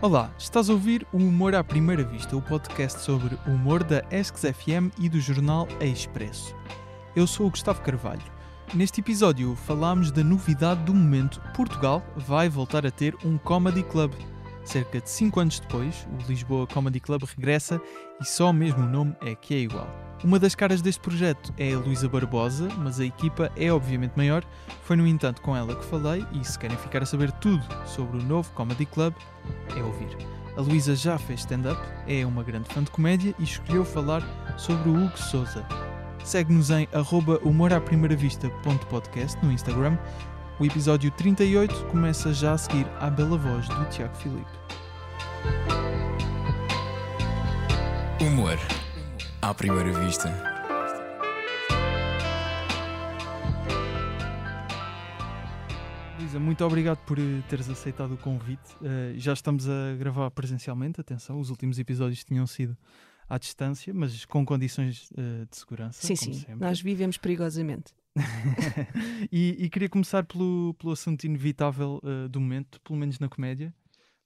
Olá, 0.00 0.30
estás 0.38 0.70
a 0.70 0.72
ouvir 0.72 1.04
o 1.12 1.16
Humor 1.16 1.56
à 1.56 1.64
Primeira 1.64 2.04
Vista, 2.04 2.36
o 2.36 2.40
podcast 2.40 3.00
sobre 3.00 3.36
o 3.48 3.50
humor 3.50 3.82
da 3.82 4.04
Esques 4.12 4.42
FM 4.42 4.96
e 4.96 5.08
do 5.08 5.20
jornal 5.20 5.66
Expresso. 5.80 6.54
Eu 7.16 7.26
sou 7.26 7.48
o 7.48 7.50
Gustavo 7.50 7.82
Carvalho. 7.82 8.22
Neste 8.72 9.00
episódio 9.00 9.56
falámos 9.56 10.12
da 10.12 10.22
novidade 10.22 10.84
do 10.84 10.94
momento: 10.94 11.42
Portugal 11.52 12.00
vai 12.16 12.48
voltar 12.48 12.86
a 12.86 12.92
ter 12.92 13.16
um 13.24 13.36
comedy 13.36 13.82
club. 13.82 14.12
Cerca 14.68 15.00
de 15.00 15.08
5 15.08 15.40
anos 15.40 15.60
depois, 15.60 16.06
o 16.12 16.28
Lisboa 16.28 16.66
Comedy 16.66 17.00
Club 17.00 17.22
regressa 17.22 17.80
e 18.20 18.24
só 18.26 18.52
mesmo 18.52 18.84
o 18.84 18.86
nome 18.86 19.16
é 19.22 19.34
que 19.34 19.54
é 19.54 19.58
igual. 19.60 19.88
Uma 20.22 20.38
das 20.38 20.54
caras 20.54 20.82
deste 20.82 21.00
projeto 21.00 21.54
é 21.56 21.72
a 21.72 21.78
Luísa 21.78 22.06
Barbosa, 22.06 22.68
mas 22.76 23.00
a 23.00 23.06
equipa 23.06 23.50
é 23.56 23.72
obviamente 23.72 24.12
maior. 24.14 24.44
Foi, 24.82 24.94
no 24.94 25.06
entanto, 25.06 25.40
com 25.40 25.56
ela 25.56 25.74
que 25.74 25.86
falei 25.86 26.22
e 26.34 26.44
se 26.44 26.58
querem 26.58 26.76
ficar 26.76 27.02
a 27.02 27.06
saber 27.06 27.32
tudo 27.32 27.64
sobre 27.86 28.18
o 28.18 28.22
novo 28.22 28.52
Comedy 28.52 28.84
Club, 28.84 29.14
é 29.74 29.82
ouvir. 29.82 30.14
A 30.54 30.60
Luísa 30.60 30.94
já 30.94 31.16
fez 31.16 31.40
stand-up, 31.40 31.80
é 32.06 32.26
uma 32.26 32.42
grande 32.42 32.68
fã 32.68 32.82
de 32.82 32.90
comédia 32.90 33.34
e 33.38 33.44
escolheu 33.44 33.86
falar 33.86 34.22
sobre 34.58 34.90
o 34.90 35.02
Hugo 35.02 35.16
Souza. 35.16 35.66
Segue-nos 36.22 36.68
em 36.68 36.86
humoraprimeiravista.podcast 37.42 39.42
no 39.42 39.50
Instagram. 39.50 39.96
O 40.60 40.64
episódio 40.64 41.08
38 41.12 41.86
começa 41.86 42.34
já 42.34 42.52
a 42.52 42.58
seguir 42.58 42.84
à 42.98 43.08
bela 43.08 43.38
voz 43.38 43.68
do 43.68 43.88
Tiago 43.90 44.16
Filipe. 44.16 44.50
Humor 48.20 48.58
à 49.40 49.54
primeira 49.54 49.92
vista. 50.04 50.28
Luísa, 56.18 56.40
muito 56.40 56.64
obrigado 56.64 56.98
por 57.04 57.20
eh, 57.20 57.40
teres 57.48 57.70
aceitado 57.70 58.14
o 58.14 58.16
convite. 58.16 58.76
Eh, 58.82 59.12
já 59.16 59.34
estamos 59.34 59.68
a 59.68 59.94
gravar 59.96 60.28
presencialmente, 60.32 61.00
atenção, 61.00 61.38
os 61.38 61.50
últimos 61.50 61.78
episódios 61.78 62.24
tinham 62.24 62.48
sido 62.48 62.76
à 63.28 63.38
distância, 63.38 63.94
mas 63.94 64.24
com 64.24 64.44
condições 64.44 65.08
eh, 65.16 65.46
de 65.48 65.56
segurança. 65.56 66.04
Sim, 66.04 66.16
como 66.16 66.34
sim, 66.34 66.40
sempre. 66.40 66.56
nós 66.66 66.80
vivemos 66.80 67.16
perigosamente. 67.16 67.94
e, 69.30 69.56
e 69.58 69.68
queria 69.70 69.88
começar 69.88 70.24
pelo, 70.24 70.74
pelo 70.74 70.92
assunto 70.92 71.24
inevitável 71.24 72.00
eh, 72.04 72.28
do 72.28 72.40
momento, 72.40 72.80
pelo 72.80 72.98
menos 72.98 73.18
na 73.18 73.28
comédia. 73.28 73.74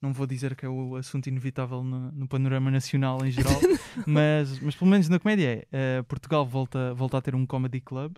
Não 0.00 0.12
vou 0.12 0.26
dizer 0.26 0.56
que 0.56 0.66
é 0.66 0.68
o 0.68 0.96
assunto 0.96 1.28
inevitável 1.28 1.84
no, 1.84 2.10
no 2.10 2.26
panorama 2.26 2.70
nacional 2.70 3.24
em 3.24 3.30
geral, 3.30 3.60
mas, 4.06 4.58
mas 4.58 4.74
pelo 4.74 4.90
menos 4.90 5.08
na 5.08 5.18
comédia 5.18 5.48
é. 5.48 5.68
Eh, 5.70 6.02
Portugal 6.02 6.44
volta, 6.44 6.92
volta 6.94 7.18
a 7.18 7.22
ter 7.22 7.34
um 7.34 7.46
comedy 7.46 7.80
club, 7.80 8.16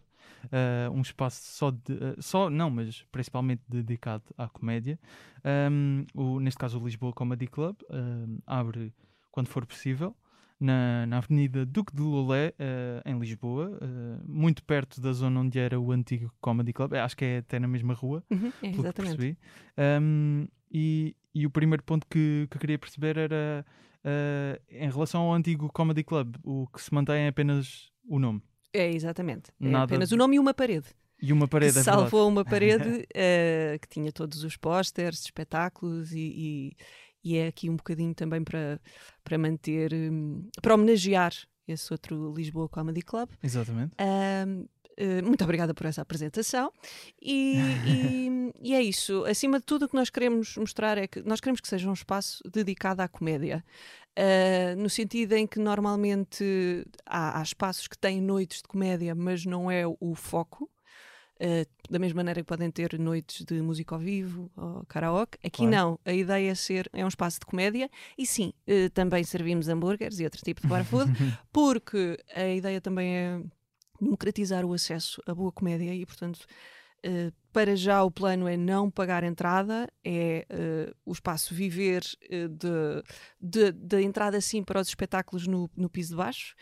eh, 0.50 0.88
um 0.90 1.02
espaço 1.02 1.42
só 1.42 1.70
de. 1.70 1.80
só, 2.20 2.48
não, 2.48 2.70
mas 2.70 3.04
principalmente 3.12 3.62
dedicado 3.68 4.24
à 4.38 4.48
comédia. 4.48 4.98
Um, 5.70 6.06
o, 6.14 6.40
neste 6.40 6.58
caso, 6.58 6.80
o 6.80 6.84
Lisboa 6.84 7.12
Comedy 7.12 7.46
Club 7.46 7.76
um, 7.90 8.38
abre 8.46 8.92
quando 9.30 9.48
for 9.48 9.66
possível. 9.66 10.16
Na, 10.60 11.04
na 11.06 11.18
Avenida 11.18 11.66
Duque 11.66 11.94
de 11.94 12.00
Lolé, 12.00 12.54
eh, 12.58 13.02
em 13.04 13.18
Lisboa, 13.18 13.76
eh, 13.82 14.22
muito 14.24 14.62
perto 14.64 15.00
da 15.00 15.12
zona 15.12 15.40
onde 15.40 15.58
era 15.58 15.78
o 15.78 15.90
antigo 15.92 16.32
Comedy 16.40 16.72
Club. 16.72 16.92
Eh, 16.94 17.00
Acho 17.00 17.16
que 17.16 17.24
é 17.24 17.38
até 17.38 17.58
na 17.58 17.66
mesma 17.68 17.92
rua, 17.92 18.22
Uhum, 18.30 18.48
é, 18.48 18.50
pelo 18.60 18.72
que 18.72 18.80
exatamente. 18.80 19.16
percebi. 19.16 19.38
Um, 20.00 20.46
e, 20.72 21.14
e 21.34 21.44
o 21.44 21.50
primeiro 21.50 21.82
ponto 21.82 22.06
que, 22.08 22.46
que 22.50 22.56
eu 22.56 22.60
queria 22.60 22.78
perceber 22.78 23.16
era 23.18 23.66
uh, 24.04 24.62
em 24.70 24.88
relação 24.90 25.22
ao 25.22 25.34
antigo 25.34 25.70
Comedy 25.72 26.04
Club, 26.04 26.36
o 26.42 26.66
que 26.68 26.80
se 26.80 26.94
mantém 26.94 27.22
é 27.24 27.28
apenas 27.28 27.90
o 28.08 28.18
nome 28.18 28.40
É, 28.72 28.90
exatamente. 28.90 29.50
É 29.60 29.68
Nada 29.68 29.84
apenas 29.84 30.12
o 30.12 30.16
nome 30.16 30.36
e 30.36 30.38
uma 30.38 30.54
parede. 30.54 30.86
e 31.20 31.32
uma 31.32 31.48
parede. 31.48 31.74
que 31.74 31.78
é 31.80 31.82
salvou 31.82 32.28
uma 32.28 32.44
parede 32.44 33.06
eh, 33.14 33.76
que 33.82 33.88
tinha 33.88 34.10
todos 34.12 34.44
os 34.44 34.56
pósteres, 34.56 35.20
espetáculos 35.20 36.12
e, 36.12 36.18
e, 36.18 36.76
e 37.24 37.36
é 37.36 37.46
aqui 37.48 37.70
um 37.70 37.76
bocadinho 37.76 38.14
também 38.14 38.44
para, 38.44 38.80
para 39.24 39.38
manter, 39.38 39.92
hum, 39.94 40.48
para 40.60 40.74
homenagear 40.74 41.32
esse 41.66 41.92
outro 41.92 42.32
Lisboa 42.34 42.68
Comedy 42.68 43.00
Club. 43.02 43.30
Exatamente. 43.42 43.94
Eh, 44.96 45.22
muito 45.22 45.42
obrigada 45.42 45.74
por 45.74 45.86
essa 45.86 46.02
apresentação. 46.02 46.70
E, 47.20 47.56
e- 48.62 48.70
e 48.70 48.74
é 48.74 48.82
isso. 48.82 49.24
Acima 49.24 49.58
de 49.58 49.64
tudo, 49.64 49.86
o 49.86 49.88
que 49.88 49.96
nós 49.96 50.08
queremos 50.10 50.56
mostrar 50.56 50.98
é 50.98 51.06
que 51.08 51.20
nós 51.22 51.40
queremos 51.40 51.60
que 51.60 51.66
seja 51.68 51.88
um 51.90 51.92
espaço 51.94 52.42
dedicado 52.48 53.00
à 53.02 53.08
comédia. 53.08 53.64
Ah, 54.16 54.76
no 54.76 54.88
sentido 54.88 55.32
em 55.32 55.46
que 55.46 55.58
normalmente 55.58 56.44
há, 57.04 57.40
há 57.40 57.42
espaços 57.42 57.88
que 57.88 57.98
têm 57.98 58.20
noites 58.20 58.58
de 58.62 58.68
comédia, 58.68 59.14
mas 59.14 59.44
não 59.44 59.68
é 59.70 59.84
o 59.86 60.14
foco. 60.14 60.70
Ah, 61.40 61.66
da 61.90 61.98
mesma 61.98 62.18
maneira 62.18 62.40
que 62.40 62.46
podem 62.46 62.70
ter 62.70 62.98
noites 62.98 63.44
de 63.44 63.60
música 63.60 63.94
ao 63.94 64.00
vivo 64.00 64.50
ou 64.56 64.84
karaoke, 64.86 65.36
aqui 65.44 65.58
Claro. 65.66 65.72
não. 65.72 66.00
A 66.04 66.12
ideia 66.12 66.50
é 66.50 66.54
ser 66.54 66.88
é 66.92 67.04
um 67.04 67.08
espaço 67.08 67.40
de 67.40 67.46
comédia 67.46 67.90
e 68.16 68.24
sim, 68.24 68.52
eh, 68.66 68.88
também 68.88 69.22
servimos 69.24 69.68
hambúrgueres 69.68 70.20
e 70.20 70.24
outro 70.24 70.42
tipo 70.42 70.60
de 70.62 70.68
bar 70.68 70.84
food, 70.84 71.10
porque 71.52 72.18
a 72.34 72.48
ideia 72.48 72.80
também 72.80 73.14
é 73.16 73.42
democratizar 74.00 74.64
o 74.64 74.72
acesso 74.72 75.20
à 75.26 75.34
boa 75.34 75.50
comédia 75.52 75.94
e, 75.94 76.06
portanto, 76.06 76.46
eh, 77.02 77.32
para 77.52 77.76
já 77.76 78.02
o 78.02 78.10
plano 78.10 78.48
é 78.48 78.56
não 78.56 78.90
pagar 78.90 79.22
entrada, 79.22 79.88
é 80.02 80.46
eh, 80.48 80.94
o 81.04 81.12
espaço 81.12 81.54
viver 81.54 82.02
eh, 82.30 82.48
de, 82.48 83.02
de, 83.40 83.72
de 83.72 84.02
entrada 84.02 84.40
sim 84.40 84.62
para 84.64 84.80
os 84.80 84.88
espetáculos 84.88 85.46
no, 85.46 85.70
no 85.76 85.88
piso 85.90 86.10
de 86.10 86.16
baixo. 86.16 86.54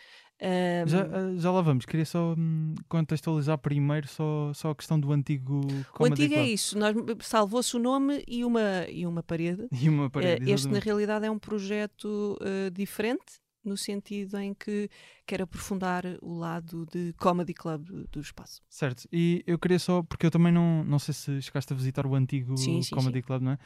Ahm, 0.45 0.87
Já, 0.87 1.05
uh, 1.05 1.37
já 1.39 1.51
lá 1.51 1.61
vamos. 1.61 1.85
Queria 1.85 2.05
só 2.05 2.33
hum, 2.37 2.75
contextualizar 2.89 3.57
primeiro 3.57 4.07
só, 4.09 4.51
só 4.53 4.71
a 4.71 4.75
questão 4.75 4.99
do 4.99 5.11
antigo 5.13 5.61
o 5.97 6.05
antigo 6.05 6.33
é 6.35 6.45
isso, 6.47 6.77
nós- 6.77 6.93
salvou-se 7.21 7.75
o 7.77 7.79
nome 7.79 8.23
e 8.27 8.43
uma, 8.43 8.85
e 8.89 9.05
uma 9.07 9.23
parede. 9.23 9.67
E 9.71 9.87
uma 9.87 10.09
parede. 10.09 10.49
Eh, 10.49 10.53
este, 10.53 10.67
na 10.67 10.79
realidade, 10.79 11.25
é 11.25 11.31
um 11.31 11.39
projeto 11.39 12.37
eh, 12.41 12.69
diferente, 12.71 13.41
no 13.63 13.77
sentido 13.77 14.37
em 14.37 14.53
que 14.53 14.89
quer 15.25 15.41
aprofundar 15.41 16.03
o 16.21 16.37
lado 16.37 16.85
de 16.85 17.13
comedy 17.17 17.53
club 17.53 17.85
do- 18.11 18.19
espaço. 18.19 18.61
Certo, 18.69 19.07
e 19.11 19.43
eu 19.47 19.57
queria 19.59 19.79
só, 19.79 20.01
porque 20.03 20.25
eu 20.25 20.31
também 20.31 20.51
não, 20.51 20.83
não 20.83 20.99
sei 20.99 21.13
se 21.13 21.41
chegaste 21.41 21.71
a 21.71 21.75
visitar 21.75 22.05
o 22.05 22.15
antigo 22.15 22.57
Sim, 22.57 22.81
sim, 22.81 22.95
Comedy 22.95 23.21
Club, 23.21 23.41
não 23.43 23.51
é? 23.53 23.57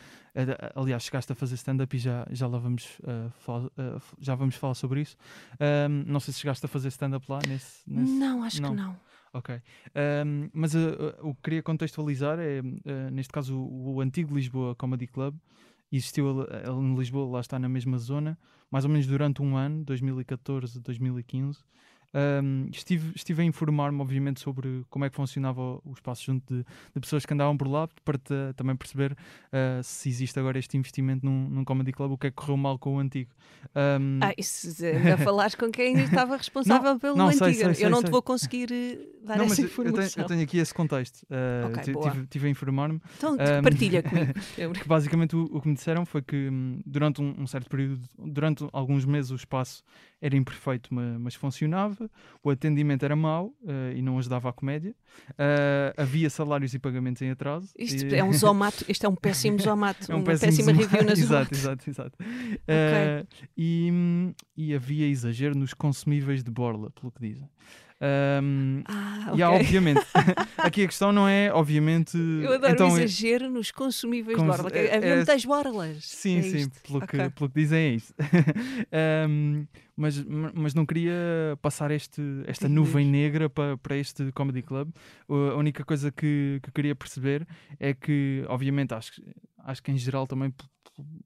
Aliás, 0.76 1.04
chegaste 1.04 1.32
a 1.32 1.36
fazer 1.36 1.56
stand-up 1.56 1.96
e 1.96 2.00
já, 2.00 2.26
já 2.32 2.48
lá 2.48 2.58
vamos, 2.58 3.00
eh, 3.04 3.30
fal- 3.40 3.72
eh, 3.78 4.00
já 4.20 4.36
vamos 4.36 4.56
falar 4.56 4.74
sobre 4.76 5.02
isso. 5.02 5.16
Ahm, 5.60 6.04
não 6.06 6.20
sei 6.20 6.34
se 6.34 6.40
chegaste 6.42 6.66
a 6.66 6.70
fazer 6.70 6.90
stand-up 6.90 7.26
lá 7.30 7.40
nesse, 7.48 7.82
nesse- 7.90 8.12
Não, 8.14 8.44
acho 8.44 8.62
não. 8.62 8.70
que 8.70 8.76
não. 8.76 9.00
Ok. 9.34 9.56
Ahm, 9.96 10.50
mas 10.54 10.74
uh, 10.74 10.80
uh, 11.22 11.30
o 11.30 11.36
que 11.36 11.42
queria 11.44 11.64
contextualizar 11.64 12.40
é, 12.40 12.60
uh, 12.62 13.12
neste 13.12 13.32
caso, 13.32 13.56
o, 13.58 13.96
o 13.96 14.02
antigo 14.02 14.34
Lisboa 14.36 14.76
Comedy 14.76 15.06
Club 15.08 15.36
existiu 15.92 16.30
ali 16.30 16.70
em 16.70 16.96
Lisboa, 16.96 17.34
lá 17.34 17.40
está 17.40 17.58
na 17.58 17.70
mesma 17.70 17.98
zona, 17.98 18.38
mais 18.70 18.86
ou 18.86 18.92
menos 18.92 19.08
durante 19.08 19.42
um 19.42 19.56
ano, 19.56 19.84
2014, 19.86 20.80
2015. 20.80 21.60
Ahm, 22.14 22.70
estive, 22.72 23.12
estive 23.16 23.42
a 23.42 23.46
informar-me, 23.46 24.02
obviamente, 24.02 24.40
sobre 24.40 24.84
como 24.90 25.06
é 25.06 25.10
que 25.10 25.16
funcionava 25.16 25.62
o, 25.62 25.82
o 25.86 25.94
espaço 25.94 26.24
junto 26.24 26.54
de, 26.54 26.64
de 26.64 27.00
pessoas 27.02 27.26
que 27.26 27.34
andavam 27.34 27.56
por 27.58 27.68
lá, 27.68 27.88
para 28.04 28.18
te- 28.18 28.54
também 28.56 28.76
perceber 28.76 29.12
uh, 29.12 29.84
se 29.84 30.10
existe 30.10 30.40
agora 30.40 30.58
este 30.58 30.78
investimento 30.78 31.26
num, 31.26 31.50
num 31.50 31.64
comedy 31.66 31.92
club, 31.92 32.12
o 32.14 32.18
que 32.18 32.28
é 32.28 32.30
que 32.32 32.36
correu 32.36 32.58
mal 32.58 32.80
com 32.80 32.96
o 32.96 33.00
antigo. 33.00 33.32
Ahm, 33.76 34.20
Ah, 34.24 34.34
isso 34.38 34.68
ainda 34.84 35.18
falares 35.18 35.54
com 35.56 35.70
quem 35.70 35.98
estava 36.04 36.38
responsável 36.38 36.98
pelo 37.00 37.16
não, 37.18 37.28
antigo. 37.28 37.44
sei, 37.46 37.54
sei, 37.74 37.86
eu 37.86 37.90
não 37.90 38.00
sei. 38.00 38.08
te 38.10 38.12
vou 38.12 38.22
conseguir 38.22 38.72
eh, 38.72 38.98
dar 39.24 39.38
não, 39.38 39.46
mas 39.46 39.60
essa 39.60 39.62
eu- 39.64 39.68
eu 39.68 39.74
tenho, 39.74 39.90
informação. 39.92 40.24
eu 40.24 40.28
tenho 40.28 40.42
aqui 40.44 40.58
esse 40.58 40.74
contexto. 40.74 41.24
Uh, 41.24 41.68
Ok, 41.68 41.84
ti- 41.84 41.92
boa. 41.92 42.10
tive, 42.12 42.28
tive 42.28 42.48
a 42.48 42.50
informar-me. 42.50 43.00
Então 43.18 43.34
Ahm, 43.40 43.62
partilha 43.64 44.02
comigo. 44.02 44.34
Que 44.82 44.88
basicamente 44.88 45.36
o, 45.36 45.44
o 45.52 45.62
que 45.62 45.68
me 45.68 45.74
disseram 45.76 46.06
foi 46.06 46.22
que 46.22 46.50
hum, 46.50 46.82
durante 46.86 47.22
um, 47.22 47.36
um 47.42 47.48
certo 47.48 47.70
período, 47.70 48.02
durante 48.18 48.66
alguns 48.72 49.06
meses 49.06 49.32
o 49.32 49.36
espaço 49.36 49.84
era 50.22 50.36
imperfeito, 50.36 50.94
ma- 50.94 51.18
mas, 51.20 51.36
funcionava, 51.36 52.10
o 52.44 52.50
atendimento 52.50 53.04
era 53.04 53.16
mau 53.16 53.54
eh, 53.68 53.94
e 53.98 54.02
não 54.02 54.18
ajudava 54.18 54.50
a 54.50 54.54
comédia, 54.54 54.96
Eh, 55.38 55.94
havia 55.98 56.30
salários 56.30 56.74
e 56.74 56.80
pagamentos 56.80 57.22
em 57.22 57.30
atraso. 57.32 57.70
Isto 57.78 58.06
e- 58.06 58.16
é 58.16 58.24
um 58.24 58.32
zomato, 58.34 58.86
isto 58.88 59.06
é 59.06 59.10
um 59.10 59.16
péssimo 59.16 59.60
zomato, 59.60 60.12
é 60.12 60.16
um 60.16 60.20
uma 60.20 60.26
péssimo 60.26 60.52
péssima 60.52 60.72
zoom- 60.74 60.80
review 60.80 61.04
na 61.06 61.12
Exato, 61.18 61.56
Zomato. 61.56 61.56
exato, 61.56 61.90
exato. 61.90 62.18
Eh, 62.68 63.26
e, 63.58 63.92
e 64.56 64.74
havia 64.76 65.08
exagero 65.08 65.56
nos 65.58 65.74
consumíveis 65.74 66.44
de 66.44 66.52
borla, 66.52 66.90
pelo 66.92 67.12
que 67.12 67.20
dizem. 67.22 67.50
Ahm, 68.00 68.84
Ah, 68.86 69.34
E 69.36 69.42
há, 69.42 69.52
obviamente, 69.52 70.06
aqui 70.58 70.84
a 70.84 70.88
questão 70.88 71.12
não 71.12 71.28
é, 71.28 71.52
obviamente. 71.52 72.16
Eu 72.18 72.54
adoro 72.54 72.74
então, 72.74 72.90
o 72.92 72.98
é- 72.98 73.04
exagero 73.04 73.50
nos 73.50 73.72
consumíveis 73.72 74.38
de 74.38 74.44
Cons- 74.44 74.56
borla. 74.56 74.72
que 74.72 74.78
é- 74.78 74.96
Havia 74.96 75.10
é- 75.10 75.16
muitas 75.16 75.44
borlas. 75.46 76.06
Sim, 76.06 76.38
É 76.38 76.42
sim, 76.44 76.58
isto. 76.58 76.82
pelo, 76.84 76.98
Ok. 77.00 77.08
que, 77.20 77.30
pelo 77.32 77.50
que 77.50 77.60
dizem 77.60 77.80
é 77.80 77.90
isso. 77.96 78.14
Ahm, 78.92 79.66
mas, 79.96 80.24
mas 80.54 80.74
não 80.76 80.86
queria 80.86 81.14
passar 81.62 81.90
este, 81.92 82.22
esta 82.46 82.70
nuvem 82.70 83.06
negra 83.08 83.50
para, 83.50 83.78
para 83.78 83.98
este 83.98 84.32
Comedy 84.32 84.62
Club. 84.62 84.90
A 85.28 85.56
única 85.56 85.84
coisa 85.84 86.12
que, 86.12 86.60
que 86.64 86.72
queria 86.72 86.96
perceber 86.96 87.48
é 87.80 87.94
que, 87.94 88.44
obviamente, 88.48 88.94
acho, 88.94 89.14
que- 89.14 89.24
acho 89.66 89.82
que 89.84 89.92
em 89.92 89.98
geral 89.98 90.28
também 90.28 90.52
por, 90.52 90.68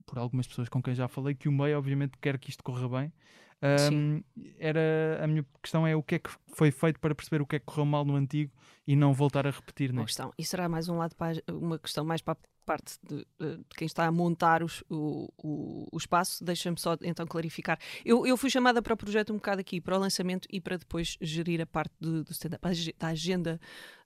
por 0.06 0.18
algumas 0.18 0.48
pessoas 0.48 0.70
com 0.70 0.82
quem 0.82 0.96
já 0.96 1.08
falei, 1.10 1.36
que 1.36 1.50
o 1.50 1.52
meio, 1.52 1.78
obviamente, 1.78 2.14
quer 2.22 2.38
que 2.40 2.50
isto 2.50 2.64
corra 2.64 2.88
bem. 2.88 3.12
Ahm, 3.62 4.22
era, 4.58 4.80
a 5.24 5.28
minha 5.28 5.46
questão 5.62 5.86
é 5.86 5.96
o 5.96 6.02
que 6.02 6.16
é 6.16 6.20
que 6.20 6.30
foi 6.54 6.72
feito 6.72 7.00
para 7.00 7.14
perceber 7.14 7.42
o 7.42 7.46
que 7.46 7.58
é 7.58 7.60
que 7.60 7.66
correu 7.66 7.86
mal 7.86 8.04
no 8.04 8.16
antigo 8.16 8.52
e 8.88 8.96
não 8.96 9.14
voltar 9.14 9.46
a 9.46 9.52
repetir 9.52 9.92
Boa 9.92 10.02
neste. 10.02 10.18
questão. 10.18 10.34
E 10.38 10.44
será 10.44 10.68
mais 10.68 10.90
um 10.90 10.98
lado 10.98 11.16
para 11.16 11.34
uma 11.52 11.78
questão 11.78 12.04
mais 12.04 12.22
para, 12.22 12.34
a- 12.34 12.38
parte 12.72 12.98
de, 13.04 13.18
de 13.38 13.64
quem 13.76 13.86
está 13.86 14.06
a 14.06 14.12
montar 14.12 14.64
os, 14.64 14.82
o, 14.90 15.28
o, 15.44 15.88
o, 15.92 15.98
espaço, 15.98 16.42
deixa-me 16.42 16.80
só 16.80 16.96
então 17.02 17.28
clarificar. 17.28 17.78
Eu, 18.06 18.26
eu 18.26 18.38
fui 18.38 18.50
chamada 18.50 18.82
para 18.82 18.94
o 18.94 18.98
projeto 18.98 19.34
um 19.34 19.36
bocado 19.36 19.60
aqui, 19.60 19.82
para 19.82 19.98
o 19.98 20.00
lançamento 20.00 20.48
e 20.50 20.62
para 20.62 20.78
depois 20.78 21.18
gerir 21.20 21.60
a 21.60 21.66
parte 21.66 21.94
do, 22.00 22.24
do 22.24 22.32
stand-up, 22.32 22.66
da 22.98 23.08
agenda 23.08 23.60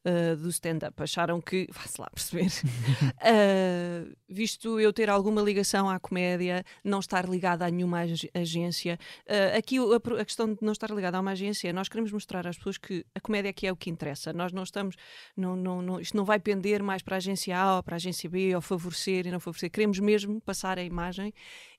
uh, 0.05 0.35
do 0.37 0.49
stand-up. 0.49 1.01
Acharam 1.01 1.41
que, 1.41 1.67
vá-se 1.73 1.99
lá 1.99 2.09
perceber, 2.09 2.47
uh, 2.47 4.15
visto 4.29 4.79
eu 4.79 4.93
ter 4.93 5.09
alguma 5.09 5.41
ligação 5.41 5.89
à 5.89 5.99
comédia, 5.99 6.63
não 6.83 6.99
estar 6.99 7.27
ligada 7.27 7.65
a 7.65 7.69
nenhuma 7.69 8.01
ag 8.01 8.29
agência, 8.33 8.99
uh, 9.27 9.57
aqui 9.57 9.77
a, 9.77 10.21
a, 10.21 10.25
questão 10.25 10.53
de 10.53 10.59
não 10.61 10.71
estar 10.71 10.91
ligada 10.91 11.17
a 11.17 11.21
uma 11.21 11.31
agência, 11.31 11.71
nós 11.73 11.89
queremos 11.89 12.11
mostrar 12.11 12.47
às 12.47 12.57
pessoas 12.57 12.77
que 12.77 13.05
a 13.13 13.19
comédia 13.19 13.49
aqui 13.49 13.67
é 13.67 13.71
o 13.71 13.75
que 13.75 13.89
interessa. 13.89 14.31
Nós 14.31 14.51
não 14.51 14.63
estamos, 14.63 14.95
não, 15.35 15.55
não, 15.55 15.81
não, 15.81 15.99
isto 15.99 16.15
não 16.15 16.25
vai 16.25 16.39
pender 16.39 16.81
mais 16.83 17.01
para 17.01 17.15
a 17.15 17.17
agência 17.17 17.57
A 17.57 17.77
ou 17.77 17.83
para 17.83 17.95
a 17.95 17.97
agência 17.97 18.29
B, 18.29 18.54
ou 18.55 18.61
favorecer 18.61 19.27
e 19.27 19.31
não 19.31 19.39
favorecer. 19.39 19.69
Queremos 19.69 19.99
mesmo 19.99 20.41
passar 20.41 20.77
a 20.79 20.83
imagem 20.83 21.33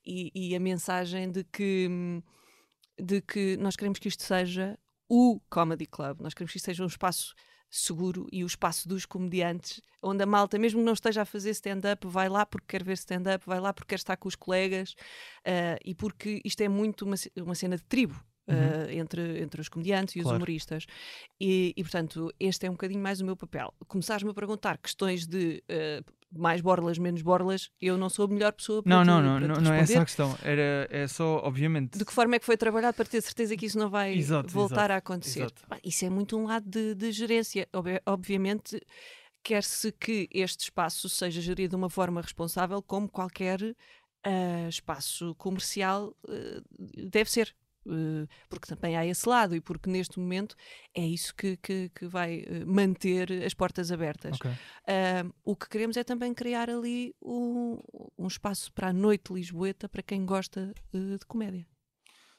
e, 0.05 0.31
e 0.35 0.55
a 0.55 0.61
mensagem 0.61 1.31
de 1.31 1.45
que, 1.45 1.89
de 2.99 3.21
que 3.21 3.57
nós 3.57 3.77
queremos 3.77 3.99
que 3.99 4.09
isto 4.09 4.23
seja 4.23 4.79
o 5.09 5.41
Comedy 5.51 5.87
Club. 5.87 6.21
Nós 6.21 6.35
queremos 6.35 6.53
que 6.53 6.59
isto 6.59 6.67
seja 6.67 6.83
um 6.83 6.87
espaço 6.87 7.35
seguro 7.71 8.27
e 8.33 8.45
o 8.45 8.47
espaço 8.47 8.89
dos 8.89 9.05
comediantes, 9.05 9.81
onde 10.03 10.23
a 10.23 10.27
malta, 10.27 10.59
mesmo 10.59 10.81
que 10.81 10.87
não 10.87 10.93
esteja 10.93 11.23
a 11.23 11.25
fazer 11.25 11.51
stand-up, 11.51 12.07
vai 12.07 12.29
lá 12.29 12.47
porque 12.47 12.67
quer 12.69 12.85
ver 12.85 12.95
stand-up, 12.95 13.45
vai 13.47 13.61
lá 13.61 13.73
porque 13.73 13.89
quer 13.89 13.97
estar 13.97 14.17
com 14.17 14.29
os 14.29 14.37
colegas 14.37 14.93
uh, 15.41 15.79
e 15.85 15.95
porque 15.95 16.41
isto 16.45 16.61
é 16.61 16.69
muito 16.69 17.05
uma, 17.05 17.17
uma 17.37 17.55
cena 17.55 17.77
de 17.77 17.85
tribo. 17.85 18.23
Uh, 18.49 18.89
entre, 18.93 19.43
entre 19.43 19.61
os 19.61 19.69
comediantes 19.69 20.15
e 20.15 20.21
claro. 20.21 20.37
os 20.37 20.37
humoristas. 20.37 20.87
E, 21.41 21.75
e, 21.77 21.83
portanto, 21.83 22.33
este 22.39 22.65
é 22.65 22.71
um 22.71 22.75
bocadinho 22.75 23.03
mais 23.03 23.21
o 23.21 23.25
meu 23.25 23.37
papel. 23.37 23.75
Começares-me 23.89 24.31
a 24.31 24.35
perguntar 24.35 24.79
questões 24.79 25.27
de 25.27 25.65
uh, 25.69 26.13
mais 26.33 26.61
borlas, 26.61 26.99
menos 26.99 27.23
borlas, 27.23 27.71
eu 27.81 27.97
não 27.97 28.09
sou 28.09 28.27
a 28.27 28.29
melhor 28.29 28.53
pessoa 28.53 28.83
para 28.83 28.95
Não, 28.95 29.03
te, 29.03 29.07
não, 29.07 29.23
não, 29.23 29.41
não, 29.41 29.61
não 29.61 29.73
é 29.73 29.81
essa 29.81 30.01
a 30.01 30.05
questão. 30.05 30.37
Era, 30.43 30.87
é 30.91 31.07
só, 31.07 31.37
obviamente. 31.45 31.99
De 31.99 32.05
que 32.05 32.13
forma 32.13 32.37
é 32.37 32.39
que 32.39 32.45
foi 32.45 32.57
trabalhado 32.57 32.97
para 32.97 33.05
ter 33.05 33.21
certeza 33.23 33.57
que 33.57 33.67
isso 33.67 33.79
não 33.79 33.89
vai 33.89 34.15
exato, 34.15 34.53
voltar 34.53 34.77
exato, 34.77 34.93
a 34.93 34.97
acontecer? 34.97 35.41
Exato. 35.41 35.63
Isso 35.85 36.05
é 36.05 36.11
muito 36.11 36.37
um 36.37 36.47
lado 36.47 36.69
de, 36.69 36.95
de 36.95 37.13
gerência. 37.13 37.69
Obviamente, 38.05 38.81
quer-se 39.43 39.93
que 39.93 40.29
este 40.33 40.65
espaço 40.65 41.09
seja 41.09 41.41
gerido 41.41 41.71
de 41.71 41.77
uma 41.77 41.89
forma 41.89 42.21
responsável, 42.21 42.83
como 42.83 43.09
qualquer 43.09 43.63
uh, 43.63 44.69
espaço 44.69 45.35
comercial 45.37 46.15
uh, 46.29 47.09
deve 47.09 47.31
ser. 47.31 47.55
Eh, 47.89 48.27
porque 48.49 48.67
também 48.67 48.97
há 48.97 49.07
esse 49.07 49.29
lado 49.29 49.55
e 49.55 49.61
porque 49.61 49.89
neste 49.89 50.19
momento 50.19 50.57
é 50.95 51.07
isso 51.07 51.35
que, 51.35 51.57
que, 51.59 51.89
que 51.91 52.07
vai 52.07 52.45
eh, 52.47 52.65
manter 52.65 53.45
as 53.45 53.55
portas 53.55 53.93
abertas. 53.93 54.37
Okay. 54.37 54.51
Uh, 54.51 55.33
o 55.45 55.55
que 55.55 55.69
queremos 55.69 55.97
é 55.97 56.05
também 56.05 56.35
criar 56.35 56.69
ali 56.69 57.15
um, 57.23 57.79
um 58.19 58.27
espaço 58.27 58.73
para 58.73 58.89
a 58.89 58.93
noite 58.93 59.33
lisboeta 59.33 59.89
para 59.89 60.03
quem 60.03 60.27
gosta 60.27 60.75
uh, 60.93 61.19
de 61.19 61.27
comédia. 61.27 61.67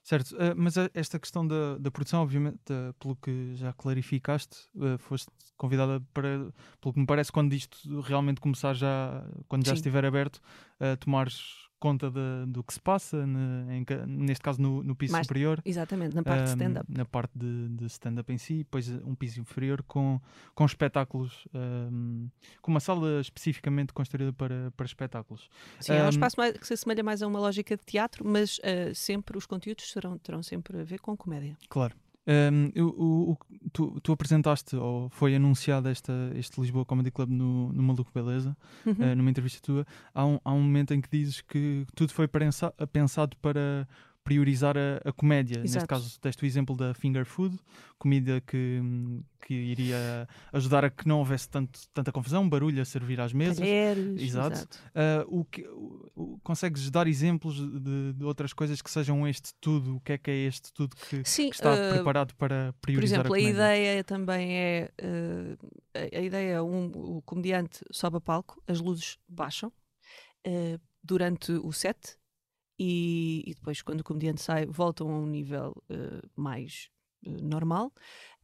Certo, 0.03 0.31
uh, 0.35 0.55
mas 0.55 0.75
esta 0.93 1.19
questão 1.19 1.45
da, 1.45 1.77
da 1.77 1.91
produção, 1.91 2.23
obviamente, 2.23 2.61
uh, 2.71 2.93
pelo 2.93 3.15
que 3.17 3.55
já 3.55 3.73
clarificaste, 3.73 4.57
uh, 4.75 4.97
foste 4.97 5.27
convidada 5.57 6.01
para, 6.13 6.49
pelo 6.79 6.93
que 6.93 6.99
me 6.99 7.05
parece, 7.05 7.29
quando 7.29 7.53
isto 7.53 7.99
realmente 8.01 8.39
começar 8.39 8.73
já, 8.73 9.25
quando 9.49 9.65
já 9.65 9.73
Sim. 9.73 9.79
estiver 9.79 10.05
aberto, 10.05 10.39
a 10.79 10.95
tomares 10.95 11.66
conta 11.79 12.09
de, 12.09 12.45
do 12.47 12.63
que 12.63 12.73
se 12.73 12.79
passa, 12.79 13.25
ne, 13.25 13.77
em, 13.77 13.85
neste 14.07 14.41
caso 14.41 14.61
no, 14.61 14.83
no 14.83 14.95
piso 14.95 15.13
Mais, 15.13 15.25
superior. 15.25 15.61
Exatamente, 15.63 16.15
na 16.15 16.23
parte 16.23 16.41
um, 16.41 16.43
de 16.45 16.49
stand-up. 16.49 16.85
Na 16.89 17.05
parte 17.05 17.31
de, 17.35 17.69
de 17.69 17.85
stand-up 17.85 18.33
em 18.33 18.37
si, 18.37 18.57
depois 18.59 18.89
um 18.89 19.15
piso 19.15 19.39
inferior 19.39 19.83
com, 19.83 20.19
com 20.55 20.65
espetáculos, 20.65 21.47
um, 21.53 22.29
com 22.61 22.71
uma 22.71 22.79
sala 22.79 23.21
especificamente 23.21 23.93
construída 23.93 24.33
para, 24.33 24.71
para 24.75 24.85
espetáculos. 24.85 25.49
Sim, 25.79 25.93
um, 25.93 25.95
é 25.95 26.03
um 26.05 26.09
espaço 26.09 26.35
mais, 26.37 26.57
que 26.57 26.65
se 26.65 26.73
assemelha 26.73 27.03
mais 27.03 27.21
a 27.21 27.27
uma 27.27 27.39
lógica 27.39 27.77
de 27.77 27.83
teatro, 27.85 28.27
mas 28.27 28.57
uh, 28.59 28.93
sempre 28.95 29.37
os 29.37 29.45
conteúdos 29.45 29.91
serão, 29.91 30.17
terão 30.17 30.41
sempre 30.41 30.79
a 30.79 30.83
ver 30.83 30.99
com 30.99 31.15
comédia. 31.15 31.55
Claro. 31.69 31.95
Um, 32.27 32.71
o, 32.81 33.31
o, 33.31 33.37
tu, 33.71 33.99
tu, 34.01 34.11
apresentaste, 34.11 34.75
ou 34.75 35.09
foi 35.09 35.33
anunciado 35.33 35.87
esta, 35.87 36.13
este 36.35 36.59
Lisboa 36.59 36.83
Comedy 36.83 37.09
Club 37.09 37.29
no, 37.29 37.71
no 37.71 37.81
Maluco 37.81 38.11
Beleza, 38.13 38.55
uhum. 38.85 38.93
uh, 38.93 39.15
numa 39.15 39.29
entrevista 39.29 39.61
tua. 39.61 39.87
Há 40.13 40.25
um, 40.25 40.39
há 40.43 40.51
um 40.51 40.61
momento 40.61 40.93
em 40.93 40.99
que 40.99 41.09
dizes 41.09 41.39
que 41.39 41.85
tudo 41.95 42.11
foi 42.11 42.27
pensado 42.27 43.37
para 43.37 43.87
priorizar 44.27 44.77
a, 44.77 45.09
a 45.09 45.13
comédia. 45.13 45.59
Exato. 45.59 45.73
Neste 45.73 45.87
caso, 45.87 46.19
deste 46.21 46.43
o 46.43 46.45
exemplo 46.45 46.75
da 46.75 46.93
finger 46.93 47.25
food, 47.25 47.57
comida 47.97 48.41
que, 48.41 48.81
que 49.45 49.53
iria 49.53 50.27
ajudar 50.51 50.83
a 50.83 50.89
que 50.89 51.07
não 51.07 51.19
houvesse 51.19 51.47
tanto, 51.47 51.79
tanta 51.93 52.11
confusão, 52.11 52.47
barulho 52.47 52.81
a 52.81 52.85
servir 52.85 53.21
às 53.21 53.31
mesas. 53.31 53.59
Talheres, 53.59 54.21
exato. 54.21 54.53
exato. 54.53 54.77
Uh, 54.89 55.39
o 55.39 55.45
que, 55.45 55.65
o, 55.65 56.11
o, 56.13 56.39
consegues 56.43 56.91
dar 56.91 57.07
exemplos 57.07 57.55
de, 57.55 58.13
de, 58.13 58.25
outras 58.25 58.51
coisas 58.51 58.81
que 58.81 58.91
sejam 58.91 59.25
este 59.25 59.53
tudo? 59.61 59.95
O 59.95 60.01
que 60.01 60.11
é 60.11 60.17
que 60.17 60.29
é 60.29 60.35
este 60.45 60.73
tudo 60.73 60.93
que, 60.93 61.23
Sim, 61.23 61.49
que 61.49 61.55
está 61.55 61.73
uh, 61.73 61.93
preparado 61.93 62.35
para 62.35 62.75
priorizar 62.81 63.23
Por 63.25 63.37
exemplo, 63.37 63.61
a, 63.61 63.63
a 63.63 63.71
ideia 63.71 64.03
também 64.03 64.57
é 64.57 64.91
uh, 65.01 65.67
a, 65.95 66.17
a 66.17 66.21
ideia 66.21 66.55
é 66.55 66.61
um, 66.61 66.91
o 66.93 67.21
comediante 67.21 67.79
sobe 67.91 68.17
a 68.17 68.21
palco, 68.21 68.61
as 68.67 68.81
luzes 68.81 69.17
baixam 69.25 69.71
durante 71.03 71.51
o 71.51 71.73
set 71.73 72.17
e, 72.79 73.43
e, 73.45 73.53
depois, 73.53 73.81
quando 73.81 74.01
o 74.01 74.03
comediante 74.03 74.41
sai, 74.41 74.65
voltam 74.65 75.09
a 75.09 75.17
um 75.17 75.25
nível 75.25 75.73
uh, 75.89 76.29
mais 76.35 76.89
uh, 77.25 77.43
normal. 77.43 77.91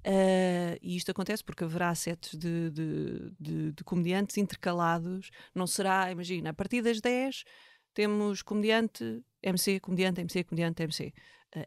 Uh, 0.06 0.76
e 0.82 0.96
isto 0.98 1.12
acontece 1.12 1.44
porque 1.44 1.64
haverá 1.64 1.94
sets 1.96 2.36
de, 2.38 2.70
de, 2.72 3.32
de, 3.40 3.72
de, 3.72 3.84
comediantes 3.84 4.38
intercalados. 4.38 5.30
Não 5.54 5.68
será, 5.68 6.12
imagina, 6.12 6.50
a 6.50 6.54
partir 6.54 6.82
das 6.82 7.00
10 7.00 7.44
temos 7.94 8.42
comediante, 8.42 9.24
MC, 9.42 9.80
comediante, 9.80 10.22
MC, 10.22 10.44
comediante, 10.44 10.84
MC. 10.84 11.14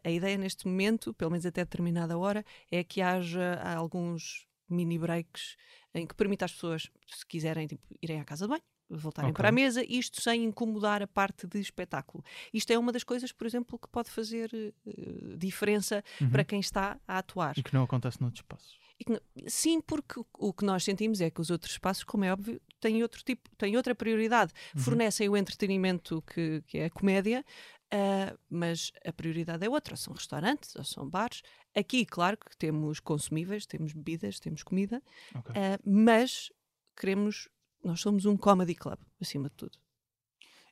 a 0.03 0.11
ideia 0.11 0.37
neste 0.37 0.67
momento, 0.67 1.13
pelo 1.13 1.31
menos 1.31 1.45
até 1.45 1.63
determinada 1.63 2.17
hora, 2.17 2.43
é 2.69 2.83
que 2.83 3.01
haja 3.01 3.55
alguns 3.75 4.45
mini 4.69 4.99
breaks 4.99 5.55
em 5.93 6.05
que 6.05 6.13
permita 6.13 6.45
às 6.45 6.51
pessoas, 6.51 6.91
se 7.07 7.25
quiserem, 7.25 7.65
tipo, 7.65 7.81
irem 8.01 8.19
à 8.19 8.25
casa 8.25 8.45
de 8.45 8.49
banho, 8.49 8.63
voltarem 8.89 9.31
okay. 9.31 9.41
para 9.41 9.49
a 9.49 9.51
mesa, 9.51 9.83
isto 9.87 10.21
sem 10.21 10.43
incomodar 10.43 11.01
a 11.01 11.07
parte 11.07 11.47
de 11.47 11.59
espetáculo. 11.59 12.23
Isto 12.53 12.71
é 12.71 12.77
uma 12.77 12.91
das 12.91 13.03
coisas, 13.03 13.31
por 13.31 13.45
exemplo, 13.45 13.77
que 13.77 13.87
pode 13.87 14.09
fazer 14.09 14.49
uh, 14.53 15.37
diferença 15.37 16.03
uhum. 16.21 16.29
para 16.29 16.43
quem 16.43 16.59
está 16.59 16.99
a 17.07 17.17
atuar. 17.17 17.57
E 17.57 17.63
que 17.63 17.73
não 17.73 17.83
acontece 17.83 18.21
noutros 18.21 18.41
espaços. 18.41 18.77
Não, 19.07 19.19
sim, 19.47 19.79
porque 19.79 20.21
o 20.39 20.51
que 20.51 20.65
nós 20.65 20.83
sentimos 20.83 21.21
é 21.21 21.29
que 21.29 21.39
os 21.39 21.51
outros 21.51 21.73
espaços, 21.73 22.03
como 22.03 22.23
é 22.23 22.31
óbvio, 22.31 22.59
têm 22.79 23.03
outro 23.03 23.23
tipo, 23.23 23.49
têm 23.55 23.77
outra 23.77 23.93
prioridade. 23.93 24.51
Uhum. 24.75 24.81
Fornecem 24.81 25.29
o 25.29 25.37
entretenimento 25.37 26.23
que, 26.23 26.63
que 26.65 26.79
é 26.79 26.85
a 26.85 26.89
comédia, 26.89 27.45
uh, 27.93 28.37
mas 28.49 28.91
a 29.05 29.13
prioridade 29.13 29.65
é 29.65 29.69
outra. 29.69 29.93
Ou 29.93 29.97
são 29.97 30.13
restaurantes, 30.13 30.75
ou 30.75 30.83
são 30.83 31.07
bares. 31.07 31.41
Aqui, 31.75 32.05
claro 32.05 32.37
que 32.37 32.57
temos 32.57 32.99
consumíveis, 32.99 33.65
temos 33.65 33.93
bebidas, 33.93 34.39
temos 34.39 34.63
comida, 34.63 35.01
okay. 35.35 35.53
uh, 35.53 35.79
mas 35.85 36.51
queremos 36.99 37.47
nós 37.83 38.01
somos 38.01 38.25
um 38.25 38.35
comedy 38.37 38.75
club, 38.75 38.99
acima 39.21 39.49
de 39.49 39.55
tudo. 39.55 39.77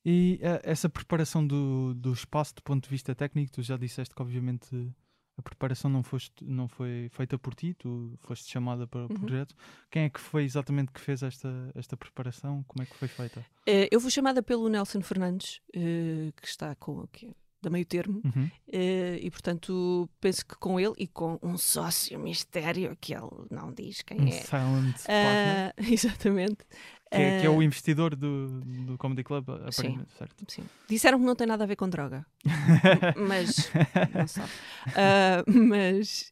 E 0.03 0.39
uh, 0.43 0.61
essa 0.63 0.87
preparação 0.87 1.45
do, 1.45 1.93
do 1.95 2.13
espaço, 2.13 2.55
do 2.55 2.61
ponto 2.61 2.83
de 2.83 2.89
vista 2.89 3.15
técnico, 3.15 3.51
tu 3.51 3.61
já 3.63 3.75
disseste 3.75 4.13
que 4.13 4.21
obviamente 4.21 4.93
a 5.37 5.41
preparação 5.41 5.89
não, 5.89 6.03
foste, 6.03 6.45
não 6.45 6.67
foi 6.67 7.09
feita 7.11 7.37
por 7.37 7.53
ti, 7.53 7.73
tu 7.73 8.17
foste 8.21 8.49
chamada 8.49 8.87
para 8.87 9.01
o 9.01 9.11
uhum. 9.11 9.19
projeto. 9.19 9.55
Quem 9.89 10.03
é 10.03 10.09
que 10.09 10.19
foi 10.19 10.43
exatamente 10.43 10.91
que 10.91 11.01
fez 11.01 11.23
esta, 11.23 11.71
esta 11.75 11.97
preparação? 11.97 12.63
Como 12.67 12.83
é 12.83 12.85
que 12.85 12.95
foi 12.95 13.07
feita? 13.07 13.39
Uh, 13.67 13.89
eu 13.91 13.99
fui 13.99 14.11
chamada 14.11 14.41
pelo 14.41 14.69
Nelson 14.69 15.01
Fernandes, 15.01 15.59
uh, 15.75 16.31
que 16.39 16.47
está 16.47 16.75
com 16.75 17.01
aqui 17.01 17.35
da 17.65 17.69
meio 17.71 17.85
termo, 17.85 18.21
uhum. 18.23 18.45
uh, 18.45 19.17
e 19.19 19.29
portanto 19.31 20.07
penso 20.21 20.45
que 20.45 20.55
com 20.55 20.79
ele 20.79 20.93
e 20.97 21.07
com 21.07 21.39
um 21.41 21.57
sócio 21.57 22.19
mistério 22.19 22.95
que 23.01 23.13
ele 23.13 23.29
não 23.49 23.73
diz 23.73 24.03
quem 24.03 24.21
um 24.21 24.27
é. 24.27 24.31
Silent 24.31 24.95
uh, 25.01 25.73
Exatamente. 25.91 26.63
Que 27.09 27.21
é, 27.21 27.39
que 27.39 27.45
é, 27.45 27.49
o 27.49 27.61
eh, 27.61 27.65
investidor 27.65 28.15
do, 28.15 28.61
do 28.61 28.97
Comedy 28.97 29.23
Club, 29.23 29.49
aparentemente, 29.49 30.11
sim, 30.11 30.17
certo? 30.17 30.45
Sim. 30.47 30.63
Disseram 30.89 31.19
que 31.19 31.25
não 31.25 31.35
tem 31.35 31.47
nada 31.47 31.63
a 31.63 31.67
ver 31.67 31.75
com 31.75 31.87
droga, 31.87 32.25
mas 33.15 33.71
não 34.13 34.27
sabe. 34.27 34.51
Uh, 34.89 35.67
mas, 35.69 36.31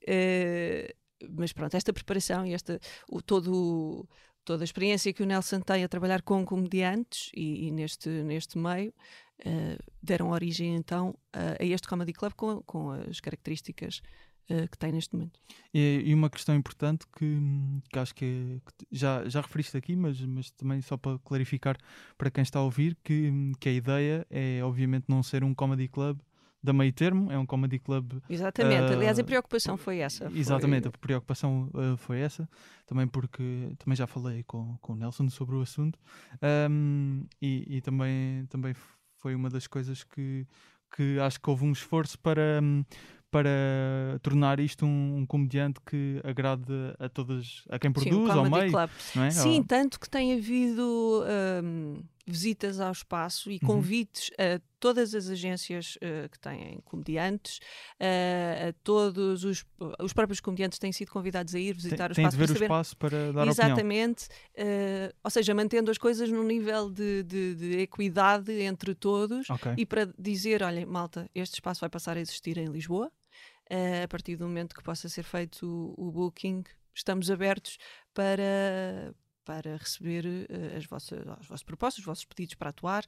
mas 1.30 1.54
pronto, 1.54 1.75
esta 1.75 1.94
preparação 1.94 2.46
e 2.46 2.54
esta, 2.54 2.80
o, 3.08 3.22
todo, 3.22 4.08
toda 4.44 4.63
a 4.63 4.66
experiência 4.66 5.13
que 5.13 5.24
o 5.24 5.25
Nelson 5.25 5.62
tem 5.62 5.84
a 5.84 5.88
trabalhar 5.88 6.22
com 6.22 6.44
comediantes 6.44 7.32
e, 7.34 7.68
e 7.68 7.72
neste, 7.72 8.10
neste 8.10 8.58
meio 8.58 8.94
uh, 9.46 9.84
deram 10.02 10.30
origem 10.30 10.76
então 10.76 11.16
a, 11.32 11.62
a 11.62 11.66
este 11.66 11.88
Comedy 11.88 12.14
Club 12.14 12.34
com, 12.34 12.62
com 12.64 12.92
as 12.92 13.20
características 13.20 14.02
uh, 14.50 14.68
que 14.70 14.78
tem 14.78 14.92
neste 14.92 15.14
momento. 15.16 15.40
E, 15.74 16.04
e, 16.06 16.14
uma 16.14 16.30
questão 16.30 16.56
importante 16.56 17.06
que, 17.18 17.40
que 17.92 18.00
acho 18.00 18.14
que, 18.16 18.26
é, 18.26 18.60
que, 18.60 18.88
já, 18.92 19.28
já 19.28 19.42
referiste 19.42 19.78
aqui, 19.78 19.96
mas, 19.96 20.20
mas 20.22 20.52
também 20.52 20.82
só 20.82 20.98
para 20.98 21.18
clarificar 21.20 21.78
para 22.18 22.32
quem 22.32 22.42
está 22.42 22.60
a 22.60 22.64
ouvir, 22.64 22.98
que, 23.04 23.32
que 23.60 23.70
a 23.70 23.74
ideia 23.74 24.28
é 24.30 24.62
obviamente 24.64 25.06
não 25.08 25.24
ser 25.24 25.44
um 25.44 25.54
Comedy 25.54 25.88
Club 25.88 26.20
da 26.64 26.72
Meio 26.72 26.94
Termo, 26.94 27.30
é 27.30 27.38
um 27.38 27.46
comedy 27.46 27.78
club. 27.78 28.22
Exatamente, 28.30 28.94
aliás, 28.94 29.20
a 29.20 29.22
Uh, 29.22 29.26
preocupação 29.26 29.76
foi 29.76 29.98
essa. 29.98 30.30
foi- 30.30 30.40
Exatamente, 30.40 30.88
a 30.88 30.92
preocupação 30.92 31.70
uh, 31.74 31.98
foi 31.98 32.20
essa, 32.22 32.50
também 32.88 33.06
porque 33.06 33.76
também 33.78 33.98
já 33.98 34.08
falei 34.08 34.44
com, 34.44 34.78
com 34.78 34.94
o 34.94 34.96
Nelson 34.96 35.30
sobre 35.30 35.56
o 35.58 35.62
assunto 35.62 36.00
um, 36.70 37.26
e, 37.42 37.66
e 37.68 37.82
também, 37.82 38.46
também 38.46 38.74
foi 39.24 39.34
uma 39.36 39.50
das 39.50 39.68
coisas 39.68 40.03
que, 40.03 40.46
que 40.94 41.18
acho 41.22 41.39
que 41.39 41.50
houve 41.50 41.63
um 41.63 41.72
esforço 41.72 42.20
para, 42.20 42.60
hum, 42.62 42.84
para 43.32 43.50
tornar 44.22 44.60
isto 44.60 44.86
um, 44.86 45.20
um 45.20 45.25
comediante 45.25 45.80
que 45.86 46.20
agrade 46.25 46.65
a 47.00 47.08
todas, 47.08 47.63
a 47.70 47.80
quem 47.80 47.89
Sim, 47.89 48.10
produz, 48.10 48.30
ao 48.32 48.44
Comedy 48.44 48.56
meio, 48.60 48.72
Club. 48.72 48.89
não 49.15 49.24
é? 49.24 49.32
Sim, 49.32 49.58
Ao- 49.60 49.63
tanto 49.63 49.98
que 49.98 50.10
tem 50.10 50.34
havido 50.34 51.24
hum, 51.63 52.03
visitas 52.25 52.80
ao 52.80 52.92
espaço 52.92 53.50
Uhum. 53.50 53.56
e 53.56 53.60
convites 53.60 54.32
a 54.38 54.62
todas 54.80 55.13
as 55.13 55.30
agências 55.30 55.98
eh, 56.01 56.27
que 56.30 56.39
têm 56.39 56.80
comediantes, 56.86 57.60
eh, 58.00 58.68
a 58.70 58.74
todos 58.84 59.44
os, 59.44 59.65
os 60.00 60.13
próprios 60.13 60.39
comediantes 60.39 60.80
têm 60.80 60.92
sido 60.92 61.12
convidados 61.12 61.53
a 61.56 61.60
ir 61.60 61.74
tem, 61.74 61.74
visitar 61.74 62.12
o 62.12 62.13
tem 62.15 62.24
espaço 62.25 62.38
de 62.38 62.39
ver 62.39 62.46
para 62.48 62.53
o 62.53 62.56
saber 62.56 62.65
espaço 62.65 62.98
para 62.98 63.18
dar 63.18 63.30
opinião. 63.30 63.48
Exatamente, 63.50 64.27
eh, 64.56 65.13
ou 65.24 65.30
seja, 65.30 65.53
mantendo 65.53 65.89
as 65.92 65.98
coisas 65.98 66.30
num 66.30 66.44
nível 66.44 66.89
de, 66.89 67.24
de- 67.24 67.56
de 67.56 67.77
equidade 67.80 68.51
entre 68.62 68.94
todos 68.96 69.50
Ok. 69.50 69.74
e 69.77 69.86
para 69.86 70.06
dizer: 70.18 70.63
olha, 70.63 70.86
malta, 70.86 71.30
este 71.36 71.56
espaço 71.56 71.82
vai 71.82 71.89
passar 71.89 72.15
a 72.18 72.22
existir 72.22 72.58
em 72.58 72.68
Lisboa. 72.68 73.12
a 74.03 74.08
partir 74.08 74.36
do 74.36 74.46
momento 74.46 74.75
que 74.75 74.84
possa 74.84 75.08
ser 75.10 75.24
feito 75.24 75.65
o, 75.98 76.08
o 76.08 76.12
booking, 76.12 76.63
estamos 76.94 77.32
abertos 77.32 77.77
para, 78.13 79.13
para 79.46 79.78
receber 79.78 80.26
eh, 80.50 80.78
as, 80.78 80.86
vossas, 80.86 81.20
as 81.28 81.46
vossas 81.48 81.64
propostas, 81.64 82.00
os 82.00 82.06
vossos 82.06 82.26
pedidos 82.26 82.56
para 82.56 82.70
atuar, 82.70 83.04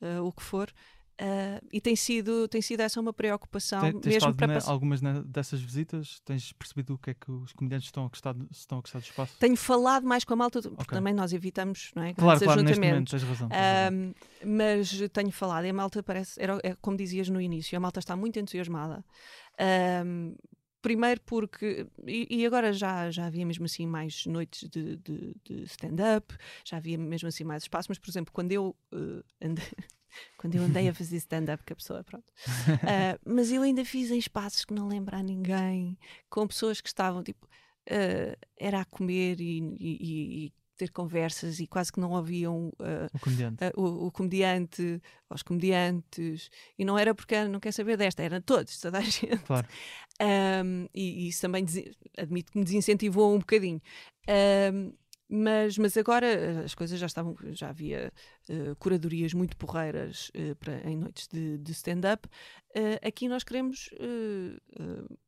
eh, 0.00 0.20
o 0.20 0.32
que 0.32 0.42
for. 0.42 0.72
Eh, 1.20 1.60
e 1.72 1.80
tem 1.80 1.96
sido, 1.96 2.46
tem 2.46 2.62
sido 2.62 2.78
essa 2.80 3.00
uma 3.00 3.12
preocupação, 3.12 3.80
Tem- 3.80 4.00
tens 4.00 4.14
mesmo 4.14 4.34
para 4.36 4.54
passar. 4.54 4.70
algumas 4.70 5.02
ne- 5.02 5.20
dessas 5.24 5.60
visitas? 5.60 6.20
Tens 6.24 6.52
percebido 6.52 6.94
o 6.94 6.98
que 6.98 7.10
é 7.10 7.14
que 7.14 7.28
os 7.32 7.52
comediantes 7.52 7.88
estão 7.88 8.04
a 8.04 8.08
gostar, 8.08 8.36
estão 8.52 8.78
a 8.78 8.80
gostar 8.80 9.00
do 9.00 9.04
espaço? 9.04 9.36
Tenho 9.40 9.56
falado 9.56 10.06
mais 10.06 10.22
com 10.24 10.34
a 10.34 10.36
malta, 10.36 10.62
porque 10.62 10.74
Ok. 10.80 10.96
também 10.96 11.12
nós 11.12 11.32
evitamos 11.32 11.90
não 11.96 12.04
é, 12.04 12.14
Claro, 12.14 12.38
claro, 12.38 12.62
neste 12.62 12.78
momento 12.80 13.10
tens 13.10 13.22
razão. 13.24 13.48
tens 13.48 13.58
razão. 13.60 14.14
Mas 14.46 15.00
tenho 15.12 15.32
falado, 15.32 15.64
e 15.64 15.70
a 15.70 15.74
malta 15.74 16.02
parece, 16.04 16.40
era, 16.40 16.56
é 16.62 16.76
como 16.76 16.96
dizias 16.96 17.28
no 17.28 17.40
início, 17.40 17.76
a 17.76 17.80
malta 17.80 17.98
está 17.98 18.14
muito 18.14 18.38
entusiasmada. 18.38 19.04
Primeiro 20.82 21.20
porque, 21.22 21.86
e, 22.06 22.26
e 22.30 22.46
agora 22.46 22.72
já, 22.72 23.10
já 23.10 23.26
havia 23.26 23.44
mesmo 23.44 23.64
assim 23.64 23.86
mais 23.86 24.24
noites 24.26 24.68
de, 24.68 24.96
de- 24.96 25.34
de 25.44 25.62
stand-up, 25.64 26.36
já 26.64 26.76
havia 26.76 26.96
mesmo 26.98 27.28
assim 27.28 27.44
mais 27.44 27.62
espaço, 27.64 27.88
mas 27.90 27.98
por 27.98 28.08
exemplo, 28.10 28.32
quando 28.32 28.52
eu 28.52 28.74
eh, 28.92 29.22
andei. 29.46 29.64
Quando 30.38 30.54
eu 30.54 30.62
andei 30.62 30.88
a 30.88 30.94
fazer 30.94 31.16
stand-up 31.18 31.62
com 31.64 31.72
a 31.74 31.76
pessoa, 31.76 32.02
pronto. 32.02 32.32
Ah, 32.82 33.18
mas 33.26 33.52
eu 33.52 33.60
ainda 33.62 33.84
fiz 33.84 34.10
em 34.10 34.18
espaços 34.18 34.64
que 34.64 34.72
não 34.72 34.88
lembro 34.88 35.14
a 35.14 35.22
ninguém, 35.22 35.98
com 36.30 36.46
pessoas 36.46 36.80
que 36.80 36.88
estavam 36.88 37.22
tipo, 37.22 37.46
ah, 37.90 38.36
era 38.56 38.80
a 38.80 38.84
comer 38.86 39.38
e- 39.40 39.58
e- 39.78 40.46
e 40.46 40.52
ter 40.78 40.90
conversas 40.90 41.60
e 41.60 41.66
quase 41.66 41.92
que 41.92 42.00
não 42.00 42.12
ouviam 42.12 42.72
ah, 42.78 43.08
O 43.12 43.18
comediante. 43.18 43.64
uh, 43.64 43.80
o, 43.80 44.06
o 44.06 44.12
comediante, 44.12 45.02
os 45.28 45.42
comediantes, 45.42 46.48
e 46.78 46.84
não 46.84 46.96
era 46.98 47.14
porque 47.14 47.44
não 47.44 47.60
quer 47.60 47.72
saber 47.72 47.96
desta, 47.96 48.22
era 48.22 48.40
todos, 48.40 48.78
toda 48.80 48.98
a 48.98 49.02
gente. 49.02 49.38
Claro. 49.44 49.66
Um, 50.20 50.86
e, 50.94 51.26
e 51.26 51.28
isso 51.28 51.42
também 51.42 51.64
admito 52.16 52.52
que 52.52 52.58
me 52.58 52.64
desincentivou 52.64 53.34
um 53.34 53.38
bocadinho. 53.38 53.80
Um, 54.72 54.92
mas, 55.30 55.76
mas 55.76 55.94
agora 55.98 56.26
uh, 56.26 56.64
as 56.64 56.74
coisas 56.74 56.98
já 56.98 57.04
estavam, 57.06 57.36
já 57.50 57.68
havia 57.68 58.10
uh, 58.48 58.74
curadorias 58.76 59.34
muito 59.34 59.56
porreiras 59.58 60.30
uh, 60.30 60.56
para, 60.56 60.80
em 60.88 60.96
noites 60.96 61.28
de, 61.28 61.58
de 61.58 61.72
stand-up. 61.72 62.26
Uh, 62.74 63.06
aqui 63.06 63.28
nós 63.28 63.44
queremos, 63.44 63.90
uh, 64.00 64.82
uh, 64.82 65.18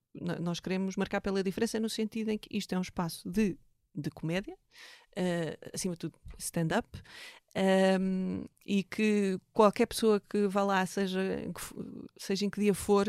nós 0.40 0.58
queremos 0.58 0.96
marcar 0.96 1.20
pela 1.20 1.42
diferença 1.42 1.78
no 1.78 1.88
sentido 1.90 2.30
em 2.30 2.38
que 2.38 2.48
isto 2.56 2.74
é 2.74 2.78
um 2.78 2.82
espaço 2.82 3.28
de, 3.30 3.58
de 3.94 4.10
comédia, 4.10 4.54
uh, 4.54 5.70
acima 5.74 5.94
de 5.94 6.00
tudo 6.00 6.18
stand-up, 6.38 6.88
um, 8.00 8.44
e 8.64 8.82
que 8.84 9.38
qualquer 9.52 9.86
pessoa 9.86 10.20
que 10.20 10.46
vá 10.46 10.62
lá, 10.62 10.86
seja, 10.86 11.20
seja 12.16 12.46
em 12.46 12.50
que 12.50 12.60
dia 12.60 12.74
for, 12.74 13.06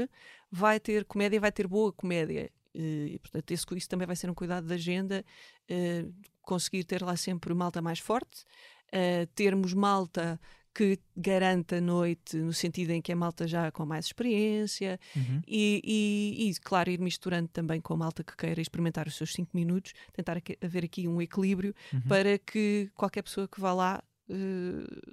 vai 0.51 0.79
ter 0.79 1.05
comédia, 1.05 1.39
vai 1.39 1.51
ter 1.51 1.67
boa 1.67 1.93
comédia. 1.93 2.51
E, 2.73 3.19
portanto, 3.19 3.51
isso 3.51 3.65
também 3.89 4.07
vai 4.07 4.15
ser 4.15 4.29
um 4.29 4.33
cuidado 4.33 4.65
da 4.65 4.75
agenda, 4.75 5.25
eh, 5.67 6.05
conseguir 6.41 6.85
ter 6.85 7.03
lá 7.03 7.17
sempre 7.17 7.53
malta 7.53 7.81
mais 7.81 7.99
forte, 7.99 8.45
eh, 8.91 9.25
termos 9.35 9.73
malta 9.73 10.39
que 10.73 10.97
garanta 11.17 11.77
a 11.77 11.81
noite, 11.81 12.37
no 12.37 12.53
sentido 12.53 12.91
em 12.91 13.01
que 13.01 13.11
é 13.11 13.15
malta 13.15 13.45
já 13.47 13.69
com 13.71 13.85
mais 13.85 14.05
experiência, 14.05 14.99
Uhum. 15.15 15.41
e, 15.47 15.81
e- 15.83 16.49
e, 16.49 16.55
claro, 16.55 16.89
ir 16.89 16.99
misturando 16.99 17.49
também 17.49 17.81
com 17.81 17.93
a 17.93 17.97
malta 17.97 18.23
que 18.23 18.35
queira 18.37 18.61
experimentar 18.61 19.07
os 19.07 19.15
seus 19.15 19.33
5 19.33 19.51
minutos, 19.55 19.93
tentar 20.13 20.41
haver 20.61 20.85
aqui 20.85 21.07
um 21.07 21.21
equilíbrio 21.21 21.75
Uhum. 21.93 22.01
para 22.07 22.37
que 22.39 22.89
qualquer 22.95 23.21
pessoa 23.21 23.47
que 23.47 23.59
vá 23.59 23.73
lá 23.73 24.03
eh, 24.29 25.11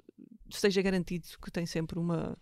esteja 0.49 0.81
garantido 0.81 1.27
que 1.41 1.51
tem 1.51 1.65
sempre 1.65 1.99
uma. 1.99 2.37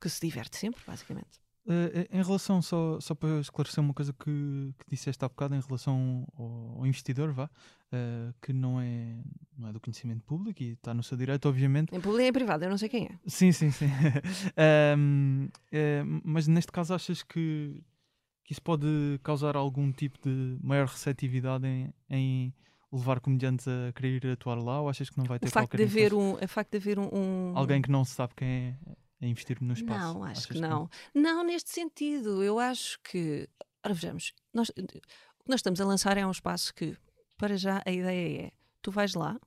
que 0.00 0.08
se 0.08 0.20
diverte 0.20 0.56
sempre, 0.58 0.82
basicamente. 0.86 1.40
Eh, 1.66 2.08
em 2.12 2.22
relação, 2.22 2.60
só, 2.60 3.00
só 3.00 3.14
para 3.14 3.40
esclarecer 3.40 3.82
uma 3.82 3.94
coisa 3.94 4.12
que, 4.12 4.74
que 4.78 4.84
disseste 4.90 5.24
há 5.24 5.28
bocado, 5.28 5.54
em 5.54 5.60
relação 5.60 6.26
ao, 6.36 6.80
ao 6.80 6.86
investidor, 6.86 7.32
vá, 7.32 7.48
eh, 7.90 8.32
que 8.42 8.52
não 8.52 8.78
é, 8.80 9.16
não 9.56 9.68
é 9.68 9.72
do 9.72 9.80
conhecimento 9.80 10.22
público 10.24 10.62
e 10.62 10.72
está 10.72 10.92
no 10.92 11.02
seu 11.02 11.16
direito, 11.16 11.48
obviamente. 11.48 11.94
Em 11.94 12.00
público 12.00 12.22
e 12.22 12.28
em 12.28 12.32
privado, 12.32 12.64
eu 12.64 12.70
não 12.70 12.76
sei 12.76 12.88
quem 12.90 13.06
é. 13.06 13.18
Sim, 13.26 13.50
sim, 13.52 13.70
sim. 13.70 13.88
Mas 16.22 16.46
neste 16.46 16.70
caso, 16.70 16.94
achas 16.94 17.22
que, 17.22 17.82
que 18.44 18.52
isso 18.52 18.62
pode 18.62 18.86
causar 19.22 19.56
algum 19.56 19.90
tipo 19.92 20.18
de 20.22 20.58
maior 20.62 20.86
receptividade 20.86 21.66
em, 21.66 21.92
em 22.10 22.54
levar 22.92 23.20
comediantes 23.20 23.66
a 23.66 23.92
querer 23.94 24.32
atuar 24.32 24.56
lá? 24.56 24.80
Ou 24.82 24.88
achas 24.88 25.08
que 25.08 25.16
não 25.18 25.24
vai 25.24 25.38
ter 25.38 25.48
O 25.48 25.50
facto 25.50 25.70
qualquer 25.70 25.78
de 25.78 25.84
haver 25.84 26.14
um. 26.14 26.34
O 26.34 26.48
facto 26.48 26.70
de 26.72 26.76
haver 26.76 26.98
um, 26.98 27.08
um- 27.12 27.52
Alguém 27.56 27.80
que 27.80 27.90
não 27.90 28.04
se 28.04 28.12
sabe 28.14 28.34
quem 28.36 28.48
é 28.48 28.74
a 29.20 29.26
investir 29.26 29.60
no 29.62 29.72
espaço? 29.72 30.14
Não, 30.14 30.24
acho 30.24 30.48
que 30.48 30.58
não. 30.58 30.88
Não, 31.14 31.44
neste 31.44 31.70
sentido, 31.70 32.42
eu 32.42 32.58
acho 32.58 32.98
que. 33.00 33.48
Ora, 33.84 33.94
vejamos, 33.94 34.32
nós, 34.52 34.68
o 34.70 34.74
que 34.74 35.00
nós 35.48 35.58
estamos 35.58 35.80
a 35.80 35.84
lançar 35.84 36.16
é 36.16 36.26
um 36.26 36.30
espaço 36.30 36.74
que, 36.74 36.96
para 37.36 37.56
já, 37.56 37.82
a 37.84 37.90
ideia 37.90 38.46
é: 38.46 38.52
tu 38.80 38.90
vais 38.90 39.14
lá, 39.14 39.38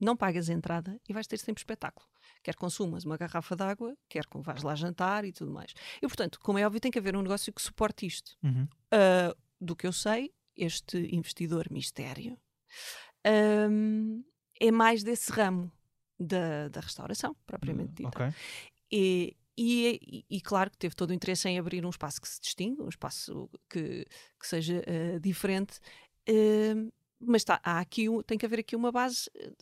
não 0.00 0.16
pagas 0.16 0.48
entrada 0.48 1.00
e 1.08 1.12
vais 1.12 1.26
ter 1.26 1.38
sempre 1.38 1.60
espetáculo. 1.60 2.06
Quer 2.42 2.54
consumas 2.54 3.04
uma 3.04 3.16
garrafa 3.16 3.56
de 3.56 3.62
água, 3.62 3.96
quer 4.08 4.26
que 4.26 4.38
vais 4.38 4.62
lá 4.62 4.74
jantar 4.74 5.24
e 5.24 5.32
tudo 5.32 5.50
mais. 5.50 5.72
E, 5.96 6.06
portanto, 6.06 6.38
como 6.40 6.58
é 6.58 6.66
óbvio, 6.66 6.80
tem 6.80 6.90
que 6.90 6.98
haver 6.98 7.16
um 7.16 7.22
negócio 7.22 7.52
que 7.52 7.62
suporte 7.62 8.06
isto. 8.06 8.36
Uhum. 8.42 8.64
Uh, 8.64 9.34
do 9.60 9.74
que 9.74 9.86
eu 9.86 9.92
sei, 9.92 10.32
este 10.56 10.98
investidor 11.14 11.68
mistério 11.70 12.38
um, 13.26 14.22
é 14.60 14.70
mais 14.70 15.02
desse 15.02 15.32
ramo 15.32 15.72
da, 16.18 16.68
da 16.68 16.80
restauração, 16.80 17.34
propriamente 17.46 17.94
dita. 17.94 18.08
Ok. 18.08 18.34
E, 18.96 19.36
e, 19.56 20.24
e- 20.30 20.36
e 20.36 20.40
claro 20.40 20.70
que 20.70 20.78
teve 20.78 20.94
todo 20.94 21.10
o 21.10 21.14
interesse 21.14 21.48
em 21.48 21.58
abrir 21.58 21.84
um 21.84 21.90
espaço 21.90 22.20
que 22.20 22.28
se 22.28 22.40
distingue, 22.40 22.80
um 22.82 22.88
espaço 22.88 23.50
que, 23.68 24.06
que 24.38 24.46
seja 24.46 24.82
eh, 24.86 25.18
diferente. 25.18 25.80
eh, 26.26 26.74
mas 27.26 27.42
tá, 27.44 27.60
há 27.64 27.78
aqui, 27.80 28.06
tem 28.26 28.36
que 28.38 28.44
haver 28.46 28.58
aqui 28.60 28.76
uma 28.76 28.92
base 28.92 29.30
eh, 29.34 29.52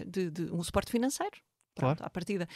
é, 0.00 0.04
de- 0.04 0.30
de 0.30 0.42
um 0.52 0.62
suporte 0.62 0.90
financeiro. 0.90 1.36
Claro. 1.76 1.96
Pronto, 1.96 2.06
à 2.06 2.10
partida. 2.10 2.48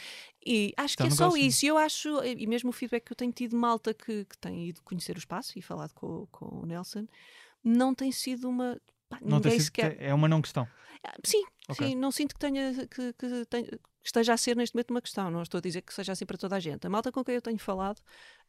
E 0.45 0.73
acho 0.77 0.93
Está 0.93 1.03
que 1.05 1.07
é 1.13 1.15
só 1.15 1.35
isso. 1.37 1.65
E 1.65 1.69
Eu 1.69 1.77
acho, 1.77 2.09
e 2.23 2.45
mesmo 2.47 2.69
o 2.69 2.73
feedback 2.73 3.05
que 3.05 3.13
eu 3.13 3.15
tenho 3.17 3.31
tido 3.31 3.51
de 3.51 3.55
malta 3.57 3.93
que, 3.93 4.25
que 4.25 4.37
tem 4.37 4.67
ido 4.67 4.81
conhecer 4.83 5.15
o 5.15 5.19
espaço 5.19 5.57
e 5.57 5.61
falado 5.61 5.93
com, 5.93 6.27
com 6.31 6.45
o 6.61 6.65
Nelson, 6.65 7.07
não 7.63 7.95
tem 7.95 8.11
sido 8.11 8.49
uma. 8.49 8.79
Pá, 9.09 9.17
Não 9.21 9.37
ninguém 9.37 9.59
sequer. 9.59 9.95
É 10.01 10.13
uma 10.13 10.27
não 10.27 10.41
questão. 10.41 10.67
Ah, 11.03 11.13
Sim, 11.23 11.43
Ok. 11.69 11.87
sim, 11.87 11.95
não 11.95 12.11
sinto 12.11 12.33
que 12.33 12.39
tenha 12.39 12.73
que, 12.87 13.13
que 13.13 13.45
tenha- 13.45 13.67
que 13.67 13.79
esteja 14.03 14.33
a 14.33 14.37
ser 14.37 14.55
neste 14.55 14.75
momento 14.75 14.91
uma 14.91 15.01
questão. 15.01 15.29
Não 15.31 15.41
estou 15.41 15.57
a 15.57 15.61
dizer 15.61 15.81
que 15.81 15.93
seja 15.93 16.11
assim 16.11 16.25
para 16.25 16.37
toda 16.37 16.55
a 16.55 16.59
gente. 16.59 16.85
A 16.85 16.89
malta 16.89 17.11
com 17.11 17.23
quem 17.23 17.35
eu 17.35 17.41
tenho 17.41 17.57
falado 17.59 18.01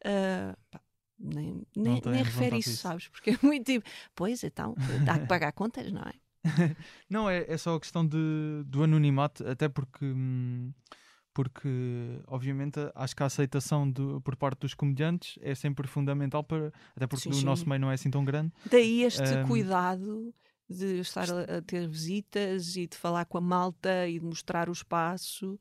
ah, 0.05 0.55
pá, 0.71 0.81
nem, 1.19 1.65
nem, 1.75 2.01
nem 2.05 2.23
refere 2.23 2.57
isso, 2.57 2.71
isso. 2.71 2.81
sabes? 2.81 3.07
Porque 3.09 3.31
é 3.31 3.37
muito 3.43 3.65
tipo, 3.65 3.87
pois 4.15 4.43
então, 4.43 4.75
há 5.09 5.19
que 5.19 5.25
pagar 5.27 5.51
contas, 5.51 5.91
não 5.91 6.01
é? 6.01 6.13
Não, 7.09 7.29
é, 7.29 7.45
é 7.47 7.57
só 7.57 7.75
a 7.75 7.79
questão 7.79 8.07
de, 8.07 8.63
do 8.65 8.83
anonimato, 8.83 9.45
até 9.49 9.67
porque, 9.67 10.05
hum, 10.05 10.71
porque 11.37 11.69
obviamente 12.25 12.79
acho 12.95 13.15
que 13.15 13.21
a 13.21 13.27
aceitação 13.27 13.87
do- 13.87 14.19
por 14.21 14.35
parte 14.35 14.61
dos 14.61 14.73
comediantes 14.73 15.37
é 15.39 15.53
sempre 15.53 15.87
fundamental 15.87 16.43
para, 16.43 16.73
até 16.95 17.05
porque 17.05 17.29
o 17.29 17.41
nosso 17.43 17.69
meio 17.69 17.79
não 17.79 17.91
é 17.91 17.93
assim 17.93 18.09
tão 18.09 18.25
grande. 18.25 18.51
Daí 18.65 19.03
este 19.03 19.35
Ahm, 19.35 19.47
cuidado 19.47 20.33
de 20.67 20.99
estar 20.99 21.29
a, 21.29 21.57
a 21.57 21.61
ter 21.61 21.87
visitas 21.87 22.75
e 22.75 22.87
de 22.87 22.97
falar 22.97 23.25
com 23.25 23.37
a 23.37 23.41
malta 23.41 24.07
e 24.07 24.17
de 24.19 24.25
mostrar 24.25 24.67
o 24.67 24.71
espaço. 24.71 25.59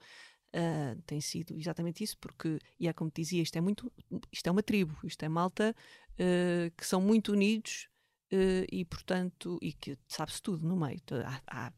ah, 0.54 0.97
tem 1.06 1.21
sido 1.21 1.54
exatamente 1.54 2.02
isso, 2.02 2.16
porque, 2.18 2.59
e 2.80 2.88
é 2.88 2.92
como 2.95 3.11
te 3.11 3.21
dizia, 3.21 3.42
isto 3.42 3.56
é 3.56 3.61
muito, 3.61 3.92
isto 4.33 4.47
é 4.47 4.50
uma 4.50 4.62
tribo, 4.62 4.97
isto 5.04 5.23
é 5.25 5.28
malta 5.28 5.75
ah, 6.18 6.71
que 6.75 6.87
são 6.87 7.02
muito 7.02 7.33
unidos 7.33 7.88
ah, 8.33 8.64
e, 8.73 8.83
portanto, 8.87 9.59
e 9.61 9.75
que 9.75 9.99
sabe-se 10.09 10.40
tudo 10.40 10.66
no 10.66 10.75
meio. 10.76 11.00
Há, 11.26 11.66
há 11.66 11.73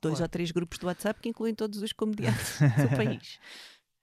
dois 0.00 0.14
Claro. 0.14 0.24
ou 0.24 0.28
três 0.28 0.50
grupos 0.50 0.78
de 0.78 0.86
WhatsApp 0.86 1.20
que 1.20 1.28
incluem 1.28 1.54
todos 1.54 1.82
os 1.82 1.92
comediantes 1.92 2.58
do 2.90 2.96
país. 2.96 3.38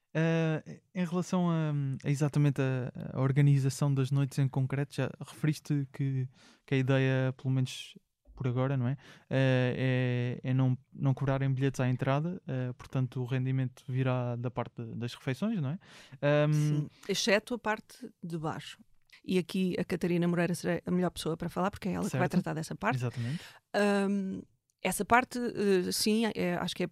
Uh, 0.09 0.79
em 0.95 1.05
relação 1.05 1.49
a, 1.49 1.71
a 2.03 2.09
exatamente 2.09 2.59
a, 2.61 2.91
a, 3.13 3.21
organização 3.21 3.93
das 3.93 4.09
noites 4.09 4.39
em 4.39 4.47
concreto, 4.47 4.95
já 4.95 5.11
referiste 5.19 5.87
que, 5.93 6.27
que 6.65 6.75
a 6.75 6.77
ideia, 6.77 7.33
pelo 7.37 7.53
menos 7.53 7.95
por 8.39 8.47
agora, 8.47 8.77
não 8.77 8.87
é? 8.87 8.93
Uh, 8.93 8.97
é, 9.29 10.39
é, 10.43 10.53
não, 10.53 10.77
não 10.93 11.13
cobrarem 11.13 11.51
bilhetes 11.53 11.79
à 11.79 11.87
entrada, 11.89 12.41
uh, 12.47 12.73
portanto 12.75 13.21
o 13.21 13.25
rendimento 13.25 13.83
virá 13.87 14.35
da 14.35 14.49
parte 14.49 14.81
das 14.95 15.13
refeições, 15.13 15.61
não 15.61 15.71
é? 15.71 16.47
Um... 16.47 16.53
Sim, 16.53 16.89
exceto 17.07 17.53
a 17.53 17.59
parte 17.59 18.09
de 18.23 18.37
baixo. 18.37 18.79
E 19.23 19.37
aqui 19.37 19.75
a 19.77 19.83
Catarina 19.83 20.27
Moreira 20.27 20.55
será 20.55 20.81
a 20.85 20.91
melhor 20.91 21.11
pessoa 21.11 21.35
para 21.35 21.49
falar, 21.49 21.69
porque 21.69 21.89
é 21.89 21.91
ela 21.91 22.03
certo. 22.03 22.13
que 22.13 22.17
vai 22.17 22.29
tratar 22.29 22.53
dessa 22.53 22.73
parte. 22.73 22.95
Exatamente. 22.95 23.43
Um, 23.75 24.41
essa 24.81 25.03
parte, 25.03 25.37
uh, 25.39 25.91
sim, 25.91 26.23
é, 26.35 26.55
acho 26.55 26.75
que 26.75 26.85
é 26.85 26.89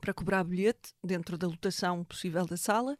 para 0.00 0.14
cobrar 0.14 0.44
bilhete 0.44 0.92
dentro 1.02 1.38
da 1.38 1.46
lotação 1.46 2.04
possível 2.04 2.46
da 2.46 2.56
sala. 2.56 2.96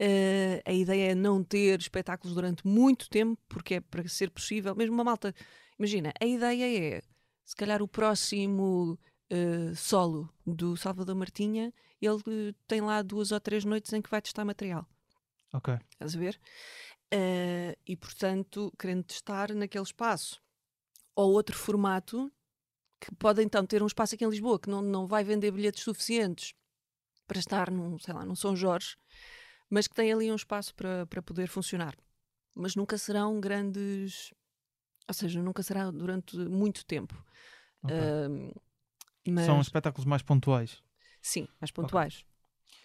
Uh, 0.00 0.60
a 0.64 0.72
ideia 0.72 1.12
é 1.12 1.14
não 1.14 1.44
ter 1.44 1.78
espetáculos 1.78 2.34
durante 2.34 2.66
muito 2.66 3.08
tempo, 3.08 3.40
porque 3.48 3.74
é 3.74 3.80
para 3.80 4.06
ser 4.08 4.30
possível, 4.30 4.74
mesmo 4.74 4.94
uma 4.94 5.04
malta. 5.04 5.34
Imagina, 5.78 6.12
a 6.20 6.26
ideia 6.26 6.96
é 6.96 7.02
se 7.44 7.56
calhar 7.56 7.82
o 7.82 7.88
próximo 7.88 8.98
uh, 9.32 9.76
solo 9.76 10.32
do 10.46 10.76
Salvador 10.76 11.14
Martinha, 11.14 11.72
ele 12.00 12.54
tem 12.66 12.80
lá 12.80 13.02
duas 13.02 13.30
ou 13.30 13.40
três 13.40 13.64
noites 13.64 13.92
em 13.92 14.02
que 14.02 14.10
vai 14.10 14.20
testar 14.20 14.44
material. 14.44 14.86
Ok. 15.52 15.78
Estás 15.92 16.16
a 16.16 16.18
ver? 16.18 16.40
Uh, 17.14 17.76
e 17.86 17.96
portanto, 17.96 18.72
querendo 18.78 19.04
testar 19.04 19.54
naquele 19.54 19.84
espaço. 19.84 20.40
Ou 21.14 21.32
outro 21.32 21.56
formato, 21.56 22.32
que 23.02 23.12
pode 23.16 23.42
então 23.42 23.66
ter 23.66 23.82
um 23.82 23.86
espaço 23.86 24.14
aqui 24.14 24.24
em 24.24 24.30
Lisboa 24.30 24.60
que 24.60 24.70
não, 24.70 24.80
não 24.80 25.08
vai 25.08 25.24
vender 25.24 25.50
bilhetes 25.50 25.82
suficientes 25.82 26.54
para 27.26 27.40
estar 27.40 27.68
num, 27.68 27.98
sei 27.98 28.14
lá, 28.14 28.24
num 28.24 28.36
São 28.36 28.54
Jorge, 28.54 28.96
mas 29.68 29.88
que 29.88 29.94
tem 29.94 30.12
ali 30.12 30.30
um 30.30 30.36
espaço 30.36 30.72
para, 30.74 31.04
para 31.06 31.20
poder 31.20 31.48
funcionar. 31.48 31.96
Mas 32.54 32.76
nunca 32.76 32.96
serão 32.96 33.40
grandes, 33.40 34.32
ou 35.08 35.14
seja, 35.14 35.42
nunca 35.42 35.64
será 35.64 35.90
durante 35.90 36.36
muito 36.36 36.86
tempo. 36.86 37.24
Okay. 37.82 37.96
Uh, 37.96 38.62
mas... 39.28 39.46
São 39.46 39.60
espetáculos 39.60 40.04
mais 40.04 40.22
pontuais. 40.22 40.80
Sim, 41.20 41.48
mais 41.60 41.72
pontuais. 41.72 42.24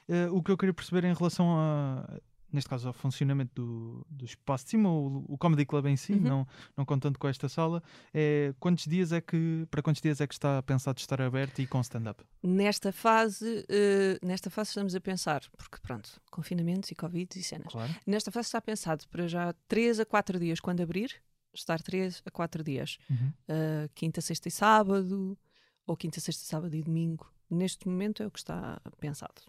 Okay. 0.07 0.25
Uh, 0.25 0.36
o 0.36 0.41
que 0.41 0.50
eu 0.50 0.57
queria 0.57 0.74
perceber 0.74 1.03
em 1.03 1.13
relação 1.13 1.59
a 1.59 2.19
neste 2.51 2.70
caso 2.70 2.88
ao 2.88 2.94
funcionamento 2.94 3.54
do, 3.54 4.08
do 4.10 4.25
espaço 4.25 4.66
de 4.66 4.72
cima, 4.72 4.89
o, 4.89 5.25
o 5.27 5.38
Comedy 5.38 5.66
Club 5.66 5.88
em 5.88 5.98
si, 5.98 6.13
uhum. 6.13 6.22
não, 6.22 6.48
não 6.75 6.86
contando 6.86 7.18
com 7.20 7.27
esta 7.27 7.50
sala, 7.50 7.84
é, 8.13 8.54
quantos 8.60 8.86
dias 8.86 9.12
é 9.12 9.22
que, 9.22 9.68
para 9.70 9.82
quantos 9.82 10.01
dias 10.01 10.22
é 10.22 10.27
que 10.27 10.34
está 10.34 10.62
pensado 10.63 11.00
estar 11.00 11.22
aberto 11.22 11.60
e 11.60 11.68
com 11.68 11.82
stand-up? 11.82 12.24
Nesta 12.42 12.92
fase, 12.92 13.66
uh, 13.70 14.25
nesta 14.25 14.50
fase 14.50 14.70
estamos 14.70 14.96
a 14.96 15.01
pensar, 15.01 15.42
porque 15.58 15.77
pronto, 15.82 16.22
confinamentos 16.32 16.89
e 16.92 16.96
Covid 16.96 17.38
e 17.38 17.44
cenas. 17.44 17.72
Claro. 17.72 17.94
Nesta 18.06 18.32
fase 18.32 18.48
está 18.48 18.62
pensado 18.62 19.08
para 19.10 19.27
já 19.27 19.54
3 19.68 20.00
a 20.00 20.06
4 20.06 20.39
dias 20.39 20.60
quando 20.60 20.82
abrir, 20.82 21.12
estar 21.54 21.82
3 21.82 22.24
a 22.25 22.32
4 22.32 22.63
dias. 22.63 22.98
Uhum. 23.10 23.27
Uh, 23.27 23.89
quinta, 23.94 24.22
sexta 24.22 24.48
e 24.48 24.51
sábado, 24.51 25.38
ou 25.86 25.96
quinta, 25.96 26.20
sexta, 26.20 26.46
sábado 26.46 26.75
e 26.75 26.82
domingo. 26.82 27.32
Neste 27.50 27.88
momento 27.88 28.22
é 28.22 28.27
o 28.27 28.32
que 28.32 28.39
está 28.39 28.82
pensado. 29.00 29.42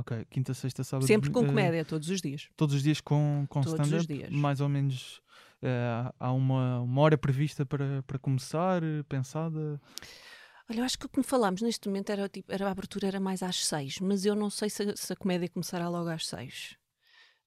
Ok, 0.00 0.26
quinta, 0.30 0.54
sexta, 0.54 0.82
sábado. 0.82 1.06
Sempre 1.06 1.30
com 1.30 1.40
uh, 1.40 1.46
comédia, 1.46 1.84
todos 1.84 2.08
os 2.08 2.22
dias. 2.22 2.48
Todos 2.56 2.74
os 2.74 2.82
dias 2.82 3.00
com, 3.00 3.44
com 3.50 3.60
stand-up? 3.60 4.30
Mais 4.30 4.60
ou 4.60 4.68
menos 4.68 5.20
uh, 5.62 6.14
há 6.18 6.32
uma, 6.32 6.80
uma 6.80 7.00
hora 7.02 7.18
prevista 7.18 7.66
para, 7.66 8.02
para 8.04 8.18
começar, 8.18 8.80
pensada? 9.08 9.78
Olha, 10.70 10.80
eu 10.80 10.84
acho 10.84 10.98
que 10.98 11.04
o 11.04 11.08
que 11.08 11.18
me 11.18 11.24
falámos 11.24 11.60
neste 11.60 11.86
momento 11.86 12.10
era, 12.10 12.28
tipo, 12.30 12.50
era 12.50 12.66
a 12.66 12.70
abertura 12.70 13.08
era 13.08 13.20
mais 13.20 13.42
às 13.42 13.66
seis, 13.66 13.98
mas 14.00 14.24
eu 14.24 14.34
não 14.34 14.48
sei 14.48 14.70
se, 14.70 14.96
se 14.96 15.12
a 15.12 15.16
comédia 15.16 15.48
começará 15.48 15.88
logo 15.88 16.08
às 16.08 16.26
seis. 16.26 16.76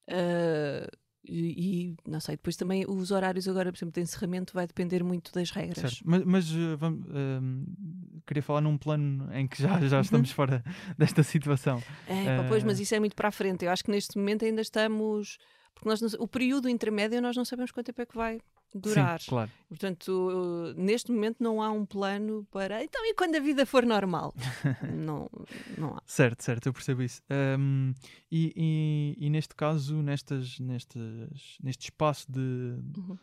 Uh, 0.08 0.86
e, 1.26 1.96
não 2.06 2.20
sei, 2.20 2.36
depois 2.36 2.56
também 2.56 2.86
os 2.88 3.12
horários 3.12 3.48
agora, 3.48 3.72
por 3.72 3.78
exemplo, 3.78 3.94
de 3.94 4.02
encerramento 4.02 4.54
vai 4.54 4.68
depender 4.68 5.04
muito 5.04 5.32
das 5.32 5.52
regras. 5.52 5.78
Certo. 5.78 6.02
Mas, 6.04 6.24
mas 6.26 6.52
uh, 6.52 6.78
vamos, 6.78 7.06
uh, 7.08 8.22
queria 8.28 8.44
falar 8.44 8.62
num 8.62 8.78
plano 8.78 9.30
em 9.34 9.48
que 9.48 9.62
já, 9.62 9.80
já 9.88 10.02
estamos 10.02 10.30
uhum. 10.30 10.36
fora 10.36 10.64
desta 10.98 11.24
situação. 11.24 11.82
É, 12.08 12.42
uh... 12.42 12.48
pois, 12.50 12.64
mas 12.64 12.80
isso 12.80 12.94
é 12.94 13.00
muito 13.00 13.16
para 13.16 13.30
a 13.30 13.32
frente. 13.32 13.64
Eu 13.64 13.72
acho 13.72 13.84
que 13.84 13.92
neste 13.92 14.18
momento 14.18 14.44
ainda 14.44 14.62
estamos. 14.62 15.38
Porque 15.74 15.90
nós 15.90 16.02
não, 16.02 16.10
o 16.20 16.28
período 16.28 16.70
intermédio 16.70 17.22
nós 17.22 17.36
não 17.36 17.44
sabemos 17.44 17.72
quanto 17.72 17.88
tempo 17.88 18.02
é 18.02 18.06
que 18.06 18.16
vai 18.16 18.40
durar. 18.74 19.20
Sim, 19.20 19.30
claro. 19.30 19.52
Portanto, 19.70 20.74
neste 20.78 21.12
momento 21.12 21.38
não 21.42 21.62
há 21.62 21.72
um 21.72 21.86
plano 21.86 22.46
para. 22.52 22.84
Então, 22.84 23.06
e 23.06 23.14
quando 23.14 23.36
a 23.36 23.40
vida 23.40 23.66
for 23.66 23.86
normal? 23.86 24.34
não, 24.94 25.30
não 25.78 25.96
há. 25.96 26.02
Certo, 26.06 26.44
certo, 26.44 26.68
eu 26.68 26.74
percebo 26.74 27.02
isso. 27.02 27.22
Um, 27.60 27.94
e, 28.32 28.54
e, 28.56 29.26
e, 29.26 29.30
neste 29.30 29.56
caso, 29.56 30.02
nestas, 30.02 30.60
nestes, 30.60 31.58
neste 31.62 31.86
espaço 31.86 32.32
de. 32.32 32.40
Uhum. 32.40 33.18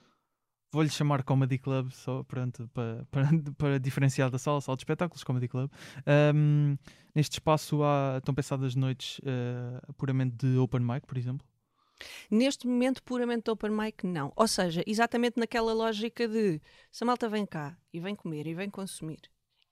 Vou-lhe 0.72 0.88
chamar 0.88 1.24
Comedy 1.24 1.58
Club, 1.58 1.90
só 1.90 2.22
pronto, 2.22 2.68
para, 2.72 3.04
para, 3.10 3.28
para 3.58 3.80
diferenciar 3.80 4.30
da 4.30 4.38
sala, 4.38 4.60
sala 4.60 4.76
de 4.76 4.82
espetáculos, 4.82 5.24
Comedy 5.24 5.48
Club. 5.48 5.70
Um, 6.34 6.76
neste 7.12 7.34
espaço 7.34 7.82
há, 7.82 8.18
estão 8.18 8.32
pensadas 8.32 8.76
noites 8.76 9.18
uh, 9.18 9.92
puramente 9.94 10.36
de 10.36 10.56
open 10.58 10.80
mic, 10.80 11.06
por 11.06 11.18
exemplo? 11.18 11.44
Neste 12.30 12.66
momento, 12.66 13.02
puramente 13.02 13.50
open 13.50 13.70
mic, 13.70 14.06
não. 14.06 14.32
Ou 14.36 14.48
seja, 14.48 14.82
exatamente 14.86 15.38
naquela 15.38 15.72
lógica 15.72 16.26
de 16.26 16.60
se 16.90 17.04
a 17.04 17.06
malta 17.06 17.28
vem 17.28 17.46
cá 17.46 17.76
e 17.92 18.00
vem 18.00 18.14
comer 18.14 18.46
e 18.46 18.54
vem 18.54 18.70
consumir 18.70 19.20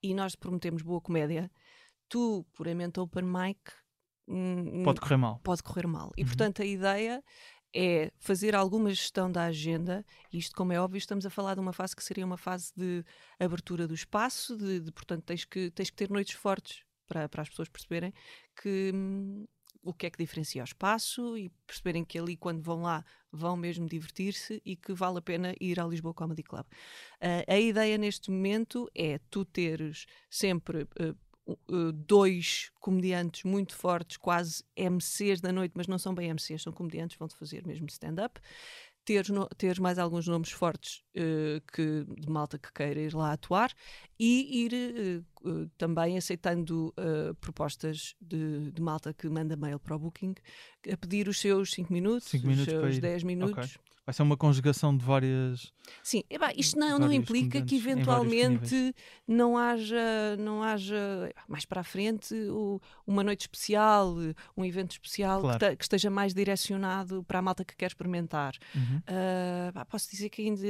e 0.02 0.14
nós 0.14 0.34
prometemos 0.34 0.82
boa 0.82 1.00
comédia, 1.00 1.50
tu, 2.08 2.46
puramente 2.54 3.00
open 3.00 3.24
mic, 3.24 3.58
hum, 4.26 4.82
pode 4.84 5.00
correr 5.00 5.16
mal. 5.16 5.40
Pode 5.42 5.62
correr 5.62 5.86
mal. 5.86 6.12
E 6.16 6.22
uhum. 6.22 6.26
portanto, 6.28 6.62
a 6.62 6.64
ideia 6.64 7.22
é 7.74 8.10
fazer 8.18 8.54
alguma 8.54 8.90
gestão 8.90 9.30
da 9.30 9.44
agenda. 9.44 10.04
Isto, 10.32 10.54
como 10.54 10.72
é 10.72 10.80
óbvio, 10.80 10.98
estamos 10.98 11.26
a 11.26 11.30
falar 11.30 11.54
de 11.54 11.60
uma 11.60 11.72
fase 11.72 11.94
que 11.94 12.02
seria 12.02 12.24
uma 12.24 12.38
fase 12.38 12.72
de 12.76 13.04
abertura 13.38 13.86
do 13.86 13.94
espaço, 13.94 14.56
de, 14.56 14.80
de 14.80 14.92
portanto, 14.92 15.24
tens 15.24 15.44
que, 15.44 15.70
tens 15.70 15.90
que 15.90 15.96
ter 15.96 16.10
noites 16.10 16.34
fortes 16.34 16.82
para, 17.06 17.28
para 17.28 17.42
as 17.42 17.48
pessoas 17.48 17.68
perceberem 17.68 18.12
que 18.60 18.92
hum, 18.94 19.46
o 19.88 19.94
que 19.94 20.06
é 20.06 20.10
que 20.10 20.18
diferencia 20.18 20.62
o 20.62 20.64
espaço 20.64 21.36
e 21.36 21.48
perceberem 21.66 22.04
que 22.04 22.18
ali, 22.18 22.36
quando 22.36 22.60
vão 22.60 22.82
lá, 22.82 23.02
vão 23.32 23.56
mesmo 23.56 23.88
divertir-se 23.88 24.60
e 24.64 24.76
que 24.76 24.92
vale 24.92 25.18
a 25.18 25.22
pena 25.22 25.54
ir 25.58 25.80
ao 25.80 25.88
Lisboa 25.88 26.12
Comedy 26.12 26.42
Club. 26.42 26.66
Uh, 26.66 27.44
a 27.48 27.58
ideia 27.58 27.96
neste 27.96 28.30
momento 28.30 28.86
é 28.94 29.18
tu 29.30 29.44
teres 29.44 30.04
sempre. 30.28 30.82
Uh, 31.00 31.16
dois 32.06 32.70
comediantes 32.78 33.42
muito 33.42 33.74
fortes, 33.74 34.18
quase 34.18 34.62
MCs 34.76 35.40
da 35.40 35.50
noite, 35.50 35.72
mas 35.74 35.86
não 35.86 35.98
são 35.98 36.14
bem 36.14 36.28
MCs, 36.28 36.60
são 36.60 36.74
comediantes, 36.74 37.16
vão-te 37.16 37.34
fazer 37.34 37.66
mesmo 37.66 37.86
stand-up 37.86 38.38
teres, 39.08 39.28
teres 39.56 39.78
mais 39.78 39.98
alguns 39.98 40.28
nomes 40.28 40.50
fortes 40.50 41.02
uh, 41.16 41.62
que, 41.72 42.04
de 42.20 42.28
malta 42.28 42.58
que 42.58 42.70
queira 42.70 43.00
ir 43.00 43.14
lá 43.14 43.32
atuar 43.32 43.72
e 44.18 44.64
ir 44.64 45.24
uh, 45.44 45.70
também 45.78 46.16
aceitando 46.18 46.92
propostas 47.40 48.14
de, 48.20 48.72
de, 48.72 48.82
malta 48.82 49.14
que 49.14 49.28
manda 49.28 49.56
mail 49.56 49.78
para 49.78 49.94
o 49.94 49.98
Booking 49.98 50.34
a 50.92 50.96
pedir 50.96 51.28
os 51.28 51.38
seus 51.38 51.72
5 51.72 51.92
minutos, 51.92 52.28
cinco 52.28 52.46
minutos, 52.46 52.74
os 52.74 52.80
seus 52.80 52.98
10 52.98 53.22
minutos. 53.22 53.76
Okay. 53.76 53.88
Vai 54.08 54.14
ser 54.14 54.22
uma 54.22 54.38
conjugação 54.38 54.96
de 54.96 55.04
várias. 55.04 55.70
Sim, 56.02 56.24
eba, 56.30 56.50
isto 56.56 56.80
não, 56.80 56.98
não 56.98 57.12
implica 57.12 57.60
que 57.60 57.76
eventualmente 57.76 58.94
não 59.26 59.58
haja, 59.58 60.34
não 60.38 60.62
haja 60.62 61.30
mais 61.46 61.66
para 61.66 61.82
a 61.82 61.84
frente 61.84 62.34
uma 63.06 63.22
noite 63.22 63.42
especial, 63.42 64.16
um 64.56 64.64
evento 64.64 64.92
especial 64.92 65.42
claro. 65.42 65.58
que, 65.58 65.76
que, 65.76 65.84
esteja 65.84 66.08
mais 66.08 66.32
direcionado 66.32 67.22
para 67.24 67.40
a 67.40 67.42
malta 67.42 67.66
que 67.66 67.76
quer 67.76 67.88
experimentar. 67.88 68.54
Uhum. 68.74 68.96
Uh, 68.96 69.86
posso 69.90 70.10
dizer 70.10 70.30
que 70.30 70.40
ainda, 70.40 70.62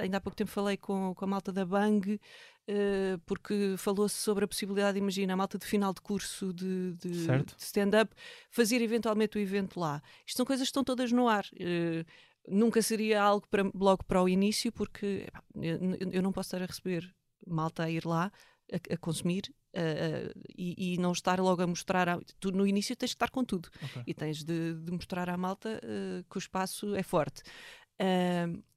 ainda 0.00 0.16
há 0.16 0.20
pouco 0.20 0.34
tempo 0.34 0.50
falei 0.50 0.76
com, 0.76 1.14
com 1.14 1.24
a 1.24 1.28
malta 1.28 1.52
da 1.52 1.64
Bang. 1.64 2.20
Uh, 2.68 3.18
porque 3.26 3.74
falou-se 3.76 4.14
sobre 4.14 4.44
a 4.44 4.48
possibilidade, 4.48 4.96
imagina, 4.96 5.32
a 5.32 5.36
malta 5.36 5.58
de 5.58 5.66
final 5.66 5.92
de 5.92 6.00
curso 6.00 6.52
de, 6.52 6.92
de, 6.94 7.26
de 7.26 7.54
stand-up, 7.58 8.14
fazer 8.50 8.80
eventualmente 8.80 9.36
o 9.36 9.40
evento 9.40 9.80
lá. 9.80 10.00
Isto 10.24 10.36
são 10.36 10.46
coisas 10.46 10.66
que 10.66 10.70
estão 10.70 10.84
todas 10.84 11.10
no 11.10 11.28
ar. 11.28 11.44
Uh, 11.54 12.04
nunca 12.48 12.80
seria 12.82 13.20
algo 13.22 13.46
para, 13.48 13.64
logo 13.74 14.04
para 14.04 14.22
o 14.22 14.28
início, 14.28 14.72
porque 14.72 15.26
eu, 15.56 15.78
eu, 16.12 16.22
não 16.22 16.32
posso 16.32 16.48
estar 16.48 16.62
a 16.62 16.66
receber 16.66 17.12
malta 17.46 17.84
a 17.84 17.90
ir 17.90 18.04
lá 18.04 18.30
a, 18.72 18.94
a 18.94 18.96
consumir 18.96 19.52
uh, 19.74 20.28
uh, 20.28 20.42
e, 20.56 20.94
e, 20.94 20.98
não 20.98 21.12
estar 21.12 21.40
logo 21.40 21.62
a 21.62 21.66
mostrar. 21.66 22.08
A, 22.08 22.20
tu 22.40 22.50
no 22.50 22.66
início 22.66 22.96
tens 22.96 23.10
que 23.10 23.16
estar 23.16 23.30
com 23.30 23.44
tudo 23.44 23.68
okay. 23.82 24.02
e 24.06 24.14
tens 24.14 24.42
de, 24.44 24.74
de 24.74 24.92
mostrar 24.92 25.28
à 25.28 25.36
malta 25.36 25.80
uh, 25.82 26.24
que 26.30 26.36
o 26.36 26.40
espaço 26.40 26.94
é 26.94 27.02
forte. 27.02 27.42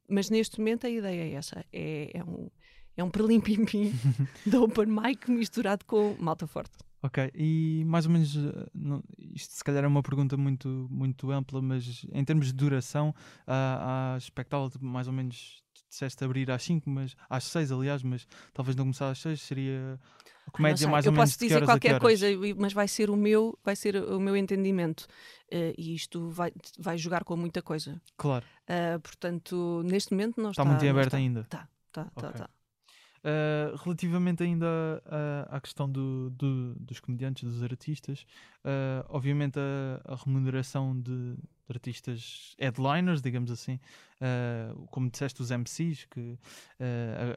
mas 0.10 0.30
neste 0.30 0.60
momento 0.60 0.88
a 0.88 0.90
ideia 0.90 1.22
é 1.22 1.34
essa: 1.34 1.66
é, 1.72 2.12
é 2.14 2.24
um, 2.24 2.50
é 2.98 3.04
um 3.04 3.10
perlim-pim-pim 3.10 3.94
de 4.46 4.56
open 4.58 4.86
mic 4.88 5.30
misturado 5.30 5.86
com 5.86 6.16
malta 6.20 6.48
forte. 6.48 6.78
Ok, 7.04 7.30
e 7.36 7.84
mais 7.86 8.08
ou 8.08 8.12
menos, 8.12 8.36
eh, 8.36 8.68
não, 8.74 9.04
isto 9.20 9.54
se 9.54 9.64
calhar 9.64 9.84
é 9.84 9.88
uma 9.88 10.02
pergunta 10.02 10.36
muito, 10.36 10.88
muito 10.90 11.30
ampla, 11.30 11.62
mas 11.62 12.04
em 12.12 12.26
termos 12.26 12.48
de 12.48 12.54
duração, 12.54 13.14
espectáculo 14.18 14.72
de 14.72 14.84
mais 14.84 15.06
ou 15.08 15.14
menos 15.14 15.64
disseste 15.88 16.24
abrir 16.24 16.50
às 16.50 16.64
5, 16.64 16.90
mas 16.90 17.16
às 17.30 17.44
6, 17.46 17.72
aliás, 17.72 18.02
mas 18.02 18.28
talvez 18.54 18.76
não 18.76 18.86
começar 18.86 19.10
às 19.10 19.20
6, 19.20 19.40
seria 19.40 20.00
a 20.48 20.52
comédia 20.52 20.88
mais 20.88 21.06
eu 21.06 21.12
ou 21.12 21.14
menos 21.16 21.30
posso 21.30 21.34
de 21.34 21.40
que 21.40 21.46
dizer 21.48 21.64
a 21.64 21.66
qualquer 21.66 22.00
coisa, 22.00 22.26
mas 22.58 22.74
vai 22.74 22.88
ser 22.88 23.10
o 23.10 23.16
meu, 23.16 23.58
vai 23.64 23.76
ser 23.76 23.96
o 23.98 24.20
meu 24.20 24.36
entendimento. 24.36 25.06
Eh, 25.52 25.74
e 25.78 25.94
isto 25.96 26.30
vai, 26.30 26.52
vai 26.80 26.98
jogar 26.98 27.24
com 27.24 27.38
muita 27.38 27.62
coisa. 27.62 28.02
Claro, 28.18 28.46
Ah, 28.68 29.00
portanto, 29.02 29.84
neste 29.86 30.12
momento 30.12 30.42
não 30.42 30.52
está. 30.52 30.64
está 30.64 30.72
muito 30.72 30.90
aberto 30.90 31.08
está. 31.08 31.18
ainda. 31.18 31.44
Tá, 31.44 31.68
tá, 31.92 32.06
tá, 32.16 32.28
Ok. 32.30 32.40
tá. 32.40 32.50
Uh, 33.26 33.76
relativamente 33.78 34.44
ainda 34.44 34.68
à, 35.50 35.56
à 35.58 35.60
questão 35.60 35.90
do, 35.90 36.30
do- 36.30 36.76
dos 36.76 37.00
comediantes, 37.00 37.44
dos 37.44 37.64
artistas, 37.64 38.24
uh, 38.64 39.04
obviamente 39.10 39.58
a, 39.58 40.14
a 40.14 40.16
remuneração 40.16 40.96
de, 41.02 41.34
de 41.34 41.40
artistas 41.68 42.56
headliners, 42.60 43.24
digamos 43.24 43.50
assim, 43.50 43.80
uh, 44.22 44.86
como 44.92 45.10
disseste, 45.10 45.42
os 45.42 45.50
MCs, 45.50 46.06
que 46.06 46.38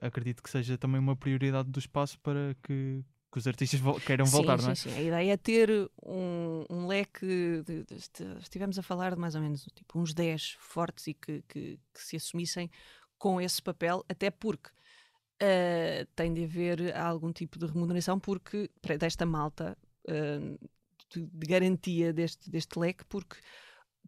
acredito 0.03 0.43
que 0.43 0.51
seja 0.51 0.77
também 0.77 1.01
uma 1.01 1.17
prioridade 1.17 1.71
do 1.71 1.79
espaço 1.79 2.19
para 2.21 2.55
que, 2.63 3.03
que 3.33 3.39
os 3.39 3.47
artistas 3.47 3.81
vol- 3.81 3.99
queiram 4.01 4.27
sim, 4.27 4.33
voltar, 4.33 4.59
sim, 4.59 4.65
não 4.67 4.73
é? 4.73 4.75
sim. 4.75 4.91
A 4.95 5.03
ideia 5.03 5.33
é 5.33 5.37
ter 5.39 5.71
um, 6.05 6.65
um 6.69 6.87
leque. 6.87 7.27
De, 7.27 7.63
de- 7.63 7.85
de- 7.85 8.39
estivemos 8.41 8.79
a 8.79 8.83
falar 8.83 9.15
de 9.15 9.19
mais 9.21 9.35
ou 9.35 9.41
menos 9.41 9.67
tipo, 9.75 9.99
uns 9.99 10.13
10 10.13 10.57
fortes 10.61 11.07
e 11.07 11.15
que, 11.15 11.43
que, 11.49 11.79
que 11.95 12.01
se 12.03 12.17
assumissem 12.17 12.71
com 13.19 13.41
esse 13.41 13.61
papel, 13.63 14.05
até 14.09 14.31
porque 14.31 14.71
ah, 15.41 16.07
tem 16.15 16.33
de 16.33 16.45
haver 16.45 16.97
algum 16.97 17.33
tipo 17.33 17.59
de 17.59 17.67
remuneração 17.67 18.19
porque 18.19 18.71
desta 18.99 19.25
malta 19.27 19.77
ah, 20.09 20.59
de, 21.13 21.23
de 21.27 21.47
garantia 21.47 22.13
deste, 22.13 22.51
deste 22.51 22.79
leque, 22.79 23.05
porque 23.07 23.37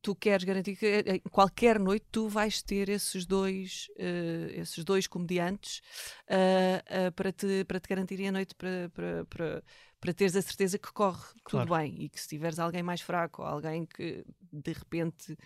tu 0.03 0.15
queres 0.15 0.45
garantir 0.45 0.77
que 0.77 0.87
eh, 0.87 1.17
em 1.17 1.31
qualquer 1.31 1.79
noite 1.79 2.07
tu 2.11 2.29
vais 2.29 2.63
ter 2.63 2.89
esses 2.89 3.27
dois, 3.27 3.89
eh, 3.99 4.51
esses 4.55 4.85
dois 4.85 5.07
comediantes 5.07 5.83
ah, 6.29 6.83
ah, 7.09 7.13
para, 7.13 7.33
te, 7.33 7.65
para 7.65 7.81
te 7.81 7.89
garantirem 7.89 8.29
a 8.29 8.33
noite 8.33 8.55
para, 8.55 8.91
para, 8.95 9.25
para, 9.27 9.63
para 10.01 10.15
teres 10.15 10.37
a 10.37 10.43
certeza 10.43 10.79
que 10.79 10.93
corre 10.93 11.23
tudo 11.35 11.45
Claro. 11.45 11.75
bem 11.77 11.95
e 12.03 12.09
que 12.09 12.21
se 12.21 12.29
tiveres 12.29 12.59
alguém 12.59 12.83
mais 12.83 13.01
fraco 13.03 13.43
ou 13.43 13.49
alguém 13.49 13.85
que 13.87 14.25
de 14.53 14.73
repente 14.73 15.37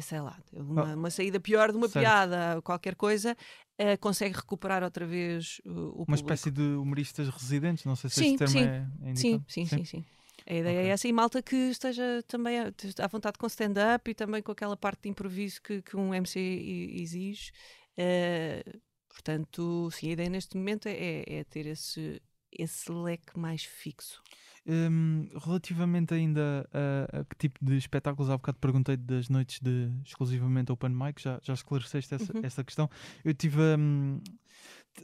sei 0.00 0.20
lá, 0.20 0.38
uma, 0.52 0.94
uma 0.94 1.10
saída 1.10 1.40
pior 1.40 1.70
de 1.70 1.78
uma 1.78 1.86
Ah. 1.86 1.90
Certo. 1.90 2.00
piada, 2.00 2.62
qualquer 2.62 2.94
coisa, 2.96 3.36
eh, 3.78 3.96
consegue 3.96 4.34
recuperar 4.36 4.82
outra 4.82 5.06
vez 5.06 5.60
uh, 5.66 5.70
o 5.70 6.04
Uma 6.08 6.16
público. 6.16 6.32
espécie 6.32 6.50
de 6.50 6.62
humoristas 6.62 7.28
residentes, 7.28 7.84
não 7.84 7.96
sei 7.96 8.10
se 8.10 8.16
Sim, 8.20 8.26
este 8.26 8.38
termo 8.38 8.58
sim. 8.58 8.64
é, 8.64 8.86
é 9.02 9.14
Sim, 9.14 9.32
indicado. 9.32 9.44
sim, 9.48 9.66
sim, 9.66 9.84
sim. 9.84 10.04
A 10.48 10.54
ideia 10.54 10.78
Ok. 10.78 10.88
é 10.88 10.92
essa 10.92 11.08
e 11.08 11.12
malta 11.12 11.42
que 11.42 11.56
esteja 11.56 12.22
também 12.28 12.58
à- 12.60 12.72
vontade 13.10 13.36
com 13.38 13.46
stand-up 13.46 14.08
e 14.10 14.14
também 14.14 14.42
com 14.42 14.52
aquela 14.52 14.76
parte 14.76 15.02
de 15.02 15.08
improviso 15.08 15.60
que, 15.60 15.82
que 15.82 15.96
um 15.96 16.14
MC 16.14 16.38
exige. 16.38 17.50
Eh, 17.96 18.62
portanto, 19.08 19.90
sim, 19.90 20.08
a 20.10 20.12
ideia 20.12 20.28
neste 20.30 20.56
momento 20.56 20.86
é, 20.86 21.24
é 21.26 21.44
ter 21.44 21.66
esse, 21.66 22.22
esse 22.52 22.92
leque 22.92 23.36
mais 23.38 23.64
fixo. 23.64 24.22
Hum, 24.68 25.28
relativamente 25.44 26.12
ainda 26.12 26.68
a, 26.72 27.20
a 27.20 27.24
que 27.24 27.36
tipo 27.36 27.64
de 27.64 27.76
espetáculos, 27.76 28.28
há 28.30 28.36
bocado 28.36 28.58
perguntei 28.58 28.96
das 28.96 29.28
noites 29.28 29.60
de 29.60 29.88
exclusivamente 30.04 30.72
open 30.72 30.90
mic, 30.90 31.22
já, 31.22 31.38
já 31.42 31.54
esclareceste 31.54 32.14
essa, 32.16 32.32
Uhum. 32.34 32.40
essa 32.42 32.64
questão. 32.64 32.90
Eu 33.24 33.32
tive 33.32 33.60
t- 33.60 34.32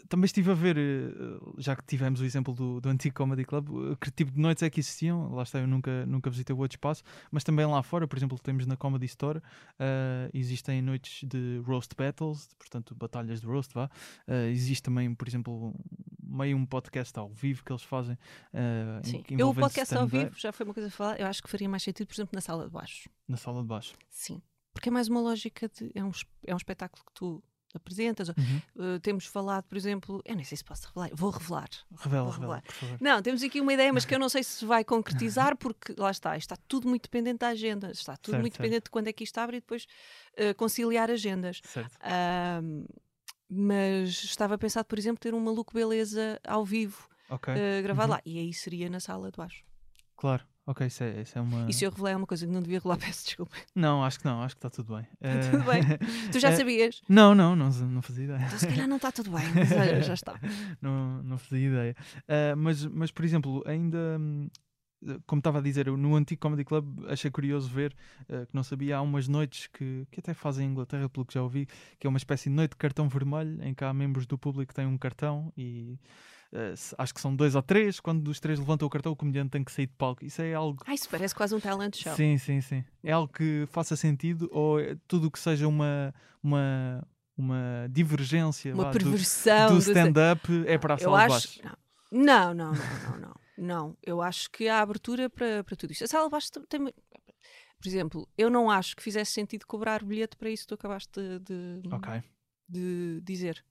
também 0.09 0.27
estive 0.27 0.51
a 0.51 0.55
ver, 0.55 0.77
eh, 0.77 1.13
já 1.59 1.77
que 1.77 1.85
tivemos 1.85 2.21
o 2.21 2.25
exemplo 2.25 2.55
do, 2.55 2.81
do 2.81 2.89
Antigo 2.89 3.15
Comedy 3.15 3.45
Club, 3.45 3.69
eh, 3.69 3.97
que 4.01 4.11
tipo 4.11 4.31
de 4.31 4.41
noites 4.41 4.63
é 4.63 4.71
que 4.71 4.81
existiam. 4.81 5.35
Lá 5.35 5.43
está, 5.43 5.59
eu 5.59 5.67
nunca, 5.67 6.07
nunca 6.07 6.31
visitei 6.31 6.55
o 6.55 6.59
outro 6.59 6.77
espaço, 6.77 7.03
mas 7.31 7.45
também 7.45 7.67
lá 7.67 7.83
fora, 7.83 8.07
por 8.07 8.17
exemplo, 8.17 8.39
temos 8.39 8.67
na 8.67 8.77
Comedy 8.77 9.07
Store, 9.07 9.41
eh, 9.79 10.31
existem 10.33 10.83
noites 10.83 11.29
de 11.29 11.63
roast 11.65 11.95
battles, 11.97 12.49
portanto, 12.59 12.95
batalhas 12.95 13.41
de 13.41 13.47
roast, 13.47 13.73
vá. 13.75 13.91
Eh, 14.27 14.51
existe 14.51 14.83
também, 14.83 15.15
por 15.15 15.29
exemplo, 15.29 15.75
meio 16.23 16.57
um 16.57 16.67
podcast 16.67 17.19
ao 17.19 17.29
vivo 17.29 17.65
que 17.65 17.73
eles 17.73 17.83
fazem. 17.83 18.19
em 18.55 19.05
Sim. 19.09 19.25
Eu, 19.31 19.51
o 19.51 19.55
podcast 19.55 19.95
ao 19.95 20.07
vivo 20.07 20.39
já 20.39 20.53
foi 20.53 20.65
uma 20.65 20.75
coisa 20.75 20.89
a 20.89 20.93
falar, 20.93 21.21
eu 21.21 21.27
acho 21.27 21.43
que 21.43 21.49
faria 21.49 21.69
mais 21.69 21.83
sentido, 21.83 22.07
por 22.07 22.15
exemplo, 22.15 22.31
na 22.35 22.41
sala 22.41 22.65
de 22.65 22.71
baixo. 22.71 23.09
Na 23.29 23.37
sala 23.37 23.63
de 23.63 23.69
baixo. 23.69 23.95
Sim. 24.11 24.43
Porque 24.73 24.89
é 24.89 24.93
mais 24.93 25.09
uma 25.09 25.21
lógica 25.21 25.69
de. 25.69 25.91
É 25.95 26.03
um, 26.03 26.11
é 26.47 26.55
um 26.55 26.57
espetáculo 26.57 27.05
que 27.05 27.13
tu 27.13 27.43
apresentas. 27.75 28.29
Uh, 28.29 28.99
temos 29.03 29.27
falado, 29.27 29.65
por 29.65 29.77
exemplo, 29.77 30.21
eu 30.25 30.35
nem 30.37 30.45
sei 30.45 30.57
se 30.57 30.65
posso 30.65 30.87
revelar, 30.89 31.11
vou 31.15 31.31
revelar. 31.31 31.69
Revela, 31.99 32.25
Vou 32.25 32.33
revela, 32.33 32.55
revelar. 32.57 32.63
favor. 32.73 32.99
Não, 33.01 33.23
temos 33.23 33.43
aqui 33.43 33.61
uma 33.61 33.73
ideia, 33.73 33.93
mas 33.93 34.05
que 34.05 34.15
eu 34.15 34.19
não 34.19 34.29
sei 34.29 34.43
se 34.45 34.65
vai 34.65 34.85
concretizar, 34.85 35.57
porque 35.57 35.95
lá 35.99 36.11
está, 36.11 36.37
está 36.37 36.57
tudo 36.69 36.89
muito 36.89 37.03
dependente 37.03 37.39
da 37.39 37.49
agenda, 37.49 37.91
está 37.91 38.17
tudo 38.17 38.33
Certo, 38.33 38.41
muito 38.41 38.53
certo. 38.55 38.63
dependente 38.63 38.85
de 38.85 38.91
quando 38.91 39.09
é 39.09 39.13
que 39.13 39.25
isto 39.25 39.39
abre 39.39 39.57
e 39.57 39.61
depois 39.61 39.87
uh, 40.39 40.55
conciliar 40.57 41.11
agendas. 41.11 41.61
Certo. 41.65 41.97
Ahm, 42.03 42.85
mas 43.49 44.25
estava 44.25 44.57
pensado, 44.57 44.87
por 44.87 44.99
exemplo, 44.99 45.21
ter 45.21 45.35
um 45.35 45.41
maluco 45.41 45.75
beleza 45.75 46.41
ao 46.47 46.65
vivo 46.65 47.07
Ok. 47.29 47.53
uh, 47.53 47.83
gravado 47.83 48.11
Uhum. 48.13 48.17
lá, 48.17 48.23
e 48.25 48.39
aí 48.39 48.53
seria 48.53 48.89
na 48.89 49.01
sala 49.01 49.31
de 49.31 49.37
baixo. 49.37 49.63
Claro. 50.17 50.45
Ok, 50.65 50.87
isso 50.87 51.03
é, 51.03 51.23
isso 51.23 51.37
é 51.37 51.41
uma. 51.41 51.69
E 51.69 51.73
se 51.73 51.85
eu 51.85 51.91
revelar 51.91 52.17
uma 52.17 52.27
coisa 52.27 52.47
que 52.47 52.53
não 52.53 52.63
devia 52.63 52.79
revelar, 52.79 52.97
peço 52.99 53.25
desculpa. 53.25 53.57
Não, 53.75 54.05
acho 54.05 54.21
que 54.21 54.25
não, 54.25 54.43
acho 54.43 54.55
que 54.55 54.59
está 54.59 54.71
tudo 54.71 54.95
bem. 54.95 55.07
Está 55.21 55.51
tudo 55.51 55.65
bem. 55.65 55.83
Tu 56.31 56.39
já 56.39 56.51
Eh, 56.53 56.57
sabias? 56.57 57.03
Não, 57.09 57.35
não, 57.35 57.57
não, 57.57 57.71
não 57.71 58.03
fazia 58.03 58.25
ideia. 58.25 58.43
Então, 58.47 58.59
se 58.59 58.67
calhar 58.69 58.87
não 58.87 58.97
está 58.97 59.11
tudo 59.11 59.31
bem, 59.33 59.45
mas 59.55 59.73
olha, 59.73 60.03
já 60.03 60.15
está. 60.15 60.39
não, 60.81 61.23
não 61.23 61.39
fazia 61.39 61.69
ideia. 61.69 61.97
Ah, 62.29 62.55
mas, 62.57 62.85
mas, 62.87 63.11
por 63.11 63.25
exemplo, 63.25 63.63
ainda. 63.67 64.19
Como 65.27 65.41
estava 65.41 65.59
a 65.59 65.61
dizer, 65.61 65.89
no 65.89 66.15
antigo 66.15 66.41
Comedy 66.41 66.65
Club 66.65 67.07
achei 67.09 67.29
curioso 67.29 67.69
ver 67.69 67.93
ah, 68.29 68.47
que 68.47 68.55
não 68.55 68.63
sabia. 68.63 68.99
Há 68.99 69.03
umas 69.03 69.27
noites 69.27 69.67
que, 69.67 70.07
que 70.13 70.21
até 70.21 70.33
fazem 70.33 70.69
em 70.69 70.71
Inglaterra, 70.71 71.09
pelo 71.09 71.27
que 71.27 71.35
já 71.35 71.43
ouvi, 71.43 71.67
que 71.99 72.07
é 72.07 72.09
uma 72.09 72.19
espécie 72.19 72.49
de 72.49 72.55
noite 72.55 72.71
de 72.71 72.77
cartão 72.77 73.09
vermelho 73.09 73.61
em 73.65 73.75
que 73.75 73.83
há 73.83 73.93
membros 73.93 74.27
do 74.27 74.39
público 74.39 74.69
que 74.69 74.75
têm 74.75 74.87
um 74.87 74.97
cartão 74.97 75.53
e 75.57 75.99
ah, 76.53 76.77
se- 76.77 76.95
acho 76.99 77.15
que 77.15 77.21
são 77.21 77.35
dois 77.35 77.55
ou 77.55 77.63
três. 77.63 77.99
Quando 78.01 78.29
os 78.29 78.39
três 78.41 78.59
levantam 78.59 78.87
o 78.87 78.91
cartão, 78.91 79.13
o 79.13 79.17
comediante 79.17 79.51
tem 79.51 79.65
que 79.65 79.73
sair 79.73 79.87
de 79.87 79.93
palco. 79.95 80.25
Isso 80.25 80.41
é 80.43 80.55
algo 80.55 80.83
Ai, 80.87 80.95
isso 80.95 81.09
parece 81.09 81.35
quase 81.35 81.55
um 81.55 81.61
talent 81.61 81.97
show. 81.97 82.15
Sim, 82.15 82.37
sim, 82.39 82.61
sim. 82.61 82.85
É 83.03 83.13
algo 83.13 83.33
que 83.33 83.65
faça 83.71 83.97
sentido 83.97 84.49
ou 84.53 84.79
é 84.81 84.97
tudo 85.09 85.29
o 85.29 85.31
que 85.31 85.39
seja 85.39 85.67
uma, 85.67 86.15
uma, 86.43 87.07
uma 87.37 87.87
divergência 87.91 88.75
Uma 88.75 88.85
do- 88.87 88.91
perversão. 88.93 89.69
do, 89.69 89.75
do- 89.75 89.81
stand-up 89.81 90.65
é 90.67 90.79
para 90.79 90.95
a 90.95 90.99
sala 90.99 91.19
de 91.27 91.33
acho. 91.35 91.59
baixo. 91.63 91.77
Não, 92.11 92.53
não, 92.55 92.73
não, 92.73 92.75
não, 92.75 93.19
não, 93.19 93.35
não. 93.57 93.97
Eu 94.03 94.21
acho 94.21 94.51
que 94.51 94.69
há 94.69 94.81
abertura 94.81 95.31
para, 95.31 95.65
para 95.65 95.77
tudo 95.77 95.93
isto. 95.93 96.05
A 96.05 96.07
sala 96.07 96.25
de 96.27 96.31
baixo 96.31 96.51
tem-. 96.69 96.93
Por 97.81 97.89
exemplo, 97.89 98.29
eu 98.39 98.49
não 98.51 98.71
acho 98.71 98.95
que 98.95 99.03
fizesse 99.03 99.33
sentido 99.33 99.67
cobrar 99.67 100.05
bilhete 100.05 100.37
para 100.37 100.51
isso 100.51 100.63
que 100.65 100.69
tu 100.69 100.75
acabaste 100.75 101.11
de, 101.41 101.81
de- 101.81 101.89
Ok, 101.95 102.23
de 102.69 103.21
dizer. 103.25 103.65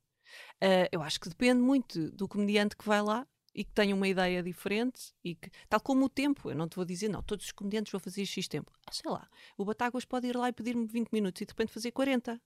Ah, 0.61 0.87
eu 0.91 1.01
acho 1.01 1.19
que 1.19 1.29
depende 1.29 1.61
muito 1.61 2.11
do 2.11 2.27
comediante 2.27 2.75
que 2.75 2.85
vai 2.85 3.01
lá 3.01 3.27
e 3.53 3.63
que 3.63 3.71
tem 3.71 3.93
uma 3.93 4.07
ideia 4.07 4.41
diferente 4.41 5.13
e 5.23 5.35
que, 5.35 5.51
tal 5.67 5.81
como 5.81 6.05
o 6.05 6.09
tempo, 6.09 6.49
eu 6.49 6.55
não 6.55 6.67
te 6.67 6.75
vou 6.75 6.85
dizer, 6.85 7.09
não, 7.09 7.21
todos 7.21 7.45
os 7.45 7.51
comediantes 7.51 7.91
vão 7.91 7.99
fazer 7.99 8.25
X 8.25 8.47
tempo. 8.47 8.71
Ah, 8.87 8.91
sei 8.93 9.11
lá, 9.11 9.27
o 9.57 9.65
Batáguas 9.65 10.05
pode 10.05 10.27
ir 10.27 10.35
lá 10.35 10.49
e 10.49 10.53
pedir-me 10.53 10.85
20 10.85 11.11
minutos 11.11 11.41
e 11.41 11.45
de 11.45 11.51
repente 11.51 11.71
fazer 11.71 11.91
40. 11.91 12.41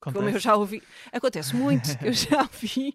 Como 0.00 0.16
eu 0.16 0.22
acontece. 0.22 0.44
já 0.44 0.56
ouvi. 0.56 0.82
Acontece 1.12 1.56
muito, 1.56 1.88
eu 2.04 2.12
já 2.12 2.42
ouvi 2.42 2.94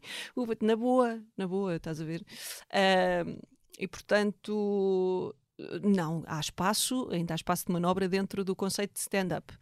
na 0.61 0.75
boa, 0.75 1.21
na 1.37 1.47
boa, 1.47 1.75
estás 1.75 1.99
a 1.99 2.05
ver? 2.05 2.23
Ahm, 2.71 3.37
e 3.79 3.87
portanto, 3.87 5.35
não, 5.83 6.23
há 6.27 6.39
espaço, 6.39 7.09
ainda 7.11 7.33
há 7.33 7.35
espaço 7.35 7.65
de 7.65 7.71
manobra 7.71 8.07
dentro 8.07 8.43
do 8.43 8.55
conceito 8.55 8.93
de 8.93 8.99
stand-up. 8.99 9.53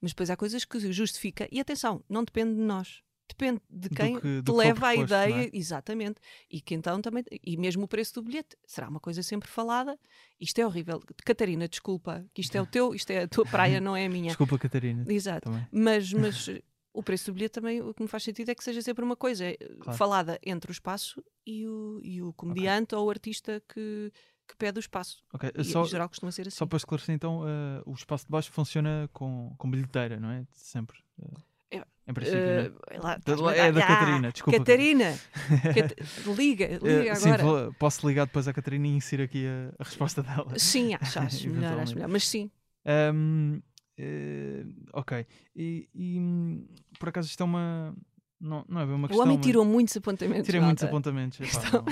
Mas 0.00 0.12
depois 0.12 0.30
há 0.30 0.36
coisas 0.36 0.64
que 0.64 0.92
justifica. 0.92 1.48
E 1.50 1.60
atenção, 1.60 2.02
não 2.08 2.24
depende 2.24 2.54
de 2.54 2.60
nós. 2.60 3.02
Depende 3.34 3.60
de 3.70 3.88
quem 3.88 4.18
que- 4.20 4.42
te 4.42 4.52
leva 4.52 4.80
não 4.80 4.88
é? 4.88 4.96
ideia, 4.96 5.50
exatamente. 5.52 6.20
E 6.50 6.60
que 6.60 6.74
então 6.74 7.00
também. 7.00 7.24
E 7.44 7.56
mesmo 7.56 7.84
o 7.84 7.88
preço 7.88 8.14
do 8.14 8.22
bilhete 8.22 8.56
será 8.66 8.88
uma 8.88 9.00
coisa 9.00 9.22
sempre 9.22 9.48
falada. 9.48 9.98
Isto 10.40 10.58
é 10.60 10.66
horrível. 10.66 11.00
Catarina, 11.24 11.68
desculpa, 11.68 12.24
que 12.34 12.40
isto 12.40 12.54
é 12.56 12.60
o 12.62 12.66
teu, 12.66 12.94
isto 12.94 13.10
é 13.10 13.22
a 13.22 13.28
tua 13.28 13.44
praia, 13.46 13.80
não 13.80 13.96
é 13.96 14.06
a 14.06 14.08
minha. 14.08 14.28
Desculpa, 14.28 14.58
Catarina. 14.58 15.04
Exato. 15.08 15.50
Também. 15.50 15.66
Mas, 15.72 16.12
mas 16.14 16.48
o 16.92 17.02
preço 17.02 17.30
do 17.30 17.34
bilhete 17.34 17.52
também, 17.54 17.80
o 17.80 17.94
que 17.94 18.02
me 18.02 18.08
faz 18.08 18.22
sentido 18.22 18.50
é 18.50 18.54
que 18.54 18.62
seja 18.62 18.82
sempre 18.82 19.04
uma 19.04 19.16
coisa 19.16 19.44
eh, 19.46 19.56
Claro. 19.80 19.96
falada 19.98 20.38
entre 20.42 20.70
o 20.70 20.72
espaço 20.72 21.24
e 21.46 21.66
o, 21.66 22.00
e 22.02 22.20
o 22.22 22.32
comediante 22.34 22.94
ou 22.94 23.06
o 23.06 23.10
artista 23.10 23.62
que, 23.68 24.12
que 24.46 24.56
pede 24.56 24.78
o 24.78 24.80
espaço. 24.80 25.24
Ok, 25.32 25.50
E, 25.56 25.64
Só, 25.64 25.82
em 25.84 25.86
geral 25.88 26.08
costuma 26.08 26.30
ser 26.30 26.48
assim. 26.48 26.56
só 26.58 26.66
para 26.66 26.76
esclarecer 26.76 27.14
então, 27.14 27.48
eh, 27.48 27.82
o 27.86 27.92
espaço 27.94 28.26
de 28.26 28.30
baixo 28.30 28.52
funciona 28.52 29.08
com, 29.12 29.54
com 29.56 29.70
bilheteira, 29.70 30.20
não 30.20 30.30
é? 30.30 30.44
Sempre. 30.52 30.98
É, 31.22 31.28
em 32.08 32.12
princípio, 32.14 32.38
é? 32.40 32.72
Eh, 32.90 32.98
lá, 32.98 33.18
é 33.54 33.72
da 33.72 33.80
Ah, 33.80 33.86
Catarina, 33.86 34.32
desculpa. 34.32 34.58
Catarina! 34.58 35.18
Cata- 35.74 36.32
liga, 36.36 36.64
Eh, 36.64 36.78
liga 36.82 37.14
sim, 37.16 37.28
agora. 37.30 37.42
vou- 37.44 37.72
posso 37.74 38.06
ligar 38.08 38.26
depois 38.26 38.46
à 38.48 38.52
Catarina 38.52 38.86
e 38.88 38.90
inserir 38.90 39.22
aqui 39.24 39.46
a, 39.46 39.72
a 39.78 39.84
resposta 39.84 40.22
dela. 40.22 40.58
Sim, 40.58 40.94
acho, 41.00 41.18
acho 41.20 41.48
melhor, 41.50 41.78
acho 41.78 41.94
melhor. 41.94 42.08
Mas 42.08 42.28
sim, 42.28 42.50
Ahm, 42.84 43.60
eh, 43.96 44.64
ok. 44.92 45.26
E, 45.54 45.88
e, 45.94 46.18
por 46.98 47.08
acaso 47.10 47.28
isto 47.28 47.40
é 47.40 47.44
uma. 47.44 47.94
Não, 48.40 48.64
não 48.68 48.80
é 48.80 48.84
bem 48.86 48.94
uma 48.96 49.04
o 49.04 49.08
questão. 49.08 49.24
homem 49.24 49.36
mas- 49.36 49.46
tirou 49.46 49.64
muitos 49.64 49.96
apontamentos. 49.96 50.46
Tirei 50.46 50.60
muitos 50.60 50.82
malta. 50.82 50.96
apontamentos. 50.96 51.38
epá. 51.40 51.84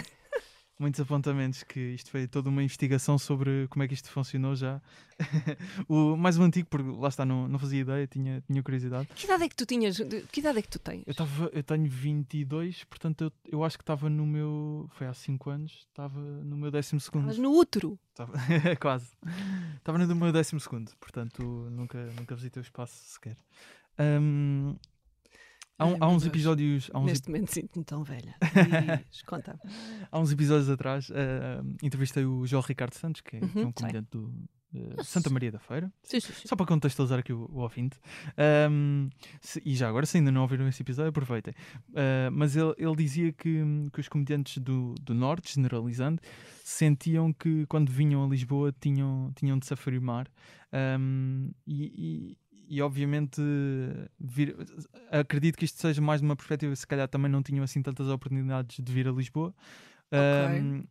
Muitos 0.81 1.01
apontamentos, 1.01 1.63
que 1.63 1.79
isto 1.79 2.11
foi 2.11 2.27
toda 2.27 2.49
uma 2.49 2.63
investigação 2.63 3.19
sobre 3.19 3.69
como 3.69 3.83
é 3.83 3.89
que 3.89 3.95
isto 3.95 4.11
funcionou 4.11 4.57
já. 4.57 4.81
o 5.87 6.17
mais 6.17 6.39
um 6.39 6.43
antigo, 6.45 6.67
porque 6.71 6.89
lá 6.99 7.09
está, 7.09 7.25
não, 7.27 7.47
não 7.47 7.59
fazia 7.59 7.81
ideia, 7.83 8.07
tinha, 8.07 8.41
tinha 8.47 8.63
curiosidade. 8.63 9.07
Que 9.15 9.27
idade 9.27 9.45
é 9.45 9.49
que 9.49 9.55
tu 9.57 9.67
tinhas? 9.67 9.99
Que 10.33 10.41
idade 10.41 10.59
é 10.59 10.63
que 10.63 10.69
tu 10.69 10.79
tens? 10.79 11.05
Eu, 11.07 11.15
tava, 11.15 11.51
eu 11.53 11.63
tenho 11.63 11.87
22, 11.89 12.85
portanto 12.85 13.25
eu, 13.25 13.33
eu 13.53 13.63
acho 13.65 13.77
que 13.77 13.83
estava 13.83 14.09
no 14.09 14.27
meu. 14.27 14.89
Foi 14.95 15.07
há 15.07 15.13
5 15.13 15.51
anos, 15.51 15.73
estava 15.89 16.19
no 16.19 16.57
meu 16.57 16.71
12 16.71 16.97
Estavas 16.97 17.05
segundo. 17.05 17.37
no 17.43 17.57
útero. 17.59 17.99
Tava- 18.15 18.33
Quase. 18.81 19.11
Estava 19.77 19.99
no 19.99 20.17
meu 20.17 20.33
12 20.33 20.59
segundo, 20.59 20.91
portanto 20.99 21.43
nunca, 21.71 22.03
nunca 22.19 22.35
visitei 22.35 22.61
o 22.61 22.65
espaço 22.65 22.95
sequer. 23.07 23.37
Ahm, 23.99 24.77
há, 25.81 25.87
um- 25.87 25.91
Ai, 25.93 25.97
há 26.01 26.07
meu 26.07 26.09
uns 26.17 26.23
Deus. 26.23 26.33
episódios. 26.35 26.91
Há 26.93 26.99
uns, 27.01 27.07
Neste 27.07 27.29
momento 27.29 27.53
sinto-me 27.53 27.85
tão 27.85 28.05
velha. 28.05 28.35
Diz, 29.11 29.23
conta. 29.23 29.59
há 30.11 30.19
uns 30.21 30.31
episódios 30.33 30.69
atrás 30.71 31.11
ah, 31.13 31.63
entrevistei 31.83 32.25
o 32.25 32.47
João 32.47 32.63
Ricardo 32.63 32.95
Santos, 32.95 33.21
que 33.21 33.37
é, 33.37 33.41
que 33.41 33.47
é 33.59 33.63
Uhum, 33.63 33.69
um 33.69 33.73
comediante 33.73 34.09
do 34.11 34.33
eh, 34.75 35.03
Santa. 35.03 35.29
Maria 35.31 35.51
da 35.51 35.59
Feira. 35.59 35.93
Sim, 36.03 36.21
sim, 36.21 36.33
sim. 36.33 36.47
Só 36.49 36.55
para 36.55 36.67
contextualizar 36.67 37.19
aqui 37.19 37.33
o, 37.33 37.49
o 37.51 37.59
ouvinte. 37.59 37.99
Ahm, 38.37 39.09
se- 39.41 39.61
e 39.65 39.75
já 39.75 39.89
agora, 39.89 40.07
se 40.07 40.17
ainda 40.19 40.31
não 40.31 40.43
ouviram 40.43 40.69
esse 40.69 40.83
episódio, 40.83 41.09
aproveitem. 41.11 41.53
Ah, 41.95 42.31
mas 42.33 42.55
ele, 42.57 42.73
ele 42.79 42.95
dizia 42.97 43.33
que, 43.33 43.63
que 43.93 44.01
os 44.01 44.09
comediantes 44.09 44.59
do, 44.59 44.95
do 45.03 45.13
Norte, 45.15 45.53
generalizando, 45.55 46.21
sentiam 46.65 47.33
que 47.33 47.67
quando 47.67 47.91
vinham 47.91 48.25
a 48.25 48.29
Lisboa 48.29 48.73
tinham, 48.81 49.33
tinham 49.35 49.59
de 49.59 49.67
se 49.67 49.75
afirmar. 49.75 50.29
Ahm, 50.73 51.51
e, 51.67 52.37
e- 52.71 52.81
obviamente 52.81 53.41
vir- 54.19 54.57
acredito 55.11 55.57
que 55.59 55.65
isto 55.65 55.79
seja 55.81 56.01
mais 56.01 56.21
de 56.21 56.27
uma 56.27 56.37
perspectiva, 56.37 56.75
se 56.77 56.87
calhar 56.87 57.09
também 57.09 57.31
não 57.31 57.43
tinham 57.43 57.65
assim 57.65 57.83
tantas 57.83 58.09
oportunidades 58.09 58.79
de 58.83 58.93
vir 58.93 59.07
a 59.09 59.13
Lisboa. 59.13 59.55
Ahm, 60.13 60.85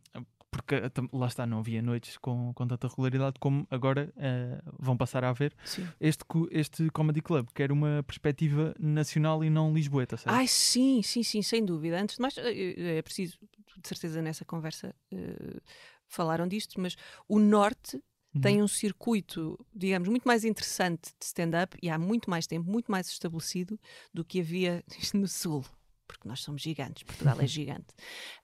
porque 0.50 0.88
tam- 0.90 1.08
lá 1.12 1.28
está, 1.28 1.46
não 1.46 1.58
havia 1.60 1.80
noites 1.80 2.18
com, 2.18 2.52
com 2.54 2.66
tanta 2.66 2.88
regularidade 2.88 3.38
como 3.38 3.66
agora 3.70 4.12
eh, 4.16 4.60
vão 4.78 4.96
passar 4.96 5.22
a 5.22 5.28
haver. 5.28 5.54
Sim. 5.64 5.88
Este, 6.00 6.24
este 6.50 6.90
Comedy 6.90 7.20
Club 7.22 7.48
quer 7.54 7.70
uma 7.70 8.02
perspectiva 8.04 8.74
nacional 8.78 9.44
e 9.44 9.50
não 9.50 9.72
lisboeta, 9.72 10.16
certo? 10.16 10.34
Ai, 10.36 10.48
sim, 10.48 11.02
sim, 11.02 11.22
sim, 11.22 11.40
sem 11.42 11.64
dúvida. 11.64 12.00
Antes 12.00 12.16
de 12.16 12.22
mais, 12.22 12.36
eh, 12.38 12.98
é 12.98 13.02
preciso, 13.02 13.38
de 13.80 13.86
certeza, 13.88 14.20
nessa 14.20 14.44
conversa 14.44 14.92
eh, 15.12 15.60
falaram 16.08 16.48
disto, 16.48 16.80
mas 16.80 16.96
o 17.28 17.38
Norte 17.38 18.02
Uhum. 18.34 18.40
tem 18.40 18.62
um 18.62 18.68
circuito, 18.68 19.58
digamos, 19.74 20.08
muito 20.08 20.24
mais 20.24 20.44
interessante 20.44 21.10
de 21.18 21.24
stand-up 21.26 21.76
e 21.82 21.90
há 21.90 21.98
muito 21.98 22.30
mais 22.30 22.46
tempo, 22.46 22.70
muito 22.70 22.90
mais 22.90 23.08
estabelecido 23.08 23.78
do 24.14 24.24
que 24.24 24.40
havia 24.40 24.84
no 25.14 25.26
Sul. 25.26 25.64
Porque 26.06 26.26
nós 26.28 26.40
somos 26.42 26.60
gigantes, 26.62 27.02
Portugal 27.04 27.40
é 27.40 27.46
gigante. 27.46 27.94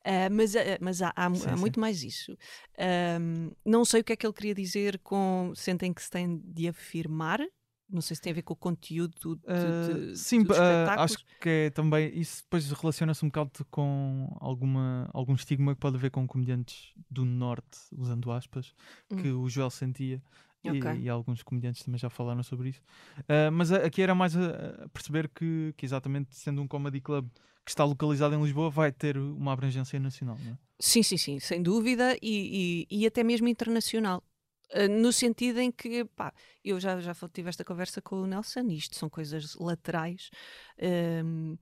Ah, 0.05 0.31
mas 0.31 0.55
ah, 0.55 0.61
mas 0.81 1.03
há, 1.03 1.13
há 1.17 1.35
Sim, 1.35 1.49
há 1.49 1.57
sim. 1.57 1.61
muito 1.61 1.81
mais 1.81 2.03
isso. 2.03 2.37
Ahm, 2.79 3.51
não 3.65 3.85
sei 3.85 4.01
o 4.01 4.05
que 4.05 4.13
é 4.13 4.17
que 4.17 4.27
ele 4.27 4.33
queria 4.33 4.55
dizer 4.55 4.99
com 5.01 5.53
sentem 5.55 5.93
que 5.93 6.03
se 6.03 6.11
tem 6.11 6.39
de 6.45 6.69
afirmar. 6.69 7.41
Não 7.89 8.01
sei 8.01 8.17
se 8.17 8.23
tem 8.23 8.33
a 8.33 8.35
ver 8.35 8.43
com 8.43 8.53
o 8.53 8.57
conteúdo 8.57 9.15
de, 9.37 9.43
Ah, 9.47 10.07
de- 10.11 10.17
sim, 10.19 10.43
dos 10.43 10.59
ah, 10.59 10.63
espetáculos. 10.73 11.13
acho 11.13 11.25
que 11.41 11.49
é 11.49 11.71
também. 11.71 12.19
Isso 12.19 12.43
depois 12.43 12.71
relaciona-se 12.73 13.25
um 13.25 13.29
bocado 13.29 13.65
com 13.71 14.37
alguma, 14.41 15.09
algum 15.15 15.35
estigma 15.35 15.75
que 15.75 15.81
pode 15.81 15.97
haver 15.97 16.11
com 16.11 16.27
comediantes 16.27 16.93
do 17.11 17.25
Norte, 17.25 17.79
usando 17.97 18.31
aspas, 18.33 18.75
que 19.09 19.29
o 19.31 19.49
Joel 19.49 19.71
sentia. 19.71 20.17
e- 20.65 20.69
Hum. 20.69 20.73
Ok. 20.73 21.01
E, 21.03 21.09
alguns 21.09 21.43
comediantes 21.45 21.85
também 21.85 21.99
já 21.99 22.11
falaram 22.11 22.43
sobre 22.43 22.71
isso. 22.71 22.83
Ah, 23.29 23.51
mas 23.53 23.71
aqui 23.71 24.03
era 24.03 24.15
mais 24.17 24.37
a, 24.37 24.85
a 24.85 24.89
perceber 24.89 25.29
que, 25.29 25.73
que, 25.77 25.87
exatamente 25.87 26.35
sendo 26.35 26.61
um 26.61 26.67
comedy 26.67 27.01
club 27.01 27.29
que 27.65 27.71
está 27.71 27.85
localizado 27.85 28.35
em 28.35 28.43
Lisboa, 28.43 28.69
vai 28.69 28.91
ter 28.91 29.17
uma 29.17 29.53
abrangência 29.53 29.99
nacional, 30.01 30.37
não 30.45 30.53
é? 30.53 30.59
Sim, 30.81 31.03
sim, 31.03 31.17
sim, 31.17 31.39
sem 31.41 31.63
dúvida, 31.63 32.17
e, 32.21 32.87
e, 32.91 33.03
e 33.03 33.07
até 33.07 33.23
mesmo 33.25 33.47
internacional. 33.49 34.23
Uh, 34.75 34.89
no 34.89 35.13
sentido 35.13 35.61
em 35.61 35.71
que, 35.71 36.05
pá, 36.05 36.33
eu 36.65 36.81
já, 36.81 37.01
já 37.01 37.15
tive 37.33 37.49
esta 37.49 37.65
conversa 37.65 38.03
com 38.03 38.17
o 38.23 38.27
Nelson, 38.27 38.67
isto 38.71 38.97
são 38.97 39.09
coisas 39.09 39.55
laterais 39.55 40.31
um, 41.25 41.57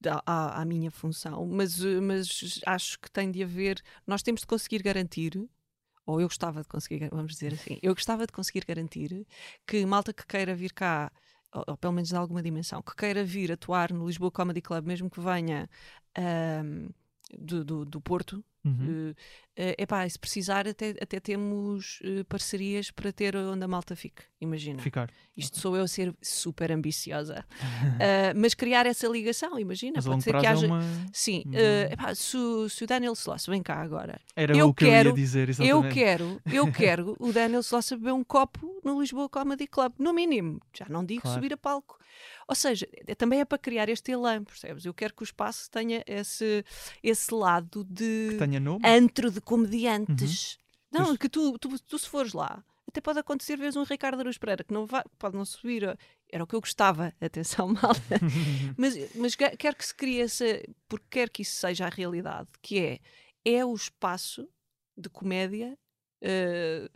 da- 0.00 0.22
à, 0.24 0.62
à 0.62 0.64
minha 0.64 0.90
função, 0.90 1.46
mas, 1.46 1.82
uh, 1.84 2.00
mas 2.00 2.60
acho 2.64 2.98
que 2.98 3.10
tem 3.10 3.30
de 3.30 3.42
haver, 3.42 3.82
nós 4.06 4.22
temos 4.22 4.40
de 4.40 4.46
conseguir 4.46 4.82
garantir, 4.82 5.38
ou 6.06 6.20
eu 6.20 6.28
gostava 6.28 6.62
de 6.62 6.68
conseguir, 6.68 7.08
vamos 7.10 7.32
dizer 7.32 7.52
assim, 7.52 7.78
eu 7.82 7.94
gostava 7.94 8.26
de 8.26 8.32
conseguir 8.32 8.64
garantir 8.64 9.26
que 9.66 9.84
malta 9.84 10.12
que 10.12 10.26
queira 10.26 10.54
vir 10.54 10.72
cá, 10.72 11.12
ou, 11.52 11.64
ou 11.68 11.76
pelo 11.76 11.92
menos 11.92 12.08
de 12.08 12.16
alguma 12.16 12.42
dimensão, 12.42 12.80
que 12.80 12.96
queira 12.96 13.22
vir 13.24 13.52
atuar 13.52 13.92
no 13.92 14.06
Lisboa 14.06 14.30
Comedy 14.30 14.62
Club, 14.62 14.86
mesmo 14.86 15.10
que 15.10 15.20
venha 15.20 15.68
um, 16.64 16.88
do, 17.38 17.64
do, 17.64 17.84
do 17.84 18.00
Porto, 18.00 18.42
Uhum. 18.64 19.14
É 19.60 19.74
epá, 19.82 20.08
se 20.08 20.16
precisar, 20.18 20.68
até, 20.68 20.90
até 21.00 21.18
temos 21.18 21.98
eh, 22.04 22.22
parcerias 22.28 22.90
para 22.92 23.10
ter 23.12 23.34
onde 23.36 23.64
a 23.64 23.68
malta 23.68 23.96
fique. 23.96 24.22
Imagina. 24.40 24.80
Ficar. 24.80 25.10
Isto 25.36 25.58
sou 25.58 25.76
eu 25.76 25.82
a 25.82 25.88
ser 25.88 26.14
super 26.22 26.70
ambiciosa. 26.70 27.44
Ah, 28.00 28.32
mas 28.36 28.54
criar 28.54 28.86
essa 28.86 29.08
ligação, 29.08 29.58
imagina. 29.58 29.94
Mas 29.96 30.06
pode 30.06 30.22
ser 30.22 30.38
que 30.38 30.46
haja. 30.46 30.64
é 30.66 30.68
uma. 30.68 30.80
Sim, 31.12 31.42
eh, 31.52 31.88
epá, 31.92 32.14
se, 32.14 32.36
o- 32.36 32.68
se 32.68 32.84
o 32.84 32.86
Daniel 32.86 33.14
Sloss 33.14 33.46
vem 33.46 33.62
cá 33.62 33.80
agora, 33.82 34.20
Era 34.36 34.56
eu 34.56 34.68
o 34.68 34.74
que 34.74 34.84
eu 34.84 34.88
quero- 34.90 35.08
ia 35.10 35.14
dizer, 35.14 35.48
eu 35.48 35.50
exatamente. 35.50 35.94
quero, 35.94 36.40
eu 36.52 36.72
quero 36.72 37.16
o 37.18 37.32
Daniel 37.32 37.60
Sloss 37.60 37.90
beber 37.90 38.12
um 38.12 38.22
copo 38.22 38.80
no 38.84 39.00
Lisboa 39.00 39.28
Comedy 39.28 39.66
Club, 39.66 39.92
no 39.98 40.12
mínimo. 40.12 40.60
Já 40.72 40.86
não 40.88 41.04
digo 41.04 41.22
Claro. 41.22 41.34
subir 41.36 41.52
a 41.52 41.56
palco. 41.56 41.98
Ou 42.48 42.54
seja, 42.54 42.88
é- 43.06 43.14
também 43.14 43.40
é 43.40 43.44
para 43.44 43.58
criar 43.58 43.88
este 43.88 44.10
elan, 44.12 44.42
percebes? 44.44 44.84
Eu 44.84 44.94
quero 44.94 45.14
que 45.14 45.22
o 45.22 45.24
espaço 45.24 45.70
tenha 45.70 46.02
esse, 46.06 46.64
esse 47.02 47.32
lado 47.34 47.84
de 47.84 48.28
Que 48.30 48.36
tenha 48.38 48.58
nome. 48.58 48.80
antro 48.84 49.30
de 49.30 49.40
comediantes. 49.48 50.58
Não, 50.90 51.04
Pois- 51.06 51.18
que 51.18 51.28
tu, 51.28 51.58
tu, 51.58 51.78
tu 51.82 51.98
se 51.98 52.08
fores 52.08 52.32
lá, 52.32 52.64
até 52.86 53.00
pode 53.00 53.18
acontecer 53.18 53.56
vezes 53.56 53.76
um 53.76 53.82
Ricardo 53.82 54.20
Aruz 54.20 54.38
Pereira 54.38 54.64
que 54.64 54.72
não 54.72 54.86
vai, 54.86 55.02
pode 55.18 55.36
não 55.36 55.44
subir. 55.44 55.98
Era 56.30 56.44
o 56.44 56.46
que 56.46 56.54
eu 56.54 56.60
gostava, 56.60 57.12
atenção, 57.20 57.68
malta. 57.68 58.18
mas, 58.76 58.94
mas 59.14 59.34
que- 59.34 59.56
quero 59.56 59.76
que 59.76 59.86
se 59.86 59.94
crie 59.94 60.20
essa, 60.20 60.44
porque 60.88 61.06
quero 61.10 61.30
que 61.30 61.42
isso 61.42 61.56
seja 61.56 61.86
a 61.86 61.90
realidade, 61.90 62.48
que 62.62 62.78
é, 62.78 62.98
é 63.44 63.64
o 63.64 63.74
espaço 63.74 64.48
de 64.96 65.08
comédia 65.08 65.78
eh, 66.20 66.88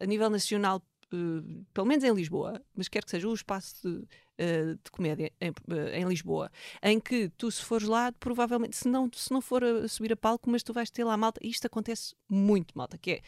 a 0.00 0.06
nível 0.06 0.28
nacional, 0.30 0.82
eh, 1.12 1.62
pelo 1.72 1.86
menos 1.86 2.04
em 2.04 2.12
Lisboa, 2.14 2.60
mas 2.74 2.88
quero 2.88 3.04
que 3.06 3.10
seja 3.10 3.28
o 3.28 3.34
espaço 3.34 3.76
de, 3.82 4.06
eh, 4.38 4.74
de 4.82 4.90
comédia 4.90 5.32
em, 5.40 5.48
eh, 5.70 6.00
em 6.00 6.04
Lisboa, 6.06 6.50
em 6.82 6.98
que 7.00 7.28
tu, 7.30 7.50
se 7.50 7.62
fores 7.62 7.86
lá, 7.86 8.12
provavelmente, 8.12 8.76
se 8.76 8.88
não, 8.88 9.08
se 9.12 9.32
não 9.32 9.40
for 9.40 9.62
a 9.64 9.88
subir 9.88 10.12
a 10.12 10.16
palco, 10.16 10.50
mas 10.50 10.62
tu 10.62 10.72
vais 10.72 10.90
ter 10.90 11.04
lá 11.04 11.14
a 11.14 11.16
malta, 11.16 11.40
e 11.42 11.48
isto 11.50 11.66
acontece 11.66 12.14
muito, 12.28 12.76
malta, 12.76 12.96
que 12.98 13.10
é 13.12 13.20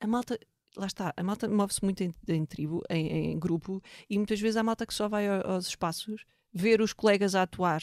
a 0.00 0.06
malta. 0.06 0.38
Lá 0.74 0.86
está, 0.86 1.12
a 1.14 1.22
malta 1.22 1.46
move-se 1.48 1.84
muito 1.84 2.00
em, 2.02 2.14
em 2.28 2.46
tribo, 2.46 2.82
em, 2.88 3.32
em 3.32 3.38
grupo, 3.38 3.82
e 4.08 4.16
muitas 4.16 4.40
vezes 4.40 4.56
há 4.56 4.62
malta 4.62 4.86
que 4.86 4.94
só 4.94 5.06
vai 5.06 5.28
ao- 5.28 5.50
aos 5.52 5.66
espaços 5.66 6.24
ver 6.50 6.80
os 6.80 6.94
colegas 6.94 7.34
a 7.34 7.42
atuar, 7.42 7.82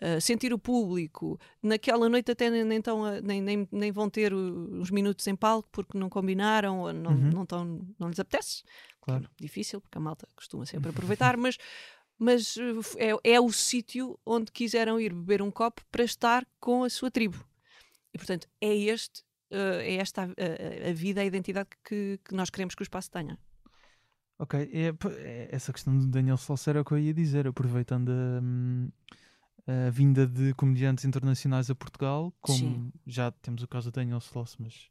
uh, 0.00 0.20
sentir 0.20 0.52
o 0.52 0.58
público. 0.58 1.36
Naquela 1.60 2.08
noite 2.08 2.30
até 2.30 2.48
nem, 2.48 2.62
nem, 2.64 2.80
tão 2.80 3.04
a- 3.04 3.20
nem, 3.20 3.40
nem, 3.40 3.68
nem 3.72 3.90
vão 3.90 4.08
ter 4.08 4.32
uns 4.32 4.88
minutos 4.90 5.26
em 5.26 5.34
palco 5.34 5.68
porque 5.72 5.98
não 5.98 6.08
combinaram 6.08 6.78
ou 6.80 6.92
não, 6.92 7.10
Uhum. 7.12 7.30
não, 7.30 7.46
tão, 7.46 7.88
não 7.98 8.08
lhes 8.08 8.20
apetece. 8.20 8.62
Claro. 9.00 9.24
É 9.24 9.42
difícil, 9.42 9.80
porque 9.80 9.98
a 9.98 10.00
malta 10.00 10.28
costuma 10.36 10.64
sempre 10.64 10.90
aproveitar, 10.90 11.36
mas, 11.36 11.56
mas 12.18 12.56
uh, 12.56 12.80
é, 12.96 13.34
é 13.34 13.40
o 13.40 13.50
sítio 13.52 14.18
onde 14.26 14.50
quiseram 14.52 15.00
ir 15.00 15.12
beber 15.14 15.40
um 15.42 15.50
copo 15.50 15.82
para 15.90 16.04
estar 16.04 16.46
com 16.60 16.84
a 16.84 16.90
sua 16.90 17.10
tribo. 17.10 17.44
E 18.12 18.18
portanto, 18.18 18.48
é 18.60 18.74
este. 18.74 19.20
uh, 19.52 19.80
é 19.80 19.94
esta 19.94 20.22
a, 20.22 20.26
a- 20.26 20.90
a 20.90 20.92
vida, 20.92 21.20
a 21.20 21.24
identidade 21.24 21.68
que, 21.84 22.18
que 22.24 22.34
nós 22.34 22.50
queremos 22.50 22.74
que 22.74 22.82
o 22.82 22.84
espaço 22.84 23.10
tenha. 23.10 23.38
Ok, 24.40 24.58
é, 24.72 24.94
é 25.16 25.48
essa 25.50 25.72
questão 25.72 25.96
do 25.98 26.06
Daniel 26.06 26.36
Salcer 26.36 26.76
é 26.76 26.80
o 26.80 26.84
que 26.84 26.92
eu 26.92 26.98
ia 26.98 27.12
dizer, 27.12 27.46
aproveitando 27.46 28.10
a, 28.10 28.40
hum, 28.40 28.88
a 29.66 29.90
vinda 29.90 30.26
de 30.26 30.54
comediantes 30.54 31.04
internacionais 31.04 31.68
a 31.70 31.74
Portugal, 31.74 32.32
como 32.40 32.56
Sim. 32.56 32.92
já 33.06 33.32
temos 33.32 33.62
o 33.64 33.68
caso 33.68 33.90
do 33.90 33.94
Daniel 33.94 34.18
Sloss, 34.18 34.56
mas 34.58 34.90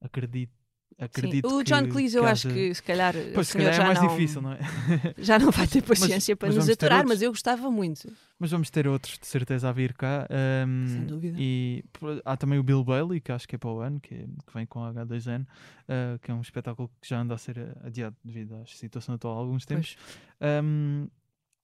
acredito, 0.00 0.54
acredito 0.98 1.48
Sim. 1.48 1.54
O 1.56 1.62
John 1.62 1.88
Cleese, 1.88 2.16
eu 2.16 2.24
acho 2.26 2.48
que 2.48 2.74
se 2.74 2.82
calhar, 2.82 3.14
Pois, 3.34 3.48
se 3.48 3.56
calhar 3.56 3.72
é 3.72 3.76
já 3.76 3.84
mais 3.86 4.00
não, 4.00 4.08
difícil, 4.08 4.40
não 4.42 4.52
é? 4.52 4.58
já 5.18 5.38
não 5.38 5.50
vai 5.50 5.66
ter 5.66 5.84
Mas- 5.86 5.98
paciência 6.00 6.36
para 6.36 6.48
mas 6.48 6.56
nos 6.56 6.68
aturar, 6.68 7.06
mas 7.06 7.22
eu 7.22 7.30
gostava 7.30 7.70
muito. 7.70 8.10
Mas 8.38 8.50
vamos 8.50 8.70
ter 8.70 8.86
outros 8.88 9.18
de 9.18 9.26
certeza 9.26 9.68
a 9.68 9.72
vir 9.72 9.92
cá. 9.94 10.26
hum, 10.66 10.86
Sem 10.88 11.06
dúvida. 11.06 11.36
E 11.38 11.84
há 12.24 12.36
também 12.36 12.58
o 12.58 12.62
Bill 12.62 12.82
Bailey, 12.84 13.20
que 13.20 13.30
acho 13.32 13.46
que 13.48 13.54
é 13.56 13.58
para 13.58 13.70
o 13.70 13.80
ano, 13.80 14.00
que, 14.00 14.14
que 14.14 14.54
vem 14.54 14.66
com 14.66 14.82
a 14.84 14.92
H2N, 14.92 15.46
ah, 15.88 16.18
que 16.20 16.30
é 16.30 16.34
um 16.34 16.40
espetáculo 16.40 16.90
que 17.00 17.08
já 17.08 17.20
anda 17.20 17.34
a 17.34 17.38
ser 17.38 17.58
ah, 17.58 17.86
adiado 17.86 18.16
devido 18.24 18.54
à 18.56 18.66
situação 18.66 19.14
atual 19.14 19.34
há 19.36 19.38
alguns 19.38 19.64
tempos. 19.66 19.96
Um, 20.40 21.08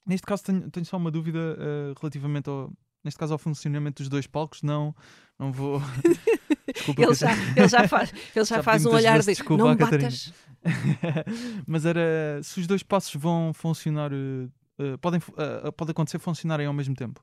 neste 0.06 0.26
caso 0.26 0.44
tenho, 0.44 0.70
tenho 0.70 0.84
só 0.86 0.96
uma 0.96 1.10
dúvida 1.10 1.38
uh, 1.38 1.94
relativamente 2.00 2.48
ao 2.48 2.72
neste 3.04 3.18
caso 3.18 3.32
ao 3.32 3.38
funcionamento 3.38 4.02
dos 4.02 4.08
dois 4.08 4.26
palcos 4.28 4.62
não 4.62 4.94
não 5.38 5.50
vou 5.52 5.80
desculpa 6.72 7.02
Ele 7.02 7.14
já, 7.14 7.32
ele 7.56 7.68
já 7.68 7.88
faz, 7.88 8.12
ele 8.12 8.44
já 8.44 8.56
Já 8.56 8.62
faz 8.62 8.86
um 8.86 8.90
olhar 8.90 9.18
de 9.18 9.26
desculpa 9.26 9.62
não 9.62 9.70
à 9.70 9.72
me 9.72 9.78
Catarina." 9.78 10.10
batas. 10.10 10.32
mas 11.66 11.84
era 11.84 12.40
se 12.42 12.60
os 12.60 12.66
dois 12.66 12.82
passos 12.82 13.14
vão 13.14 13.52
funcionar 13.52 14.12
uh, 14.12 14.98
podem 15.00 15.20
uh, 15.20 15.72
pode 15.72 15.90
acontecer 15.90 16.18
funcionarem 16.18 16.66
ao 16.66 16.72
mesmo 16.72 16.94
tempo 16.94 17.20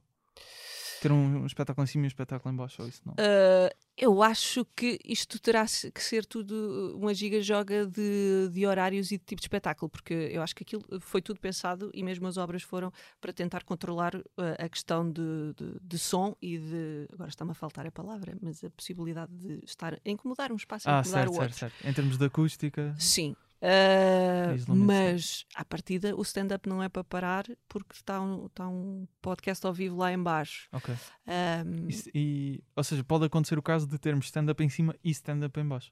Ter 1.02 1.12
um, 1.12 1.44
um 1.44 1.46
espetáculo 1.46 1.84
em 1.84 1.88
cima 1.88 2.04
e 2.04 2.08
um 2.08 2.08
espetáculo 2.08 2.54
em 2.54 2.58
baixo, 2.58 2.82
ou 2.82 2.88
isso 2.88 3.02
não? 3.06 3.14
Uh, 3.14 3.70
eu 3.98 4.22
acho 4.24 4.66
que 4.76 4.98
isto 5.04 5.40
terá 5.40 5.66
que 5.66 6.02
ser 6.04 6.26
tudo 6.26 6.96
uma 6.98 7.14
giga-joga 7.14 7.86
de, 7.86 8.50
de 8.52 8.66
horários 8.66 9.12
e 9.12 9.18
de 9.18 9.24
tipo 9.24 9.42
de 9.42 9.46
espetáculo, 9.46 9.90
porque 9.90 10.14
eu 10.14 10.42
acho 10.42 10.56
que 10.56 10.64
aquilo 10.64 10.84
foi 11.02 11.22
tudo 11.22 11.40
pensado 11.40 11.90
e 11.94 12.02
mesmo 12.04 12.28
as 12.28 12.38
obras 12.38 12.64
foram 12.64 12.92
para 13.20 13.34
tentar 13.34 13.64
controlar 13.64 14.16
uh, 14.16 14.24
a 14.58 14.70
questão 14.70 15.10
de, 15.10 15.54
de- 15.56 15.80
de 15.82 15.98
som 16.00 16.36
e 16.42 16.58
de. 16.58 17.08
Agora 17.14 17.30
está-me 17.30 17.52
a 17.52 17.56
faltar 17.56 17.86
a 17.88 17.92
palavra, 17.92 18.38
mas 18.42 18.64
a 18.64 18.70
possibilidade 18.70 19.34
de 19.36 19.60
estar 19.66 19.94
a 19.96 20.00
incomodar 20.10 20.52
um 20.52 20.56
espaço, 20.56 20.88
a 20.90 20.98
Ah, 20.98 21.00
incomodar 21.02 21.22
certo, 21.28 21.32
o 21.32 21.36
certo, 21.36 21.44
outro. 21.44 21.60
certo. 21.60 21.88
Em 21.88 21.94
termos 21.94 22.18
de 22.18 22.26
acústica, 22.26 22.96
Sim. 22.98 23.36
Uh, 23.62 24.74
mas 24.76 25.45
à 25.54 25.65
partida 25.65 26.15
o 26.15 26.22
stand-up 26.22 26.67
não 26.67 26.82
é 26.82 26.88
para 26.89 27.04
parar 27.04 27.45
porque 27.67 27.93
está 27.93 28.19
um, 28.22 28.45
está 28.45 28.67
um 28.67 29.06
podcast 29.22 29.65
ao 29.65 29.74
vivo 29.74 29.98
lá 29.98 30.12
em 30.13 30.22
baixo. 30.22 30.69
ok. 30.72 30.95
Um, 31.28 31.89
E 31.89 32.12
e, 32.15 32.63
ou 32.76 32.84
seja, 32.84 33.04
pode 33.04 33.26
acontecer 33.26 33.58
o 33.58 33.62
caso 33.62 33.86
de 33.88 33.98
termos 34.00 34.26
stand-up 34.26 34.63
em 34.63 34.69
cima 34.69 34.95
e 35.04 35.10
stand-up 35.12 35.60
em 35.60 35.67
baixo. 35.67 35.91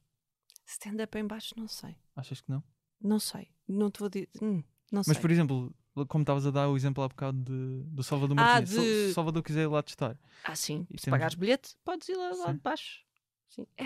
stand-up 0.65 1.17
em 1.17 1.27
baixo, 1.27 1.53
não 1.57 1.67
sei. 1.67 1.95
Achas 2.15 2.41
que 2.41 2.49
não? 2.49 2.63
Não 3.01 3.19
sei. 3.19 3.49
Não 3.67 3.91
te 3.91 3.99
vou 3.99 4.09
dizer. 4.09 4.29
Hum, 4.41 4.63
não 4.91 5.03
sei. 5.03 5.13
Mas, 5.13 5.21
por 5.21 5.29
exemplo, 5.29 5.75
como 6.07 6.21
estavas 6.23 6.45
a 6.47 6.51
dar 6.51 6.69
o 6.69 6.75
exemplo 6.77 7.03
há 7.03 7.07
bocado 7.09 7.37
de, 7.43 7.83
do 7.89 8.03
Salvador 8.03 8.37
Ah, 8.39 8.43
Martinez, 8.43 8.69
se 8.69 8.75
de- 8.79 9.07
se 9.09 9.13
Salvador 9.13 9.43
quiser 9.43 9.63
ir 9.63 9.67
lá 9.67 9.83
testar, 9.83 10.17
Ah, 10.43 10.55
sim. 10.55 10.87
E 10.89 10.97
Se 10.97 11.05
temos- 11.05 11.15
pagares 11.17 11.35
bilhete, 11.35 11.75
podes 11.83 12.07
ir 12.09 12.15
lá, 12.15 12.31
lá 12.31 12.53
de 12.53 12.59
baixo. 12.59 13.01
Sim. 13.49 13.65
É, 13.77 13.85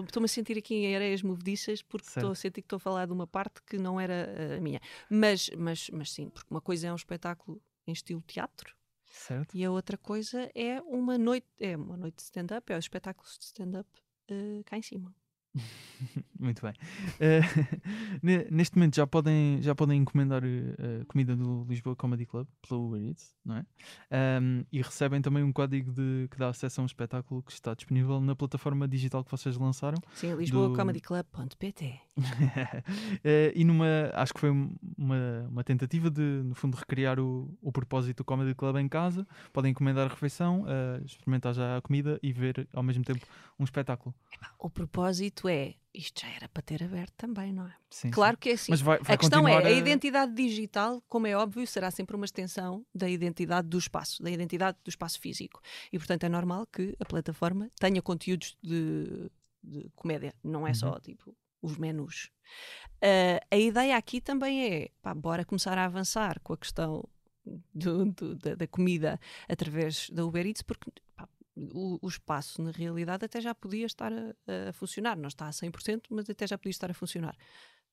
Estou-me 0.00 0.24
a 0.24 0.28
sentir 0.28 0.58
aqui 0.58 0.74
em 0.74 0.94
areias 0.96 1.22
movediças 1.22 1.82
porque 1.82 2.08
estou 2.08 2.30
a 2.30 2.34
sentir 2.34 2.62
que 2.62 2.66
estou 2.66 2.76
a 2.78 2.80
falar 2.80 3.06
de 3.06 3.12
uma 3.12 3.26
parte 3.26 3.62
que 3.62 3.78
não 3.78 4.00
era 4.00 4.14
eh, 4.14 4.56
a 4.56 4.60
minha. 4.60 4.80
Mas, 5.10 5.50
mas, 5.56 5.90
mas 5.90 6.10
sim, 6.12 6.30
porque 6.30 6.48
uma 6.50 6.60
coisa 6.60 6.88
é 6.88 6.92
um 6.92 6.96
espetáculo 6.96 7.60
em 7.86 7.92
estilo 7.92 8.22
teatro 8.22 8.74
certo? 9.04 9.54
e 9.54 9.64
a 9.64 9.70
outra 9.70 9.98
coisa 9.98 10.50
é 10.54 10.80
uma 10.82 11.18
noite, 11.18 11.46
é 11.60 11.76
uma 11.76 11.96
noite 11.96 12.16
de 12.16 12.22
stand-up, 12.22 12.72
é 12.72 12.78
os 12.78 12.84
espetáculos 12.84 13.38
de 13.38 13.44
stand-up 13.44 13.88
eh, 14.28 14.62
cá 14.64 14.76
em 14.78 14.82
cima. 14.82 15.14
Muito 16.38 16.62
bem. 16.62 16.72
Ne- 18.22 18.46
neste 18.50 18.76
momento 18.76 18.96
já 18.96 19.06
podem, 19.06 19.60
já 19.62 19.74
podem 19.74 20.00
encomendar 20.00 20.42
eh, 20.44 21.02
a 21.02 21.04
comida 21.06 21.36
do 21.36 21.64
Lisboa 21.68 21.94
Comedy 21.94 22.26
Club 22.26 22.46
pelo 22.66 22.86
Uber 22.88 23.02
Eats, 23.02 23.34
não 23.44 23.56
é? 23.56 23.66
Ahm, 24.10 24.64
e 24.72 24.82
recebem 24.82 25.20
também 25.22 25.42
um 25.42 25.52
código 25.52 25.92
de, 25.92 26.28
que 26.30 26.38
dá 26.38 26.48
acesso 26.48 26.80
a 26.80 26.82
um 26.82 26.86
espetáculo 26.86 27.42
que 27.42 27.52
está 27.52 27.74
disponível 27.74 28.20
na 28.20 28.34
plataforma 28.34 28.88
digital 28.88 29.24
que 29.24 29.30
vocês 29.30 29.56
lançaram. 29.56 29.98
Sim, 30.14 30.34
Lisboa 30.34 30.68
Do-. 30.68 30.74
Eh, 33.22 33.52
e 33.54 33.64
numa, 33.64 33.86
acho 34.14 34.34
que 34.34 34.40
foi 34.40 34.50
uma, 34.50 35.46
uma 35.48 35.64
tentativa 35.64 36.10
de, 36.10 36.20
no 36.20 36.54
fundo, 36.54 36.76
recriar 36.76 37.18
o, 37.18 37.56
o 37.62 37.72
propósito 37.72 38.18
do 38.18 38.24
Comedy 38.24 38.54
Club 38.54 38.76
em 38.76 38.88
casa. 38.88 39.26
Podem 39.52 39.70
encomendar 39.70 40.06
a 40.06 40.08
refeição, 40.08 40.64
experimentar 41.04 41.54
já 41.54 41.76
a 41.76 41.80
comida 41.80 42.18
e 42.22 42.32
ver 42.32 42.68
ao 42.72 42.82
mesmo 42.82 43.04
tempo 43.04 43.24
um 43.58 43.64
espetáculo. 43.64 44.14
O 44.58 44.68
propósito 44.68 45.43
é, 45.48 45.74
isto 45.92 46.20
já 46.22 46.28
era 46.28 46.48
para 46.48 46.62
ter 46.62 46.82
aberto 46.82 47.12
também, 47.16 47.52
não 47.52 47.66
é? 47.66 47.74
Sim, 47.90 48.10
Claro 48.10 48.36
sim. 48.36 48.40
que 48.40 48.48
é 48.50 48.52
assim. 48.52 48.72
Mas 48.72 48.80
vai, 48.80 48.98
vai 48.98 49.14
a 49.14 49.18
questão 49.18 49.40
é, 49.48 49.52
continuar 49.52 49.66
a 49.66 49.70
identidade 49.70 50.34
digital, 50.34 51.02
como 51.08 51.26
é 51.26 51.36
óbvio, 51.36 51.66
será 51.66 51.90
sempre 51.90 52.16
uma 52.16 52.24
extensão 52.24 52.84
da 52.94 53.08
identidade 53.08 53.68
do 53.68 53.78
espaço, 53.78 54.22
da 54.22 54.30
identidade 54.30 54.78
do 54.84 54.88
espaço 54.88 55.20
físico. 55.20 55.60
E, 55.92 55.98
portanto, 55.98 56.24
é 56.24 56.28
normal 56.28 56.66
que 56.66 56.96
a 56.98 57.04
plataforma 57.04 57.70
tenha 57.78 58.00
conteúdos 58.02 58.56
de, 58.62 59.30
de 59.62 59.90
comédia, 59.94 60.34
não 60.42 60.66
é 60.66 60.70
Uhum. 60.70 60.74
só, 60.74 60.98
tipo, 61.00 61.36
os 61.62 61.76
menus. 61.76 62.30
Ah, 63.00 63.40
a 63.50 63.56
ideia 63.56 63.96
aqui 63.96 64.20
também 64.20 64.64
é, 64.72 64.90
pá, 65.02 65.14
bora 65.14 65.44
começar 65.44 65.76
a 65.78 65.84
avançar 65.84 66.40
com 66.40 66.52
a 66.52 66.56
questão 66.58 67.08
do- 67.74 68.06
do- 68.12 68.34
da, 68.36 68.54
da 68.54 68.66
comida 68.66 69.20
através 69.48 70.08
da 70.10 70.24
Uber 70.24 70.46
Eats, 70.46 70.62
porque 70.62 70.90
pá, 71.14 71.28
o, 71.56 71.98
o 72.02 72.08
espaço, 72.08 72.62
na 72.62 72.70
realidade, 72.70 73.24
até 73.24 73.40
já 73.40 73.54
podia 73.54 73.86
estar 73.86 74.12
a, 74.12 74.68
a 74.68 74.72
funcionar. 74.72 75.16
Não 75.16 75.28
está 75.28 75.46
a 75.46 75.52
100%, 75.52 76.02
mas 76.10 76.28
até 76.28 76.46
já 76.46 76.58
podia 76.58 76.70
estar 76.70 76.90
a 76.90 76.94
funcionar. 76.94 77.36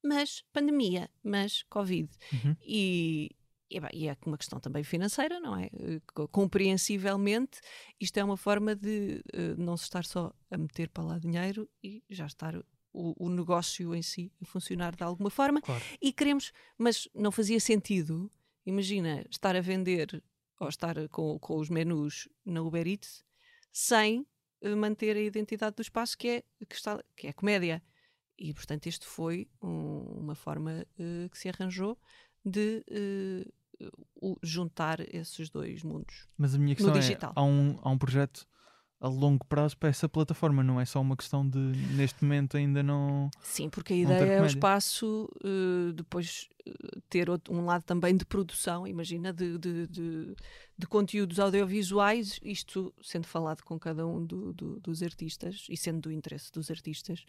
Mas 0.04 0.44
pandemia, 0.52 1.10
mas 1.24 1.64
Covid. 1.64 2.10
Uhum. 2.34 2.56
E, 2.62 3.30
e, 3.70 4.08
é 4.08 4.18
uma 4.26 4.38
questão 4.38 4.60
também 4.60 4.84
financeira, 4.84 5.40
não 5.40 5.56
é? 5.56 5.66
Eh, 5.74 6.02
co- 6.14 6.28
Compreensivelmente, 6.28 7.60
isto 8.00 8.18
é 8.18 8.24
uma 8.24 8.38
forma 8.38 8.76
de 8.76 9.24
eh, 9.32 9.56
não 9.58 9.78
se 9.78 9.84
estar 9.84 10.04
só 10.06 10.34
a 10.50 10.58
meter 10.58 10.90
para 10.90 11.04
lá 11.04 11.20
dinheiro 11.20 11.70
e 11.84 12.04
já 12.10 12.26
estar 12.26 12.56
o, 12.94 13.26
o 13.26 13.30
negócio 13.30 13.94
em 13.94 14.02
si 14.02 14.32
a 14.42 14.46
funcionar 14.46 14.96
de 14.96 15.04
alguma 15.04 15.30
forma. 15.30 15.62
Claro. 15.62 15.84
E 16.02 16.12
queremos, 16.12 16.52
mas 16.78 17.08
não 17.14 17.32
fazia 17.32 17.60
sentido, 17.60 18.32
imagina, 18.66 19.24
estar 19.30 19.56
a 19.56 19.62
vender 19.62 20.24
ou 20.60 20.68
estar 20.68 20.96
com, 21.10 21.40
com 21.40 21.58
os 21.58 21.70
menus 21.70 22.28
na 22.46 22.62
Uber 22.62 22.88
Eats 22.88 23.24
sem 23.72 24.26
eh, 24.62 24.76
manter 24.76 25.16
a 25.16 25.22
identidade 25.22 25.76
do 25.76 25.82
espaço 25.82 26.18
que 26.18 26.28
é, 26.28 26.44
que 26.68 26.76
está, 26.76 27.04
que 27.16 27.28
é 27.28 27.30
a 27.32 27.34
comédia. 27.34 27.82
E, 28.38 28.54
portanto, 28.54 28.88
isto 28.88 29.06
foi 29.08 29.48
um- 29.62 30.20
uma 30.20 30.36
forma 30.36 30.86
eh, 31.00 31.30
que 31.30 31.38
se 31.38 31.48
arranjou 31.50 31.98
de 32.44 32.84
o- 34.22 34.38
juntar 34.44 35.00
esses 35.14 35.50
dois 35.50 35.84
mundos. 35.84 36.28
Mas 36.38 36.54
a 36.54 36.58
minha 36.60 36.76
questão 36.76 36.94
é, 37.14 37.16
há 37.36 37.44
um, 37.44 37.80
há 37.82 37.90
um 37.90 37.98
projeto 37.98 38.48
a 39.02 39.08
longo 39.08 39.44
prazo 39.46 39.76
para 39.78 39.90
essa 39.90 40.08
plataforma, 40.08 40.64
não 40.64 40.80
é 40.80 40.86
só 40.86 41.02
uma 41.02 41.18
questão 41.18 41.48
de, 41.48 41.58
neste 41.58 42.24
momento, 42.24 42.56
ainda 42.56 42.84
não... 42.84 43.32
Sim, 43.42 43.68
porque 43.68 43.94
a 43.94 43.98
ideia 43.98 44.32
é 44.34 44.42
o 44.42 44.46
espaço 44.46 45.28
eh, 45.44 45.92
depois 45.94 46.48
eh, 46.68 46.72
ter 47.10 47.28
outro- 47.28 47.52
um 47.52 47.66
lado 47.66 47.84
também 47.84 48.16
de 48.16 48.24
produção, 48.24 48.86
imagina, 48.86 49.34
de, 49.34 49.58
de, 49.58 49.88
de- 49.88 50.36
de 50.78 50.88
conteúdos 50.88 51.40
audiovisuais, 51.40 52.40
isto 52.44 52.94
sendo 53.02 53.26
falado 53.26 53.64
com 53.64 53.80
cada 53.80 54.06
um 54.06 54.24
do- 54.24 54.54
do- 54.54 54.80
dos 54.80 55.02
artistas 55.02 55.66
e 55.68 55.76
sendo 55.76 56.02
do 56.02 56.12
interesse 56.12 56.52
dos 56.52 56.70
artistas. 56.70 57.26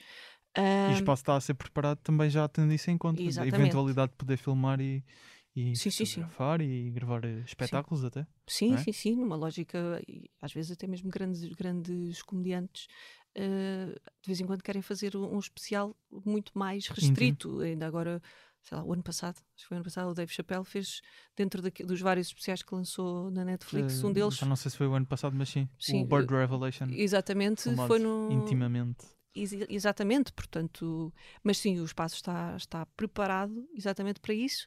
E 0.54 0.60
Ah, 0.60 0.88
o 0.90 0.92
espaço 0.92 1.22
está 1.22 1.36
a 1.36 1.40
ser 1.40 1.54
preparado 1.54 1.98
também 2.02 2.28
já 2.28 2.46
tendo 2.48 2.70
isso 2.74 2.90
em 2.90 2.98
conta. 2.98 3.22
Exatamente. 3.22 3.54
A 3.54 3.58
eventualidade 3.58 4.12
de 4.12 4.18
poder 4.18 4.36
filmar 4.36 4.78
e, 4.78 5.02
e 5.54 5.76
Sim, 5.76 5.90
sim, 5.90 6.04
sim. 6.06 6.20
fotografar 6.22 6.60
e 6.60 6.90
gravar 6.90 7.24
eh, 7.24 7.42
espetáculos 7.44 8.04
até. 8.04 8.26
Sim, 8.46 8.74
é? 8.74 8.76
sim, 8.78 8.92
sim, 8.92 9.16
numa 9.16 9.36
lógica, 9.36 10.00
às 10.40 10.52
vezes 10.52 10.70
até 10.72 10.86
mesmo 10.86 11.10
grandes, 11.10 11.48
grandes 11.54 12.22
comediantes 12.22 12.86
eh, 13.34 13.94
de 14.22 14.26
vez 14.26 14.40
em 14.40 14.46
quando 14.46 14.62
querem 14.62 14.82
fazer 14.82 15.16
um 15.16 15.34
um 15.34 15.38
especial 15.38 15.96
muito 16.24 16.52
mais 16.56 16.88
restrito. 16.88 17.60
Ainda 17.60 17.86
agora, 17.86 18.20
sei 18.62 18.76
lá, 18.78 18.84
o 18.84 18.92
ano 18.92 19.02
passado, 19.02 19.36
acho 19.54 19.64
que 19.64 19.68
foi 19.68 19.76
o 19.76 19.78
ano 19.78 19.84
passado, 19.84 20.10
o 20.10 20.14
Dave 20.14 20.32
Chappelle 20.32 20.64
fez 20.64 21.00
dentro 21.36 21.62
dos 21.62 22.00
vários 22.00 22.28
especiais 22.28 22.62
que 22.62 22.74
lançou 22.74 23.30
na 23.30 23.44
Netflix, 23.44 24.02
um 24.04 24.10
Eh, 24.10 24.14
deles. 24.14 24.34
Já 24.36 24.46
não 24.46 24.56
sei 24.56 24.70
se 24.70 24.76
foi 24.76 24.86
o 24.86 24.94
ano 24.94 25.06
passado, 25.06 25.34
mas 25.36 25.48
sim. 25.48 25.68
Sim, 25.78 26.02
o 26.02 26.06
Bird 26.06 26.30
Revelation. 26.30 26.88
Exatamente, 26.90 27.62
foi 27.86 27.98
no. 27.98 28.28
Intimamente. 28.30 29.06
Ex- 29.34 29.66
Exatamente, 29.70 30.30
portanto, 30.30 31.10
mas 31.42 31.56
sim, 31.56 31.80
o 31.80 31.84
espaço 31.86 32.16
está, 32.16 32.54
está 32.54 32.84
preparado 32.84 33.66
exatamente 33.74 34.20
para 34.20 34.34
isso. 34.34 34.66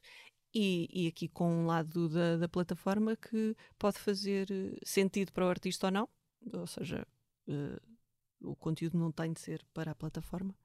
E, 0.58 0.88
e 0.90 1.08
aqui 1.08 1.28
com 1.28 1.52
um 1.52 1.66
lado 1.66 2.08
da, 2.08 2.38
da 2.38 2.48
plataforma 2.48 3.18
que 3.18 3.54
pode 3.78 4.00
fazer 4.00 4.48
eh, 4.50 4.80
sentido 4.86 5.34
para 5.34 5.46
o 5.46 5.50
artista 5.50 5.88
ou 5.88 5.92
não, 5.92 6.10
ou 6.54 6.66
seja, 6.66 7.06
eh, 7.46 7.82
o 8.40 8.56
conteúdo 8.56 8.98
não 8.98 9.12
tem 9.12 9.34
de 9.34 9.42
ser 9.42 9.66
para 9.74 9.92
a 9.92 9.96
plataforma, 9.96 10.56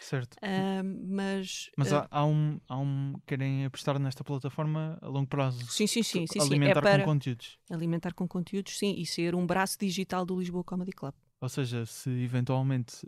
Certo. 0.00 0.36
Ah, 0.42 0.82
mas, 0.82 1.70
Mas 1.76 1.92
eh, 1.92 1.96
há, 1.96 2.08
há 2.10 2.24
um, 2.24 2.60
há 2.68 2.78
um. 2.78 3.14
Querem 3.26 3.64
apostar 3.64 3.98
nesta 3.98 4.24
plataforma 4.24 4.98
a 5.00 5.08
longo 5.08 5.28
prazo. 5.28 5.64
sim, 5.66 5.86
sim, 5.86 6.02
sim, 6.02 6.26
sim, 6.26 6.40
sim, 6.40 6.40
é 6.40 6.42
alimentar 6.42 6.82
com 6.82 7.04
conteúdos. 7.04 7.58
alimentar 7.70 8.14
com 8.14 8.28
conteúdos, 8.28 8.78
sim, 8.78 8.94
e 8.98 9.06
ser 9.06 9.34
um 9.34 9.46
braço 9.46 9.78
digital 9.78 10.24
do 10.24 10.38
Lisboa 10.38 10.64
Comedy 10.64 10.92
Club. 10.92 11.14
Ou 11.40 11.48
seja, 11.48 11.86
se 11.86 12.10
eventualmente 12.10 13.06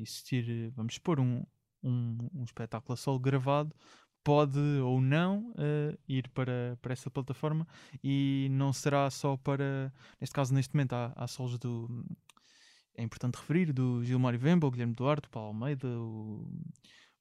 existir, 0.00 0.70
vamos 0.70 0.94
supor, 0.94 1.20
um, 1.20 1.44
um, 1.82 2.18
um 2.34 2.44
espetáculo 2.44 2.94
a 2.94 2.96
solo 2.96 3.18
gravado, 3.18 3.74
pode 4.24 4.58
ou 4.58 5.00
não 5.00 5.52
eh, 5.58 5.96
ir 6.08 6.28
para, 6.28 6.78
para 6.80 6.92
essa 6.92 7.10
plataforma 7.10 7.66
e 8.02 8.48
não 8.50 8.72
será 8.72 9.08
só 9.10 9.36
para. 9.36 9.92
Neste 10.20 10.34
caso, 10.34 10.54
neste 10.54 10.74
momento, 10.74 10.92
há, 10.94 11.12
há 11.16 11.26
solos 11.26 11.58
do. 11.58 12.04
É 12.94 13.02
importante 13.02 13.36
referir, 13.36 13.72
do 13.72 14.04
Gilmário 14.04 14.38
Vemba, 14.38 14.66
o 14.66 14.70
Guilherme 14.70 14.94
Duarte, 14.94 15.26
o 15.26 15.30
Paulo 15.30 15.48
Almeida, 15.48 15.88
o, 15.88 16.46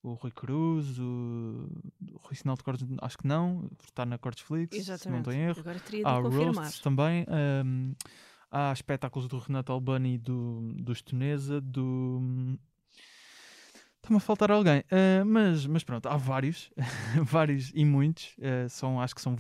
o 0.04 0.14
Rui 0.14 0.32
Cruz, 0.32 1.00
o, 1.00 1.70
o 2.12 2.18
Rui 2.18 2.36
Sinal 2.36 2.58
de 2.58 2.64
Cortes, 2.64 2.86
acho 3.02 3.18
que 3.18 3.26
não, 3.26 3.70
está 3.82 4.06
na 4.06 4.18
Cortesflix, 4.18 4.76
se 4.76 4.78
não 4.88 4.96
Exatamente. 4.96 5.30
estou 5.30 5.34
em 5.34 5.40
erro. 5.48 5.60
Agora 5.60 5.80
teria 5.80 6.04
de 6.04 6.10
Há 6.10 6.22
confirmar. 6.22 6.56
roasts 6.56 6.82
também. 6.82 7.26
hum, 7.66 7.94
há 8.52 8.74
espetáculos 8.74 9.28
do 9.30 9.38
Renato 9.38 9.72
Albani 9.72 10.16
e 10.16 10.18
do, 10.18 10.74
do 10.76 10.92
Estonesa, 10.92 11.62
do. 11.62 12.20
Está-me 14.12 14.18
a 14.18 14.20
faltar 14.20 14.52
alguém. 14.52 14.84
Ah, 14.92 15.24
mas, 15.26 15.66
mas 15.66 15.84
pronto, 15.86 16.08
há 16.10 16.18
vários. 16.18 16.70
vários 17.24 17.72
e 17.74 17.86
muitos. 17.86 18.36
Ah, 18.42 18.68
são, 18.68 19.00
acho 19.00 19.16
que 19.16 19.22
são 19.22 19.38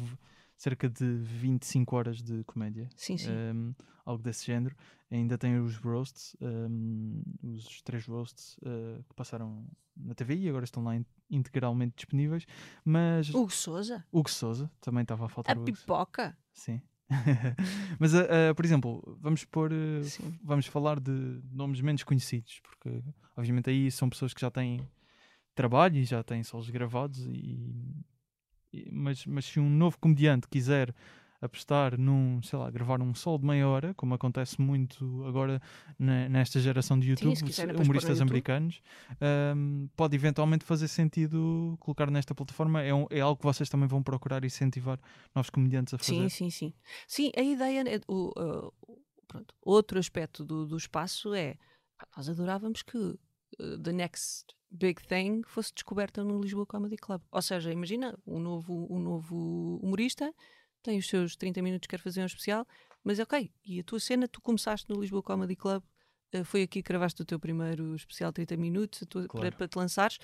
cerca 0.56 0.88
de 0.90 1.18
25 1.18 1.94
horas 1.96 2.22
de 2.22 2.44
comédia. 2.46 2.88
Sim, 2.96 3.18
sim. 3.18 3.32
hum, 3.32 3.74
algo 4.06 4.24
desse 4.24 4.46
género. 4.46 4.74
Ainda 5.10 5.38
tem 5.38 5.60
os 5.60 5.76
roasts, 5.76 6.38
hum, 6.39 7.22
os 7.43 7.82
três 7.82 8.06
roasts 8.06 8.58
ah, 8.66 9.02
que 9.10 9.14
passaram 9.14 9.66
na 9.98 10.16
TV 10.16 10.36
e 10.36 10.48
agora 10.50 10.64
estão 10.64 10.82
lá 10.84 10.95
in- 10.95 11.06
integralmente 11.30 11.95
disponíveis. 11.98 12.45
Mas 12.86 13.30
Hugo 13.34 13.52
Souza, 13.52 14.06
Hugo 14.12 14.30
Souza 14.30 14.72
também 14.80 15.02
estava 15.02 15.24
a 15.24 15.26
a 15.26 15.30
faltar 15.30 15.58
Hugo. 15.58 15.66
pipoca. 15.66 16.38
Sim. 16.54 16.82
Mas, 17.99 18.16
ah, 18.16 18.49
ah, 18.51 18.55
por 18.55 18.66
exemplo, 18.66 19.18
vamos 19.22 19.43
pôr. 19.45 19.72
Sim. 20.03 20.34
vamos 20.43 20.66
falar 20.68 20.99
de 20.99 21.12
nomes 21.51 21.82
menos 21.82 22.03
conhecidos, 22.03 22.59
porque 22.62 23.03
obviamente 23.36 23.70
aí 23.70 23.91
são 23.91 24.09
pessoas 24.09 24.34
que 24.34 24.41
já 24.41 24.49
têm 24.49 24.80
trabalho 25.53 25.97
e 25.97 26.03
já 26.05 26.24
têm 26.24 26.43
solos 26.43 26.70
gravados. 26.70 27.20
E, 27.28 27.95
e- 28.74 28.89
mas, 28.91 29.26
mas 29.26 29.45
se 29.45 29.59
um 29.59 29.70
novo 29.70 29.97
comediante 29.99 30.47
quiser 30.47 30.93
apostar 31.42 31.98
num, 32.00 32.42
sei 32.44 32.58
lá, 32.60 32.70
gravar 32.70 33.02
um 33.02 33.16
solo 33.16 33.39
de 33.39 33.46
meia 33.46 33.68
hora, 33.68 33.94
como 33.96 34.14
acontece 34.14 34.62
muito 34.62 35.24
agora 35.26 35.60
ne- 35.98 36.30
nesta 36.30 36.60
geração 36.60 37.00
de 37.00 37.10
YouTube, 37.10 37.36
se 37.36 37.44
quiserem 37.44 37.72
s- 37.72 37.74
depois 37.74 37.76
pôr 37.76 37.78
no 37.78 37.84
humoristas 37.84 38.20
YouTube. 38.20 38.30
americanos, 38.30 38.82
ahm, 39.20 39.88
pode 39.96 40.16
eventualmente 40.16 40.64
fazer 40.64 40.88
sentido 40.88 41.76
colocar 41.80 42.10
nesta 42.12 42.36
plataforma. 42.36 42.82
É, 42.84 42.94
um- 42.94 43.08
é 43.10 43.20
algo 43.22 43.38
que 43.39 43.44
vocês 43.46 43.68
também 43.70 43.88
vão 43.88 44.04
procurar 44.04 44.44
incentivar 44.46 45.00
novos 45.36 45.50
comediantes 45.50 45.94
a 45.94 45.98
Sim, 45.98 46.16
fazer. 46.16 46.30
sim, 46.30 46.50
sim. 46.50 46.74
Sim, 47.08 47.32
a 47.36 47.42
ideia, 47.42 47.84
é, 47.88 48.00
o, 48.08 48.30
uh, 48.39 48.72
pronto, 49.28 49.56
outro 49.62 49.98
aspecto 49.98 50.46
do, 50.46 50.66
do 50.68 50.78
espaço 50.78 51.34
é, 51.34 51.56
nós 52.16 52.30
adorávamos 52.30 52.84
que 52.84 52.98
uh, 52.98 53.80
the 53.82 53.92
next 53.92 54.46
big 54.70 55.02
thing 55.08 55.42
fosse 55.46 55.74
descoberta 55.74 56.24
no 56.24 56.39
Lisboa 56.39 56.66
Comedy 56.66 56.98
Club. 56.98 57.22
Ou 57.32 57.42
seja, 57.42 57.72
imagina, 57.74 58.18
um 58.26 58.39
novo, 58.39 58.88
um 58.89 59.00
novo 59.00 59.80
humorista 59.84 60.32
tem 60.82 60.98
os 60.98 61.08
seus 61.08 61.36
30 61.36 61.62
minutos, 61.62 61.88
quer 61.88 62.00
fazer 62.00 62.22
um 62.22 62.26
especial, 62.26 62.66
mas 63.04 63.20
ok, 63.20 63.52
e 63.66 63.80
a 63.80 63.84
tua 63.84 64.00
cena, 64.00 64.28
tu 64.28 64.42
começaste 64.42 64.90
no 64.90 65.00
Lisboa 65.02 65.22
Comedy 65.24 65.56
Club, 65.56 65.84
uh, 66.36 66.44
foi 66.46 66.64
aqui 66.64 66.82
que 66.82 66.88
gravaste 66.88 67.22
o 67.22 67.26
teu 67.26 67.40
primeiro 67.40 67.96
especial 67.96 68.32
30 68.34 68.56
minutos, 68.58 69.04
tua- 69.10 69.28
Claro. 69.28 69.48
para, 69.50 69.58
para 69.58 69.68
te 69.68 69.76
lançares, 69.78 70.18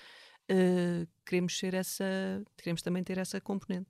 uh, 0.52 1.08
queremos 1.26 1.58
ser 1.58 1.74
essa, 1.74 2.06
queremos 2.58 2.82
também 2.82 3.04
ter 3.04 3.18
essa 3.18 3.40
componente. 3.42 3.90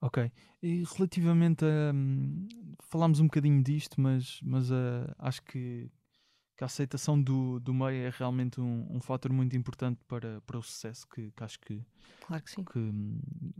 Ok. 0.00 0.30
E 0.62 0.84
relativamente 0.94 1.64
a. 1.64 1.90
hum, 1.94 2.46
falámos 2.80 3.18
um 3.18 3.24
bocadinho 3.24 3.62
disto, 3.62 4.00
mas, 4.00 4.38
mas 4.42 4.70
ah, 4.70 5.14
acho 5.18 5.42
que, 5.42 5.90
que 6.56 6.64
a 6.64 6.66
aceitação 6.66 7.20
do, 7.20 7.60
do 7.60 7.74
meio 7.74 8.06
é 8.06 8.10
realmente 8.10 8.60
um, 8.60 8.86
um 8.90 9.00
fator 9.00 9.30
muito 9.32 9.56
importante 9.56 10.00
para, 10.08 10.40
para 10.40 10.58
o 10.58 10.62
sucesso 10.62 11.06
que, 11.06 11.30
que 11.30 11.44
acho 11.44 11.60
que, 11.60 11.82
Claro 12.26 12.42
que 12.42 12.50
sim. 12.50 12.64
que, 12.64 12.92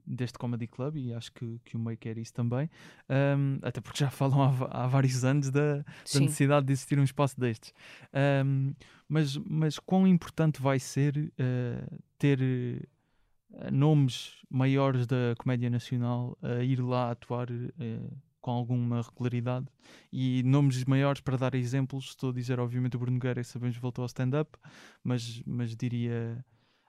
deste 0.07 0.39
Comedy 0.39 0.67
Club 0.67 0.97
e 0.97 1.13
acho 1.13 1.31
que, 1.33 1.61
que 1.65 1.77
o 1.77 1.79
meio 1.79 1.97
quer 1.99 2.17
isso 2.19 2.33
também. 2.33 2.71
Hum, 3.09 3.59
até 3.63 3.81
porque 3.81 3.99
já 3.99 4.11
falam 4.11 4.43
há, 4.43 4.85
há 4.85 4.87
vários 4.87 5.25
anos 5.25 5.51
da, 5.51 5.79
da 5.79 6.21
necessidade 6.21 6.67
de 6.67 6.73
existir 6.73 6.99
um 6.99 7.05
espaço 7.05 7.39
destes. 7.39 7.73
Ahm, 8.13 8.73
mas, 9.09 9.37
mas 9.37 9.79
quão 9.79 10.07
importante 10.07 10.61
vai 10.61 10.79
ser 10.79 11.33
eh, 11.39 11.87
ter 12.19 12.41
eh, 12.43 13.71
nomes 13.71 14.33
maiores 14.51 15.07
da 15.07 15.35
comédia 15.39 15.71
nacional 15.71 16.37
a 16.43 16.63
ir 16.65 16.81
lá 16.81 17.13
atuar 17.13 17.49
eh, 17.51 18.01
com 18.47 18.53
alguma 18.53 19.03
regularidade 19.03 19.67
e 20.13 20.41
nomes 20.45 20.85
maiores 20.85 21.21
para 21.21 21.37
dar 21.37 21.55
exemplos. 21.57 22.07
Estou 22.11 22.31
a 22.31 22.33
dizer, 22.33 22.61
obviamente, 22.61 22.95
o 22.97 23.01
Bruno 23.01 23.19
que 23.19 23.43
sabemos 23.45 23.77
voltou 23.77 24.03
ao 24.05 24.07
stand-up, 24.07 24.57
mas, 25.03 25.43
mas 25.45 25.75
diria 25.75 26.45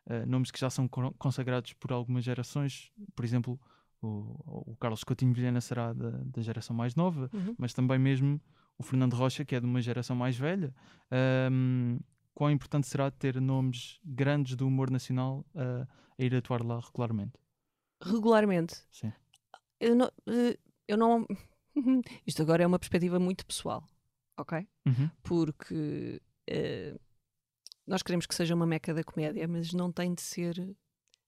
eh, 0.05 0.25
nomes 0.27 0.51
que 0.51 0.59
já 0.59 0.69
são 0.69 0.87
con- 0.87 1.13
consagrados 1.17 1.73
por 1.73 1.91
algumas 1.91 2.23
gerações, 2.23 2.91
por 3.15 3.25
exemplo. 3.25 3.59
O, 3.99 4.71
o 4.73 4.77
Carlos 4.79 5.03
Coutinho 5.03 5.33
Vilhena 5.33 5.59
será 5.59 5.91
da, 5.91 6.11
da 6.11 6.41
geração 6.43 6.75
mais 6.75 6.93
nova, 6.93 7.31
Uhum. 7.33 7.55
mas 7.57 7.73
também 7.73 7.97
mesmo 7.97 8.39
o 8.77 8.83
Fernando 8.83 9.15
Rocha, 9.15 9.43
que 9.43 9.55
é 9.55 9.59
de 9.59 9.65
uma 9.65 9.81
geração 9.81 10.15
mais 10.15 10.37
velha. 10.37 10.71
Ahm, 11.09 11.97
quão 12.35 12.51
importante 12.51 12.85
será 12.85 13.09
ter 13.09 13.41
nomes 13.41 13.99
grandes 14.05 14.55
do 14.55 14.67
humor 14.67 14.91
nacional 14.91 15.43
ah, 15.55 15.87
a 16.19 16.23
ir 16.23 16.35
atuar 16.35 16.63
lá 16.63 16.79
regularmente? 16.79 17.33
regularmente. 18.03 18.75
Sim. 18.91 19.11
Não, 19.95 20.11
eh, 20.27 20.57
eu 20.87 20.97
não. 20.97 21.25
Isto 22.25 22.41
agora 22.41 22.63
é 22.63 22.67
uma 22.67 22.79
perspectiva 22.79 23.19
muito 23.19 23.45
pessoal, 23.45 23.87
ok? 24.37 24.67
Uhum. 24.85 25.09
Porque 25.23 26.21
eh, 26.47 26.97
nós 27.85 28.01
queremos 28.03 28.25
que 28.25 28.35
seja 28.35 28.55
uma 28.55 28.65
meca 28.67 28.93
da 28.93 29.03
comédia, 29.03 29.47
mas 29.47 29.73
não 29.73 29.91
tem 29.91 30.13
de 30.13 30.21
ser. 30.21 30.55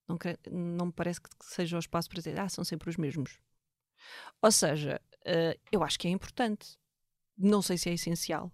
Não, 0.07 0.18
não 0.51 0.86
me 0.88 0.91
parece 0.91 1.22
que 1.22 1.30
seja 1.41 1.76
o 1.78 1.80
espaço 1.80 2.10
para 2.10 2.18
dizer, 2.18 2.39
ah, 2.39 2.49
são 2.49 2.64
sempre 2.64 2.89
os 2.89 2.97
mesmos. 2.97 3.39
Ou 4.41 4.51
seja, 4.51 4.99
eh, 5.26 5.60
eu 5.72 5.84
acho 5.84 5.99
que 5.99 6.07
é 6.07 6.12
importante. 6.12 6.78
Não 7.38 7.62
sei 7.62 7.78
se 7.78 7.89
é 7.89 7.93
essencial. 7.93 8.51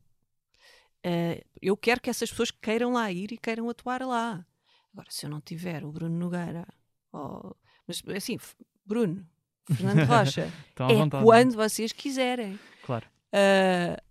Eh, 1.03 1.45
eu 1.62 1.78
quero 1.78 2.01
que 2.01 2.10
essas 2.10 2.30
pessoas 2.30 2.51
queiram 2.51 2.93
lá 2.93 3.12
ir 3.12 3.32
e 3.32 3.38
queiram 3.38 3.70
atuar 3.70 4.01
lá. 4.01 4.45
Agora, 4.91 5.10
se 5.12 5.26
eu 5.26 5.30
não 5.30 5.41
tiver 5.41 5.84
o 5.84 5.91
Bruno 5.91 6.18
Nogueira, 6.18 6.68
ou- 7.12 7.56
mas 7.88 8.01
assim, 8.16 8.38
Bruno, 8.86 9.28
Fernando 9.74 10.05
Rocha, 10.07 10.51
é 10.80 10.93
vontade. 10.95 11.24
quando 11.24 11.55
vocês 11.55 11.91
quiserem. 11.91 12.59
Claro. 12.84 13.07
Ah, 13.34 14.01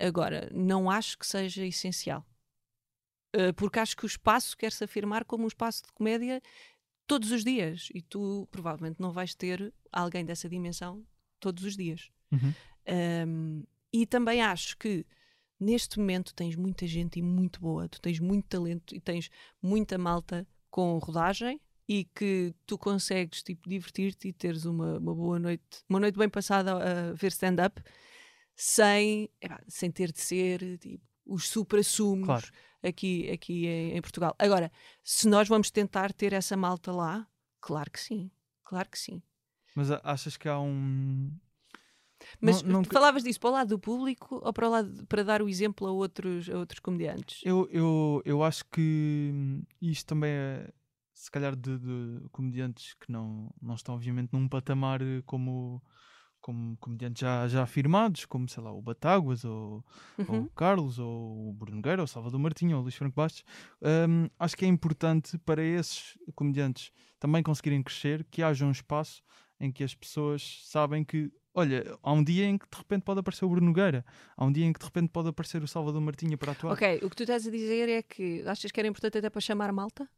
agora, 0.00 0.50
não 0.52 0.90
acho 0.90 1.18
que 1.18 1.26
seja 1.26 1.64
essencial. 1.64 2.24
Ah, 3.34 3.52
porque 3.54 3.78
acho 3.78 3.96
que 3.96 4.04
o 4.04 4.06
espaço 4.06 4.56
quer 4.56 4.72
se 4.72 4.84
afirmar 4.84 5.24
como 5.24 5.44
um 5.44 5.48
espaço 5.48 5.82
de 5.84 5.92
comédia 5.92 6.40
todos 7.06 7.30
os 7.30 7.44
dias. 7.44 7.88
E 7.94 8.02
tu 8.02 8.48
provavelmente 8.50 9.00
não 9.00 9.12
vais 9.12 9.34
ter 9.34 9.72
alguém 9.92 10.24
dessa 10.24 10.48
dimensão 10.48 11.04
todos 11.38 11.64
os 11.64 11.76
dias. 11.76 12.10
Uhum. 12.32 12.54
Um, 13.28 13.64
e 13.92 14.06
também 14.06 14.42
acho 14.42 14.76
que 14.76 15.06
neste 15.58 15.98
momento 15.98 16.34
tens 16.34 16.56
muita 16.56 16.86
gente 16.86 17.18
e 17.18 17.22
muito 17.22 17.60
boa, 17.60 17.88
tu 17.88 18.00
tens 18.00 18.20
muito 18.20 18.46
talento 18.46 18.94
e 18.94 19.00
tens 19.00 19.30
muita 19.62 19.96
malta 19.96 20.46
com 20.70 20.98
rodagem 20.98 21.60
e 21.88 22.04
que 22.04 22.54
tu 22.66 22.76
consegues 22.76 23.42
tipo, 23.42 23.68
divertir-te 23.68 24.28
e 24.28 24.32
teres 24.32 24.64
uma, 24.64 24.98
uma 24.98 25.14
boa 25.14 25.38
noite, 25.38 25.84
uma 25.88 26.00
noite 26.00 26.18
bem 26.18 26.28
passada 26.28 26.72
a 26.74 27.12
ver 27.12 27.28
stand-up 27.28 27.80
sem, 28.54 29.28
epá, 29.40 29.60
sem 29.68 29.90
ter 29.90 30.12
de 30.12 30.20
ser 30.20 30.78
tipo, 30.78 31.04
os 31.24 31.48
supra-sumos 31.48 32.26
Claro. 32.26 32.46
aqui, 32.82 33.30
aqui 33.30 33.66
em, 33.66 33.96
em 33.96 34.00
Portugal. 34.00 34.34
Agora, 34.38 34.70
se 35.04 35.28
nós 35.28 35.48
vamos 35.48 35.70
tentar 35.70 36.12
ter 36.12 36.32
essa 36.32 36.56
malta 36.56 36.92
lá, 36.92 37.26
claro 37.60 37.90
que 37.90 38.00
sim, 38.00 38.30
claro 38.64 38.88
que 38.90 38.98
sim. 38.98 39.22
Mas 39.74 39.90
achas 39.90 40.36
que 40.36 40.48
há 40.48 40.58
um. 40.58 41.30
Mas 42.40 42.62
Não- 42.62 42.72
não- 42.80 42.84
falavas 42.84 43.22
disso 43.22 43.38
para 43.38 43.50
o 43.50 43.52
lado 43.52 43.68
do 43.68 43.78
público 43.78 44.40
ou 44.42 44.52
para 44.52 44.66
o 44.66 44.70
lado 44.70 45.06
para 45.06 45.22
dar 45.22 45.42
o 45.42 45.48
exemplo 45.48 45.86
a 45.86 45.92
outros, 45.92 46.48
a 46.48 46.58
outros 46.58 46.80
comediantes? 46.80 47.40
Eu, 47.44 47.68
eu, 47.70 48.22
eu 48.24 48.42
acho 48.42 48.64
que 48.66 49.30
hum, 49.34 49.62
isto 49.82 50.06
também 50.06 50.30
é, 50.30 50.72
se 51.18 51.30
calhar, 51.30 51.56
de, 51.56 51.78
de 51.78 52.28
comediantes 52.30 52.94
que 52.94 53.10
não, 53.10 53.50
não 53.60 53.74
estão, 53.74 53.94
obviamente, 53.94 54.32
num 54.32 54.48
patamar 54.48 55.00
eh, 55.02 55.22
como, 55.26 55.82
como 56.40 56.76
comediantes 56.78 57.20
já, 57.20 57.48
já 57.48 57.62
afirmados, 57.62 58.24
como, 58.26 58.48
sei 58.48 58.62
lá, 58.62 58.72
o 58.72 58.82
Batáguas 58.82 59.44
ou, 59.44 59.84
ou 60.26 60.42
Uhum. 60.42 60.44
o 60.44 60.50
Carlos, 60.50 60.98
ou 60.98 61.50
o 61.50 61.52
Bruno 61.52 61.76
Nogueira, 61.76 62.02
ou 62.02 62.04
o 62.04 62.08
Salvador 62.08 62.38
Martinho, 62.40 62.76
ou 62.76 62.80
o 62.80 62.82
Luís 62.82 62.94
Franco 62.94 63.16
Bastos. 63.16 63.44
Hum, 63.82 64.28
acho 64.38 64.56
que 64.56 64.64
é 64.64 64.68
importante 64.68 65.38
para 65.38 65.62
esses 65.62 66.18
comediantes 66.34 66.92
também 67.18 67.42
conseguirem 67.42 67.82
crescer, 67.82 68.24
que 68.30 68.42
haja 68.42 68.64
um 68.66 68.70
espaço 68.70 69.22
em 69.58 69.72
que 69.72 69.82
as 69.82 69.94
pessoas 69.94 70.62
sabem 70.66 71.02
que, 71.04 71.32
olha, 71.54 71.98
há 72.02 72.12
um 72.12 72.22
dia 72.22 72.44
em 72.44 72.58
que 72.58 72.66
de 72.70 72.76
repente 72.76 73.02
pode 73.04 73.20
aparecer 73.20 73.44
o 73.44 73.48
Bruno 73.48 73.66
Nogueira, 73.68 74.04
há 74.36 74.44
um 74.44 74.52
dia 74.52 74.66
em 74.66 74.72
que 74.72 74.78
de 74.80 74.84
repente 74.86 75.08
pode 75.10 75.28
aparecer 75.28 75.62
o 75.62 75.68
Salvador 75.68 76.00
Martinha 76.02 76.36
para 76.36 76.52
atuar. 76.52 76.74
Ok, 76.74 77.00
o 77.02 77.08
que 77.10 77.16
tu 77.16 77.22
estás 77.22 77.46
a 77.46 77.50
dizer 77.50 77.88
é 77.88 78.02
que 78.02 78.42
achas 78.46 78.70
que 78.70 78.78
era 78.80 78.88
importante 78.88 79.18
até 79.18 79.30
para 79.30 79.40
chamar 79.40 79.72
malta? 79.72 80.08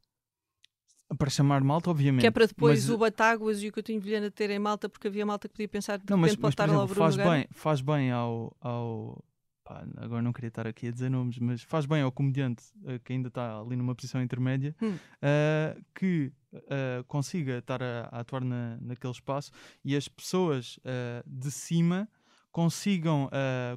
Para 1.17 1.31
chamar 1.31 1.63
malta, 1.63 1.91
obviamente. 1.91 2.21
Que 2.21 2.27
é 2.27 2.31
para 2.31 2.47
depois 2.47 2.85
mas, 2.85 2.91
o 2.91 2.99
Batáguas 2.99 3.63
e 3.63 3.69
o 3.69 3.73
Coutinho 3.73 4.01
Vilhena 4.01 4.31
terem 4.31 4.59
malta 4.59 4.89
porque 4.89 5.09
havia 5.09 5.25
malta 5.25 5.49
que 5.49 5.55
podia 5.55 5.69
pensar 5.69 5.99
de 5.99 6.05
Não, 6.11 6.19
mas, 6.19 6.37
mas 6.37 6.51
estar 6.51 6.69
lá 6.69 6.85
o 6.85 6.87
Bruno 6.87 7.01
faz 7.01 7.17
bem, 7.17 7.47
faz 7.51 7.81
bem 7.81 8.11
ao. 8.13 8.55
ao 8.61 9.25
pá, 9.65 9.87
agora 9.99 10.23
não 10.23 10.33
queria 10.33 10.49
estar 10.49 10.67
aqui 10.67 10.89
a 10.89 10.91
dizer 10.91 11.11
nomes, 11.11 11.39
mas 11.39 11.63
faz 11.63 11.87
bem 11.87 12.03
ao 12.03 12.11
comediante 12.11 12.65
eh, 12.87 12.99
que 12.99 13.13
ainda 13.13 13.29
está 13.29 13.59
ali 13.61 13.77
numa 13.77 13.95
posição 13.95 14.23
intermédia 14.23 14.75
Hum. 14.83 14.97
eh, 15.21 15.77
que 15.95 16.33
eh, 16.69 17.05
consiga 17.07 17.59
estar 17.59 17.83
a, 17.83 18.09
a 18.11 18.21
atuar 18.21 18.43
na, 18.45 18.79
naquele 18.81 19.13
espaço 19.13 19.51
e 19.85 19.95
as 19.95 20.09
pessoas 20.09 20.79
eh, 20.85 21.23
de 21.27 21.51
cima 21.51 22.09
consigam 22.51 23.31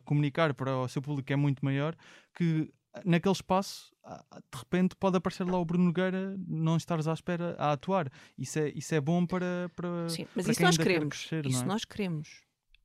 comunicar 0.06 0.54
para 0.54 0.76
o 0.78 0.88
seu 0.88 1.02
público 1.02 1.28
que 1.28 1.34
é 1.34 1.36
muito 1.36 1.64
maior 1.64 1.96
que 2.34 2.74
naquele 3.06 3.34
espaço 3.34 3.92
ah, 4.04 4.24
de 4.52 4.60
repente 4.60 4.96
pode 4.96 5.18
aparecer 5.18 5.46
lá 5.46 5.58
o 5.58 5.66
Bruno 5.66 5.86
Nogueira 5.86 6.36
não 6.48 6.76
estares 6.78 7.08
à 7.08 7.14
espera 7.14 7.56
a 7.58 7.72
atuar 7.74 8.12
isso 8.38 8.60
é, 8.60 8.70
isso 8.70 8.94
é 8.96 9.02
bom 9.02 9.26
para, 9.26 9.70
para, 9.76 10.10
Sim, 10.10 10.26
mas 10.36 10.46
para 10.46 10.52
isso 10.52 10.62
nós 10.62 10.78
queremos. 10.78 11.18
crescer, 11.18 11.46
isso 11.46 11.64
é? 11.64 11.66
nós 11.66 11.86
queremos. 11.86 12.42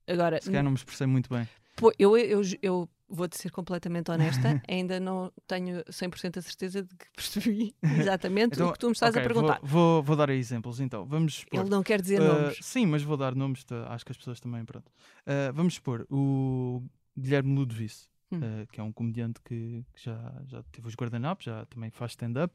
Agora, 0.08 0.40
se 0.40 0.46
calhar 0.48 0.62
não 0.62 0.70
me 0.70 0.76
expressei 0.76 1.06
muito 1.06 1.28
bem 1.28 1.48
pô, 1.76 1.92
eu, 1.98 2.16
eu, 2.16 2.40
eu 2.62 2.88
vou-te 3.08 3.36
ser 3.36 3.50
completamente 3.50 4.10
honesta, 4.10 4.60
ainda 4.68 4.98
não 4.98 5.32
tenho 5.46 5.84
100% 5.84 6.38
a 6.38 6.42
certeza 6.42 6.82
de 6.82 6.94
que 6.96 7.06
percebi 7.14 7.74
exatamente 8.00 8.54
Então, 8.54 8.68
o 8.68 8.72
que 8.72 8.78
tu 8.78 8.86
me 8.86 8.92
estás 8.92 9.14
ok, 9.14 9.22
a 9.22 9.26
perguntar. 9.26 9.60
Vou, 9.62 9.68
vou, 9.68 10.02
vou 10.02 10.16
dar 10.16 10.30
exemplos 10.30 10.80
então. 10.80 11.04
Vamos 11.06 11.38
expor. 11.38 11.60
Ele 11.60 11.68
não 11.70 11.82
quer 11.82 12.00
dizer 12.00 12.20
Uh, 12.20 12.24
nomes. 12.24 12.58
sim, 12.62 12.86
mas 12.86 13.02
vou 13.02 13.16
dar 13.16 13.34
nomes, 13.34 13.62
tá, 13.64 13.92
acho 13.92 14.04
que 14.04 14.12
as 14.12 14.18
pessoas 14.18 14.40
também, 14.40 14.64
pronto. 14.64 14.88
Uh, 14.88 15.52
vamos 15.52 15.74
expor 15.74 16.06
o 16.10 16.82
Guilherme 17.16 17.54
Ludovice. 17.54 18.08
Uh, 18.32 18.66
que 18.72 18.80
é 18.80 18.82
um 18.82 18.90
comediante 18.90 19.40
que, 19.40 19.84
que 19.94 20.04
já, 20.04 20.42
já 20.48 20.60
teve 20.64 20.88
os 20.88 20.96
guardanapos, 20.96 21.44
já 21.44 21.64
também 21.66 21.90
faz 21.90 22.12
stand-up. 22.12 22.52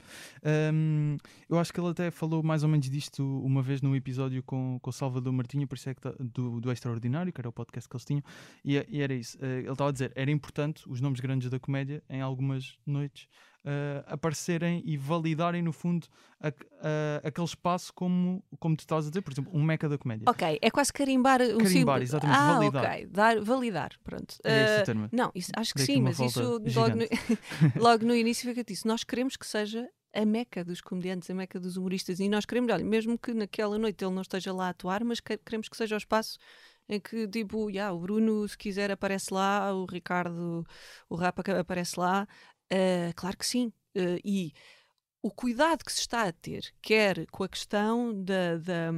Um, 0.74 1.16
eu 1.50 1.58
acho 1.58 1.72
que 1.72 1.80
ele 1.80 1.90
até 1.90 2.12
falou 2.12 2.44
mais 2.44 2.62
ou 2.64 2.68
menos 2.68 2.90
disto 2.90 3.24
uma 3.42 3.62
vez 3.62 3.82
num 3.82 3.96
episódio 3.96 4.44
com, 4.44 4.78
com 4.82 4.90
o 4.90 4.94
Salvador 4.94 5.32
Martinho, 5.32 5.66
por 5.66 5.76
isso 5.76 5.90
é 5.90 5.94
tá- 5.94 6.14
do, 6.20 6.60
do 6.60 6.72
Extraordinário, 6.72 7.32
que 7.32 7.40
era 7.40 7.48
o 7.48 7.54
podcast 7.54 7.88
que 7.88 7.96
eles 7.96 8.06
tinham, 8.06 8.24
e, 8.66 8.86
e 8.90 9.02
era 9.02 9.14
isso. 9.14 9.38
Uh, 9.38 9.46
ele 9.46 9.72
estava 9.72 9.90
a 9.90 9.94
dizer, 9.94 10.12
era 10.14 10.30
importante 10.30 10.84
os 10.90 11.00
nomes 11.00 11.22
grandes 11.22 11.50
da 11.50 11.60
comédia 11.60 12.04
em 12.10 12.20
algumas 12.20 12.78
noites 12.86 13.30
uh, 13.66 14.04
aparecerem 14.08 14.82
e 14.86 14.98
validarem 14.98 15.62
no 15.62 15.72
fundo 15.72 16.08
a- 16.40 16.48
a- 16.48 17.28
aquele 17.28 17.46
espaço 17.48 17.94
como, 17.94 18.44
como 18.60 18.76
tu 18.76 18.82
estavas 18.82 19.06
a 19.08 19.10
dizer, 19.10 19.22
por 19.22 19.32
exemplo, 19.32 19.52
um 19.54 19.64
meca 19.64 19.88
da 19.88 19.98
comédia. 19.98 20.26
Ok, 20.30 20.60
é 20.62 20.72
quase 20.72 20.92
carimbar 20.92 21.42
um 21.42 21.58
Carimbar, 21.60 21.70
símbolo. 21.70 22.02
exatamente, 22.04 22.38
ah, 22.38 22.54
validar. 22.54 22.86
ok, 22.86 23.06
dar, 23.08 23.42
validar, 23.42 23.92
pronto. 24.04 24.36
Esse 24.44 24.82
o 24.82 24.86
termo. 24.86 25.10
não, 25.12 25.32
isso, 25.36 25.52
acho 25.56 25.74
que 25.74 25.78
Dei 25.86 25.86
sim, 25.96 26.02
mas 26.02 26.20
isso 26.20 26.42
logo 26.76 26.96
no, 26.96 27.06
logo 27.82 28.06
no 28.06 28.16
início 28.16 28.48
fica 28.50 28.64
disso. 28.64 28.88
Nós 28.88 29.04
queremos 29.04 29.36
que 29.38 29.46
seja 29.46 29.88
a 30.14 30.26
meca 30.26 30.64
dos 30.66 30.82
comediantes, 30.82 31.30
a 31.30 31.34
meca 31.34 31.60
dos 31.60 31.78
humoristas, 31.78 32.20
e 32.20 32.28
nós 32.28 32.46
queremos, 32.46 32.72
olha, 32.74 32.84
mesmo 32.84 33.18
que 33.18 33.34
naquela 33.34 33.78
noite 33.78 34.04
ele 34.04 34.14
não 34.14 34.22
esteja 34.22 34.52
lá 34.52 34.68
a 34.68 34.70
atuar, 34.70 35.04
mas 35.06 35.20
que- 35.22 35.38
queremos 35.38 35.70
que 35.70 35.78
seja 35.78 35.96
o 35.96 35.98
espaço 35.98 36.38
em 36.90 37.00
que, 37.00 37.26
tipo, 37.30 37.70
yeah, 37.70 37.94
o 37.96 38.00
Bruno, 38.00 38.46
se 38.46 38.58
quiser, 38.58 38.92
aparece 38.92 39.34
lá, 39.34 39.74
o 39.74 39.86
Ricardo, 39.86 40.66
o 41.10 41.16
Rapa 41.16 41.42
aparece 41.58 41.98
lá. 41.98 42.28
Ah, 42.72 43.14
claro 43.16 43.38
que 43.38 43.46
sim. 43.46 43.72
Ah, 43.96 44.18
e 44.24 44.54
o 45.22 45.32
cuidado 45.32 45.84
que 45.86 45.92
se 45.92 46.00
está 46.02 46.24
a 46.28 46.32
ter, 46.32 46.74
quer 46.82 47.26
com 47.28 47.44
a 47.44 47.50
questão 47.50 48.14
da, 48.24 48.58
da, 48.58 48.92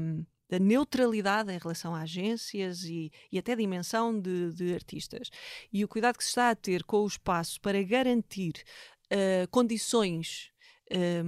da 0.50 0.60
neutralidade 0.60 1.52
em 1.52 1.58
relação 1.58 1.94
a 1.96 2.02
agências 2.02 2.84
e, 2.86 3.12
e 3.32 3.38
até 3.40 3.56
dimensão 3.56 4.18
de, 4.20 4.54
de 4.54 4.74
artistas, 4.74 5.30
e 5.72 5.84
o 5.84 5.88
cuidado 5.88 6.18
que 6.18 6.24
se 6.24 6.30
está 6.32 6.50
a 6.52 6.56
ter 6.56 6.84
com 6.84 7.00
o 7.02 7.08
espaço 7.08 7.60
para 7.62 7.82
garantir 7.84 8.54
ah, 9.12 9.48
condições. 9.52 10.52
eh, 10.90 11.24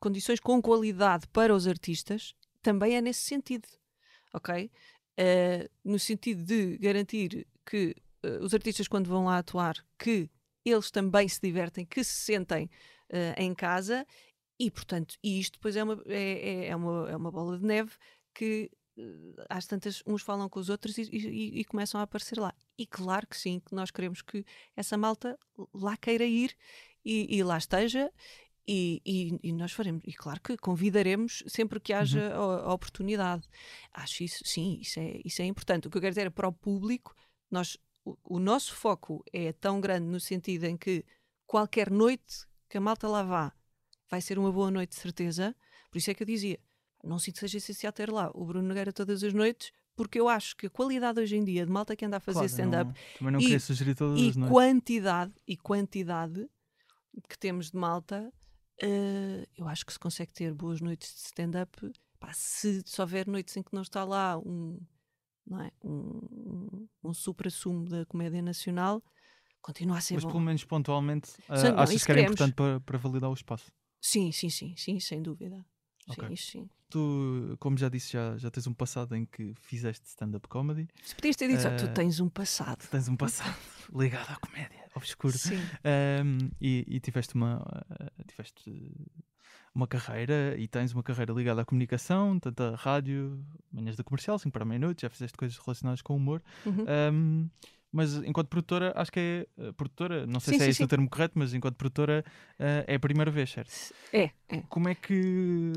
condições 0.00 0.40
com 0.40 0.60
qualidade 0.60 1.26
para 1.28 1.54
os 1.54 1.66
artistas 1.66 2.34
também 2.62 2.96
é 2.96 3.00
nesse 3.00 3.20
sentido, 3.22 3.68
ok? 4.32 4.70
Ah, 5.18 5.68
no 5.84 5.98
sentido 5.98 6.42
de 6.44 6.78
garantir 6.78 7.46
que 7.66 7.94
ah, 8.22 8.38
os 8.42 8.54
artistas 8.54 8.88
quando 8.88 9.08
vão 9.08 9.26
lá 9.26 9.38
atuar 9.38 9.74
que 9.98 10.28
eles 10.64 10.90
também 10.90 11.28
se 11.28 11.40
divertem, 11.40 11.84
que 11.86 12.02
se 12.04 12.14
sentem 12.24 12.70
eh, 13.10 13.34
em 13.38 13.54
casa 13.54 14.06
e, 14.58 14.70
portanto, 14.70 15.16
e 15.22 15.40
isto 15.40 15.54
depois 15.54 15.76
é 15.76 15.82
uma, 15.84 16.00
é, 16.06 16.66
é- 16.66 16.66
é 16.68 16.76
uma, 16.76 17.10
é 17.10 17.16
uma 17.16 17.30
bola 17.30 17.58
de 17.58 17.64
neve 17.64 17.92
que 18.34 18.70
eh, 18.96 19.02
às 19.48 19.66
tantas 19.66 20.02
uns 20.06 20.22
falam 20.22 20.48
com 20.48 20.60
os 20.60 20.68
outros 20.68 20.96
e, 20.98 21.02
e- 21.12 21.60
e 21.60 21.64
começam 21.64 22.00
a 22.00 22.04
aparecer 22.04 22.38
lá. 22.38 22.54
E 22.78 22.86
claro 22.86 23.26
que 23.26 23.36
sim, 23.36 23.60
que 23.60 23.74
nós 23.74 23.90
queremos 23.90 24.22
que 24.22 24.44
essa 24.76 24.96
malta 24.96 25.38
lá 25.72 25.96
queira 25.96 26.24
ir 26.24 26.56
e, 27.04 27.36
e 27.36 27.42
lá 27.42 27.58
esteja. 27.58 28.10
E, 28.66 29.52
nós 29.52 29.72
faremos, 29.72 30.02
e 30.06 30.12
claro 30.14 30.40
que 30.40 30.56
convidaremos 30.56 31.44
sempre 31.46 31.78
que 31.78 31.92
haja 31.92 32.32
a, 32.34 32.36
a 32.70 32.72
oportunidade. 32.72 33.46
Acho 33.92 34.24
isso, 34.24 34.42
sim, 34.46 34.78
isso 34.80 34.98
é, 34.98 35.20
isso 35.22 35.42
é 35.42 35.44
importante. 35.44 35.86
O 35.86 35.90
que 35.90 35.98
eu 35.98 36.00
quero 36.00 36.12
dizer 36.12 36.28
é 36.28 36.30
para 36.30 36.48
o 36.48 36.52
público, 36.52 37.14
nós, 37.50 37.76
o, 38.04 38.16
o 38.24 38.38
nosso 38.38 38.74
foco 38.74 39.24
é 39.32 39.52
tão 39.52 39.80
grande 39.80 40.06
no 40.06 40.20
sentido 40.20 40.64
em 40.64 40.76
que 40.76 41.04
qualquer 41.46 41.90
noite 41.90 42.46
que 42.68 42.76
a 42.76 42.80
malta 42.80 43.08
lá 43.08 43.22
vá 43.22 43.52
vai 44.10 44.20
ser 44.20 44.38
uma 44.38 44.52
boa 44.52 44.70
noite 44.70 44.90
de 44.90 44.96
certeza. 44.96 45.54
Por 45.90 45.98
isso 45.98 46.10
é 46.10 46.14
que 46.14 46.22
eu 46.22 46.26
dizia: 46.26 46.58
não 47.02 47.18
sinto 47.18 47.34
que 47.34 47.40
seja 47.40 47.58
essencial 47.58 47.92
ter 47.92 48.10
lá 48.10 48.30
o 48.34 48.44
Bruno 48.44 48.68
Nogueira 48.68 48.92
todas 48.92 49.22
as 49.22 49.32
noites, 49.32 49.72
porque 49.96 50.18
eu 50.20 50.28
acho 50.28 50.56
que 50.56 50.66
a 50.66 50.70
qualidade 50.70 51.20
hoje 51.20 51.36
em 51.36 51.44
dia 51.44 51.64
de 51.64 51.70
malta 51.72 51.94
que 51.96 52.04
anda 52.04 52.16
a 52.16 52.20
fazer 52.20 52.38
Claro, 52.40 52.48
stand-up 52.48 53.00
E- 53.40 53.46
e 54.18 54.32
quantidade 54.50 55.32
e 55.46 55.56
quantidade 55.56 56.48
que 57.28 57.38
temos 57.38 57.70
de 57.70 57.76
malta, 57.76 58.32
eh, 58.82 59.46
eu 59.56 59.68
acho 59.68 59.86
que 59.86 59.92
se 59.92 59.98
consegue 59.98 60.32
ter 60.32 60.52
boas 60.52 60.80
noites 60.80 61.14
de 61.14 61.20
stand-up. 61.20 61.92
Pá, 62.18 62.32
Se, 62.32 62.82
se 62.84 63.00
houver 63.00 63.26
noites 63.28 63.56
em 63.56 63.62
que 63.62 63.72
não 63.74 63.82
está 63.82 64.02
lá 64.04 64.36
um, 64.38 64.80
não 65.46 65.60
é? 65.62 65.70
um, 65.82 65.90
um, 65.92 66.88
um 67.04 67.14
supra-sumo 67.14 67.88
da 67.88 68.04
comédia 68.06 68.40
nacional, 68.42 69.02
continua 69.60 69.98
a 69.98 70.00
ser 70.00 70.14
Mas 70.14 70.24
bom. 70.24 70.30
pelo 70.30 70.40
menos 70.42 70.64
pontualmente, 70.64 71.30
ah, 71.48 71.62
não, 71.62 71.78
achas 71.80 72.04
que 72.04 72.10
era 72.10 72.20
queremos. 72.20 72.32
importante 72.40 72.54
para, 72.54 72.80
para 72.80 72.98
validar 72.98 73.30
o 73.30 73.34
espaço? 73.34 73.70
Sim, 74.00 74.32
sim, 74.32 74.50
sim, 74.50 74.74
sim, 74.76 75.00
sem 75.00 75.22
dúvida. 75.22 75.64
Ok. 76.08 76.28
Sim, 76.28 76.36
sim. 76.36 76.68
Tu, 76.90 77.56
como 77.58 77.76
já 77.78 77.88
disse, 77.88 78.12
já, 78.12 78.36
já 78.36 78.50
tens 78.50 78.66
um 78.66 78.74
passado 78.74 79.16
em 79.16 79.24
que 79.24 79.52
fizeste 79.54 80.06
stand-up 80.06 80.46
comedy. 80.48 80.86
Se 81.02 81.14
podias 81.14 81.34
ter 81.34 81.48
dito, 81.48 81.66
"Oh, 81.66 81.76
tu 81.76 81.86
Eh, 81.86 81.94
tens 81.94 82.20
um 82.20 82.28
passado. 82.28 82.86
Tens 82.90 83.08
um 83.08 83.16
passado 83.16 83.56
ligado 83.92 84.30
à 84.30 84.36
comédia, 84.36 84.84
obscuro. 84.94 85.36
Sim. 85.36 85.56
Um, 85.84 86.50
e, 86.60 86.84
e 86.86 87.00
tiveste 87.00 87.34
uma 87.34 87.56
uh, 87.62 88.24
tiveste 88.28 88.70
uma 89.74 89.86
carreira 89.86 90.54
e 90.56 90.68
tens 90.68 90.92
uma 90.92 91.02
carreira 91.02 91.32
ligada 91.32 91.62
à 91.62 91.64
comunicação, 91.64 92.38
tanto 92.38 92.62
a 92.62 92.76
rádio, 92.76 93.44
manhãs 93.72 93.96
da 93.96 94.04
comercial, 94.04 94.38
5 94.38 94.52
para 94.52 94.62
a 94.62 94.66
meia-noite, 94.66 95.02
já 95.02 95.10
fizeste 95.10 95.36
coisas 95.36 95.58
relacionadas 95.58 96.00
com 96.00 96.12
o 96.12 96.16
humor. 96.16 96.42
Uhum. 96.64 96.84
Um, 97.12 97.50
mas 97.94 98.16
enquanto 98.16 98.48
produtora, 98.48 98.92
acho 98.96 99.12
que 99.12 99.20
é 99.56 99.62
uh, 99.68 99.72
produtora, 99.72 100.26
não 100.26 100.40
sei 100.40 100.54
Sim, 100.54 100.58
se 100.58 100.62
é 100.62 100.66
sim, 100.66 100.70
esse 100.70 100.76
sim. 100.78 100.84
o 100.84 100.88
termo 100.88 101.08
correto, 101.08 101.38
mas 101.38 101.54
enquanto 101.54 101.76
produtora 101.76 102.24
uh, 102.58 102.84
é 102.88 102.96
a 102.96 102.98
primeira 102.98 103.30
vez, 103.30 103.50
certo? 103.50 103.70
É, 104.12 104.30
é. 104.48 104.62
Como 104.68 104.88
é 104.88 104.96
que 104.96 105.72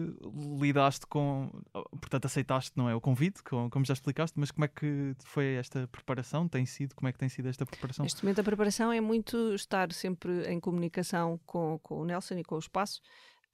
lidaste 0.60 1.06
com, 1.06 1.52
portanto, 1.72 2.26
aceitaste, 2.26 2.72
não 2.76 2.90
é, 2.90 2.96
o 2.96 3.00
convite, 3.02 3.44
com- 3.44 3.70
como 3.70 3.86
já 3.86 3.94
explicaste, 3.94 4.40
mas 4.40 4.50
como 4.50 4.66
é 4.66 4.68
que 4.68 5.16
foi 5.26 5.56
esta 5.56 5.88
preparação? 5.90 6.48
Tem 6.48 6.66
sido, 6.66 6.96
como 6.96 7.08
é 7.08 7.12
que 7.12 7.20
tem 7.20 7.30
sido 7.30 7.50
esta 7.50 7.68
preparação? 7.68 8.02
Neste 8.04 8.24
momento 8.24 8.42
a 8.42 8.44
preparação 8.44 8.92
é 8.92 9.00
muito 9.00 9.54
estar 9.54 9.94
sempre 9.94 10.52
em 10.52 10.60
comunicação 10.60 11.40
com, 11.46 11.80
com 11.84 12.02
o 12.02 12.06
Nelson 12.06 12.36
e 12.40 12.44
com 12.44 12.56
o 12.56 12.60
espaço 12.60 13.00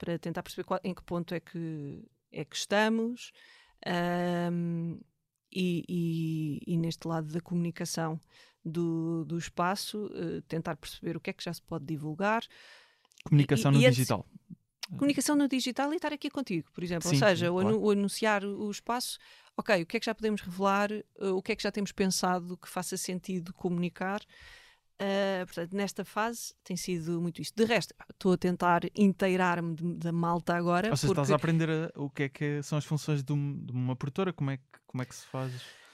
para 0.03 0.19
tentar 0.19 0.43
perceber 0.43 0.65
qual- 0.65 0.81
em 0.83 0.93
que 0.93 1.01
ponto 1.03 1.33
é 1.33 1.39
que, 1.39 2.03
é 2.29 2.43
que 2.43 2.55
estamos 2.57 3.31
ahm, 3.85 4.99
e, 5.51 5.85
e- 5.87 6.73
e 6.73 6.77
neste 6.77 7.07
lado 7.07 7.31
da 7.31 7.39
comunicação 7.39 8.19
do, 8.65 9.23
do 9.25 9.37
espaço 9.37 10.09
eh, 10.13 10.41
tentar 10.47 10.75
perceber 10.75 11.15
o 11.15 11.19
que 11.21 11.29
é 11.29 11.33
que 11.33 11.43
já 11.43 11.53
se 11.53 11.61
pode 11.61 11.85
divulgar. 11.85 12.43
Comunicação 13.25 13.71
e- 13.71 13.75
no 13.75 13.79
digital. 13.81 14.25
Comunicação 14.97 15.35
no 15.37 15.47
digital 15.47 15.93
e 15.93 15.95
estar 15.95 16.11
aqui 16.11 16.29
contigo, 16.29 16.69
por 16.73 16.83
exemplo. 16.83 17.09
Sim, 17.09 17.15
Ou 17.15 17.19
seja, 17.19 17.45
sim, 17.45 17.51
o, 17.51 17.53
claro. 17.59 17.69
anu- 17.69 17.81
o 17.85 17.91
anunciar 17.91 18.43
o 18.43 18.69
espaço, 18.69 19.17
ok, 19.55 19.83
o 19.83 19.85
que 19.85 19.95
é 19.97 19.99
que 19.99 20.05
já 20.05 20.13
podemos 20.13 20.41
revelar, 20.41 20.91
eh, 20.91 21.03
o 21.33 21.41
que 21.41 21.53
é 21.53 21.55
que 21.55 21.63
já 21.63 21.71
temos 21.71 21.91
pensado 21.93 22.57
que 22.57 22.67
faça 22.67 22.97
sentido 22.97 23.53
comunicar. 23.53 24.21
Ah, 25.05 25.45
portanto, 25.45 25.73
nesta 25.75 26.05
fase 26.05 26.53
tem 26.63 26.77
sido 26.77 27.21
muito 27.21 27.41
isto. 27.41 27.55
De 27.55 27.65
resto, 27.65 27.93
estou 28.09 28.33
a 28.33 28.37
tentar 28.37 28.81
inteirar-me 28.95 29.75
da 29.97 30.11
malta 30.11 30.55
agora. 30.55 30.89
Ou 30.91 30.95
seja, 30.97 31.13
porque... 31.13 31.21
estás 31.21 31.31
a 31.31 31.35
aprender 31.35 31.69
a- 31.69 31.91
o 31.95 32.09
que 32.09 32.23
é 32.23 32.29
que 32.29 32.63
são 32.63 32.77
as 32.77 32.85
funções 32.85 33.23
de, 33.23 33.33
um- 33.33 33.57
de 33.65 33.71
uma 33.73 33.95
produtora, 33.95 34.31
como 34.31 34.51
é, 34.51 34.57
que, 34.57 34.63
como 34.87 35.01
é 35.01 35.05
que 35.05 35.15
se 35.15 35.25
faz 35.27 35.51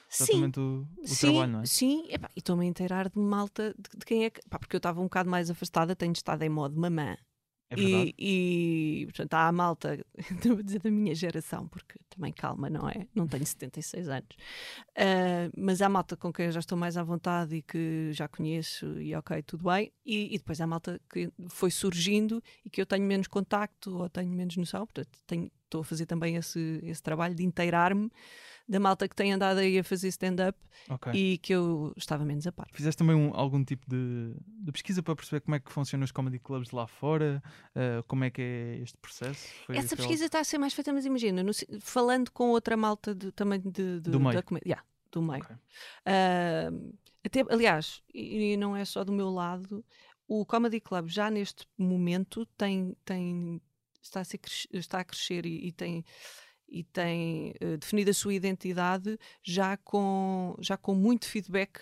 Sim, 0.08 0.24
exatamente 0.24 0.60
o, 0.60 0.86
o 1.02 1.06
sim, 1.06 1.16
trabalho, 1.16 1.52
não 1.52 1.60
é? 1.60 1.66
sim. 1.66 2.06
Epá, 2.08 2.28
e 2.36 2.38
estou-me 2.40 2.64
a 2.64 2.68
inteirar 2.68 3.08
de 3.08 3.18
malta 3.18 3.74
de, 3.76 3.98
de 3.98 4.04
quem 4.06 4.24
é 4.24 4.30
que. 4.30 4.40
pá, 4.48 4.58
porque 4.58 4.76
eu 4.76 4.78
estava 4.78 5.00
um 5.00 5.04
bocado 5.04 5.28
mais 5.30 5.50
afastada, 5.50 5.96
tenho 5.96 6.12
estado 6.12 6.42
em 6.42 6.48
modo 6.48 6.78
mamã. 6.80 7.16
É 7.70 7.76
verdade. 7.76 8.14
E, 8.18 8.98
e, 9.02 9.06
portanto, 9.06 9.34
há 9.34 9.46
a 9.48 9.52
malta, 9.52 10.04
estou 10.30 10.58
a 10.58 10.62
dizer 10.62 10.80
da 10.80 10.90
minha 10.90 11.14
geração, 11.14 11.68
porque 11.68 11.98
também 12.10 12.32
calma, 12.32 12.68
não 12.68 12.88
é? 12.88 13.06
Não 13.14 13.26
tenho 13.28 13.46
76 13.46 14.08
anos. 14.08 14.36
Ah, 14.96 15.48
mas 15.56 15.80
há 15.80 15.86
a 15.86 15.88
malta 15.88 16.16
com 16.16 16.32
quem 16.32 16.46
eu 16.46 16.52
já 16.52 16.60
estou 16.60 16.76
mais 16.76 16.96
à 16.96 17.02
vontade 17.02 17.56
e 17.56 17.62
que 17.62 18.10
já 18.12 18.26
conheço 18.28 19.00
e 19.00 19.14
ok, 19.14 19.42
tudo 19.42 19.64
bem. 19.70 19.92
E, 20.04 20.34
e 20.34 20.38
depois 20.38 20.60
há 20.60 20.64
a 20.64 20.66
malta 20.66 21.00
que 21.12 21.30
foi 21.48 21.70
surgindo 21.70 22.42
e 22.64 22.70
que 22.70 22.80
eu 22.80 22.86
tenho 22.86 23.04
menos 23.06 23.28
contacto 23.28 23.96
ou 23.96 24.08
tenho 24.08 24.30
menos 24.30 24.56
noção. 24.56 24.84
Portanto, 24.84 25.08
tenho- 25.26 25.50
estou 25.64 25.82
a 25.82 25.84
fazer 25.84 26.06
também 26.06 26.34
esse, 26.34 26.80
esse 26.82 27.00
trabalho 27.00 27.34
de 27.34 27.44
inteirar-me 27.44 28.10
da 28.70 28.78
malta 28.80 29.08
que 29.08 29.16
tem 29.16 29.32
andado 29.32 29.58
aí 29.58 29.78
a 29.78 29.84
fazer 29.84 30.06
stand-up 30.08 30.56
Ok. 30.88 31.12
e 31.12 31.38
que 31.38 31.52
eu 31.52 31.92
estava 31.96 32.24
menos 32.24 32.46
a 32.46 32.52
par. 32.52 32.68
Fizeste 32.72 32.98
também 32.98 33.16
um- 33.16 33.34
algum 33.34 33.64
tipo 33.64 33.84
de, 33.90 34.32
de 34.46 34.70
pesquisa 34.72 35.02
para 35.02 35.16
perceber 35.16 35.40
como 35.40 35.56
é 35.56 35.60
que 35.60 35.72
funcionam 35.72 36.04
os 36.04 36.12
comedy 36.12 36.38
clubs 36.38 36.70
lá 36.70 36.86
fora? 36.86 37.42
Ah, 37.74 38.02
como 38.06 38.22
é 38.24 38.30
que 38.30 38.40
é 38.40 38.78
este 38.80 38.96
processo? 38.98 39.48
Foi- 39.66 39.76
Essa 39.76 39.96
pesquisa 39.96 40.24
está 40.26 40.38
a 40.38 40.44
ser 40.44 40.58
mais 40.58 40.72
feita, 40.72 40.92
mas 40.92 41.04
imagina, 41.04 41.42
no 41.42 41.50
falando 41.80 42.30
com 42.30 42.50
outra 42.50 42.76
malta 42.76 43.14
de- 43.14 43.32
também 43.32 43.58
de, 43.60 44.00
de- 44.00 44.10
Do 44.10 44.20
meio. 44.20 44.34
da 44.34 44.42
comédia. 44.42 44.68
Yeah, 44.68 44.86
do 45.10 45.20
meio. 45.20 45.42
Ok. 45.42 45.56
Ah, 46.06 46.70
até, 47.24 47.40
aliás, 47.50 48.02
e, 48.14 48.56
não 48.56 48.76
é 48.76 48.84
só 48.84 49.02
do 49.04 49.12
meu 49.12 49.30
lado, 49.30 49.84
o 50.28 50.46
Comedy 50.46 50.80
Club 50.80 51.08
já 51.08 51.28
neste 51.30 51.66
momento 51.76 52.46
tem, 52.56 52.96
tem, 53.04 53.60
está, 54.00 54.20
a 54.20 54.24
ser 54.24 54.38
cres- 54.38 54.68
está 54.72 55.00
a 55.00 55.04
crescer 55.04 55.44
e, 55.44 55.66
e 55.66 55.72
tem, 55.72 56.04
e 56.70 56.84
tem 56.84 57.52
eh, 57.60 57.76
definido 57.76 58.10
a 58.10 58.14
sua 58.14 58.32
identidade 58.34 59.18
já 59.42 59.76
com, 59.76 60.54
já 60.60 60.76
com 60.76 60.94
muito 60.94 61.26
feedback 61.26 61.80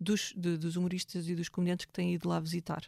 dos, 0.00 0.32
de- 0.36 0.58
dos 0.58 0.76
humoristas 0.76 1.28
e 1.28 1.34
dos 1.34 1.48
comediantes 1.48 1.86
que 1.86 1.92
têm 1.92 2.14
ido 2.14 2.28
lá 2.28 2.40
visitar. 2.40 2.82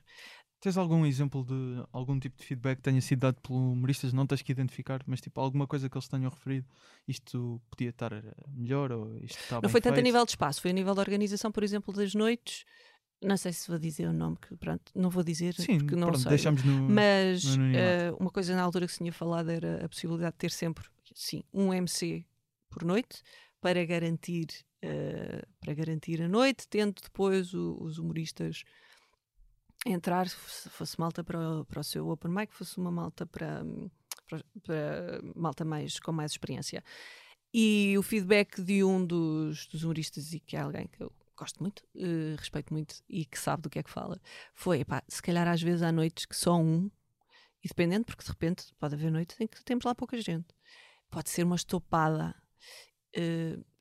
Tens 0.59 0.77
algum 0.77 1.05
exemplo 1.07 1.45
de 1.45 1.85
algum 1.93 2.19
tipo 2.19 2.37
de 2.39 2.45
feedback 2.45 2.77
que 2.79 2.83
tenha 2.83 3.01
sido 3.01 3.21
dado 3.21 3.41
por 3.43 3.55
humoristas? 3.55 4.13
Não 4.13 4.27
tens 4.27 4.43
que 4.43 4.51
identificar, 4.51 5.03
mas 5.07 5.21
tipo 5.21 5.41
alguma 5.41 5.67
coisa 5.67 5.89
que 5.89 5.97
eles 5.97 6.09
tenham 6.09 6.31
referido. 6.31 6.67
Isto 7.07 7.61
podia 7.71 7.91
estar 7.91 8.13
eh, 8.13 8.23
melhor 8.49 8.91
ou 8.91 9.17
isto 9.19 9.39
está 9.39 9.61
Não 9.61 9.69
foi 9.69 9.81
tanto 9.81 10.01
a 10.01 10.03
nível 10.03 10.25
de 10.25 10.31
espaço, 10.33 10.61
foi 10.61 10.71
a 10.71 10.75
nível 10.75 10.95
da 10.95 11.03
organização, 11.03 11.53
por 11.53 11.63
exemplo, 11.63 11.93
das 11.95 12.15
noites. 12.15 12.65
não 13.23 13.37
sei 13.37 13.53
se 13.53 13.69
vou 13.69 13.79
dizer 13.79 14.09
o 14.09 14.13
nome, 14.13 14.37
que 14.41 14.57
pronto, 14.57 14.91
não 14.95 15.11
vou 15.11 15.23
dizer 15.23 15.55
Sim, 15.55 15.79
porque 15.79 15.95
não 15.95 16.09
pronto, 16.09 16.19
sei. 16.23 16.31
deixamos 16.31 16.63
no. 16.65 16.89
Mas 16.89 17.45
no 17.57 17.65
eh, 17.77 18.13
uma 18.19 18.31
coisa 18.31 18.55
na 18.57 18.63
altura 18.63 18.87
que 18.87 18.93
se 18.93 18.99
tinha 18.99 19.13
falado 19.13 19.51
era 19.51 19.85
a 19.85 19.89
possibilidade 19.89 20.33
de 20.33 20.39
ter 20.39 20.51
sempre, 20.51 20.85
sim, 21.17 21.43
um 21.53 21.73
MC 21.73 22.25
por 22.69 22.85
noite 22.85 23.23
para 23.61 23.85
garantir, 23.87 24.47
eh, 24.83 25.43
para 25.61 25.75
garantir 25.75 26.23
a 26.23 26.29
noite, 26.29 26.69
tendo 26.69 27.01
depois 27.03 27.55
o- 27.55 27.77
os 27.81 27.99
humoristas 27.99 28.63
entrar, 29.87 30.29
se 30.29 30.69
fosse 30.71 30.99
malta 30.99 31.23
para, 31.25 31.65
para 31.65 31.81
o 31.81 31.85
seu 31.85 32.09
open 32.09 32.31
mic, 32.31 32.53
fosse 32.55 32.77
uma 32.79 32.91
malta 32.91 33.25
para, 33.27 33.65
para, 34.29 34.45
para 34.63 35.21
malta 35.35 35.65
mais, 35.65 35.99
com 36.01 36.13
mais 36.13 36.33
experiência. 36.33 36.83
E 37.55 37.97
o 37.99 38.03
feedback 38.03 38.61
de 38.63 38.85
um 38.85 39.05
dos, 39.05 39.67
dos 39.69 39.85
humoristas, 39.85 40.33
e 40.33 40.41
que 40.41 40.57
é 40.57 40.61
alguém 40.61 40.87
que 40.89 41.03
eu 41.03 41.13
gosto 41.37 41.63
muito, 41.63 41.83
eh, 41.95 42.35
respeito 42.39 42.73
muito 42.73 42.97
e 43.09 43.25
que 43.25 43.39
sabe 43.39 43.63
do 43.63 43.71
que 43.71 43.79
é 43.79 43.83
que 43.83 43.91
fala, 43.91 44.21
foi, 44.55 44.85
se 45.09 45.23
calhar 45.23 45.47
às 45.49 45.63
vezes 45.63 45.83
há 45.83 45.93
noites 45.93 46.27
que 46.27 46.37
só 46.37 46.57
um, 46.59 46.91
e 47.63 47.69
dependendo, 47.69 48.05
porque 48.07 48.25
de 48.25 48.31
repente 48.31 48.67
pode 48.79 48.95
haver 48.95 49.11
noites 49.11 49.41
em 49.41 49.47
que 49.47 49.65
temos 49.65 49.85
lá 49.85 49.95
pouca 49.95 50.21
gente. 50.21 50.56
Pode 51.17 51.31
ser 51.31 51.45
uma 51.45 51.57
estopada. 51.57 52.35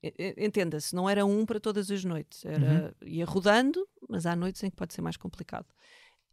e- 0.01 0.35
Entenda-se, 0.37 0.95
não 0.95 1.09
era 1.09 1.25
um 1.25 1.45
para 1.45 1.59
todas 1.59 1.91
as 1.91 2.05
noites, 2.05 2.45
era, 2.45 2.95
ia 3.05 3.25
rodando, 3.25 3.85
mas 4.07 4.25
há 4.25 4.37
noites 4.37 4.63
em 4.63 4.69
que 4.69 4.75
pode 4.77 4.93
ser 4.93 5.01
mais 5.01 5.17
complicado. 5.17 5.67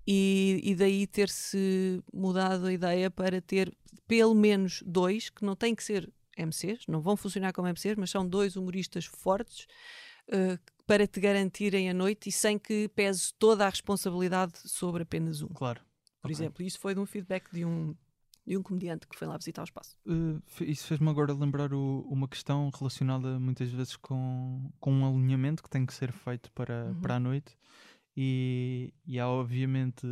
E, 0.07 0.61
e 0.62 0.76
daí 0.76 1.05
ter-se 1.09 2.00
mudado 2.14 2.66
a 2.66 2.72
ideia 2.72 3.11
para 3.11 3.40
ter 3.40 3.76
pelo 4.07 4.32
menos 4.32 4.80
dois, 4.86 5.28
que 5.28 5.44
não 5.44 5.57
têm 5.57 5.74
que 5.74 5.82
ser 5.82 6.09
MCs, 6.36 6.86
não 6.86 7.00
vão 7.00 7.16
funcionar 7.16 7.53
como 7.53 7.66
MCs, 7.66 7.96
mas 7.96 8.09
são 8.11 8.24
dois 8.24 8.55
humoristas 8.55 9.05
fortes 9.05 9.66
eh, 10.28 10.57
para 10.86 11.05
te 11.05 11.18
garantirem 11.18 11.90
a 11.90 11.94
noite 11.94 12.28
e 12.28 12.32
sem 12.32 12.61
que 12.61 12.88
pese 12.90 13.34
toda 13.40 13.66
a 13.66 13.68
responsabilidade 13.68 14.53
sobre 14.68 15.03
apenas 15.03 15.42
um 15.42 15.48
Claro. 15.48 15.80
por 16.20 16.28
Ok. 16.30 16.36
exemplo. 16.36 16.64
Isso 16.64 16.78
foi 16.78 16.94
de 16.94 17.00
um 17.00 17.07
feedback 17.07 17.50
de 17.53 17.64
um, 17.64 17.92
de 18.47 18.57
um 18.59 18.62
comediante 18.62 19.07
que 19.07 19.16
foi 19.16 19.26
lá 19.28 19.36
visitar 19.36 19.62
o 19.62 19.64
espaço. 19.64 19.97
Uh, 20.07 20.43
isso 20.62 20.86
fez-me 20.88 21.09
agora 21.09 21.32
lembrar 21.32 21.72
o- 21.72 22.01
uma 22.11 22.26
questão 22.26 22.70
relacionada 22.76 23.38
muitas 23.38 23.70
vezes 23.70 23.97
com, 23.97 24.70
com 24.80 24.93
um 24.93 25.07
alinhamento 25.07 25.62
que 25.62 25.70
tem 25.70 25.86
que 25.86 25.95
ser 25.95 26.12
feito 26.12 26.51
para, 26.53 26.86
Uhum. 26.86 27.01
para 27.01 27.16
a 27.16 27.20
noite 27.20 27.57
e, 28.16 28.93
e 29.07 29.18
há 29.20 29.28
obviamente 29.28 30.07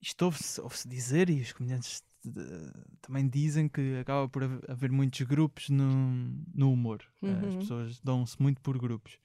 isto 0.00 0.22
ouve-se 0.26 0.60
ouve-se 0.60 0.88
dizer 0.88 1.30
e 1.30 1.40
os 1.40 1.52
comediantes 1.52 2.02
também 3.00 3.28
dizem 3.28 3.68
que 3.68 3.96
acaba 4.00 4.28
por 4.28 4.42
haver- 4.68 4.90
muitos 4.90 5.20
grupos 5.22 5.68
no, 5.70 5.88
no 6.52 6.72
humor. 6.72 7.00
Eh, 7.22 7.30
As 7.46 7.54
Uhum. 7.54 7.58
pessoas 7.60 8.00
dão-se 8.00 8.40
muito 8.42 8.60
por 8.60 8.76
grupos 8.78 9.16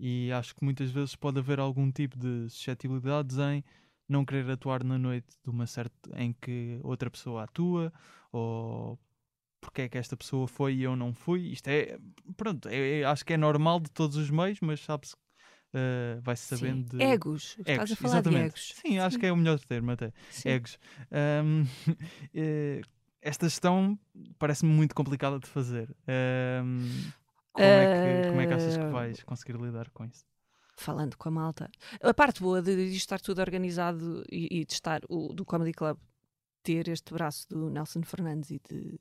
e 0.00 0.30
acho 0.32 0.54
que 0.54 0.64
muitas 0.64 0.90
vezes 0.90 1.14
pode 1.14 1.38
haver 1.38 1.60
algum 1.60 1.90
tipo 1.92 2.18
de 2.18 2.48
suscetibilidades 2.48 3.38
em 3.38 3.62
não 4.08 4.24
querer 4.24 4.50
atuar 4.50 4.84
na 4.84 4.98
noite 4.98 5.28
de 5.44 5.50
uma 5.50 5.66
certa 5.66 6.10
em 6.20 6.32
que 6.32 6.78
outra 6.82 7.10
pessoa 7.10 7.44
atua 7.44 7.92
ou 8.32 8.98
porque 9.60 9.82
é 9.82 9.88
que 9.88 9.98
esta 9.98 10.16
pessoa 10.16 10.46
foi 10.46 10.74
e 10.76 10.82
eu 10.82 10.94
não 10.94 11.12
fui. 11.12 11.48
Isto 11.52 11.68
é, 11.68 11.98
pronto, 12.36 12.68
é- 12.68 13.00
é- 13.00 13.04
acho 13.04 13.24
que 13.24 13.32
é 13.32 13.36
normal 13.36 13.80
de 13.80 13.90
todos 13.90 14.16
os 14.16 14.30
meios, 14.30 14.60
mas 14.60 14.80
sabe-se, 14.80 15.16
eh, 15.74 16.18
vai-se 16.22 16.42
sabendo 16.44 16.84
Sim. 16.92 16.98
de 16.98 17.04
Egos. 17.04 17.56
Estás 17.58 17.78
egos, 17.78 17.92
a 17.92 17.96
falar 17.96 18.14
exatamente. 18.18 18.38
de 18.38 18.46
egos. 18.46 18.72
Sim, 18.76 18.98
acho 18.98 19.18
que 19.18 19.26
é 19.26 19.32
o 19.32 19.36
melhor 19.36 19.58
termo 19.60 19.90
até. 19.90 20.12
Sim. 20.30 20.50
Egos. 20.50 20.78
Ahm, 21.10 21.64
eh, 22.34 22.80
esta 23.20 23.48
gestão 23.48 23.98
parece-me 24.38 24.72
muito 24.72 24.94
complicada 24.94 25.38
de 25.40 25.46
fazer. 25.48 25.94
Ahm, 26.06 27.10
como, 27.52 27.66
é 27.80 27.86
que, 27.86 28.28
como 28.30 28.40
é 28.40 28.46
que 28.46 28.54
achas 28.54 28.76
que 28.76 28.84
Ah, 28.84 28.90
vais 28.92 29.22
conseguir 29.24 29.56
lidar 29.60 29.90
com 29.90 30.04
isso? 30.04 30.24
Falando 30.76 31.16
com 31.16 31.28
a 31.28 31.32
malta. 31.32 31.70
A 32.02 32.12
parte 32.12 32.40
boa 32.42 32.60
de, 32.60 32.74
de 32.90 32.96
estar 32.96 33.18
tudo 33.20 33.40
organizado 33.40 34.22
e, 34.30 34.60
e 34.60 34.64
de 34.64 34.72
estar 34.74 35.00
o, 35.08 35.32
do 35.32 35.44
Comedy 35.44 35.72
Club 35.72 35.96
ter 36.62 36.88
este 36.88 37.14
braço 37.14 37.48
do 37.48 37.70
Nelson 37.70 38.02
Fernandes 38.02 38.50
e 38.50 38.60
de, 38.68 39.00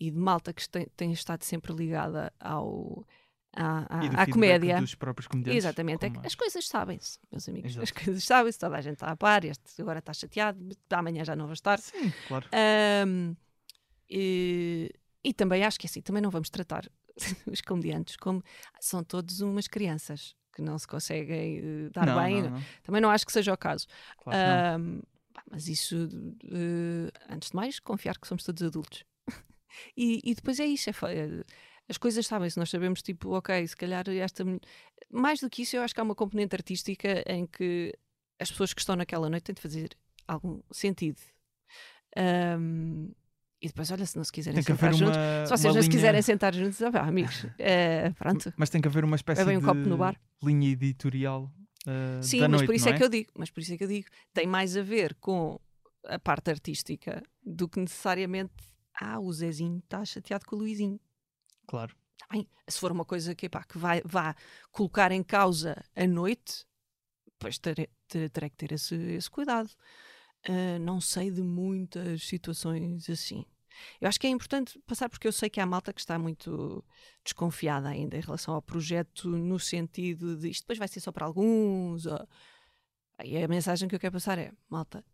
e 0.00 0.10
de 0.10 0.18
malta 0.18 0.52
que 0.52 0.66
tem, 0.68 0.86
tem 0.96 1.12
estado 1.12 1.42
sempre 1.42 1.72
ligada 1.74 2.32
ao, 2.40 3.06
à, 3.54 3.98
à- 3.98 4.22
à 4.22 4.26
comédia. 4.26 4.80
dos 4.80 4.94
próprios 4.94 5.26
comediantes? 5.26 5.64
Exatamente, 5.64 6.06
é 6.06 6.10
que 6.10 6.18
as 6.20 6.26
acho. 6.26 6.38
coisas 6.38 6.66
sabem-se, 6.66 7.18
meus 7.30 7.46
amigos. 7.48 7.72
As 7.76 7.82
Exato. 7.90 8.04
coisas 8.04 8.24
sabem-se, 8.24 8.58
toda 8.58 8.76
a 8.76 8.80
gente 8.80 8.94
está 8.94 9.08
a 9.08 9.16
par, 9.16 9.44
este 9.44 9.82
agora 9.82 9.98
está 9.98 10.14
chateado, 10.14 10.58
amanhã 10.90 11.24
já 11.24 11.36
não 11.36 11.44
vai 11.46 11.54
estar. 11.54 11.78
Sim, 11.78 12.10
claro. 12.28 12.48
Ahm, 12.52 13.34
e, 14.08 14.90
e 15.24 15.32
também 15.34 15.64
acho 15.64 15.78
que 15.78 15.86
assim, 15.86 16.00
também 16.00 16.22
não 16.22 16.30
vamos 16.30 16.48
tratar 16.50 16.88
os 17.46 17.60
comediantes 17.60 18.16
como 18.16 18.42
são 18.80 19.02
todos 19.04 19.40
umas 19.40 19.66
crianças 19.66 20.34
que 20.52 20.62
não 20.62 20.78
se 20.78 20.86
conseguem 20.86 21.58
eh, 21.58 21.90
dar 21.92 22.06
não, 22.06 22.22
bem. 22.22 22.42
não, 22.42 22.50
não. 22.50 22.62
Também 22.82 23.00
não 23.00 23.10
acho 23.10 23.24
que 23.26 23.32
seja 23.32 23.52
o 23.52 23.56
caso. 23.56 23.86
Claro 24.18 24.92
pá, 25.32 25.42
mas 25.50 25.68
isso, 25.68 26.08
eh, 26.44 27.10
antes 27.28 27.50
de 27.50 27.56
mais, 27.56 27.80
confiar 27.80 28.18
que 28.18 28.28
somos 28.28 28.44
todos 28.44 28.62
adultos. 28.62 29.04
e, 29.96 30.20
e 30.24 30.34
depois 30.34 30.60
é 30.60 30.66
isso. 30.66 30.90
É, 30.90 30.92
eh, 30.92 31.44
as 31.88 31.98
coisas 31.98 32.26
sabem-se, 32.26 32.58
nós 32.58 32.70
sabemos, 32.70 33.02
tipo, 33.02 33.30
ok, 33.30 33.66
se 33.66 33.76
calhar 33.76 34.08
esta. 34.08 34.44
Mais 35.10 35.40
do 35.40 35.50
que 35.50 35.62
isso, 35.62 35.76
eu 35.76 35.82
acho 35.82 35.94
que 35.94 36.00
há 36.00 36.04
uma 36.04 36.14
componente 36.14 36.54
artística 36.54 37.22
em 37.26 37.46
que 37.46 37.92
as 38.38 38.50
pessoas 38.50 38.72
que 38.72 38.80
estão 38.80 38.96
naquela 38.96 39.28
noite 39.28 39.44
têm 39.44 39.54
de 39.54 39.60
fazer 39.60 39.90
algum 40.26 40.60
sentido. 40.70 41.20
Ahm, 42.16 43.10
e 43.62 43.68
depois, 43.68 43.90
olha, 43.92 44.04
se 44.04 44.16
não 44.16 44.24
se 44.24 44.32
quiserem 44.32 44.60
sentar 44.60 44.92
juntos, 44.92 45.16
uma, 45.16 45.46
se 45.46 45.50
vocês 45.52 45.62
não 45.74 45.82
se 45.82 45.88
linha- 45.88 45.90
quiserem 45.98 46.22
sentar 46.22 46.54
juntos, 46.54 46.82
ah, 46.82 46.90
pá, 46.90 47.00
amigos, 47.06 47.46
eh, 47.58 48.10
pronto, 48.18 48.52
Mas 48.56 48.68
tem 48.70 48.80
que 48.80 48.88
haver 48.88 49.04
uma 49.04 49.14
espécie 49.16 49.40
um 49.42 49.44
de 49.60 49.66
linha 50.42 50.68
editorial 50.70 51.48
eh, 51.86 52.20
Sim, 52.22 52.40
da 52.40 52.48
mas 52.48 52.60
noite, 52.62 52.66
por 52.66 52.74
isso 52.74 52.86
não 52.86 52.92
é? 52.94 52.98
que 52.98 53.04
eu 53.04 53.08
digo, 53.08 53.30
mas 53.38 53.50
por 53.50 53.60
isso 53.60 53.72
é 53.72 53.76
que 53.78 53.84
eu 53.84 53.88
digo, 53.88 54.08
tem 54.34 54.46
mais 54.46 54.76
a 54.76 54.82
ver 54.82 55.14
com 55.14 55.60
a 56.06 56.18
parte 56.18 56.50
artística 56.50 57.22
do 57.44 57.68
que 57.68 57.78
necessariamente 57.78 58.52
ah, 59.00 59.20
o 59.20 59.32
Zezinho 59.32 59.78
está 59.78 60.04
chateado 60.04 60.44
com 60.44 60.56
o 60.56 60.58
Luizinho. 60.58 60.98
Claro. 61.66 61.94
Tá 62.18 62.26
bem, 62.32 62.46
se 62.68 62.78
for 62.78 62.90
uma 62.92 63.04
coisa 63.04 63.34
que, 63.34 63.48
que 63.48 63.78
vai, 63.78 64.02
vá 64.04 64.34
colocar 64.70 65.12
em 65.12 65.22
causa 65.22 65.82
a 65.94 66.06
noite, 66.06 66.64
pois 67.38 67.58
terei, 67.58 67.88
ter- 68.08 68.28
terei 68.30 68.50
que 68.50 68.56
ter 68.56 68.72
esse, 68.72 68.94
esse 68.94 69.30
cuidado. 69.30 69.70
Ah, 70.48 70.78
não 70.78 71.00
sei 71.00 71.30
de 71.30 71.42
muitas 71.42 72.26
situações 72.26 73.08
assim. 73.08 73.44
Eu 74.00 74.08
acho 74.08 74.20
que 74.20 74.26
é 74.26 74.30
importante 74.30 74.78
passar 74.86 75.08
porque 75.08 75.26
eu 75.26 75.32
sei 75.32 75.48
que 75.48 75.60
há 75.60 75.66
malta 75.66 75.92
que 75.92 76.00
está 76.00 76.18
muito 76.18 76.84
desconfiada 77.24 77.88
ainda 77.88 78.16
em 78.16 78.20
relação 78.20 78.54
ao 78.54 78.62
projeto, 78.62 79.28
no 79.28 79.58
sentido 79.58 80.36
de 80.36 80.50
isto 80.50 80.62
depois 80.64 80.78
vai 80.78 80.88
ser 80.88 81.00
só 81.00 81.10
para 81.10 81.26
alguns. 81.26 82.06
Ou... 82.06 82.28
E 83.24 83.36
a 83.38 83.48
mensagem 83.48 83.88
que 83.88 83.94
eu 83.94 84.00
quero 84.00 84.12
passar 84.12 84.38
é: 84.38 84.52
malta, 84.68 85.04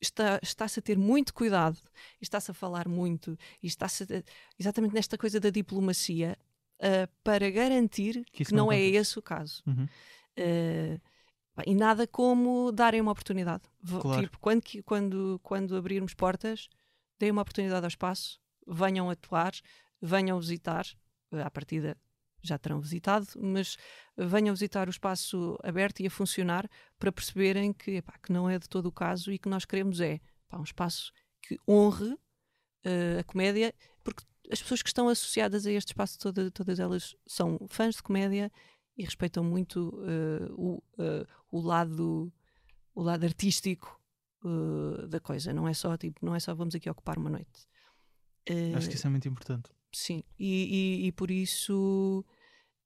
está- 0.00 0.38
está-se 0.42 0.78
a 0.80 0.82
ter 0.82 0.98
muito 0.98 1.32
cuidado, 1.32 1.78
está-se 2.20 2.50
a 2.50 2.54
falar 2.54 2.88
muito, 2.88 3.38
e 3.62 3.66
está-se 3.66 4.06
exatamente 4.58 4.94
nesta 4.94 5.16
coisa 5.16 5.40
da 5.40 5.50
diplomacia 5.50 6.36
ah, 6.80 7.08
para 7.22 7.50
garantir 7.50 8.24
Que 8.32 8.44
que, 8.44 8.52
não, 8.52 8.66
não 8.66 8.72
é 8.72 8.80
esse 8.80 9.18
o 9.18 9.22
caso. 9.22 9.62
Uhum. 9.66 9.88
Uh, 10.36 11.00
e 11.66 11.74
nada 11.74 12.06
como 12.06 12.72
darem 12.72 13.00
uma 13.00 13.12
oportunidade. 13.12 13.62
Claro. 14.00 14.22
Tipo, 14.22 14.38
quando, 14.40 14.62
quando, 14.84 15.40
quando 15.42 15.76
abrirmos 15.76 16.14
portas, 16.14 16.68
deem 17.18 17.30
uma 17.32 17.42
oportunidade 17.42 17.84
ao 17.84 17.88
espaço, 17.88 18.40
venham 18.66 19.08
atuar, 19.10 19.52
venham 20.00 20.38
visitar. 20.40 20.86
À 21.32 21.50
partida 21.50 21.96
já 22.42 22.58
terão 22.58 22.80
visitado, 22.80 23.26
mas 23.36 23.76
venham 24.16 24.54
visitar 24.54 24.86
o 24.86 24.90
espaço 24.90 25.58
aberto 25.62 26.00
e 26.00 26.06
a 26.06 26.10
funcionar 26.10 26.68
para 26.98 27.10
perceberem 27.10 27.72
que, 27.72 27.92
epá, 27.92 28.14
que 28.22 28.32
não 28.32 28.48
é 28.48 28.58
de 28.58 28.68
todo 28.68 28.86
o 28.86 28.92
caso 28.92 29.32
e 29.32 29.38
que 29.38 29.48
nós 29.48 29.64
queremos 29.64 30.00
é 30.00 30.20
pá, 30.46 30.58
um 30.58 30.62
espaço 30.62 31.10
que 31.42 31.58
honre 31.68 32.12
uh, 32.12 33.18
a 33.20 33.24
comédia, 33.24 33.74
porque 34.04 34.22
as 34.52 34.60
pessoas 34.60 34.82
que 34.82 34.88
estão 34.90 35.08
associadas 35.08 35.66
a 35.66 35.72
este 35.72 35.88
espaço, 35.88 36.18
toda- 36.18 36.50
todas 36.50 36.78
elas 36.78 37.16
são 37.26 37.58
fãs 37.68 37.94
de 37.96 38.02
comédia 38.02 38.52
e 38.96 39.04
respeitam 39.04 39.42
muito 39.44 39.92
eh, 40.06 40.48
o, 40.52 40.82
eh, 40.98 41.26
o 41.50 41.60
lado 41.60 42.32
o 42.94 43.02
lado 43.02 43.24
artístico 43.24 44.00
eh, 44.44 45.06
da 45.08 45.20
coisa. 45.20 45.52
Não 45.52 45.66
é 45.68 45.74
só 45.74 45.96
tipo 45.96 46.24
não 46.24 46.34
é 46.34 46.40
só 46.40 46.54
vamos 46.54 46.74
aqui 46.74 46.88
ocupar 46.88 47.18
uma 47.18 47.30
noite. 47.30 47.66
Acho 48.76 48.88
que 48.88 48.94
isso 48.96 49.06
é 49.06 49.10
muito 49.10 49.26
importante. 49.28 49.70
sim. 49.92 50.22
E, 50.38 51.00
e- 51.02 51.06
e 51.06 51.12
por 51.12 51.30
isso 51.30 52.24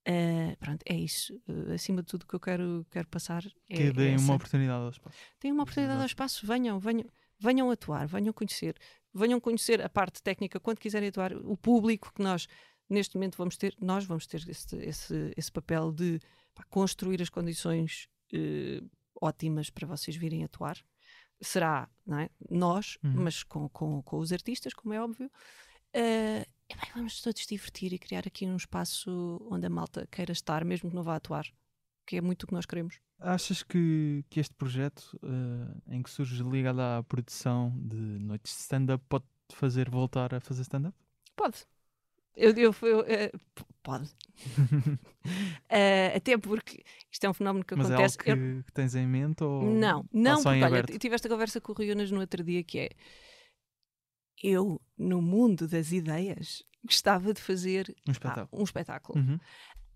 eh, 0.05 0.55
pronto 0.59 0.81
é 0.85 0.95
isso. 0.95 1.33
Eh, 1.47 1.73
acima 1.73 2.01
de 2.01 2.07
tudo 2.07 2.23
o 2.23 2.27
que 2.27 2.35
eu 2.35 2.39
quero 2.39 2.85
quero 2.89 3.07
passar 3.07 3.43
é, 3.69 3.75
Que 3.75 3.83
é 3.83 3.91
deem 3.93 4.13
essa- 4.15 4.23
uma 4.25 4.35
oportunidade 4.35 4.83
ao 4.83 4.89
espaço. 4.89 5.17
Deem 5.41 5.53
uma 5.53 5.63
oportunidade 5.63 5.99
ao 5.99 6.05
espaço, 6.05 6.47
venham, 6.47 6.79
venham, 6.79 7.05
venham 7.39 7.69
atuar, 7.71 8.07
venham 8.07 8.33
conhecer, 8.33 8.75
venham 9.13 9.39
conhecer 9.39 9.81
a 9.81 9.89
parte 9.89 10.21
técnica 10.23 10.59
quando 10.59 10.79
quiserem 10.79 11.09
atuar, 11.09 11.33
o 11.35 11.57
público 11.57 12.11
que 12.13 12.21
nós 12.23 12.47
neste 12.89 13.15
momento 13.15 13.37
vamos 13.37 13.55
ter, 13.57 13.75
nós 13.79 14.05
vamos 14.05 14.25
ter 14.27 14.47
esse, 14.49 14.75
esse, 14.77 15.33
esse 15.37 15.51
papel 15.51 15.91
de 15.91 16.19
pá, 16.55 16.63
construir 16.69 17.21
as 17.21 17.29
condições 17.29 18.07
eh, 18.33 18.81
ótimas 19.21 19.69
para 19.69 19.87
vocês 19.87 20.15
virem 20.17 20.43
atuar. 20.43 20.77
Será 21.41 21.87
não 22.05 22.19
é? 22.19 22.29
nós, 22.49 22.97
Uhum. 23.03 23.23
mas 23.23 23.43
com, 23.43 23.69
com, 23.69 24.01
com 24.03 24.17
os 24.19 24.31
artistas, 24.33 24.73
como 24.73 24.93
é 24.93 25.01
óbvio. 25.01 25.31
Eh, 25.93 26.45
e 26.69 26.75
bem, 26.75 26.91
vamos 26.95 27.21
todos 27.21 27.45
divertir 27.47 27.93
e 27.93 27.99
criar 27.99 28.23
aqui 28.27 28.45
um 28.45 28.55
espaço 28.57 29.39
onde 29.49 29.65
a 29.65 29.69
malta 29.69 30.07
queira 30.11 30.31
estar, 30.33 30.63
mesmo 30.65 30.89
que 30.89 30.95
não 30.95 31.03
vá 31.03 31.15
atuar. 31.15 31.45
que 32.05 32.17
é 32.17 32.21
muito 32.21 32.43
o 32.43 32.47
que 32.47 32.53
nós 32.53 32.65
queremos. 32.65 32.99
Achas 33.19 33.63
que, 33.63 34.23
que 34.29 34.39
este 34.39 34.53
projeto, 34.55 35.19
eh, 35.23 35.95
em 35.95 36.01
que 36.03 36.09
surge 36.09 36.41
ligado 36.43 36.79
à 36.81 37.03
produção 37.03 37.71
de 37.77 37.95
noites 37.95 38.53
de 38.53 38.59
stand-up, 38.61 39.03
pode 39.09 39.25
fazer 39.51 39.89
voltar 39.89 40.33
a 40.33 40.39
fazer 40.39 40.61
stand-up? 40.63 40.95
Pode. 41.35 41.65
Eu, 42.35 42.51
eu, 42.55 42.75
eu, 42.81 43.01
eh, 43.07 43.31
pode. 43.83 44.09
Eh, 45.69 46.13
até 46.15 46.37
porque 46.37 46.83
isto 47.11 47.23
é 47.25 47.29
um 47.29 47.33
fenómeno 47.33 47.63
que 47.63 47.75
Mas 47.75 47.91
acontece. 47.91 48.17
é 48.27 48.31
algo 48.31 48.41
que, 48.63 48.63
que 48.63 48.71
tens 48.71 48.95
em 48.95 49.05
mente? 49.05 49.43
Ou 49.43 49.63
Eu- 49.63 49.73
não, 49.73 50.05
não, 50.11 50.41
porque 50.41 50.63
olha, 50.63 50.85
eu 50.89 50.97
tive 50.99 51.13
esta 51.13 51.29
conversa 51.29 51.61
com 51.61 51.71
o 51.71 51.75
Rui 51.75 51.91
Unas 51.91 52.09
no 52.09 52.19
outro 52.19 52.43
dia 52.43 52.63
que 52.63 52.79
é 52.79 52.89
eu, 54.41 54.81
no 54.97 55.21
mundo 55.21 55.67
das 55.67 55.91
ideias, 55.91 56.63
gostava 56.83 57.33
de 57.33 57.41
fazer 57.41 57.89
um 58.07 58.09
ah, 58.09 58.11
espetáculo? 58.11 58.61
um 58.61 58.63
espetáculo. 58.63 59.19
Uhum. 59.19 59.39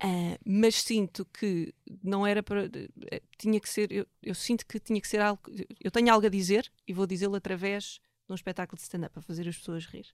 Ah, 0.02 0.38
mas 0.46 0.76
sinto 0.76 1.26
que 1.26 1.74
não 2.04 2.28
era 2.28 2.44
para. 2.44 2.66
eh, 2.66 3.22
Tinha 3.38 3.60
que 3.60 3.70
ser. 3.70 3.92
Eu, 3.92 4.06
eu 4.22 4.36
sinto 4.36 4.66
que 4.68 4.80
tinha 4.80 5.00
que 5.00 5.08
ser 5.08 5.22
algo. 5.22 5.42
Eu 5.82 5.90
tenho 5.92 6.12
algo 6.12 6.26
a 6.26 6.30
dizer 6.30 6.70
e 6.88 6.94
vou 6.94 7.08
dizê-lo 7.08 7.36
através 7.36 8.00
de 8.28 8.32
um 8.34 8.36
espetáculo 8.36 8.76
de 8.78 8.84
stand-up, 8.84 9.18
a 9.18 9.22
fazer 9.22 9.48
as 9.48 9.58
pessoas 9.58 9.86
rir. 9.86 10.08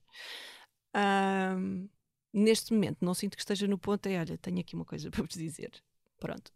Neste 2.32 2.72
momento, 2.72 2.98
não 3.04 3.14
sinto 3.14 3.36
que 3.36 3.42
esteja 3.42 3.66
no 3.66 3.78
ponto. 3.78 4.06
É, 4.06 4.18
olha, 4.18 4.38
tenho 4.38 4.60
aqui 4.60 4.74
uma 4.74 4.84
coisa 4.84 5.10
para 5.12 5.22
vos 5.22 5.34
dizer. 5.34 5.72
Pronto. 6.18 6.52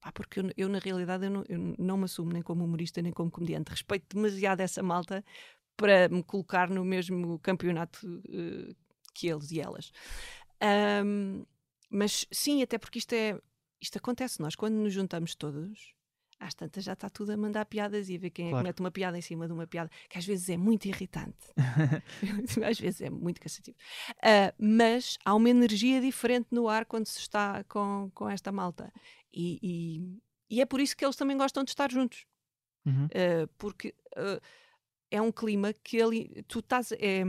Pá, 0.00 0.12
porque 0.12 0.38
eu, 0.38 0.50
eu, 0.56 0.68
na 0.68 0.78
realidade, 0.78 1.26
eu 1.26 1.30
não, 1.30 1.44
eu 1.48 1.58
não 1.78 1.96
me 1.96 2.04
assumo 2.04 2.32
nem 2.32 2.40
como 2.42 2.64
humorista 2.64 3.02
nem 3.02 3.12
como 3.12 3.30
comediante. 3.30 3.70
Respeito 3.70 4.14
demasiado 4.14 4.60
essa 4.60 4.82
malta 4.82 5.24
para 5.76 6.08
me 6.08 6.22
colocar 6.22 6.70
no 6.70 6.84
mesmo 6.84 7.38
campeonato 7.40 8.22
eh, 8.28 8.72
que 9.12 9.28
eles 9.28 9.50
e 9.50 9.60
elas. 9.60 9.90
Ahm, 10.60 11.44
mas 11.90 12.26
sim, 12.30 12.62
até 12.62 12.78
porque 12.78 12.98
isto 12.98 13.12
é 13.14 13.38
isto 13.80 13.98
acontece. 13.98 14.40
Nós, 14.40 14.54
quando 14.54 14.74
nos 14.74 14.92
juntamos 14.92 15.34
todos, 15.34 15.95
às 16.38 16.54
tantas 16.54 16.84
já 16.84 16.92
está 16.92 17.08
tudo 17.08 17.32
a 17.32 17.36
mandar 17.36 17.64
piadas 17.64 18.08
e 18.08 18.16
a 18.16 18.18
ver 18.18 18.30
quem 18.30 18.46
é 18.46 18.50
Claro. 18.50 18.62
que 18.64 18.68
mete 18.68 18.80
uma 18.80 18.90
piada 18.90 19.16
em 19.18 19.22
cima 19.22 19.46
de 19.46 19.52
uma 19.52 19.66
piada, 19.66 19.90
que 20.08 20.18
às 20.18 20.24
vezes 20.26 20.48
é 20.50 20.56
muito 20.56 20.86
irritante. 20.86 21.36
às 22.64 22.78
vezes 22.78 23.00
é 23.00 23.10
muito 23.10 23.40
cansativo. 23.40 23.76
Ah, 24.22 24.52
mas 24.58 25.16
há 25.24 25.34
uma 25.34 25.48
energia 25.50 26.00
diferente 26.00 26.48
no 26.50 26.68
ar 26.68 26.84
quando 26.84 27.06
se 27.06 27.20
está 27.20 27.64
com, 27.64 28.10
com 28.14 28.28
esta 28.28 28.52
malta. 28.52 28.92
E, 29.32 29.58
e- 29.62 30.18
e 30.48 30.60
é 30.60 30.66
por 30.66 30.80
isso 30.80 30.96
que 30.96 31.04
eles 31.04 31.16
também 31.16 31.36
gostam 31.36 31.64
de 31.64 31.70
estar 31.70 31.90
juntos. 31.90 32.24
Uhum. 32.84 33.06
Uh, 33.06 33.48
porque 33.58 33.92
uh, 34.16 34.40
é 35.10 35.20
um 35.20 35.32
clima 35.32 35.72
que 35.72 36.00
ali 36.00 36.44
tu 36.46 36.60
estás. 36.60 36.92
É, 36.92 37.22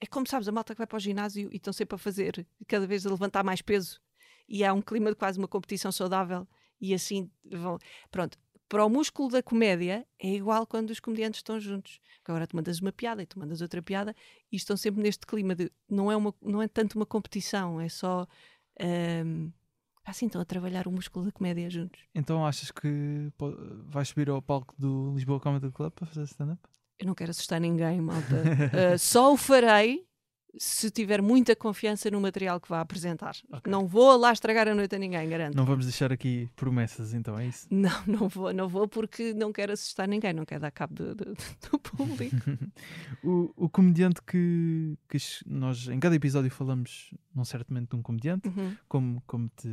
é 0.00 0.06
como 0.06 0.26
sabes, 0.28 0.46
a 0.46 0.52
malta 0.52 0.74
que 0.74 0.78
vai 0.78 0.86
para 0.86 0.96
o 0.96 1.00
ginásio 1.00 1.48
e 1.52 1.56
estão 1.56 1.72
sempre 1.72 1.96
a 1.96 1.98
fazer, 1.98 2.46
cada 2.68 2.86
vez 2.86 3.04
a 3.04 3.10
levantar 3.10 3.42
mais 3.42 3.60
peso, 3.62 4.00
e 4.48 4.64
há 4.64 4.72
um 4.72 4.80
clima 4.82 5.10
de 5.10 5.16
quase 5.16 5.38
uma 5.38 5.48
competição 5.48 5.90
saudável, 5.90 6.46
e 6.82 6.92
assim 6.92 7.30
vão. 7.50 7.78
Pronto. 8.10 8.36
Para 8.68 8.84
o 8.84 8.88
músculo 8.88 9.28
da 9.28 9.42
comédia 9.42 10.06
é 10.18 10.34
igual 10.34 10.66
quando 10.66 10.90
os 10.90 10.98
comediantes 10.98 11.38
estão 11.38 11.60
juntos. 11.60 12.00
Agora 12.26 12.46
tu 12.46 12.56
mandas 12.56 12.80
uma 12.80 12.90
piada 12.90 13.22
e 13.22 13.26
tu 13.26 13.38
mandas 13.38 13.60
outra 13.60 13.82
piada 13.82 14.16
e 14.50 14.56
estão 14.56 14.76
sempre 14.76 15.02
neste 15.02 15.26
clima 15.26 15.54
de 15.54 15.70
não 15.88 16.10
é, 16.10 16.16
uma, 16.16 16.34
não 16.40 16.62
é 16.62 16.66
tanto 16.66 16.96
uma 16.96 17.04
competição, 17.04 17.80
é 17.80 17.88
só 17.88 18.26
um, 19.26 19.52
assim 20.04 20.26
estão 20.26 20.40
a 20.40 20.44
trabalhar 20.44 20.88
o 20.88 20.90
músculo 20.92 21.26
da 21.26 21.32
comédia 21.32 21.68
juntos. 21.68 22.00
Então 22.14 22.46
achas 22.46 22.70
que 22.70 23.30
vais 23.86 24.08
subir 24.08 24.30
ao 24.30 24.40
palco 24.40 24.74
do 24.78 25.12
Lisboa 25.14 25.38
Comedy 25.38 25.70
Club 25.70 25.92
para 25.92 26.06
fazer 26.06 26.24
stand-up? 26.24 26.60
Eu 26.98 27.06
não 27.06 27.14
quero 27.14 27.30
assustar 27.30 27.60
ninguém, 27.60 28.00
malta. 28.00 28.36
Uh, 28.94 28.96
só 28.98 29.32
o 29.32 29.36
farei 29.36 30.06
se 30.58 30.90
tiver 30.90 31.22
muita 31.22 31.56
confiança 31.56 32.10
no 32.10 32.20
material 32.20 32.60
que 32.60 32.68
vá 32.68 32.80
apresentar. 32.80 33.34
Ok. 33.50 33.70
Não 33.70 33.86
vou 33.86 34.16
lá 34.18 34.32
estragar 34.32 34.68
a 34.68 34.74
noite 34.74 34.94
a 34.94 34.98
ninguém, 34.98 35.28
garanto. 35.28 35.54
Não 35.56 35.64
vamos 35.64 35.86
deixar 35.86 36.12
aqui 36.12 36.48
promessas, 36.54 37.14
então 37.14 37.38
é 37.38 37.46
isso? 37.46 37.66
Não, 37.70 37.90
não 38.06 38.28
vou, 38.28 38.52
não 38.52 38.68
vou 38.68 38.86
porque 38.86 39.32
não 39.32 39.52
quero 39.52 39.72
assustar 39.72 40.06
ninguém, 40.06 40.32
não 40.32 40.44
quero 40.44 40.60
dar 40.60 40.70
cabo 40.70 40.94
do, 40.94 41.14
do- 41.14 41.34
do 41.70 41.78
público. 41.78 42.36
o, 43.24 43.52
o 43.56 43.68
comediante 43.68 44.20
que, 44.22 44.96
que 45.08 45.16
nós 45.46 45.88
em 45.88 45.98
cada 45.98 46.14
episódio 46.16 46.50
falamos 46.50 47.14
não 47.34 47.44
certamente 47.44 47.90
de 47.90 47.96
um 47.96 48.02
comediante, 48.02 48.48
Uhum. 48.48 48.76
como, 48.88 49.22
como 49.26 49.48
te, 49.56 49.68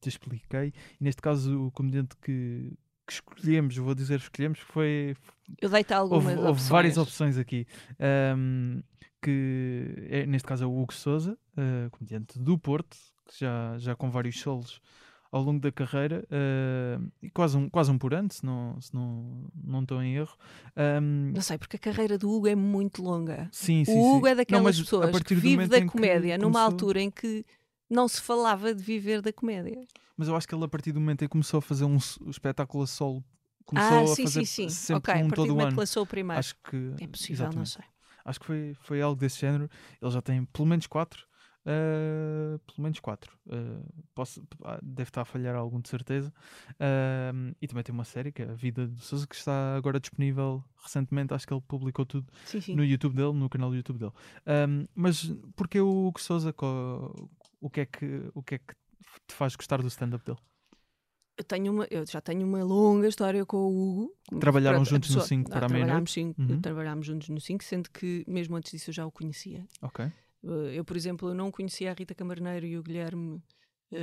te 0.00 0.08
expliquei, 0.08 0.72
e 1.00 1.04
neste 1.04 1.22
caso 1.22 1.66
o 1.66 1.70
comediante 1.70 2.16
que, 2.16 2.72
que 3.06 3.12
escolhemos, 3.12 3.76
vou 3.76 3.94
dizer 3.94 4.18
escolhemos, 4.18 4.58
foi 4.58 5.14
Eu 5.60 5.68
deito 5.68 5.92
algumas 5.94 6.24
houve, 6.24 6.36
houve 6.38 6.50
opções. 6.50 6.68
várias 6.68 6.96
opções 6.98 7.38
aqui. 7.38 7.66
Ahm, 8.00 8.80
que 9.24 10.06
é, 10.10 10.26
neste 10.26 10.46
caso 10.46 10.64
é 10.64 10.66
o 10.66 10.78
Hugo 10.82 10.92
Souza, 10.92 11.38
ah, 11.56 11.88
comediante 11.90 12.38
do 12.38 12.58
Porto, 12.58 12.96
que 13.26 13.40
já, 13.40 13.76
já 13.78 13.96
com 13.96 14.10
vários 14.10 14.38
solos 14.38 14.80
ao 15.32 15.42
longo 15.42 15.58
da 15.58 15.72
carreira, 15.72 16.24
ah, 16.30 17.00
e 17.22 17.30
quase 17.30 17.56
um, 17.56 17.68
quase 17.68 17.90
um 17.90 17.98
por 17.98 18.12
ano, 18.14 18.30
se 18.32 18.44
não, 18.44 18.80
se 18.80 18.94
não, 18.94 19.48
não 19.64 19.82
estou 19.82 20.02
em 20.02 20.14
erro. 20.16 20.36
Ahm, 20.76 21.32
Não 21.32 21.40
sei, 21.40 21.58
porque 21.58 21.76
a 21.76 21.78
carreira 21.80 22.16
do 22.18 22.30
Hugo 22.30 22.46
é 22.46 22.54
muito 22.54 23.02
longa. 23.02 23.48
sim, 23.50 23.84
sim, 23.84 23.98
o 23.98 24.16
Hugo 24.16 24.26
sim. 24.26 24.32
é 24.32 24.34
daquelas 24.36 24.76
Não, 24.76 24.82
a 24.82 24.84
pessoas 24.84 25.22
que 25.22 25.34
vive 25.34 25.66
da 25.66 25.84
comédia 25.86 26.36
numa 26.38 26.52
começou- 26.52 26.64
altura 26.72 27.00
em 27.00 27.10
que 27.10 27.44
não 27.90 28.06
se 28.08 28.20
falava 28.20 28.74
de 28.74 28.82
viver 28.82 29.20
da 29.22 29.32
comédia. 29.32 29.80
Mas 30.16 30.28
eu 30.28 30.36
acho 30.36 30.46
que 30.46 30.54
ele, 30.54 30.64
a 30.64 30.68
partir 30.68 30.92
do 30.92 31.00
momento 31.00 31.22
em 31.22 31.26
que 31.26 31.32
começou 31.32 31.58
a 31.58 31.62
fazer 31.62 31.84
um, 31.84 31.96
espetáculo 32.28 32.84
a 32.84 32.86
solo, 32.86 33.24
começou 33.64 33.96
ah, 33.98 34.02
a 34.02 34.06
sim, 34.14 34.24
fazer 34.24 34.46
sim, 34.46 34.68
sim. 34.68 34.68
sempre 34.68 35.10
ok, 35.10 35.14
um 35.22 35.26
a 35.26 35.28
partir 35.28 35.34
todo 35.36 35.46
do 35.48 35.52
momento 35.54 35.66
ano. 35.68 35.74
que 35.74 35.80
lançou 35.80 36.02
o 36.02 36.06
primeiro. 36.06 36.38
Acho 36.38 36.54
que 36.62 36.76
é 37.00 37.06
possível, 37.08 37.44
não 37.46 37.64
exatamente. 37.64 37.70
sei. 37.70 37.84
Acho 38.24 38.40
que 38.40 38.46
foi, 38.46 38.74
foi 38.80 39.02
algo 39.02 39.20
desse 39.20 39.40
género. 39.40 39.68
Ele 40.00 40.10
já 40.10 40.22
tem 40.22 40.44
pelo 40.46 40.66
menos 40.66 40.86
quatro. 40.86 41.26
ah, 41.66 42.58
pelo 42.66 42.82
menos 42.82 43.00
quatro. 43.00 43.36
Posso, 44.14 44.46
ah, 44.64 44.78
deve 44.82 45.08
estar 45.10 45.22
a 45.22 45.24
falhar 45.24 45.54
algum 45.56 45.80
de 45.80 45.88
certeza. 45.88 46.32
Ah, 46.78 47.32
e 47.60 47.66
também 47.68 47.82
tem 47.84 47.92
uma 47.94 48.04
série 48.04 48.32
que 48.32 48.42
é 48.42 48.50
A 48.50 48.54
Vida 48.54 48.86
do 48.86 49.00
Sousa, 49.00 49.26
que 49.26 49.34
está 49.34 49.76
agora 49.76 49.98
disponível 50.00 50.62
recentemente. 50.82 51.32
Acho 51.34 51.46
que 51.46 51.54
ele 51.54 51.62
publicou 51.62 52.04
tudo 52.06 52.30
Sim, 52.44 52.60
sim. 52.60 52.74
no 52.74 52.84
YouTube 52.84 53.14
dele, 53.14 53.32
no 53.32 53.48
canal 53.48 53.70
do 53.70 53.76
YouTube 53.76 53.98
dele. 53.98 54.12
Ah, 54.46 54.66
mas 54.94 55.30
porquê 55.56 55.80
o 55.80 56.06
Hugo 56.08 56.20
Souza? 56.20 56.54
O 57.60 57.70
que, 57.70 57.80
é 57.80 57.86
que, 57.86 58.30
o 58.34 58.42
que 58.42 58.56
é 58.56 58.58
que 58.58 58.74
te 59.26 59.34
faz 59.34 59.56
gostar 59.56 59.80
do 59.80 59.88
stand-up 59.88 60.24
dele? 60.24 60.38
Eu, 61.36 61.44
tenho 61.44 61.72
uma, 61.72 61.86
eu 61.90 62.06
já 62.06 62.20
tenho 62.20 62.46
uma 62.46 62.62
longa 62.62 63.08
história 63.08 63.44
com 63.44 63.56
o 63.56 63.68
Hugo. 64.02 64.38
Trabalharam 64.38 64.84
juntos 64.84 65.10
no 65.10 65.14
pessoa- 65.16 65.26
Cinco 65.26 65.50
ah, 65.50 65.54
para 65.56 65.66
a 65.66 65.68
trabalhámos, 65.68 66.12
sim, 66.12 66.34
Uhum. 66.38 66.60
trabalhámos 66.60 67.06
juntos 67.06 67.28
no 67.28 67.40
5, 67.40 67.64
sendo 67.64 67.90
que 67.90 68.24
mesmo 68.28 68.54
antes 68.56 68.70
disso 68.70 68.90
eu 68.90 68.94
já 68.94 69.04
o 69.06 69.10
conhecia. 69.10 69.66
Ok. 69.82 70.04
Eh, 70.04 70.10
Eu, 70.78 70.84
por 70.84 70.96
exemplo, 70.96 71.28
eu 71.30 71.34
não 71.34 71.50
conhecia 71.50 71.90
a 71.90 71.94
Rita 71.94 72.14
Camarneiro 72.14 72.66
e 72.66 72.78
o 72.78 72.82
Guilherme 72.82 73.42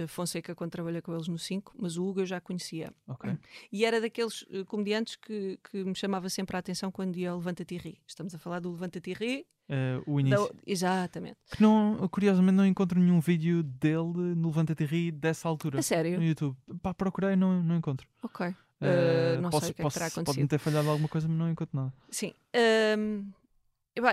Fonseca 0.08 0.54
quando 0.56 0.72
trabalhei 0.72 1.02
com 1.02 1.14
eles 1.14 1.28
no 1.28 1.38
5, 1.38 1.74
mas 1.78 1.98
o 1.98 2.06
Hugo 2.06 2.22
eu 2.22 2.26
já 2.26 2.40
conhecia. 2.42 2.94
Ok. 3.08 3.38
E 3.72 3.86
era 3.86 4.00
daqueles 4.02 4.46
eh, 4.52 4.64
comediantes 4.66 5.16
que, 5.16 5.60
que 5.70 5.84
me 5.84 5.96
chamava 5.96 6.30
sempre 6.30 6.56
a 6.56 6.60
atenção 6.60 6.92
quando 6.92 7.18
ia 7.18 7.32
ao 7.32 7.38
Levanta-te 7.38 7.76
e 7.76 7.78
Ri. 7.78 8.02
Estamos 8.08 8.34
a 8.36 8.38
falar 8.40 8.60
do 8.60 8.72
Levanta-te 8.72 9.10
e 9.12 9.14
Ri. 9.14 9.48
Ah, 9.70 10.02
o 10.06 10.16
da- 10.16 10.22
início. 10.22 10.56
Exatamente. 10.68 11.38
Que 11.52 11.62
não, 11.62 11.96
curiosamente 12.10 12.56
não 12.56 12.66
encontro 12.66 13.00
nenhum 13.00 13.20
vídeo 13.22 13.64
dele 13.64 14.36
no 14.36 14.48
Levanta-te 14.50 14.84
e 14.84 14.86
Ri 14.88 15.12
dessa 15.12 15.48
altura. 15.48 15.80
A 15.80 15.82
sério? 15.82 16.18
no 16.18 16.26
YouTube. 16.26 16.58
Pá, 16.82 16.94
procurei 16.94 17.36
não, 17.36 17.62
não 17.64 17.76
encontro. 17.78 18.08
Ok. 18.24 18.46
Eh, 18.48 18.56
Eh, 18.84 19.40
não 19.40 19.50
posso, 19.52 19.68
sei 19.68 19.72
o 19.72 19.76
que 19.76 19.82
é 19.82 19.84
que 19.84 19.84
posso, 19.84 19.94
terá 20.00 20.06
Pode-me 20.10 20.22
acontecido. 20.24 20.50
ter 20.50 20.58
falhado 20.58 20.90
alguma 20.90 21.08
coisa, 21.08 21.28
mas 21.28 21.38
não 21.38 21.50
encontro 21.52 21.78
nada. 21.80 21.94
Sim. 22.10 22.34
Ahm, 22.54 23.30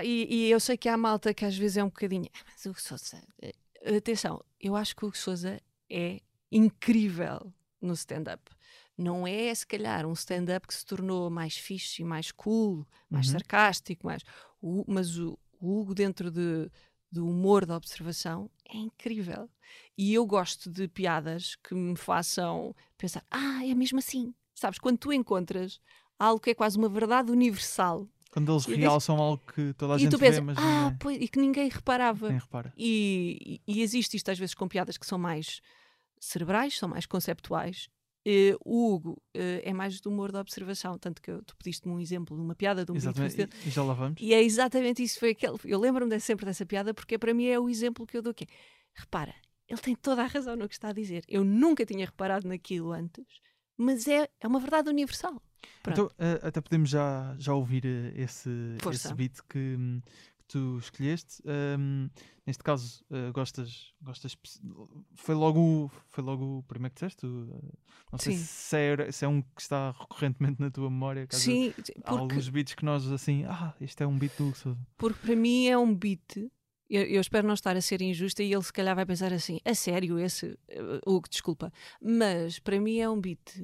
e 0.03 0.45
e, 0.47 0.51
eu 0.51 0.59
sei 0.59 0.77
que 0.77 0.87
há 0.87 0.95
malta 0.97 1.33
que 1.33 1.43
às 1.45 1.57
vezes 1.57 1.77
é 1.77 1.83
um 1.83 1.87
bocadinho. 1.87 2.27
"Ah, 2.33 2.39
Mas 2.51 2.65
o 2.65 2.73
Souza. 2.79 3.21
eh, 3.41 3.53
Atenção, 3.97 4.43
eu 4.61 4.75
acho 4.75 4.93
que 4.95 5.05
o 5.05 5.11
Souza 5.13 5.59
é 5.89 6.19
incrível 6.51 7.53
no 7.81 7.93
stand-up. 7.93 8.51
Não 8.97 9.25
é, 9.25 9.53
se 9.55 9.65
calhar, 9.65 10.05
um 10.05 10.13
stand-up 10.13 10.67
que 10.67 10.73
se 10.73 10.85
tornou 10.85 11.29
mais 11.29 11.55
fixe, 11.55 12.03
mais 12.03 12.31
cool, 12.31 12.85
mais 13.09 13.27
Uhum. 13.27 13.31
sarcástico, 13.33 14.05
mais. 14.05 14.23
o- 14.61 14.83
mas 14.87 15.17
o, 15.17 15.39
o 15.61 15.79
Hugo, 15.79 15.95
dentro 15.95 16.29
de, 16.29 16.69
do 17.11 17.25
humor 17.27 17.65
da 17.65 17.77
observação, 17.77 18.49
é 18.69 18.77
incrível. 18.77 19.49
E 19.97 20.13
eu 20.13 20.25
gosto 20.25 20.69
de 20.69 20.87
piadas 20.87 21.55
que 21.55 21.73
me 21.73 21.95
façam 21.95 22.75
pensar: 22.97 23.23
ah, 23.31 23.65
é 23.65 23.73
mesmo 23.73 23.99
assim. 23.99 24.33
Sabes, 24.53 24.79
quando 24.79 24.97
tu 24.97 25.13
encontras 25.13 25.79
algo 26.17 26.41
que 26.41 26.49
é 26.49 26.53
quase 26.53 26.77
uma 26.77 26.89
verdade 26.89 27.31
universal 27.31 28.05
Quando 28.29 28.51
eles 28.51 28.65
realçam 28.65 29.17
algo 29.17 29.41
que 29.55 29.73
toda 29.75 29.93
a 29.93 29.97
e 29.97 30.01
gente 30.01 30.11
tu 30.11 30.17
vê, 30.17 30.27
pensas, 30.27 30.43
mas 30.43 30.57
ah, 30.57 30.65
ninguém, 30.65 30.97
pois, 30.99 31.17
e 31.21 31.27
que 31.29 31.39
ninguém 31.39 31.69
reparava. 31.69 32.27
nem 32.29 32.37
repara. 32.39 32.73
E, 32.75 33.61
e- 33.65 33.75
e 33.77 33.81
existe 33.81 34.17
isto 34.17 34.29
às 34.29 34.37
vezes 34.37 34.53
com 34.53 34.67
piadas 34.67 34.97
que 34.97 35.05
são 35.05 35.17
mais 35.17 35.61
cerebrais, 36.19 36.77
são 36.77 36.89
mais 36.89 37.05
conceptuais. 37.05 37.87
Eh, 38.25 38.55
o 38.65 38.93
Hugo 38.93 39.21
eh, 39.33 39.61
é 39.63 39.73
mais 39.73 40.01
do 40.01 40.09
humor 40.09 40.31
da 40.31 40.41
observação, 40.41 40.97
tanto 40.99 41.21
que 41.21 41.31
eu- 41.31 41.41
tu 41.43 41.55
pediste-me 41.55 41.93
um 41.93 41.99
exemplo 41.99 42.35
de 42.35 42.43
uma 42.43 42.53
piada 42.53 42.83
de 42.83 42.91
um 42.91 42.95
Exatamente. 42.95 43.41
E, 43.65 43.67
e 43.67 43.71
já 43.71 43.81
lá 43.83 43.93
vamos. 43.93 44.21
E 44.21 44.33
é 44.33 44.43
exatamente 44.43 45.01
isso. 45.01 45.19
Foi 45.19 45.29
aquele, 45.31 45.57
eu 45.63 45.79
lembro-me 45.79 46.11
de- 46.11 46.19
sempre 46.19 46.45
dessa 46.45 46.65
piada 46.65 46.93
porque 46.93 47.17
para 47.17 47.33
mim 47.33 47.45
é 47.47 47.57
o 47.57 47.69
exemplo 47.69 48.05
que 48.05 48.17
eu 48.17 48.21
dou. 48.21 48.33
Que 48.33 48.43
é, 48.43 48.47
repara, 48.93 49.33
ele 49.67 49.79
tem 49.79 49.95
toda 49.95 50.21
a 50.21 50.25
razão 50.27 50.55
no 50.57 50.67
que 50.67 50.73
está 50.75 50.89
a 50.89 50.93
dizer. 50.93 51.23
Eu 51.29 51.43
nunca 51.45 51.85
tinha 51.85 52.05
reparado 52.05 52.45
naquilo 52.47 52.91
antes, 52.91 53.25
mas 53.77 54.05
é, 54.07 54.27
é 54.39 54.47
uma 54.47 54.59
verdade 54.59 54.89
universal. 54.89 55.41
Pronto. 55.81 56.11
Então, 56.13 56.25
eh, 56.27 56.39
até 56.43 56.59
podemos 56.59 56.89
já, 56.89 57.35
já 57.39 57.53
ouvir 57.53 57.85
eh, 57.85 58.13
esse, 58.21 58.49
Força. 58.81 59.07
esse 59.07 59.15
beat 59.15 59.37
que, 59.49 59.57
hum, 59.57 60.01
tu 60.49 60.77
escolheste. 60.79 61.41
Ahm, 61.45 62.09
neste 62.45 62.63
caso, 62.63 63.05
ah, 63.11 63.31
gostas, 63.31 63.93
gostas. 64.01 64.35
Foi 65.15 65.35
logo, 65.35 65.89
foi 66.09 66.23
logo 66.23 66.57
o 66.59 66.63
primeiro 66.63 66.93
que 66.93 66.99
disseste? 67.05 67.25
Ah, 67.25 68.09
não 68.11 68.19
sei 68.19 68.35
se 68.35 68.75
é, 68.75 69.11
se 69.11 69.23
é 69.23 69.27
um 69.27 69.41
que 69.41 69.61
está 69.61 69.91
recorrentemente 69.91 70.59
na 70.59 70.69
tua 70.69 70.89
memória. 70.89 71.27
Sim, 71.29 71.69
Há 71.69 71.73
porque, 71.83 72.09
alguns 72.09 72.49
beats 72.49 72.73
que 72.73 72.83
nós 72.83 73.09
assim, 73.11 73.45
ah, 73.45 73.73
este 73.79 74.03
é 74.03 74.07
um 74.07 74.17
beat 74.17 74.35
do 74.37 74.47
Hugo 74.47 74.57
Sousa. 74.57 74.79
porque 74.97 75.19
para 75.25 75.35
mim 75.35 75.67
é 75.67 75.77
um 75.77 75.93
beat. 75.95 76.37
Eu, 76.89 77.03
eu 77.03 77.21
espero 77.21 77.45
não 77.45 77.53
estar 77.53 77.77
a 77.77 77.81
ser 77.81 78.01
injusta 78.01 78.41
e 78.41 78.51
ele 78.51 78.63
se 78.63 78.73
calhar 78.73 78.95
vai 78.95 79.05
pensar 79.05 79.31
assim: 79.31 79.59
a 79.63 79.75
sério, 79.75 80.17
esse. 80.17 80.57
eh, 80.67 80.99
Hugo, 81.05 81.29
desculpa. 81.29 81.71
Mas 82.01 82.57
para 82.57 82.79
mim 82.81 82.97
é 82.97 83.07
um 83.07 83.21
beat 83.21 83.63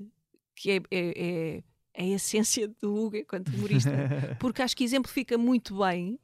que 0.55 0.71
é, 0.71 0.75
é, 0.75 0.83
é, 0.91 1.63
é 1.95 2.03
a 2.03 2.15
essência 2.15 2.67
do 2.79 2.93
Hugo 2.95 3.17
enquanto 3.17 3.49
humorista. 3.49 3.89
porque 4.39 4.61
acho 4.61 4.77
que 4.77 4.83
exemplifica 4.83 5.39
muito 5.39 5.79
bem, 5.79 6.19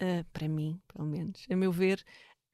ah, 0.00 0.24
para 0.32 0.48
mim, 0.48 0.80
pelo 0.92 1.06
menos, 1.06 1.44
a 1.50 1.56
meu 1.56 1.72
ver, 1.72 2.04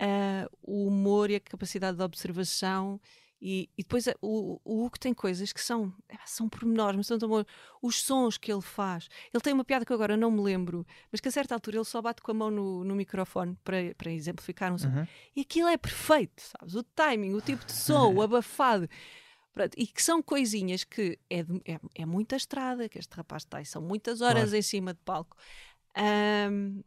ah, 0.01 0.49
o 0.62 0.86
humor 0.86 1.30
e 1.30 1.36
a 1.36 1.41
capacidade 1.41 1.97
de 1.97 2.03
observação. 2.03 3.01
E, 3.41 3.70
e 3.78 3.82
depois 3.84 4.09
ah, 4.09 4.16
o, 4.20 4.61
o 4.64 4.84
Hugo 4.84 4.99
tem 4.99 5.14
coisas 5.14 5.53
que 5.53 5.61
são, 5.61 5.95
ah, 6.09 6.18
são 6.26 6.49
pormenores, 6.49 6.97
mas 6.97 7.07
são 7.07 7.18
tão 7.18 7.28
bons. 7.28 7.47
Os 7.80 8.03
sons 8.03 8.36
que 8.36 8.53
ele 8.53 8.61
faz. 8.61 9.09
Ele 9.32 9.41
tem 9.41 9.53
uma 9.53 9.64
piada 9.64 9.84
que 9.84 9.93
eu 9.93 9.95
agora 9.95 10.16
não 10.16 10.28
me 10.30 10.41
lembro, 10.41 10.84
mas 11.12 11.20
que 11.20 11.28
a 11.28 11.30
certa 11.30 11.55
altura 11.55 11.76
ele 11.76 11.84
só 11.84 12.03
bate 12.03 12.20
com 12.20 12.32
a 12.32 12.34
mão 12.34 12.51
no, 12.51 12.82
no 12.82 12.97
microfone 12.97 13.57
para, 13.62 13.95
para 13.97 14.11
exemplificar 14.11 14.72
um 14.72 14.78
som. 14.78 14.89
Aham. 14.89 15.09
E 15.36 15.43
aquilo 15.43 15.68
é 15.68 15.76
perfeito, 15.76 16.43
sabes? 16.43 16.74
O 16.74 16.82
timing, 16.82 17.32
o 17.34 17.41
tipo 17.41 17.64
de 17.64 17.72
som, 17.72 18.12
o 18.12 18.22
abafado. 18.22 18.89
E 19.76 19.86
que 19.86 20.03
são 20.03 20.20
coisinhas 20.22 20.82
que 20.84 21.18
é, 21.30 21.41
é, 21.64 21.80
é 21.95 22.07
muita 22.07 22.36
estrada 22.36 22.89
que 22.89 22.99
este 22.99 23.12
rapaz 23.14 23.45
tem, 23.45 23.64
são 23.64 23.82
muitas 23.82 24.20
horas 24.20 24.45
Claro. 24.51 24.57
em 24.57 24.62
cima 24.62 24.95
de 24.95 25.01
palco. 25.05 25.36
Ahm, 25.97 26.82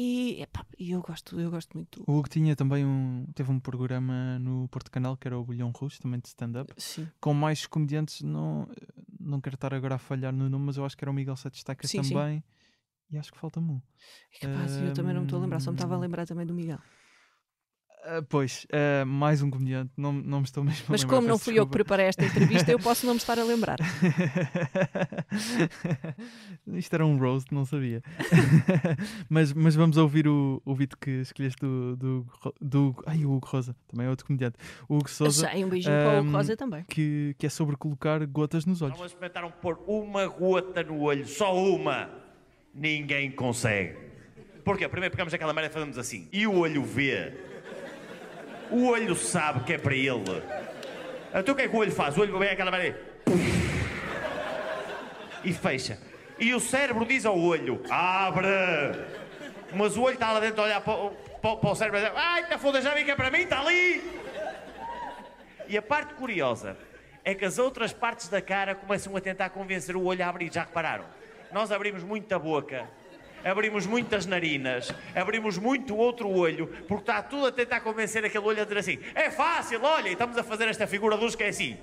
e, 0.00 0.42
epá, 0.42 0.64
eu 0.78 1.02
gosto, 1.02 1.40
eu 1.40 1.50
gosto 1.50 1.76
muito. 1.76 2.04
O 2.06 2.18
Hugo 2.18 2.28
tinha 2.28 2.54
também 2.54 2.86
um. 2.86 3.26
Teve 3.34 3.50
um 3.50 3.58
programa 3.58 4.38
no 4.38 4.68
Porto 4.68 4.92
Canal 4.92 5.16
que 5.16 5.26
era 5.26 5.36
o 5.36 5.44
Bulhão 5.44 5.72
Russo, 5.74 6.00
também 6.00 6.20
de 6.20 6.28
stand-up. 6.28 6.72
Sim, 6.76 7.08
Com 7.20 7.34
mais 7.34 7.66
comediantes, 7.66 8.22
não, 8.22 8.68
não 9.18 9.40
quero 9.40 9.56
estar 9.56 9.74
agora 9.74 9.96
a 9.96 9.98
falhar 9.98 10.32
no 10.32 10.48
nome, 10.48 10.66
mas 10.66 10.76
eu 10.76 10.84
acho 10.84 10.96
que 10.96 11.02
era 11.02 11.10
o 11.10 11.14
Miguel 11.14 11.34
Sete 11.34 11.56
Estacas 11.56 11.90
Sim, 11.90 12.04
sim. 12.04 12.14
também. 12.14 12.44
E 13.10 13.18
acho 13.18 13.32
que 13.32 13.38
falta-me 13.38 13.72
um. 13.72 13.82
é 14.40 14.46
capaz, 14.46 14.76
eu 14.76 14.92
também 14.92 15.14
não 15.14 15.22
me 15.22 15.26
estou 15.26 15.40
a 15.40 15.42
lembrar, 15.42 15.58
só 15.58 15.72
me 15.72 15.76
estava 15.76 15.96
a 15.96 15.98
lembrar 15.98 16.26
também 16.26 16.46
do 16.46 16.54
Miguel. 16.54 16.78
Ah, 18.04 18.22
pois, 18.26 18.66
ah, 18.72 19.04
mais 19.04 19.42
um 19.42 19.50
comediante, 19.50 19.90
não, 19.96 20.12
não 20.12 20.38
me 20.38 20.44
estou 20.44 20.64
mesmo 20.64 20.84
a 20.88 20.92
Mas 20.92 21.02
lembrar, 21.02 21.16
como 21.16 21.28
não 21.28 21.38
fui 21.38 21.52
eu 21.52 21.66
que 21.66 21.72
desculpa. 21.72 21.84
preparei 21.84 22.06
esta 22.06 22.24
entrevista, 22.24 22.70
eu 22.70 22.78
posso 22.78 23.04
não 23.04 23.14
me 23.14 23.18
estar 23.18 23.38
a 23.38 23.44
lembrar. 23.44 23.78
Isto 26.74 26.94
era 26.94 27.06
um 27.06 27.18
roast, 27.18 27.52
não 27.52 27.64
sabia. 27.64 28.02
mas, 29.28 29.52
mas 29.52 29.74
vamos 29.74 29.96
ouvir 29.96 30.28
o, 30.28 30.62
o 30.64 30.74
beat 30.74 30.92
que 31.00 31.10
escolheste 31.20 31.60
do, 31.60 31.96
do, 31.96 32.26
do. 32.60 32.94
Ai, 33.06 33.24
o 33.24 33.32
Hugo 33.32 33.46
Rosa, 33.46 33.74
também 33.88 34.06
é 34.06 34.10
outro 34.10 34.26
comediante. 34.26 34.56
O 34.88 34.96
Hugo 34.96 35.04
Eu 35.06 35.08
Souza, 35.08 35.48
sei, 35.50 35.64
um 35.64 35.68
beijinho 35.68 35.94
para 35.94 36.14
o 36.14 36.18
ahm, 36.20 36.32
Rosa 36.32 36.56
também. 36.56 36.84
que, 36.88 37.34
que 37.38 37.46
é 37.46 37.50
sobre 37.50 37.76
colocar 37.76 38.24
gotas 38.26 38.64
nos 38.64 38.82
olhos. 38.82 38.96
Vamos 38.96 39.12
experimentaram 39.12 39.50
pôr 39.50 39.78
uma 39.86 40.26
gota 40.26 40.82
no 40.82 41.00
olho, 41.00 41.26
só 41.26 41.54
uma. 41.54 42.10
Ninguém 42.74 43.30
consegue. 43.30 43.96
Porquê? 44.64 44.88
Primeiro 44.88 45.10
pegamos 45.12 45.32
aquela 45.34 45.52
merda 45.52 45.70
e 45.70 45.72
fazemos 45.72 45.98
assim. 45.98 46.28
E 46.32 46.46
o 46.46 46.58
olho 46.58 46.84
vê. 46.84 47.47
O 48.70 48.86
olho 48.88 49.14
sabe 49.14 49.64
que 49.64 49.72
é 49.74 49.78
para 49.78 49.94
ele. 49.94 50.42
Então 51.34 51.54
o 51.54 51.56
que 51.56 51.62
é 51.62 51.68
que 51.68 51.76
o 51.76 51.78
olho 51.78 51.92
faz? 51.92 52.16
O 52.16 52.20
olho 52.20 52.38
vê 52.38 52.50
aquela 52.50 52.70
merda 52.70 52.98
e... 55.44 55.52
fecha. 55.52 55.98
E 56.38 56.54
o 56.54 56.60
cérebro 56.60 57.04
diz 57.04 57.24
ao 57.26 57.38
olho: 57.38 57.82
abre! 57.90 58.48
Mas 59.74 59.96
o 59.96 60.02
olho 60.02 60.14
está 60.14 60.32
lá 60.32 60.40
dentro 60.40 60.62
a 60.62 60.64
olhar 60.64 60.80
para, 60.80 61.10
para, 61.42 61.56
para 61.56 61.70
o 61.70 61.74
cérebro 61.74 62.00
e 62.00 62.04
diz: 62.04 62.12
ai, 62.14 62.46
tá 62.48 62.58
foda, 62.58 62.80
já 62.80 62.94
vi 62.94 63.04
que 63.04 63.10
é 63.10 63.16
para 63.16 63.30
mim, 63.30 63.40
está 63.40 63.60
ali! 63.60 64.02
E 65.68 65.76
a 65.76 65.82
parte 65.82 66.14
curiosa 66.14 66.76
é 67.24 67.34
que 67.34 67.44
as 67.44 67.58
outras 67.58 67.92
partes 67.92 68.28
da 68.28 68.40
cara 68.40 68.74
começam 68.74 69.14
a 69.14 69.20
tentar 69.20 69.50
convencer 69.50 69.94
o 69.94 70.04
olho 70.04 70.24
a 70.24 70.28
abrir. 70.28 70.52
Já 70.52 70.62
repararam? 70.62 71.04
Nós 71.52 71.70
abrimos 71.70 72.02
muito 72.02 72.32
a 72.34 72.38
boca, 72.38 72.88
abrimos 73.44 73.86
muitas 73.86 74.26
narinas, 74.26 74.92
abrimos 75.14 75.58
muito 75.58 75.96
outro 75.96 76.28
olho, 76.28 76.66
porque 76.86 77.02
está 77.02 77.22
tudo 77.22 77.46
a 77.46 77.52
tentar 77.52 77.80
convencer 77.80 78.24
aquele 78.24 78.44
olho 78.44 78.62
a 78.62 78.64
dizer 78.64 78.78
assim: 78.78 78.98
é 79.14 79.30
fácil, 79.30 79.82
olha, 79.82 80.10
estamos 80.10 80.36
a 80.36 80.42
fazer 80.42 80.68
esta 80.68 80.86
figura 80.86 81.16
de 81.16 81.22
luz 81.22 81.34
que 81.34 81.44
é 81.44 81.48
assim. 81.48 81.76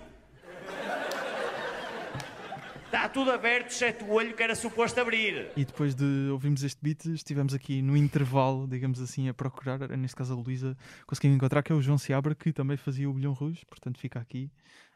Está 2.86 3.10
tudo 3.10 3.32
aberto, 3.32 3.72
exceto 3.72 4.06
o 4.06 4.14
olho 4.14 4.34
que 4.34 4.42
era 4.42 4.56
suposto 4.56 5.02
abrir. 5.02 5.50
E 5.58 5.66
depois 5.66 5.94
de 5.94 6.30
ouvirmos 6.32 6.64
este 6.64 6.80
beat, 6.82 7.04
estivemos 7.08 7.54
aqui 7.54 7.82
no 7.82 7.98
intervalo, 7.98 8.66
digamos 8.68 9.02
assim, 9.02 9.28
a 9.28 9.34
procurar, 9.34 9.80
neste 9.98 10.16
caso 10.16 10.34
a 10.34 10.38
Luísa, 10.38 10.78
conseguimos 11.06 11.36
encontrar 11.36 11.62
que 11.62 11.74
é 11.74 11.76
o 11.76 11.82
João 11.82 11.98
Seabra, 11.98 12.34
que 12.34 12.54
também 12.54 12.78
fazia 12.78 13.10
o 13.10 13.14
Bilhão 13.14 13.34
Rouge, 13.34 13.66
portanto 13.66 14.00
fica 14.00 14.18
aqui 14.18 14.50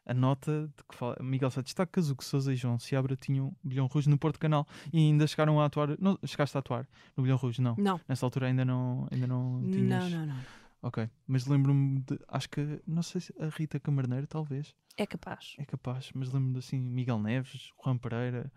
a 0.09 0.13
nota 0.13 0.67
de 0.75 0.83
que 0.83 0.95
fala, 0.95 1.17
Miguel 1.21 1.51
Sá 1.51 1.61
destacas, 1.61 2.09
o 2.09 2.15
que 2.15 2.25
Souza 2.25 2.51
e 2.51 2.55
João 2.55 2.79
Seabra 2.79 3.15
tinham 3.15 3.55
Bilhão 3.63 3.87
Rouge 3.87 4.09
no 4.09 4.17
Porto 4.17 4.39
Canal 4.39 4.67
e 4.91 4.97
ainda 4.97 5.27
chegaram 5.27 5.59
a 5.61 5.65
atuar, 5.65 5.89
não, 5.99 6.17
chegaste 6.25 6.57
a 6.57 6.59
atuar 6.59 6.87
no 7.15 7.23
Bilhão 7.23 7.37
Rouge, 7.37 7.61
não? 7.61 7.75
Não, 7.77 7.99
Nessa 8.07 8.25
altura 8.25 8.47
ainda 8.47 8.65
não, 8.65 9.07
ainda 9.11 9.27
não 9.27 9.61
tinhas... 9.71 10.11
não, 10.11 10.19
não, 10.19 10.25
não. 10.35 10.41
Ok, 10.81 11.09
mas 11.27 11.45
lembro-me 11.45 11.99
de, 11.99 12.17
acho 12.29 12.49
que, 12.49 12.81
não 12.87 13.03
sei 13.03 13.19
se 13.21 13.33
a 13.39 13.49
Rita 13.49 13.79
Camarneiro, 13.79 14.25
talvez, 14.25 14.73
É 14.97 15.05
capaz. 15.05 15.55
é 15.57 15.65
capaz, 15.65 16.09
mas 16.15 16.27
lembro-me 16.31 16.53
de 16.53 16.59
assim, 16.59 16.79
Miguel 16.79 17.19
Neves, 17.19 17.71
Juan 17.83 17.97
Pereira, 17.97 18.49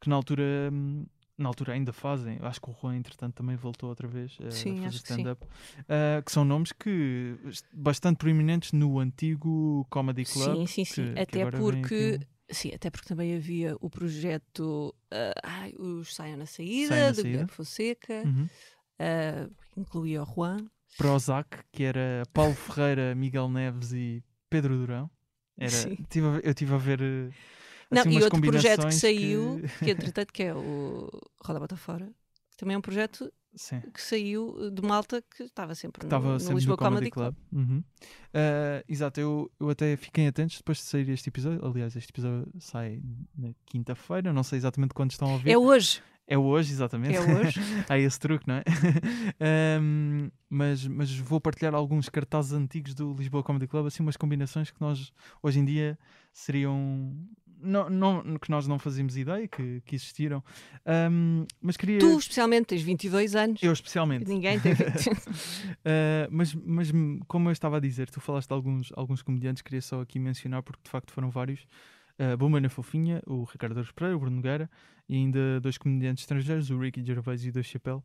que 0.00 0.08
na 0.10 0.16
altura, 0.16 0.42
hum, 0.70 1.06
na 1.38 1.48
altura 1.48 1.74
ainda 1.74 1.92
fazem, 1.92 2.38
acho 2.40 2.60
que 2.60 2.70
o 2.70 2.74
Juan 2.80 2.96
entretanto 2.96 3.34
também 3.34 3.56
voltou 3.56 3.88
outra 3.88 4.08
vez 4.08 4.36
a 4.40 4.50
Sim, 4.50 4.76
fazer 4.76 4.88
acho 4.88 5.02
que 5.02 5.12
stand-up, 5.12 5.46
ah, 5.88 6.22
que 6.22 6.32
são 6.32 6.44
nomes 6.44 6.72
que 6.72 7.36
bastante 7.74 8.16
proeminentes 8.18 8.72
no 8.72 8.98
antigo 8.98 9.86
Comedy 9.90 10.24
Club. 10.24 10.56
Sim, 10.56 10.66
sim, 10.66 10.84
sim. 10.84 11.04
que- 11.08 11.14
que 11.14 11.20
até 11.20 11.44
vem 11.50 11.60
porque. 11.60 12.20
Sim, 12.48 12.72
até 12.72 12.90
porque 12.90 13.08
também 13.08 13.34
havia 13.34 13.76
o 13.80 13.90
projeto 13.90 14.94
ah, 15.10 15.32
ai, 15.42 15.74
Os 15.78 16.14
Saiam 16.14 16.36
na 16.38 16.46
Saída, 16.46 16.88
Saiam 16.88 17.06
na 17.08 17.12
do. 17.12 17.22
Guilherme 17.22 17.50
Fonseca, 17.50 18.22
um- 18.24 18.28
Uhum. 18.28 18.48
ah, 19.00 19.50
incluía 19.76 20.22
o 20.22 20.26
Juan. 20.26 20.56
Prozac, 20.96 21.58
que 21.72 21.82
era 21.82 22.22
Paulo 22.32 22.54
Ferreira, 22.54 23.14
Miguel 23.14 23.48
Neves 23.50 23.92
e 23.92 24.22
Pedro 24.48 24.76
Durão. 24.78 25.10
Era, 25.58 25.90
tive 26.08 26.26
a 26.26 26.30
ver- 26.30 26.44
eu 26.44 26.50
estive 26.50 26.74
a 26.74 26.78
ver 26.78 27.00
eh, 27.02 27.30
Não, 27.90 28.00
assim, 28.02 28.18
e 28.18 28.22
outro 28.22 28.40
projeto 28.40 28.86
que 28.86 28.94
saiu, 28.94 29.62
que... 29.78 29.90
entretanto 29.90 30.32
que 30.32 30.42
é 30.42 30.54
o 30.54 31.08
Roda 31.44 31.60
Bota 31.60 31.76
Fora, 31.76 32.06
que 32.50 32.56
também 32.56 32.74
é 32.74 32.78
um 32.78 32.82
projeto 32.82 33.32
Sim. 33.54 33.80
que 33.92 34.02
saiu 34.02 34.70
de 34.70 34.82
Malta 34.82 35.22
que 35.22 35.44
estava 35.44 35.74
sempre 35.74 36.02
no, 36.02 36.06
Estava 36.06 36.32
no 36.34 36.40
sempre 36.40 36.56
Lisboa 36.56 36.76
no 36.76 36.82
Comedy, 36.82 37.10
Club. 37.10 37.34
Uhum. 37.52 37.84
Ah, 38.34 38.84
exato, 38.88 39.20
eu, 39.20 39.50
eu 39.58 39.70
até 39.70 39.96
fiquei 39.96 40.26
atentos 40.26 40.58
depois 40.58 40.78
de 40.78 40.84
sair 40.84 41.08
este 41.08 41.28
episódio. 41.28 41.64
Aliás, 41.64 41.96
este 41.96 42.10
episódio 42.10 42.46
sai 42.58 43.00
na 43.36 43.50
quinta-feira, 43.64 44.32
não 44.32 44.42
sei 44.42 44.58
exatamente 44.58 44.92
quando 44.92 45.12
estão 45.12 45.28
a 45.28 45.32
ouvir. 45.32 45.50
É 45.50 45.56
hoje, 45.56 46.02
É 46.26 46.36
hoje, 46.36 46.72
exatamente. 46.72 47.16
é 47.16 47.20
hoje. 47.20 47.60
Há 47.88 47.98
esse 47.98 48.18
truque, 48.18 48.46
não 48.48 48.56
é? 48.56 48.64
Ahm, 49.40 50.28
mas, 50.50 50.86
mas 50.86 51.16
vou 51.16 51.40
partilhar 51.40 51.74
alguns 51.74 52.08
cartazes 52.08 52.52
antigos 52.52 52.94
do 52.94 53.14
Lisboa 53.14 53.42
Comedy 53.42 53.66
Club, 53.66 53.86
assim 53.86 54.02
umas 54.02 54.16
combinações 54.16 54.70
que 54.70 54.80
nós 54.80 55.12
hoje 55.42 55.60
em 55.60 55.64
dia 55.64 55.98
seriam. 56.32 57.16
Não, 57.60 57.88
não, 57.88 58.38
que 58.38 58.50
nós 58.50 58.66
não 58.66 58.78
fazíamos 58.78 59.16
ideia 59.16 59.48
que, 59.48 59.80
que 59.84 59.94
existiram. 59.94 60.42
Ahm, 60.84 61.46
mas 61.60 61.76
queria. 61.76 61.98
tu, 61.98 62.18
especialmente, 62.18 62.66
tens 62.66 62.82
22 62.82 63.34
anos. 63.34 63.62
Eu 63.62 63.72
especialmente. 63.72 64.28
Ninguém 64.28 64.60
tem. 64.60 64.72
Uh, 64.72 64.76
mas, 66.30 66.54
mas 66.54 66.92
hum, 66.92 67.20
como 67.26 67.48
eu 67.48 67.52
estava 67.52 67.78
a 67.78 67.80
dizer, 67.80 68.10
tu 68.10 68.20
falaste 68.20 68.48
de 68.48 68.54
alguns, 68.54 68.92
alguns 68.94 69.22
comediantes, 69.22 69.62
queria 69.62 69.82
só 69.82 70.00
aqui 70.00 70.18
mencionar, 70.18 70.62
porque 70.62 70.82
de 70.84 70.90
facto 70.90 71.12
foram 71.12 71.30
vários. 71.30 71.66
Uh, 72.18 72.36
Bomana 72.36 72.70
Fofinha, 72.70 73.22
o 73.26 73.44
Ricardo 73.44 73.76
Aruz 73.76 73.92
Pereira, 73.92 74.16
o 74.16 74.20
Bruno 74.20 74.36
Nogueira 74.36 74.70
e 75.08 75.16
ainda 75.16 75.60
dois 75.60 75.78
comediantes 75.78 76.22
estrangeiros, 76.22 76.70
o 76.70 76.78
Ricky 76.78 77.04
Gervais 77.04 77.44
e 77.44 77.50
o 77.50 77.52
Dave 77.52 77.66
Chappelle, 77.66 78.02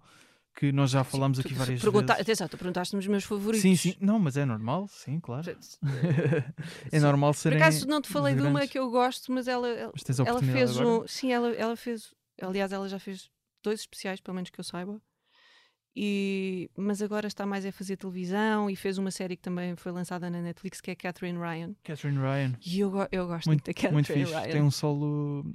que 0.55 0.71
nós 0.71 0.91
já 0.91 1.03
falámos 1.03 1.39
aqui 1.39 1.49
Tu- 1.49 1.55
várias 1.55 1.81
pergunta- 1.81 2.13
vezes. 2.13 2.21
Atenção, 2.21 2.47
tu 2.47 2.57
perguntaste-me 2.57 2.99
os 2.99 3.07
meus 3.07 3.23
favoritos. 3.23 3.61
Sim, 3.61 3.75
sim, 3.75 3.95
não, 3.99 4.19
mas 4.19 4.37
é 4.37 4.45
normal, 4.45 4.87
sim, 4.89 5.19
claro. 5.19 5.49
é 6.91 6.99
Sim. 6.99 6.99
normal 6.99 7.31
Por 7.33 7.39
serem. 7.39 7.57
acaso 7.61 7.87
não 7.87 8.01
te 8.01 8.09
falei 8.09 8.35
de 8.35 8.41
uma 8.41 8.67
que 8.67 8.77
eu 8.77 8.89
gosto, 8.91 9.31
mas 9.31 9.47
ela, 9.47 9.67
ela, 9.67 9.91
Mas 10.07 10.19
a 10.19 10.23
ela 10.23 10.41
fez 10.41 10.71
agora. 10.77 10.87
um. 11.03 11.07
Sim, 11.07 11.31
ela, 11.31 11.49
ela 11.53 11.75
fez. 11.75 12.13
Aliás, 12.41 12.71
ela 12.71 12.87
já 12.89 12.99
fez 12.99 13.29
dois 13.63 13.81
especiais, 13.81 14.19
pelo 14.19 14.35
menos 14.35 14.49
que 14.49 14.59
eu 14.59 14.63
saiba. 14.63 15.01
E, 15.95 16.69
mas 16.77 17.01
agora 17.01 17.27
está 17.27 17.45
mais 17.45 17.65
a 17.65 17.71
fazer 17.71 17.97
televisão 17.97 18.69
e 18.69 18.75
fez 18.77 18.97
uma 18.97 19.11
série 19.11 19.35
que 19.35 19.41
também 19.41 19.75
foi 19.75 19.91
lançada 19.91 20.29
na 20.29 20.41
Netflix 20.41 20.79
que 20.79 20.89
é 20.91 20.95
Catherine 20.95 21.37
Ryan. 21.37 21.75
Catherine 21.83 22.17
Ryan. 22.17 22.53
E 22.65 22.79
eu, 22.79 22.93
eu 23.11 23.27
gosto 23.27 23.47
muito, 23.47 23.65
da 23.65 23.73
Catherine 23.73 23.93
Muito 23.93 24.07
fixe. 24.13 24.31
Ryan. 24.33 24.51
Tem 24.51 24.61
um 24.61 24.71
solo. 24.71 25.45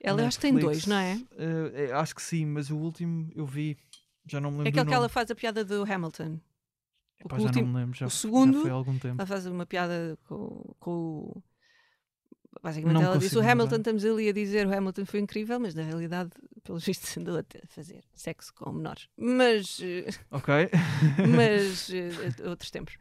Ela 0.00 0.26
acho 0.26 0.38
que 0.38 0.42
tem 0.42 0.52
Netflix. 0.52 0.84
dois, 0.84 0.86
não 0.86 0.96
é? 0.96 1.14
Uh, 1.14 1.70
é, 1.74 1.92
acho 1.92 2.14
que 2.14 2.22
sim, 2.22 2.44
mas 2.46 2.70
o 2.70 2.76
último 2.76 3.30
eu 3.34 3.46
vi. 3.46 3.76
Já 4.28 4.40
não 4.40 4.50
me 4.50 4.58
lembro. 4.58 4.68
É 4.68 4.70
aquele 4.70 4.86
que 4.86 4.94
ela 4.94 5.08
faz 5.08 5.30
a 5.30 5.34
piada 5.34 5.64
do 5.64 5.82
Hamilton. 5.90 6.38
Epá, 7.20 7.36
o 7.36 7.40
já 7.40 7.46
último- 7.46 7.66
não 7.66 7.72
me 7.74 7.78
lembro. 7.80 7.98
Já, 7.98 8.06
o 8.06 8.10
segundo-. 8.10 8.68
Ela 8.68 9.26
faz 9.26 9.46
uma 9.46 9.66
piada 9.66 10.16
com, 10.28 10.74
com 10.78 10.90
o. 10.90 11.42
basicamente 12.62 12.94
Não 12.94 13.02
ela 13.02 13.18
disse 13.18 13.36
o 13.36 13.40
Hamilton, 13.40 13.62
lembrar. 13.62 13.76
estamos 13.78 14.04
ali 14.04 14.28
a 14.28 14.32
dizer 14.32 14.66
o 14.66 14.74
Hamilton 14.76 15.04
foi 15.04 15.20
incrível, 15.20 15.58
mas 15.60 15.74
na 15.74 15.82
realidade, 15.82 16.30
pelos 16.62 16.84
vistos, 16.86 17.16
andou 17.16 17.38
a 17.38 17.44
fazer 17.68 18.04
sexo 18.14 18.52
com 18.54 18.70
menores. 18.72 19.08
Mas, 19.16 19.80
eh, 19.82 20.06
Ok. 20.30 20.54
mas 21.36 21.90
eh, 21.90 22.48
outros 22.48 22.70
tempos. 22.70 22.96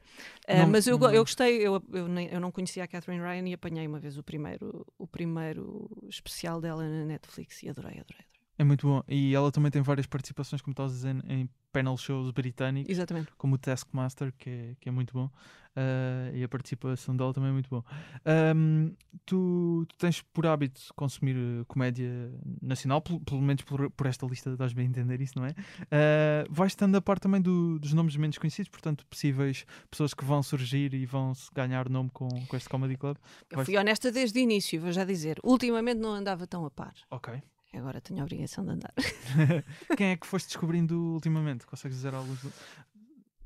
Eh, 0.48 0.62
Não- 0.62 0.70
mas 0.70 0.88
eu, 0.88 0.98
não- 0.98 1.12
eu 1.12 1.24
gostei, 1.24 1.58
eu, 1.66 1.84
eu, 1.94 2.08
nem- 2.08 2.30
eu 2.32 2.40
não 2.40 2.52
conhecia 2.52 2.84
a 2.84 2.88
Catherine 2.88 3.22
Ryan 3.24 3.48
e 3.50 3.54
apanhei 3.54 3.86
uma 3.88 4.00
vez 4.00 4.18
o 4.18 4.24
primeiro, 4.24 4.86
o 4.98 5.06
primeiro 5.08 5.90
especial 6.10 6.60
dela 6.62 6.84
na 6.88 7.06
Netflix 7.06 7.62
e 7.64 7.70
adorei, 7.70 8.00
adorei. 8.00 8.26
adorei. 8.26 8.37
É 8.58 8.64
muito 8.64 8.88
bom. 8.88 9.04
E 9.08 9.36
ela 9.36 9.52
também 9.52 9.70
tem 9.72 9.82
várias 9.82 10.08
participações, 10.08 10.62
como 10.62 10.72
estás 10.74 10.92
a 10.92 10.96
dizer, 10.96 11.16
em 11.32 11.48
panel 11.72 11.96
shows 11.98 12.32
britânicos, 12.32 12.90
Exatamente. 12.92 13.32
como 13.38 13.56
o 13.56 13.58
Taskmaster, 13.58 14.34
que 14.38 14.50
é, 14.50 14.76
que 14.80 14.90
é 14.90 14.92
muito 14.92 15.14
bom. 15.14 15.30
Ah, 15.76 16.32
e 16.34 16.44
a 16.44 16.50
participação 16.50 17.16
dela 17.16 17.32
também 17.32 17.52
é 17.52 17.54
muito 17.54 17.70
bom. 17.70 17.84
Ahm, 18.26 18.94
tu, 19.28 19.86
tu 19.88 19.96
tens 20.00 20.24
por 20.34 20.48
hábito 20.48 20.82
consumir 20.96 21.36
eh, 21.36 21.64
comédia 21.68 22.32
nacional, 22.60 23.00
pelo, 23.00 23.20
pelo 23.20 23.42
menos 23.44 23.62
por, 23.62 23.92
por 23.92 24.08
esta 24.08 24.26
lista, 24.26 24.50
estás 24.50 24.74
bem 24.74 24.88
a 24.88 24.90
entender 24.90 25.22
isso, 25.22 25.38
não 25.38 25.46
é? 25.46 25.54
Ah, 25.92 26.48
vais 26.50 26.72
estando 26.72 26.96
a 26.96 27.02
par 27.02 27.20
também 27.20 27.40
do- 27.40 27.78
dos 27.78 27.94
nomes 27.94 28.16
menos 28.16 28.40
conhecidos, 28.40 28.70
portanto, 28.70 29.06
possíveis 29.06 29.68
pessoas 29.92 30.16
que 30.16 30.26
vão 30.26 30.42
surgir 30.42 30.96
e 30.96 31.06
vão 31.06 31.34
ganhar 31.54 31.88
nome 31.90 32.10
com, 32.12 32.28
com 32.48 32.58
este 32.58 32.68
Comedy 32.70 32.98
Club. 32.98 33.18
Eu 33.52 33.58
Vais- 33.58 33.68
fui 33.68 33.78
honesta 33.78 34.12
desde 34.12 34.40
o 34.40 34.42
início, 34.42 34.82
vou 34.82 34.92
já 34.92 35.04
dizer. 35.06 35.38
Ultimamente 35.44 36.00
não 36.00 36.10
andava 36.14 36.48
tão 36.48 36.66
a 36.66 36.72
par. 36.72 36.96
Ok. 37.12 37.40
Agora 37.74 38.02
tenho 38.02 38.22
a 38.22 38.24
obrigação 38.24 38.64
de 38.66 38.72
andar. 38.72 38.94
Quem 39.98 40.08
é 40.12 40.18
que 40.18 40.26
foste 40.26 40.48
descobrindo 40.48 40.96
ultimamente? 41.14 41.66
Consegues 41.66 41.98
dizer 41.98 42.14
alguns? 42.14 42.40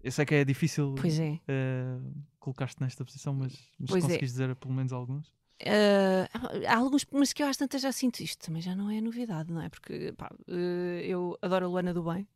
Eu 0.03 0.11
sei 0.11 0.25
que 0.25 0.35
é 0.35 0.45
difícil 0.45 0.95
Pois 0.99 1.19
é. 1.19 1.39
eh, 1.47 1.97
colocar-te 2.39 2.79
nesta 2.81 3.03
posição, 3.03 3.33
mas, 3.33 3.53
mas 3.79 3.89
Pois 3.89 4.03
é. 4.03 4.07
consegues 4.07 4.31
dizer 4.31 4.55
pelo 4.55 4.73
menos 4.73 4.93
alguns? 4.93 5.33
Eh, 5.59 6.27
há 6.67 6.77
alguns, 6.77 7.05
mas 7.11 7.33
que 7.33 7.43
eu 7.43 7.47
às 7.47 7.57
tantas 7.57 7.81
já 7.81 7.91
sinto 7.91 8.19
isto, 8.21 8.45
também 8.45 8.61
já 8.61 8.75
não 8.75 8.89
é 8.89 8.99
novidade, 9.01 9.51
não 9.53 9.61
é? 9.61 9.69
Porque 9.69 10.11
pá, 10.13 10.31
eh, 10.47 11.03
eu 11.05 11.37
adoro 11.41 11.65
a 11.65 11.69
Luana 11.69 11.93
do 11.93 12.03
Bem, 12.03 12.27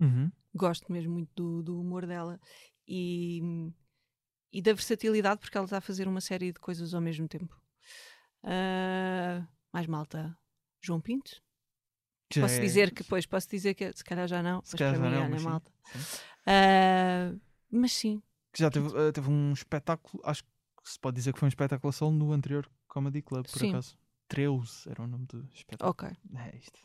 Uhum. 0.00 0.30
gosto 0.54 0.92
mesmo 0.92 1.12
muito 1.12 1.30
do, 1.34 1.62
do 1.62 1.80
humor 1.80 2.04
dela 2.06 2.38
e, 2.86 3.40
e 4.52 4.60
da 4.60 4.72
versatilidade, 4.74 5.40
porque 5.40 5.56
ela 5.56 5.64
está 5.66 5.78
a 5.78 5.80
fazer 5.80 6.06
uma 6.08 6.20
série 6.20 6.52
de 6.52 6.58
coisas 6.60 6.92
ao 6.92 7.00
mesmo 7.00 7.26
tempo. 7.28 7.58
Ah, 8.42 9.46
mais 9.72 9.86
malta, 9.86 10.36
João 10.84 11.00
Pinto. 11.00 11.42
Já 12.32 12.40
posso 12.42 12.54
é- 12.56 12.60
dizer 12.60 12.92
que, 12.92 13.04
pois, 13.04 13.26
posso 13.26 13.48
dizer 13.48 13.74
que 13.74 13.92
se 13.92 14.04
calhar 14.04 14.26
já 14.26 14.42
não, 14.42 14.62
Se 14.62 14.72
mas 14.72 14.78
calhar 14.80 14.94
já 14.96 15.00
mim, 15.00 15.10
não, 15.10 15.28
mas 15.28 15.40
sim, 15.40 15.48
malta. 15.48 15.72
sim. 15.92 16.04
Ah, 16.46 17.34
mas 17.70 17.92
sim, 17.92 18.22
Que 18.52 18.60
já 18.60 18.70
teve, 18.70 18.88
eh, 18.96 19.12
teve 19.12 19.28
um 19.30 19.52
espetáculo, 19.52 20.22
acho 20.24 20.42
que 20.44 20.50
se 20.90 20.98
pode 20.98 21.16
dizer 21.16 21.32
que 21.32 21.38
foi 21.38 21.46
um 21.46 21.48
espetáculo 21.48 21.92
solo 21.92 22.12
no 22.12 22.32
anterior 22.32 22.68
Comedy 22.86 23.22
Club, 23.22 23.46
por 23.46 23.58
Sim. 23.58 23.68
acaso. 23.70 23.96
Treus 24.28 24.86
era 24.86 25.02
o 25.02 25.06
nome 25.06 25.26
do 25.26 25.46
espetáculo. 25.52 25.90
ok. 25.90 26.08
É 26.36 26.56
isto. 26.56 26.80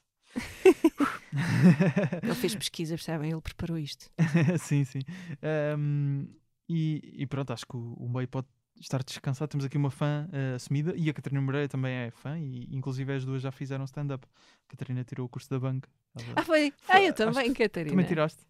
Ele 2.24 2.36
fez 2.36 2.56
pesquisa, 2.56 2.96
percebem? 2.96 3.32
Ele 3.32 3.42
preparou 3.42 3.78
isto. 3.78 4.10
sim, 4.60 4.84
sim. 4.84 5.00
Ahm, 5.42 6.28
e, 6.68 7.22
e 7.24 7.28
pronto, 7.28 7.52
acho 7.54 7.66
que 7.66 7.76
o, 7.76 7.94
o 7.94 8.10
meio 8.10 8.28
pode 8.28 8.48
estar 8.80 9.04
descansado. 9.04 9.50
Temos 9.50 9.66
aqui 9.66 9.78
uma 9.78 9.92
fã 9.92 10.28
eh, 10.32 10.54
assumida 10.56 10.94
e 10.96 11.10
a 11.10 11.14
Catarina 11.14 11.42
Moreira 11.42 11.68
também 11.68 11.94
é 11.94 12.12
fã, 12.12 12.38
e 12.40 12.68
inclusive 12.76 13.14
as 13.14 13.26
duas 13.26 13.42
já 13.42 13.52
fizeram 13.52 13.86
stand-up. 13.86 14.26
A 14.68 14.72
Catarina 14.72 15.04
tirou 15.04 15.26
o 15.26 15.30
curso 15.30 15.50
da 15.50 15.60
banca. 15.60 15.90
Ela- 16.16 16.34
Ah, 16.38 16.44
foi? 16.44 16.72
Foi- 16.82 16.96
Ah, 16.96 17.02
eu 17.02 17.14
também, 17.14 17.54
Catarina. 17.54 17.92
Também 17.92 18.06
tiraste? 18.06 18.44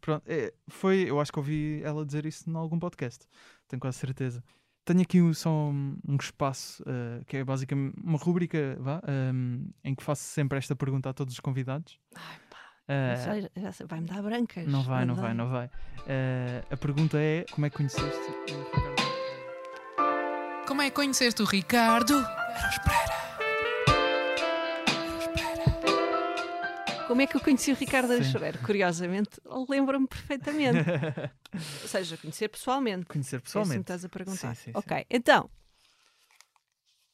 Pronto, 0.00 0.22
é, 0.26 0.52
foi, 0.68 1.02
eu 1.10 1.20
acho 1.20 1.30
que 1.32 1.38
ouvi 1.38 1.82
ela 1.84 2.04
dizer 2.06 2.24
isso 2.24 2.48
em 2.48 2.54
algum 2.54 2.78
podcast, 2.78 3.26
tenho 3.68 3.78
quase 3.80 3.98
certeza. 3.98 4.42
Tenho 4.84 5.02
aqui 5.02 5.20
um- 5.20 5.34
só 5.34 5.50
um, 5.50 5.98
um 6.08 6.16
espaço 6.16 6.82
eh, 6.86 7.22
que 7.26 7.36
é 7.36 7.44
basicamente 7.44 7.94
uma 8.02 8.16
rúbrica 8.18 8.76
vá, 8.80 9.02
ehm, 9.06 9.66
em 9.84 9.94
que 9.94 10.02
faço 10.02 10.22
sempre 10.22 10.56
esta 10.56 10.74
pergunta 10.74 11.10
a 11.10 11.12
todos 11.12 11.34
os 11.34 11.40
convidados. 11.40 11.98
Ai, 12.16 12.36
pá, 12.48 12.56
já 12.88 13.16
sei- 13.32 13.50
já 13.62 13.72
sei, 13.72 13.86
vai-me 13.86 14.06
dar 14.06 14.22
brancas. 14.22 14.66
não 14.66 14.82
vai, 14.82 15.04
não 15.04 15.14
dá. 15.14 15.20
vai, 15.22 15.34
não 15.34 15.48
vai. 15.50 15.70
Eh, 16.08 16.64
a 16.70 16.76
pergunta 16.78 17.18
é: 17.20 17.44
como 17.52 17.66
é 17.66 17.70
que 17.70 17.76
conheceste? 17.76 18.89
Como 20.70 20.82
é 20.82 20.88
que 20.88 20.94
conheceste 20.94 21.42
o 21.42 21.44
Ricardo? 21.44 22.14
Como 27.08 27.20
é 27.20 27.26
que 27.26 27.36
eu 27.36 27.40
conheci 27.40 27.72
o 27.72 27.74
Ricardo 27.74 28.06
Sim. 28.06 28.14
Araxoreiro? 28.20 28.58
Curiosamente, 28.60 29.30
lembro-me 29.68 30.06
perfeitamente. 30.06 30.88
Ou 31.82 31.88
seja, 31.88 32.16
conhecer 32.16 32.46
pessoalmente. 32.46 33.06
Conhecer 33.06 33.34
É 33.34 33.38
assim 33.38 33.42
que 33.42 33.46
pessoalmente. 33.46 33.80
estás 33.80 34.04
a 34.04 34.08
perguntar. 34.08 34.54
Sim, 34.54 34.66
sim, 34.66 34.70
sim. 34.70 34.78
ok, 34.78 35.06
então. 35.10 35.50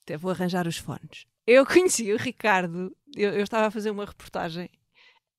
Até 0.05 0.19
vou 0.19 0.33
arranjar 0.33 0.69
os 0.69 0.77
fones. 0.77 1.25
Eu 1.47 1.65
conheci 1.65 2.13
o 2.13 2.19
Ricardo. 2.19 2.95
Eu, 3.17 3.33
eu 3.33 3.43
estava 3.43 3.69
a 3.69 3.71
fazer 3.71 3.91
uma 3.91 4.05
reportagem 4.05 4.69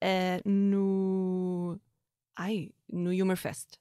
eh, 0.02 0.42
no. 0.44 1.80
Ai, 2.36 2.72
no 2.92 3.12
Humor 3.12 3.38
Fest. 3.38 3.78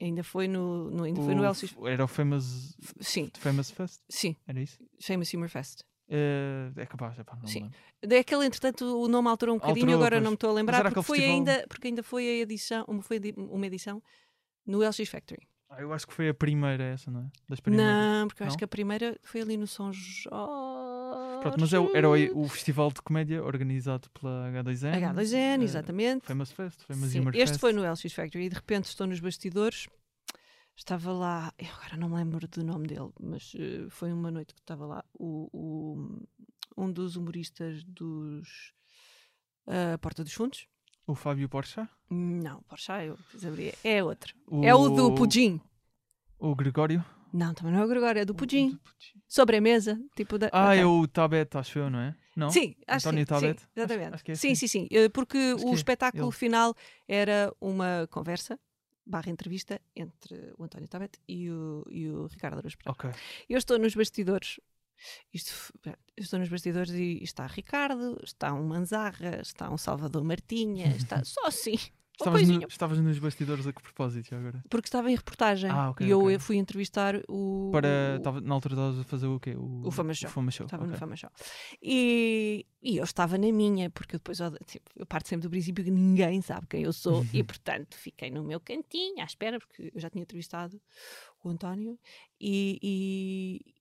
Ainda 0.00 0.22
foi 0.22 0.46
no, 0.46 0.90
no, 0.90 1.02
ainda 1.04 1.20
foi 1.20 1.34
no 1.34 1.42
O- 1.42 1.46
LC. 1.46 1.68
Era 1.86 2.04
o 2.04 2.08
Famous, 2.08 2.76
Sim, 3.00 3.30
famous 3.38 3.70
Fest? 3.70 4.00
sim, 4.08 4.36
Era 4.46 4.60
isso? 4.60 4.78
Famous 5.00 5.32
Humor 5.34 5.48
Fest. 5.48 5.82
Eh, 6.08 6.70
é 6.76 6.86
capaz, 6.86 7.18
epá, 7.18 7.34
não 7.34 7.42
me 7.42 7.48
Sim. 7.50 7.62
lembro. 7.64 7.78
Daquele, 8.06 8.46
entretanto, 8.46 8.84
o 8.84 9.08
nome 9.08 9.28
alterou 9.28 9.56
um 9.56 9.58
bocadinho, 9.58 9.84
Alterou, 9.86 10.00
agora 10.00 10.16
pois. 10.16 10.22
não 10.24 10.30
me 10.30 10.34
estou 10.36 10.50
a 10.50 10.52
lembrar, 10.52 10.82
porque 10.84 11.02
foi, 11.02 11.18
festival- 11.18 11.36
ainda, 11.38 11.66
porque 11.68 11.88
ainda 11.88 12.02
foi 12.02 12.28
a 12.28 12.32
edição, 12.42 12.84
uma, 12.88 13.02
foi 13.02 13.20
uma 13.36 13.66
edição 13.66 14.02
no 14.64 14.82
LX 14.82 15.08
Factory. 15.08 15.46
Ah, 15.70 15.80
eu 15.82 15.92
acho 15.92 16.06
que 16.06 16.14
foi 16.14 16.28
a 16.30 16.34
primeira 16.34 16.82
essa, 16.82 17.10
não 17.10 17.20
é? 17.20 17.30
Das 17.48 17.60
primeiras. 17.60 17.94
Não, 17.94 18.26
porque 18.28 18.42
eu 18.42 18.46
acho 18.46 18.54
Não? 18.54 18.58
que 18.58 18.64
a 18.64 18.68
primeira 18.68 19.18
foi 19.22 19.40
ali 19.42 19.56
no 19.56 19.66
São 19.66 19.92
Jorge. 19.92 20.28
Pronto, 21.42 21.60
mas 21.60 21.72
é 21.72 21.78
o- 21.78 21.94
era 21.94 22.08
o, 22.08 22.40
o 22.44 22.48
festival 22.48 22.90
de 22.90 23.00
comédia 23.02 23.42
organizado 23.44 24.08
pela 24.10 24.50
H2N. 24.50 24.94
H2N, 24.98 25.60
eh, 25.60 25.64
exatamente. 25.64 26.26
Famous 26.26 26.50
Fest, 26.52 26.80
Famous 26.84 27.10
Sim, 27.12 27.20
este 27.34 27.48
Fest. 27.50 27.60
foi 27.60 27.72
no 27.72 27.82
LX 27.84 28.12
Factory 28.12 28.44
e 28.46 28.48
de 28.48 28.54
repente 28.56 28.86
estou 28.86 29.06
nos 29.06 29.20
bastidores. 29.20 29.86
Estava 30.74 31.12
lá, 31.12 31.52
eu 31.58 31.68
agora 31.74 31.96
não 31.96 32.08
me 32.08 32.14
lembro 32.16 32.46
do 32.48 32.64
nome 32.64 32.86
dele, 32.86 33.10
mas 33.20 33.52
eh, 33.58 33.86
foi 33.90 34.12
uma 34.12 34.30
noite 34.30 34.54
que 34.54 34.60
estava 34.60 34.86
lá 34.86 35.04
o, 35.12 35.48
o- 35.52 36.26
um 36.76 36.90
dos 36.90 37.16
humoristas 37.16 37.82
dos 37.84 38.72
A 39.66 39.98
Porta 39.98 40.22
dos 40.24 40.32
Fundos. 40.32 40.66
O 41.08 41.14
Fábio 41.14 41.48
Porchat. 41.48 41.88
Não, 42.10 42.62
Porsche, 42.68 42.92
eu 43.06 43.18
abrir. 43.46 43.74
É 43.82 44.04
outro. 44.04 44.34
O, 44.46 44.64
É 44.64 44.74
o 44.74 44.88
do 44.90 45.14
Pudim. 45.14 45.60
O 46.38 46.54
Gregório. 46.54 47.04
Não, 47.32 47.52
também 47.54 47.72
não 47.72 47.80
é 47.80 47.84
o 47.84 47.88
Gregório, 47.88 48.20
é 48.20 48.24
do 48.24 48.34
Pudim. 48.34 48.70
do 48.70 48.78
Pudim. 48.78 49.22
Sobre 49.26 49.56
a 49.56 49.60
mesa, 49.60 49.98
tipo 50.14 50.38
da. 50.38 50.48
Ah, 50.52 50.68
ok. 50.68 50.78
é 50.80 50.86
o 50.86 51.06
Tabet, 51.08 51.56
acho 51.56 51.78
eu, 51.78 51.90
não 51.90 51.98
é? 51.98 52.14
Não? 52.36 52.50
Sim, 52.50 52.74
acho 52.86 53.08
António 53.08 53.24
sim, 53.26 53.26
Tabet? 53.26 53.60
sim, 53.60 53.66
exatamente. 53.76 54.06
Acho- 54.14 54.14
acho 54.22 54.30
é 54.30 54.34
sim, 54.34 54.52
assim. 54.52 54.66
sim, 54.66 54.66
sim. 54.66 54.88
Eh, 54.90 55.08
Porque 55.08 55.38
Acho 55.38 55.66
o 55.66 55.70
é 55.70 55.74
espetáculo 55.74 56.24
ele. 56.28 56.32
final 56.32 56.74
era 57.08 57.52
uma 57.60 58.06
conversa 58.10 58.58
barra 59.04 59.30
entrevista 59.30 59.80
entre 59.96 60.52
o 60.58 60.64
António 60.64 60.86
Tabet 60.88 61.18
e 61.26 61.50
o, 61.50 61.84
e 61.90 62.08
o 62.10 62.26
Ricardo 62.26 62.58
Araújo 62.58 62.76
Pereira. 62.76 62.92
Ok. 62.92 63.10
Eu 63.48 63.56
estou 63.58 63.78
nos 63.78 63.94
bastidores. 63.94 64.60
Isto, 65.32 65.72
eu 65.84 65.94
estou 66.16 66.38
nos 66.38 66.48
bastidores 66.48 66.92
e 66.92 67.22
está 67.22 67.46
Ricardo, 67.46 68.18
está 68.22 68.52
um 68.54 68.66
Manzarra, 68.66 69.40
está 69.40 69.70
um 69.70 69.78
Salvador 69.78 70.24
Martinha, 70.24 70.88
está 70.96 71.22
só 71.24 71.46
assim. 71.46 71.76
Estavas, 72.20 72.48
no- 72.48 72.66
estavas 72.66 72.98
nos 72.98 73.18
bastidores 73.20 73.64
a 73.68 73.72
que 73.72 73.80
propósito 73.80 74.34
agora? 74.34 74.60
Porque 74.68 74.88
estava 74.88 75.08
em 75.08 75.14
reportagem 75.14 75.70
Ah, 75.70 75.90
ok, 75.90 76.04
e 76.04 76.10
eu 76.10 76.18
ok. 76.24 76.38
fui 76.40 76.56
entrevistar 76.56 77.14
o. 77.28 77.68
Para, 77.70 78.16
o- 78.18 78.22
tava- 78.22 78.40
na 78.40 78.54
altura 78.54 78.74
estavas 78.74 78.98
a 78.98 79.04
fazer 79.04 79.26
o 79.28 79.38
quê? 79.38 79.54
O 79.56 79.88
Fama 79.92 80.12
Show. 80.12 80.28
O 80.28 80.32
Fama 80.32 80.50
Show. 80.50 80.66
Estava 80.66 80.82
ok. 80.82 80.92
no 80.94 80.98
Fama 80.98 81.14
Show. 81.14 81.30
E, 81.80 82.66
e 82.82 82.96
eu 82.96 83.04
estava 83.04 83.38
na 83.38 83.52
minha, 83.52 83.88
porque 83.90 84.16
eu 84.16 84.18
depois 84.18 84.40
eu, 84.40 84.50
tipo, 84.66 84.90
eu 84.96 85.06
parto 85.06 85.28
sempre 85.28 85.46
do 85.46 85.50
princípio 85.50 85.84
que 85.84 85.92
ninguém 85.92 86.42
sabe 86.42 86.66
quem 86.68 86.82
eu 86.82 86.92
sou 86.92 87.24
e, 87.32 87.44
portanto, 87.44 87.96
fiquei 87.96 88.32
no 88.32 88.42
meu 88.42 88.58
cantinho 88.58 89.20
à 89.22 89.24
espera, 89.24 89.60
porque 89.60 89.92
eu 89.94 90.00
já 90.00 90.10
tinha 90.10 90.22
entrevistado 90.22 90.80
o 91.44 91.48
António 91.50 91.96
e. 92.40 92.80
e 92.82 93.77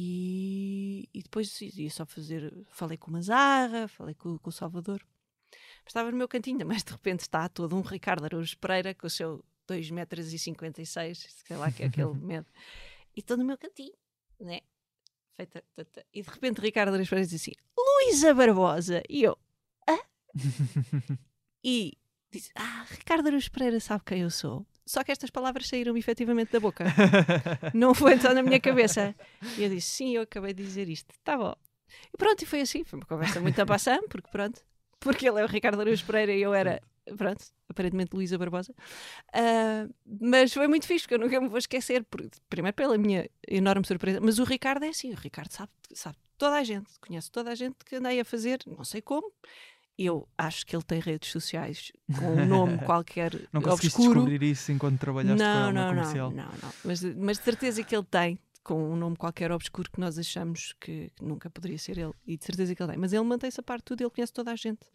e, 0.00 1.08
e 1.12 1.22
depois 1.22 1.60
ia 1.60 1.90
só 1.90 2.06
fazer. 2.06 2.54
Falei 2.68 2.96
com 2.96 3.10
o 3.10 3.12
Mazarra, 3.12 3.88
falei 3.88 4.14
com, 4.14 4.38
com 4.38 4.48
o 4.48 4.52
Salvador. 4.52 5.04
Mas 5.50 5.88
estava 5.88 6.12
no 6.12 6.16
meu 6.16 6.28
cantinho, 6.28 6.64
mas 6.64 6.84
de 6.84 6.92
repente 6.92 7.20
está 7.20 7.48
todo 7.48 7.74
um 7.76 7.80
Ricardo 7.80 8.24
Araújo 8.24 8.56
Pereira 8.58 8.94
com 8.94 9.08
o 9.08 9.10
seu 9.10 9.44
2,56m, 9.68 11.14
sei 11.14 11.56
lá 11.56 11.72
que 11.72 11.82
é 11.82 11.86
aquele 11.86 12.14
medo. 12.24 12.46
E 13.16 13.20
estou 13.20 13.36
no 13.36 13.44
meu 13.44 13.58
cantinho, 13.58 13.94
né? 14.38 14.60
Feita, 15.36 15.64
ta, 15.74 15.84
ta. 15.84 16.04
E 16.14 16.22
de 16.22 16.30
repente 16.30 16.60
Ricardo 16.60 16.90
Araújo 16.90 17.10
Pereira 17.10 17.28
diz 17.28 17.40
assim: 17.40 17.54
Luísa 17.76 18.32
Barbosa! 18.32 19.02
E 19.08 19.24
eu, 19.24 19.36
hã? 19.88 19.98
e 21.64 21.98
disse: 22.30 22.52
Ah, 22.54 22.86
Ricardo 22.88 23.26
Araújo 23.26 23.50
Pereira 23.50 23.80
sabe 23.80 24.04
quem 24.04 24.20
eu 24.20 24.30
sou. 24.30 24.64
Só 24.88 25.04
que 25.04 25.12
estas 25.12 25.28
palavras 25.28 25.68
saíram-me 25.68 26.00
efetivamente 26.00 26.50
da 26.50 26.58
boca. 26.58 26.84
Não 27.74 27.94
foi 27.94 28.18
só 28.18 28.32
na 28.32 28.42
minha 28.42 28.58
cabeça. 28.58 29.14
E 29.58 29.62
eu 29.62 29.68
disse: 29.68 29.90
Sim, 29.90 30.16
eu 30.16 30.22
acabei 30.22 30.54
de 30.54 30.62
dizer 30.62 30.88
isto. 30.88 31.14
Tá 31.22 31.36
bom. 31.36 31.54
E 32.12 32.16
pronto, 32.16 32.42
e 32.42 32.46
foi 32.46 32.62
assim. 32.62 32.84
Foi 32.84 32.98
uma 32.98 33.06
conversa 33.06 33.38
muito 33.38 33.60
a 33.60 33.66
passar, 33.66 34.00
porque 34.08 34.30
pronto. 34.30 34.62
Porque 34.98 35.28
ele 35.28 35.40
é 35.40 35.44
o 35.44 35.46
Ricardo 35.46 35.80
Araújo 35.80 36.04
Pereira 36.06 36.32
e 36.32 36.40
eu 36.40 36.54
era 36.54 36.80
pronto, 37.16 37.44
aparentemente 37.68 38.14
Luísa 38.14 38.38
Barbosa. 38.38 38.72
Uh, 39.28 39.94
mas 40.20 40.52
foi 40.52 40.66
muito 40.66 40.86
fixe, 40.86 41.04
porque 41.04 41.14
eu 41.14 41.18
nunca 41.18 41.40
me 41.40 41.48
vou 41.48 41.58
esquecer, 41.58 42.04
por, 42.04 42.26
primeiro 42.48 42.74
pela 42.74 42.96
minha 42.98 43.28
enorme 43.46 43.86
surpresa, 43.86 44.20
mas 44.20 44.38
o 44.38 44.44
Ricardo 44.44 44.84
é 44.84 44.88
assim, 44.88 45.12
o 45.12 45.16
Ricardo 45.16 45.52
sabe, 45.52 45.70
sabe 45.94 46.16
toda 46.36 46.56
a 46.56 46.64
gente, 46.64 46.90
conhece 47.00 47.30
toda 47.30 47.50
a 47.50 47.54
gente 47.54 47.76
que 47.84 47.96
andei 47.96 48.20
a 48.20 48.24
fazer, 48.24 48.60
não 48.66 48.84
sei 48.84 49.02
como. 49.02 49.30
Eu 49.98 50.28
acho 50.38 50.64
que 50.64 50.76
ele 50.76 50.84
tem 50.84 51.00
redes 51.00 51.30
sociais 51.32 51.90
com 52.16 52.36
um 52.36 52.46
nome 52.46 52.78
qualquer 52.86 53.32
Não 53.52 53.60
conseguiste 53.60 53.98
obscuro. 53.98 54.20
descobrir 54.20 54.42
isso 54.44 54.70
enquanto 54.70 55.00
trabalhaste 55.00 55.42
com 55.42 55.48
Não, 55.50 55.64
ele 55.64 55.72
na 55.72 55.80
não, 55.82 55.88
comercial? 55.90 56.30
não, 56.30 56.44
não, 56.44 56.52
não. 56.62 56.72
Mas, 56.84 57.02
mas 57.02 57.38
de 57.38 57.44
certeza 57.44 57.82
que 57.82 57.96
ele 57.96 58.04
tem, 58.04 58.38
com 58.62 58.92
um 58.92 58.96
nome 58.96 59.16
qualquer 59.16 59.50
obscuro 59.50 59.90
que 59.90 59.98
nós 59.98 60.16
achamos 60.16 60.72
que, 60.80 61.10
que 61.16 61.24
nunca 61.24 61.50
poderia 61.50 61.78
ser 61.78 61.98
ele. 61.98 62.12
E 62.26 62.36
de 62.36 62.44
certeza 62.44 62.74
que 62.76 62.82
ele 62.82 62.92
tem. 62.92 63.00
Mas 63.00 63.12
ele 63.12 63.24
mantém-se 63.24 63.58
a 63.58 63.62
parte 63.62 63.80
de 63.80 63.84
tudo, 63.86 64.02
ele 64.02 64.10
conhece 64.10 64.32
toda 64.32 64.52
a 64.52 64.56
gente. 64.56 64.86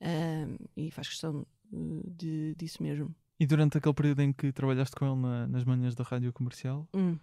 Ahm, 0.00 0.56
e 0.76 0.90
faz 0.90 1.08
questão 1.08 1.46
uh, 1.72 2.10
de, 2.10 2.54
disso 2.56 2.82
mesmo. 2.82 3.14
E 3.40 3.46
durante 3.46 3.78
aquele 3.78 3.94
período 3.94 4.20
em 4.20 4.32
que 4.32 4.52
trabalhaste 4.52 4.94
com 4.96 5.06
ele 5.06 5.16
na- 5.22 5.46
nas 5.46 5.64
manhãs 5.64 5.94
da 5.94 6.04
rádio 6.04 6.32
comercial, 6.32 6.86
Hum. 6.94 7.18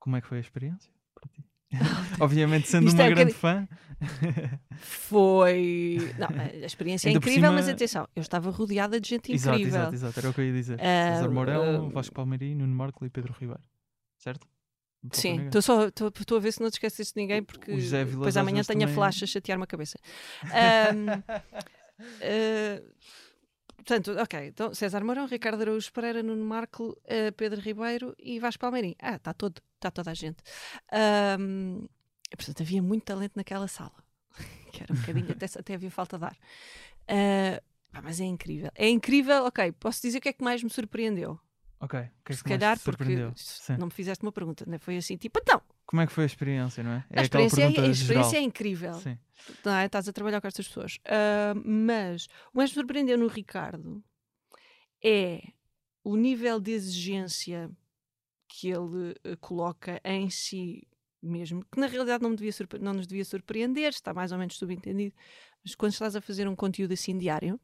como 0.00 0.16
é 0.16 0.20
que 0.20 0.26
foi 0.26 0.38
a 0.38 0.40
experiência 0.40 0.92
para 1.14 1.28
ti? 1.30 1.44
Obviamente, 2.20 2.68
sendo 2.68 2.86
Isto 2.88 2.96
uma 2.98 3.04
é 3.04 3.06
um 3.06 3.14
grande 3.14 3.32
fã, 3.32 3.66
Foi. 4.80 6.12
Não, 6.18 6.28
a 6.28 6.48
experiência 6.66 7.08
é 7.08 7.10
Ainda 7.10 7.20
por 7.20 7.28
incrível, 7.28 7.50
cima- 7.50 7.60
mas 7.62 7.68
atenção, 7.68 8.08
eu 8.14 8.20
estava 8.20 8.50
rodeada 8.50 9.00
de 9.00 9.08
gente 9.08 9.32
exato, 9.32 9.58
incrível. 9.58 9.80
exato, 9.80 9.94
exato, 9.94 10.20
era 10.20 10.30
o 10.30 10.34
que 10.34 10.40
eu 10.40 10.44
ia 10.46 10.52
dizer. 10.52 10.78
Ah, 10.80 11.14
César 11.14 11.30
Mourão, 11.30 11.86
ah, 11.86 11.90
Vasco 11.94 12.14
Palmeirinho, 12.14 12.58
Nuno 12.58 12.74
Marco 12.74 13.04
e 13.06 13.10
Pedro 13.10 13.34
Ribeiro, 13.38 13.62
certo? 14.18 14.46
Não 15.02 15.10
falta 15.10 15.20
Sim, 15.20 15.30
ninguém. 15.32 15.46
estou 15.46 15.62
só 15.62 15.86
estou 15.88 16.36
a 16.36 16.40
ver 16.40 16.52
se 16.52 16.60
não 16.60 16.70
te 16.70 16.74
esqueces 16.74 17.08
de 17.08 17.12
ninguém, 17.16 17.42
porque 17.42 17.72
o 17.72 17.80
José 17.80 17.98
Vilas 18.04 18.18
depois 18.18 18.36
às 18.36 18.40
amanhã 18.40 18.56
vezes 18.56 18.66
tenho 18.68 18.80
a 18.80 18.82
também- 18.82 18.94
flash 18.94 19.22
a 19.22 19.26
chatear-me 19.26 19.64
a 19.64 19.66
cabeça. 19.66 19.98
Ahm, 20.44 21.22
ah, 22.22 22.82
portanto, 23.84 24.12
ok, 24.18 24.46
então 24.48 24.74
César 24.74 25.04
Mourão, 25.04 25.26
Ricardo 25.26 25.60
Araújo 25.62 25.92
Pereira, 25.92 26.22
Nuno 26.22 26.44
Marco, 26.44 26.96
ah, 27.06 27.32
Pedro 27.36 27.60
Ribeiro 27.60 28.14
e 28.18 28.38
Vasco 28.38 28.60
Palmeirim. 28.60 28.94
Ah, 29.00 29.16
está 29.16 29.32
todo, 29.32 29.60
está 29.76 29.90
toda 29.90 30.10
a 30.10 30.14
gente. 30.14 30.42
Ahm, 30.90 31.86
portanto, 32.30 32.62
havia 32.62 32.82
muito 32.82 33.04
talento 33.04 33.32
naquela 33.36 33.68
sala, 33.68 33.94
que 34.72 34.82
era 34.82 34.92
um 34.92 34.96
bocadinho, 34.96 35.30
até, 35.32 35.46
até 35.46 35.74
havia 35.74 35.90
falta 35.90 36.18
de 36.18 36.24
ar. 36.24 36.36
Pá, 37.92 38.00
mas 38.02 38.20
é 38.20 38.24
incrível. 38.24 38.70
É 38.74 38.88
incrível, 38.88 39.44
ok, 39.44 39.70
posso 39.72 40.00
dizer 40.00 40.18
o 40.18 40.20
que 40.20 40.30
é 40.30 40.32
que 40.32 40.42
mais 40.42 40.62
me 40.62 40.70
surpreendeu. 40.70 41.38
Ok, 41.78 42.00
que 42.24 42.32
é 42.32 42.36
Se 42.36 42.42
que 42.42 42.50
mais 42.50 42.60
calhar 42.60 42.78
porque 42.80 43.04
não 43.76 43.86
me 43.86 43.92
fizeste 43.92 44.24
uma 44.24 44.32
pergunta, 44.32 44.64
né? 44.66 44.78
foi 44.78 44.96
assim, 44.96 45.16
tipo, 45.16 45.38
então, 45.42 45.60
Como 45.86 46.00
é 46.00 46.06
que 46.06 46.12
foi 46.12 46.24
a 46.24 46.26
experiência, 46.26 46.82
não 46.82 46.92
é? 46.92 47.04
É 47.10 47.20
a 47.20 47.24
aquela 47.24 47.44
experiência, 47.44 47.80
é, 47.80 47.84
a 47.84 47.88
experiência 47.88 48.36
é 48.36 48.40
incrível. 48.40 48.94
Sim. 48.94 49.18
não 49.64 49.74
é? 49.74 49.86
Estás 49.86 50.08
a 50.08 50.12
trabalhar 50.12 50.40
com 50.40 50.46
estas 50.46 50.66
pessoas. 50.66 50.98
Ah, 51.04 51.52
mas 51.64 52.26
o 52.52 52.58
mais 52.58 52.70
me 52.70 52.74
surpreendeu 52.74 53.18
no 53.18 53.26
Ricardo 53.26 54.02
é 55.04 55.42
o 56.04 56.16
nível 56.16 56.60
de 56.60 56.72
exigência 56.72 57.70
que 58.48 58.68
ele 58.68 59.14
eh, 59.24 59.36
coloca 59.36 60.00
em 60.04 60.28
si 60.28 60.86
mesmo, 61.22 61.64
que 61.70 61.78
na 61.78 61.86
realidade 61.86 62.22
não, 62.22 62.34
devia 62.34 62.52
não 62.80 62.92
nos 62.92 63.06
devia 63.06 63.24
surpreender, 63.24 63.90
está 63.90 64.12
mais 64.12 64.32
ou 64.32 64.38
menos 64.38 64.56
subentendido, 64.56 65.14
mas 65.64 65.74
quando 65.74 65.92
estás 65.92 66.16
a 66.16 66.20
fazer 66.20 66.48
um 66.48 66.56
conteúdo 66.56 66.92
assim 66.92 67.16
diário 67.16 67.58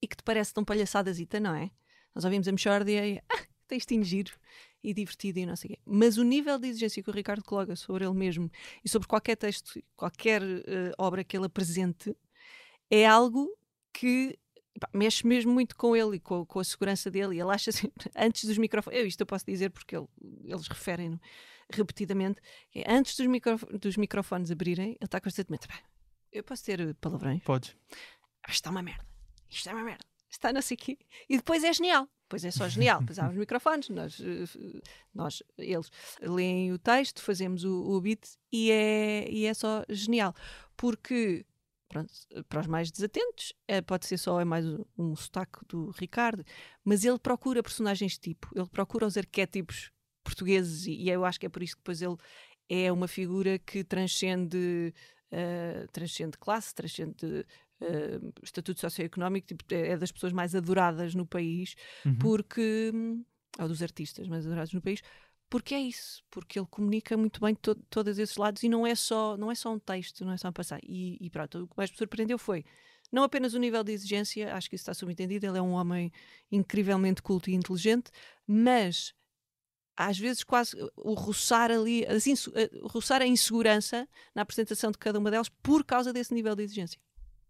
e 0.00 0.08
que 0.08 0.16
te 0.16 0.22
parece 0.22 0.52
tão 0.52 0.64
palhaçadazita, 0.64 1.38
não 1.38 1.54
é? 1.54 1.70
Nós 2.14 2.24
ouvimos 2.24 2.48
a 2.48 2.52
Mexórdia 2.52 3.06
e 3.06 3.18
ah, 3.30 3.46
textinho 3.68 4.02
giro 4.02 4.32
e 4.82 4.92
divertido 4.94 5.38
e 5.38 5.46
não 5.46 5.56
sei 5.56 5.70
o 5.70 5.74
quê. 5.74 5.80
Mas 5.86 6.16
o 6.18 6.22
nível 6.24 6.58
de 6.58 6.68
exigência 6.68 7.02
que 7.02 7.10
o 7.10 7.12
Ricardo 7.12 7.44
coloca 7.44 7.74
sobre 7.76 8.04
ele 8.04 8.14
mesmo 8.14 8.50
e 8.84 8.88
sobre 8.88 9.06
qualquer 9.08 9.36
texto, 9.36 9.82
qualquer 9.96 10.42
eh, 10.42 10.92
obra 10.98 11.22
que 11.22 11.36
ele 11.36 11.46
apresente, 11.46 12.16
é 12.90 13.06
algo 13.06 13.48
que 13.92 14.38
pá, 14.80 14.88
mexe 14.92 15.26
mesmo 15.26 15.52
muito 15.52 15.76
com 15.76 15.94
ele 15.96 16.16
e 16.16 16.20
com, 16.20 16.44
com 16.44 16.58
a 16.58 16.64
segurança 16.64 17.10
dele. 17.10 17.36
E 17.36 17.40
ele 17.40 17.50
acha 17.50 17.70
sempre, 17.72 18.10
antes 18.16 18.44
dos 18.44 18.58
microfones, 18.58 18.98
eu 19.00 19.06
isto 19.06 19.20
eu 19.20 19.26
posso 19.26 19.44
dizer 19.46 19.70
porque 19.70 19.96
ele- 19.96 20.08
eles 20.44 20.66
referem-no 20.66 21.20
repetidamente, 21.72 22.40
é, 22.74 22.92
antes 22.92 23.16
dos, 23.16 23.26
microf- 23.26 23.64
dos 23.78 23.96
microfones 23.96 24.50
abrirem, 24.50 24.90
ele 24.90 24.98
está 25.02 25.18
constantemente, 25.20 25.66
"Pá, 25.68 25.78
eu 26.30 26.42
posso 26.44 26.64
ter 26.64 26.94
palavrões? 26.96 27.42
Podes. 27.42 27.74
Ah, 28.42 28.48
isto 28.50 28.54
está 28.56 28.70
uma 28.70 28.82
merda, 28.82 29.06
isto 29.48 29.68
é 29.70 29.72
uma 29.72 29.82
merda, 29.84 30.04
está 30.32 30.52
não 30.52 30.62
sei 30.62 30.76
quê. 30.76 30.98
E 31.28 31.36
depois 31.36 31.62
é 31.62 31.72
genial. 31.72 32.08
Depois 32.24 32.44
é 32.44 32.50
só 32.50 32.68
genial. 32.68 33.00
Depois 33.00 33.18
há 33.18 33.28
os 33.28 33.36
microfones, 33.36 33.88
nós, 33.90 34.18
eh, 34.20 34.82
nós, 35.14 35.42
eles 35.58 35.90
leem 36.20 36.72
o 36.72 36.78
texto, 36.78 37.22
fazemos 37.22 37.62
o, 37.64 37.82
o 37.90 38.00
beat 38.00 38.26
e 38.50 38.70
é, 38.70 39.30
e 39.30 39.44
é 39.44 39.52
só 39.52 39.84
genial. 39.90 40.34
Porque, 40.76 41.44
pronto, 41.88 42.10
para 42.48 42.60
os 42.60 42.66
mais 42.66 42.90
desatentos, 42.90 43.52
eh, 43.68 43.82
pode 43.82 44.06
ser 44.06 44.16
só 44.16 44.40
é 44.40 44.44
mais 44.44 44.66
um, 44.66 44.84
um 44.96 45.14
sotaque 45.14 45.58
do 45.68 45.90
Ricardo, 45.90 46.42
mas 46.82 47.04
ele 47.04 47.18
procura 47.18 47.62
personagens 47.62 48.16
tipo, 48.16 48.48
ele 48.54 48.68
procura 48.68 49.06
os 49.06 49.18
arquétipos 49.18 49.92
portugueses 50.24 50.86
e, 50.86 50.92
e 50.92 51.10
eu 51.10 51.24
acho 51.26 51.38
que 51.38 51.46
é 51.46 51.50
por 51.50 51.62
isso 51.62 51.76
que 51.76 51.82
depois 51.82 52.00
ele 52.00 52.16
é 52.68 52.90
uma 52.90 53.08
figura 53.08 53.58
que 53.58 53.84
transcende, 53.84 54.94
eh, 55.30 55.86
transcende 55.92 56.38
classe, 56.38 56.74
transcende 56.74 57.44
eh, 57.82 58.20
estatuto 58.42 58.80
socioeconómico, 58.80 59.46
tipo, 59.48 59.64
é 59.74 59.90
é 59.90 59.96
das 59.96 60.12
pessoas 60.12 60.32
mais 60.32 60.54
adoradas 60.54 61.14
no 61.14 61.26
país, 61.26 61.74
Uhum. 62.06 62.16
porque. 62.18 62.92
ou 63.58 63.68
dos 63.68 63.82
artistas 63.82 64.26
mais 64.28 64.46
adorados 64.46 64.72
no 64.72 64.80
país, 64.80 65.02
porque 65.50 65.74
é 65.74 65.80
isso, 65.80 66.22
porque 66.30 66.58
ele 66.58 66.66
comunica 66.70 67.14
muito 67.16 67.38
bem 67.40 67.54
to 67.54 67.74
todos 67.90 68.18
esses 68.18 68.36
lados 68.38 68.62
e 68.62 68.68
não 68.70 68.86
é 68.86 68.94
só, 68.94 69.36
não 69.36 69.50
é 69.50 69.54
só 69.54 69.70
um 69.70 69.78
texto, 69.78 70.24
não 70.24 70.32
é 70.32 70.38
só 70.38 70.48
um 70.48 70.52
passar. 70.52 70.80
E, 70.82 71.18
e 71.20 71.28
pronto, 71.28 71.64
o 71.64 71.68
que 71.68 71.74
mais 71.76 71.90
me 71.90 71.96
surpreendeu 71.98 72.38
foi 72.38 72.64
não 73.12 73.22
apenas 73.24 73.52
o 73.52 73.58
nível 73.58 73.84
de 73.84 73.92
exigência, 73.92 74.54
acho 74.54 74.70
que 74.70 74.76
isso 74.76 74.82
está 74.84 74.94
subentendido, 74.94 75.44
ele 75.44 75.58
é 75.58 75.62
um 75.62 75.72
homem 75.72 76.10
incrivelmente 76.50 77.20
culto 77.20 77.50
e 77.50 77.54
inteligente, 77.54 78.10
mas 78.46 79.12
às 79.94 80.18
vezes 80.18 80.42
quase 80.42 80.74
o 80.96 81.12
roçar 81.12 81.70
ali, 81.70 82.06
as 82.06 82.26
eh, 82.26 82.70
roçar 82.84 83.20
a 83.20 83.26
insegurança 83.26 84.08
na 84.34 84.40
apresentação 84.40 84.90
de 84.90 84.96
cada 84.96 85.18
uma 85.18 85.30
delas 85.30 85.50
por 85.50 85.84
causa 85.84 86.10
desse 86.14 86.32
nível 86.32 86.56
de 86.56 86.62
exigência. 86.62 86.98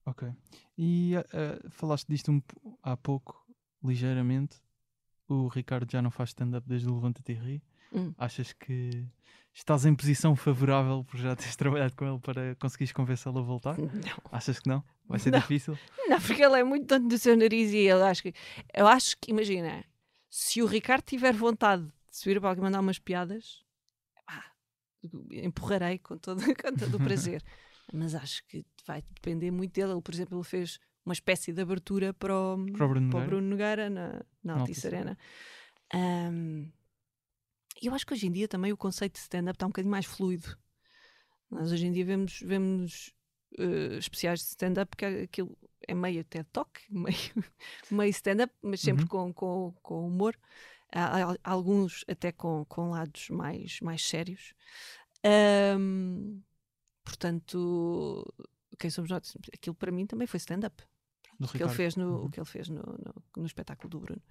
Ok. 0.04 0.28
E 0.76 1.14
ah, 1.16 1.24
ah, 1.32 1.68
falaste 1.70 2.08
disto 2.08 2.30
um 2.32 2.42
há 2.82 2.96
pouco, 2.96 3.46
ligeiramente. 3.82 4.60
O 5.28 5.48
Ricardo 5.48 5.90
já 5.90 6.02
não 6.02 6.10
faz 6.10 6.30
stand-up 6.30 6.68
desde 6.68 6.88
o 6.88 6.94
Levanta-te 6.94 7.32
e 7.32 7.34
Ri. 7.34 7.62
Hum. 7.92 8.12
Achas 8.18 8.52
que 8.52 9.06
estás 9.52 9.84
em 9.84 9.94
posição 9.94 10.34
favorável 10.34 11.04
por 11.04 11.18
já 11.18 11.36
teres 11.36 11.54
trabalhado 11.56 11.94
com 11.94 12.06
ele 12.06 12.18
para 12.18 12.54
conseguires 12.56 12.92
convencê-lo 12.92 13.38
a 13.38 13.42
voltar? 13.42 13.78
Não. 13.78 13.90
Achas 14.30 14.58
que 14.58 14.68
não? 14.68 14.82
Vai 15.06 15.18
ser 15.18 15.30
Não. 15.30 15.40
difícil? 15.40 15.78
Não, 16.08 16.20
porque 16.20 16.42
ele 16.42 16.58
é 16.58 16.64
muito 16.64 16.86
dono 16.86 17.08
do 17.08 17.18
seu 17.18 17.36
nariz 17.36 17.72
e 17.72 17.78
ele 17.78 18.02
acho 18.02 18.22
que. 18.22 18.34
Eu 18.72 18.86
acho 18.86 19.16
que, 19.18 19.30
imagina, 19.30 19.84
se 20.28 20.62
o 20.62 20.66
Ricardo 20.66 21.02
tiver 21.04 21.34
vontade 21.34 21.84
de 21.84 21.92
subir 22.16 22.40
para 22.40 22.50
alguém 22.50 22.64
mandar 22.64 22.80
umas 22.80 22.98
piadas, 22.98 23.62
pá, 24.26 24.44
empurrarei 25.30 25.98
com 25.98 26.16
todo, 26.16 26.40
com 26.56 26.74
todo 26.74 26.96
o 26.96 27.00
prazer. 27.00 27.42
Mas 27.92 28.14
acho 28.14 28.42
que 28.46 28.64
vai 28.86 29.02
depender 29.02 29.50
muito 29.50 29.72
dele. 29.74 29.92
Ele, 29.92 30.00
por 30.02 30.14
exemplo, 30.14 30.36
ele 30.38 30.44
fez 30.44 30.78
uma 31.04 31.12
espécie 31.12 31.52
de 31.52 31.60
abertura 31.60 32.14
para 32.14 32.34
o, 32.34 32.64
Para 32.72 32.86
o 32.86 32.88
Bruno 32.88 33.10
para 33.10 33.20
o? 33.20 33.26
Bruno 33.26 33.48
Nogueira 33.48 33.90
na, 33.90 34.24
na 34.42 34.54
Altice 34.54 34.86
Arena. 34.86 35.18
Ahm, 35.92 36.70
eu 37.82 37.92
acho 37.94 38.06
que 38.06 38.14
hoje 38.14 38.26
em 38.26 38.32
dia 38.32 38.46
também 38.48 38.72
o 38.72 38.76
conceito 38.76 39.14
de 39.14 39.18
stand-up 39.20 39.56
está 39.56 39.66
um 39.66 39.70
bocadinho 39.70 39.90
mais 39.90 40.06
fluido. 40.06 40.56
Nós 41.50 41.70
hoje 41.72 41.86
em 41.86 41.92
dia 41.92 42.04
vemos, 42.04 42.40
vemos 42.40 43.12
eh, 43.58 43.98
especiais 43.98 44.40
de 44.40 44.46
stand-up 44.46 44.96
que 44.96 45.04
aquilo 45.04 45.58
é 45.86 45.94
meio 45.94 46.24
TED 46.24 46.46
Talk, 46.52 46.80
meio, 46.88 47.44
meio 47.90 48.10
stand-up, 48.10 48.54
mas 48.62 48.80
sempre 48.80 49.02
Uhum. 49.04 49.08
com, 49.08 49.32
com, 49.34 49.74
com 49.82 50.06
humor. 50.06 50.38
Há, 50.94 51.32
há 51.32 51.36
alguns 51.50 52.04
até 52.08 52.30
com, 52.32 52.64
com 52.66 52.90
lados 52.90 53.28
mais, 53.30 53.80
mais 53.80 54.06
sérios. 54.06 54.54
Ahm, 55.24 56.40
portanto, 57.04 58.24
quem 58.78 58.90
somos 58.90 59.10
nós? 59.10 59.36
Aquilo 59.54 59.74
para 59.74 59.90
mim 59.92 60.06
também 60.06 60.26
foi 60.26 60.38
stand-up 60.38 60.82
o 61.40 61.48
que 61.48 61.62
ele 61.62 61.70
fez 61.70 61.96
no, 61.96 62.06
Uhum. 62.18 62.24
o 62.26 62.30
que 62.30 62.38
ele 62.38 62.46
fez 62.46 62.68
no, 62.68 62.82
no, 62.82 63.14
no 63.38 63.46
espetáculo 63.46 63.88
do 63.90 64.00
Bruno. 64.00 64.22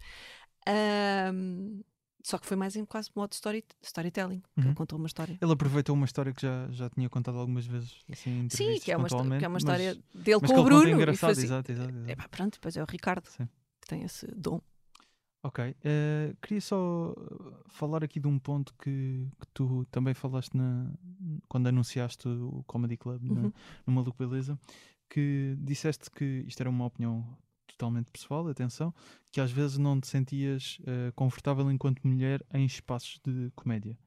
Ahm, 0.67 1.81
só 2.23 2.37
que 2.37 2.45
foi 2.45 2.55
mais 2.55 2.75
em 2.75 2.85
quase 2.85 3.09
modo 3.15 3.33
story, 3.33 3.65
storytelling. 3.81 4.39
que 4.41 4.59
Uhum. 4.61 4.65
Ele 4.67 4.75
contou 4.75 4.97
uma 4.97 5.07
história. 5.07 5.37
Ele 5.41 5.51
aproveitou 5.51 5.95
uma 5.95 6.05
história 6.05 6.31
que 6.33 6.41
já, 6.41 6.67
já 6.71 6.89
tinha 6.89 7.09
contado 7.09 7.37
algumas 7.37 7.65
vezes 7.65 7.95
assim, 8.11 8.41
em 8.45 8.49
Sim, 8.49 8.79
que 8.79 8.91
é 8.91 8.97
uma, 8.97 9.07
que 9.07 9.15
é 9.15 9.17
uma 9.47 9.49
mas- 9.49 9.63
história 9.63 9.95
dele 10.13 10.37
mas 10.41 10.49
com 10.51 10.55
que 10.55 10.59
o 10.59 10.63
Bruno. 10.63 10.87
e 10.87 10.91
engraçado, 10.91 11.19
foi 11.19 11.31
assim- 11.31 11.43
exato, 11.43 11.71
exato, 11.71 11.89
exato. 11.89 12.09
Epá, 12.11 12.27
pronto, 12.29 12.53
depois 12.53 12.77
é 12.77 12.83
o 12.83 12.85
Ricardo 12.85 13.27
Sim. 13.27 13.47
que 13.81 13.87
tem 13.87 14.03
esse 14.03 14.27
dom. 14.27 14.61
Ok, 15.43 15.75
eh, 15.83 16.35
queria 16.39 16.61
só 16.61 17.15
eh, 17.17 17.63
falar 17.69 18.03
aqui 18.03 18.19
de 18.19 18.27
um 18.27 18.37
ponto 18.37 18.73
que, 18.75 19.27
que 19.39 19.47
tu 19.53 19.85
também 19.85 20.13
falaste 20.13 20.55
na, 20.55 20.93
quando 21.47 21.65
anunciaste 21.67 22.27
o 22.27 22.63
Comedy 22.67 22.95
Club 22.95 23.23
na- 23.23 23.41
Uhum. 23.43 23.53
no 23.87 23.93
Maluco 23.93 24.17
Beleza, 24.19 24.59
que 25.09 25.55
disseste 25.59 26.11
que 26.11 26.43
isto 26.47 26.61
era 26.61 26.69
uma 26.69 26.85
opinião 26.85 27.25
totalmente 27.65 28.11
pessoal, 28.11 28.47
atenção, 28.47 28.93
que 29.31 29.41
às 29.41 29.51
vezes 29.51 29.79
não 29.79 29.99
te 29.99 30.07
sentias 30.07 30.77
eh, 30.85 31.11
confortável 31.15 31.71
enquanto 31.71 32.07
mulher 32.07 32.45
em 32.53 32.63
espaços 32.65 33.19
de 33.25 33.51
comédia. 33.55 33.97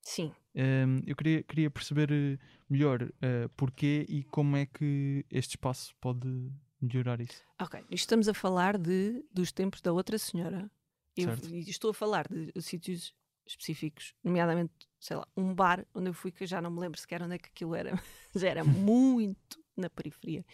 Sim. 0.00 0.32
Ehm, 0.54 1.00
eu 1.06 1.14
queria, 1.14 1.42
queria 1.42 1.70
perceber 1.70 2.10
eh, 2.10 2.38
melhor 2.70 3.12
eh, 3.20 3.46
porquê 3.58 4.06
e 4.08 4.22
como 4.24 4.56
é 4.56 4.64
que 4.64 5.26
este 5.30 5.50
espaço 5.56 5.94
pode 6.00 6.50
melhorar 6.80 7.20
isso. 7.20 7.42
Ok, 7.60 7.84
estamos 7.90 8.28
a 8.28 8.34
falar 8.34 8.76
de, 8.78 9.24
dos 9.32 9.52
tempos 9.52 9.80
da 9.80 9.92
outra 9.92 10.18
senhora. 10.18 10.70
Eu, 11.16 11.30
e 11.50 11.60
estou 11.70 11.90
a 11.90 11.94
falar 11.94 12.28
de 12.28 12.52
sítios 12.60 13.14
específicos, 13.46 14.12
nomeadamente, 14.22 14.72
sei 15.00 15.16
lá, 15.16 15.26
um 15.36 15.54
bar 15.54 15.86
onde 15.94 16.10
eu 16.10 16.14
fui 16.14 16.30
que 16.30 16.44
eu 16.44 16.48
já 16.48 16.60
não 16.60 16.70
me 16.70 16.80
lembro 16.80 17.00
sequer 17.00 17.22
onde 17.22 17.36
é 17.36 17.38
que 17.38 17.48
aquilo 17.48 17.74
era, 17.74 17.92
mas 18.34 18.42
era 18.42 18.62
muito 18.64 19.64
na 19.76 19.88
periferia, 19.88 20.44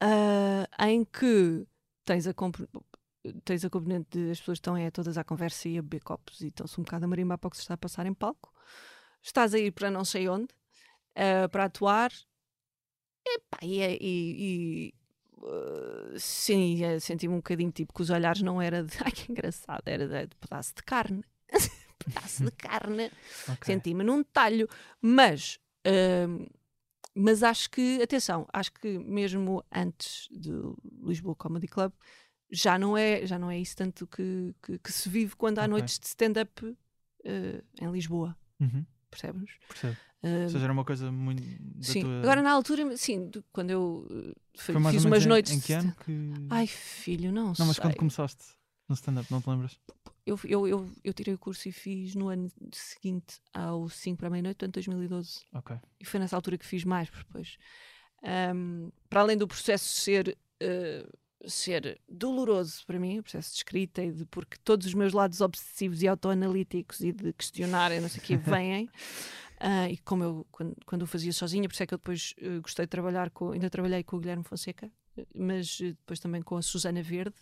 ah, 0.00 0.88
em 0.88 1.04
que 1.04 1.66
tens 2.04 2.26
a, 2.26 2.34
tens 3.44 3.64
a 3.64 3.70
componente 3.70 4.18
de 4.18 4.30
as 4.30 4.38
pessoas 4.38 4.56
estão 4.58 4.76
é, 4.76 4.90
todas 4.90 5.16
à 5.16 5.24
conversa 5.24 5.68
e 5.68 5.78
a 5.78 5.82
beber 5.82 6.02
copos 6.02 6.40
e 6.40 6.48
estão-se 6.48 6.78
um 6.80 6.84
bocado 6.84 7.04
a 7.04 7.08
marimbar 7.08 7.38
para 7.38 7.48
o 7.48 7.50
que 7.50 7.56
se 7.56 7.62
está 7.62 7.74
a 7.74 7.78
passar 7.78 8.04
em 8.06 8.14
palco. 8.14 8.52
Estás 9.22 9.54
a 9.54 9.58
ir 9.58 9.72
para 9.72 9.90
não 9.90 10.04
sei 10.04 10.28
onde, 10.28 10.48
ah, 11.16 11.48
para 11.48 11.64
atuar, 11.64 12.12
Epá, 13.24 13.58
e, 13.62 13.80
é- 13.80 13.96
e- 14.00 14.36
e, 14.90 14.94
uh, 15.42 16.18
sim, 16.18 16.82
eh, 16.84 16.98
senti-me 17.00 17.34
um 17.34 17.38
bocadinho 17.38 17.70
tipo 17.70 17.92
que 17.92 18.02
os 18.02 18.10
olhares 18.10 18.42
não 18.42 18.60
era 18.60 18.82
de 18.82 18.96
ai 19.04 19.12
que 19.12 19.30
engraçado, 19.30 19.82
era 19.86 20.06
de, 20.08 20.26
de 20.28 20.36
pedaço 20.36 20.74
de 20.74 20.82
carne. 20.82 21.22
pedaço 22.04 22.44
de 22.44 22.50
carne. 22.52 23.10
Ok. 23.48 23.66
Senti-me 23.66 24.02
num 24.04 24.22
talho. 24.24 24.68
Mas, 25.00 25.58
hum, 26.28 26.46
mas 27.14 27.42
acho 27.42 27.70
que, 27.70 28.00
atenção, 28.02 28.46
acho 28.52 28.72
que 28.72 28.98
mesmo 28.98 29.62
antes 29.72 30.28
do 30.30 30.76
Lisboa 31.04 31.34
Comedy 31.36 31.68
Club 31.68 31.92
já 32.50 32.78
não 32.78 32.96
é, 32.96 33.26
já 33.26 33.38
não 33.38 33.50
é 33.50 33.58
isso 33.58 33.76
tanto 33.76 34.06
que, 34.06 34.54
que, 34.62 34.78
que 34.78 34.92
se 34.92 35.08
vive 35.08 35.34
quando 35.36 35.58
há 35.58 35.62
Ok. 35.62 35.70
noites 35.70 35.98
de 35.98 36.06
stand-up 36.06 36.76
eh, 37.24 37.62
em 37.80 37.90
Lisboa, 37.90 38.36
Uhum, 38.60 38.84
percebes? 39.12 39.50
percebo. 39.68 39.96
Hum, 40.24 40.42
Ou 40.44 40.48
seja, 40.50 40.64
era 40.64 40.72
uma 40.72 40.84
coisa 40.84 41.10
muito. 41.12 41.42
Sim, 41.80 42.00
tua... 42.02 42.18
agora 42.20 42.42
na 42.42 42.50
altura, 42.52 42.96
sim, 42.96 43.28
do- 43.28 43.44
quando 43.52 43.70
eu 43.70 44.06
uh, 44.08 44.32
fi- 44.56 44.72
Foi 44.72 44.78
mais 44.80 44.94
fiz 44.96 45.04
umas 45.04 45.24
em- 45.24 45.28
noites. 45.28 45.52
Em 45.52 45.60
que 45.60 45.72
ano 45.72 45.94
que. 46.04 46.12
Ai, 46.50 46.66
filho, 46.66 47.32
não, 47.32 47.52
não, 47.58 47.66
mas 47.66 47.76
sei. 47.76 47.82
quando 47.84 47.96
começaste 47.96 48.44
no 48.88 48.94
stand-up, 48.94 49.30
não 49.32 49.40
te 49.40 49.50
lembras? 49.50 49.78
Eu, 50.24 50.38
eu, 50.44 50.68
eu, 50.68 50.90
eu 51.02 51.12
tirei 51.12 51.34
o 51.34 51.38
curso 51.38 51.68
e 51.68 51.72
fiz 51.72 52.14
no 52.14 52.28
ano 52.28 52.48
seguinte 52.72 53.40
ao 53.52 53.88
5 53.88 54.18
para 54.18 54.28
a 54.28 54.30
meia-noite, 54.30 54.58
portanto 54.58 54.74
2012. 54.74 55.40
Ok. 55.54 55.76
E 56.00 56.04
foi 56.04 56.20
nessa 56.20 56.36
altura 56.36 56.56
que 56.56 56.64
fiz 56.66 56.84
mais, 56.84 57.10
porque 57.10 57.24
depois. 57.26 57.56
ahm, 58.22 58.90
para 59.10 59.20
além 59.22 59.36
do 59.36 59.48
processo 59.48 59.88
ser. 60.00 60.36
uh, 60.62 61.21
ser 61.46 62.00
doloroso 62.08 62.84
para 62.86 62.98
mim, 62.98 63.18
o 63.18 63.22
processo 63.22 63.50
de 63.50 63.56
escrita 63.56 64.02
e 64.02 64.12
de 64.12 64.24
porque 64.26 64.56
todos 64.64 64.86
os 64.86 64.94
meus 64.94 65.12
lados 65.12 65.40
obsessivos 65.40 66.02
e 66.02 66.08
autoanalíticos 66.08 67.00
e 67.00 67.12
de 67.12 67.32
questionar 67.32 67.92
e 67.92 68.00
não 68.00 68.08
sei 68.08 68.20
o 68.20 68.24
que 68.24 68.36
vêm 68.38 68.88
Ah, 69.58 69.88
e 69.88 69.96
como 69.98 70.24
eu 70.24 70.46
quando, 70.50 70.76
quando 70.84 71.02
o 71.02 71.06
fazia 71.06 71.32
sozinha, 71.32 71.68
por 71.68 71.74
isso 71.74 71.82
é 71.82 71.86
que 71.86 71.94
eu 71.94 71.98
depois 71.98 72.34
eh, 72.38 72.58
gostei 72.58 72.84
de 72.84 72.90
trabalhar 72.90 73.30
com, 73.30 73.52
ainda 73.52 73.70
trabalhei 73.70 74.02
com 74.02 74.16
o 74.16 74.20
Guilherme 74.20 74.42
Fonseca, 74.42 74.90
mas 75.34 75.78
eh, 75.80 75.92
depois 75.92 76.18
também 76.18 76.42
com 76.42 76.56
a 76.56 76.62
Susana 76.62 77.00
Verde 77.00 77.36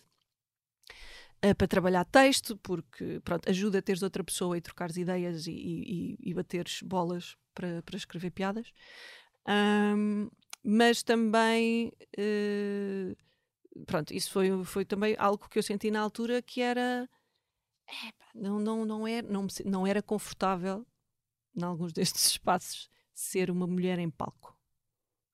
eh, 1.42 1.54
para 1.54 1.66
trabalhar 1.66 2.04
texto, 2.04 2.58
porque 2.58 3.20
pronto, 3.24 3.48
ajuda 3.48 3.78
a 3.78 3.82
teres 3.82 4.02
outra 4.02 4.22
pessoa 4.22 4.58
e 4.58 4.60
trocares 4.60 4.98
ideias 4.98 5.46
e, 5.46 5.52
e, 5.52 6.18
e 6.20 6.34
bateres 6.34 6.82
bolas 6.82 7.36
para, 7.54 7.82
para 7.82 7.96
escrever 7.96 8.30
piadas. 8.30 8.70
Ahm, 9.46 10.28
mas 10.62 11.02
também 11.02 11.90
eh, 12.16 13.16
pronto, 13.86 14.12
isso 14.12 14.30
foi, 14.30 14.64
foi 14.64 14.84
também 14.84 15.14
algo 15.18 15.48
que 15.48 15.58
eu 15.58 15.62
senti 15.62 15.90
na 15.90 16.00
altura 16.00 16.42
que 16.42 16.60
era 16.60 17.08
epá, 17.88 18.26
não, 18.34 18.58
não, 18.58 18.84
não, 18.84 19.06
era, 19.06 19.26
não, 19.26 19.42
me 19.44 19.50
se- 19.50 19.64
não 19.64 19.86
era 19.86 20.02
confortável 20.02 20.86
em 21.56 21.62
alguns 21.62 21.92
destes 21.94 22.26
espaços 22.26 22.88
ser 23.14 23.50
uma 23.50 23.66
mulher 23.66 23.98
em 23.98 24.10
palco. 24.10 24.56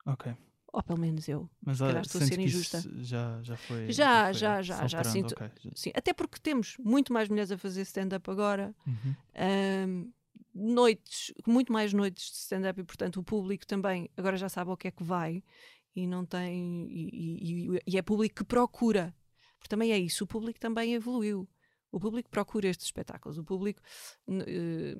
Ok. 0.04 0.34
Ou 0.72 0.82
pelo 0.82 0.98
menos 0.98 1.26
eu. 1.28 1.48
Mas 1.64 1.80
ah, 1.80 2.00
estou 2.00 2.20
a 2.20 2.26
ser 2.26 2.38
injusta. 2.38 2.82
já, 3.02 3.42
já 3.42 3.56
foi. 3.56 3.90
Já, 3.90 4.32
já, 4.32 4.60
já, 4.62 4.86
já 4.86 4.98
alterando, 4.98 5.08
sinto- 5.10 5.32
ok, 5.34 5.50
já- 5.60 5.70
Sim, 5.74 5.90
até 5.94 6.12
porque 6.12 6.38
temos 6.38 6.76
muito 6.78 7.12
mais 7.12 7.28
mulheres 7.28 7.50
a 7.50 7.56
fazer 7.58 7.82
stand-up 7.82 8.30
agora. 8.30 8.74
Uhum. 8.86 9.14
Ahm, 9.34 10.12
noites, 10.54 11.32
muito 11.46 11.72
mais 11.72 11.92
noites 11.92 12.30
de 12.30 12.36
stand-up 12.36 12.80
e, 12.80 12.84
portanto, 12.84 13.18
o 13.20 13.22
público 13.24 13.66
também 13.66 14.10
agora 14.16 14.36
já 14.36 14.48
sabe 14.48 14.70
ao 14.70 14.76
que 14.76 14.88
é 14.88 14.90
que 14.90 15.02
vai 15.02 15.42
e 15.96 16.06
não 16.06 16.24
tem. 16.26 16.86
E, 16.90 17.74
e- 17.74 17.80
e- 17.86 17.96
é 17.98 18.02
público 18.02 18.36
que 18.36 18.44
procura. 18.44 19.14
Porque 19.58 19.68
também 19.68 19.92
é 19.92 19.98
isso, 19.98 20.24
o 20.24 20.26
público 20.26 20.60
também 20.60 20.94
evoluiu. 20.94 21.48
O 21.90 21.98
público 21.98 22.30
procura 22.30 22.68
estes 22.68 22.86
espetáculos. 22.86 23.38
O 23.38 23.44
público. 23.44 23.80
eh, 24.28 24.98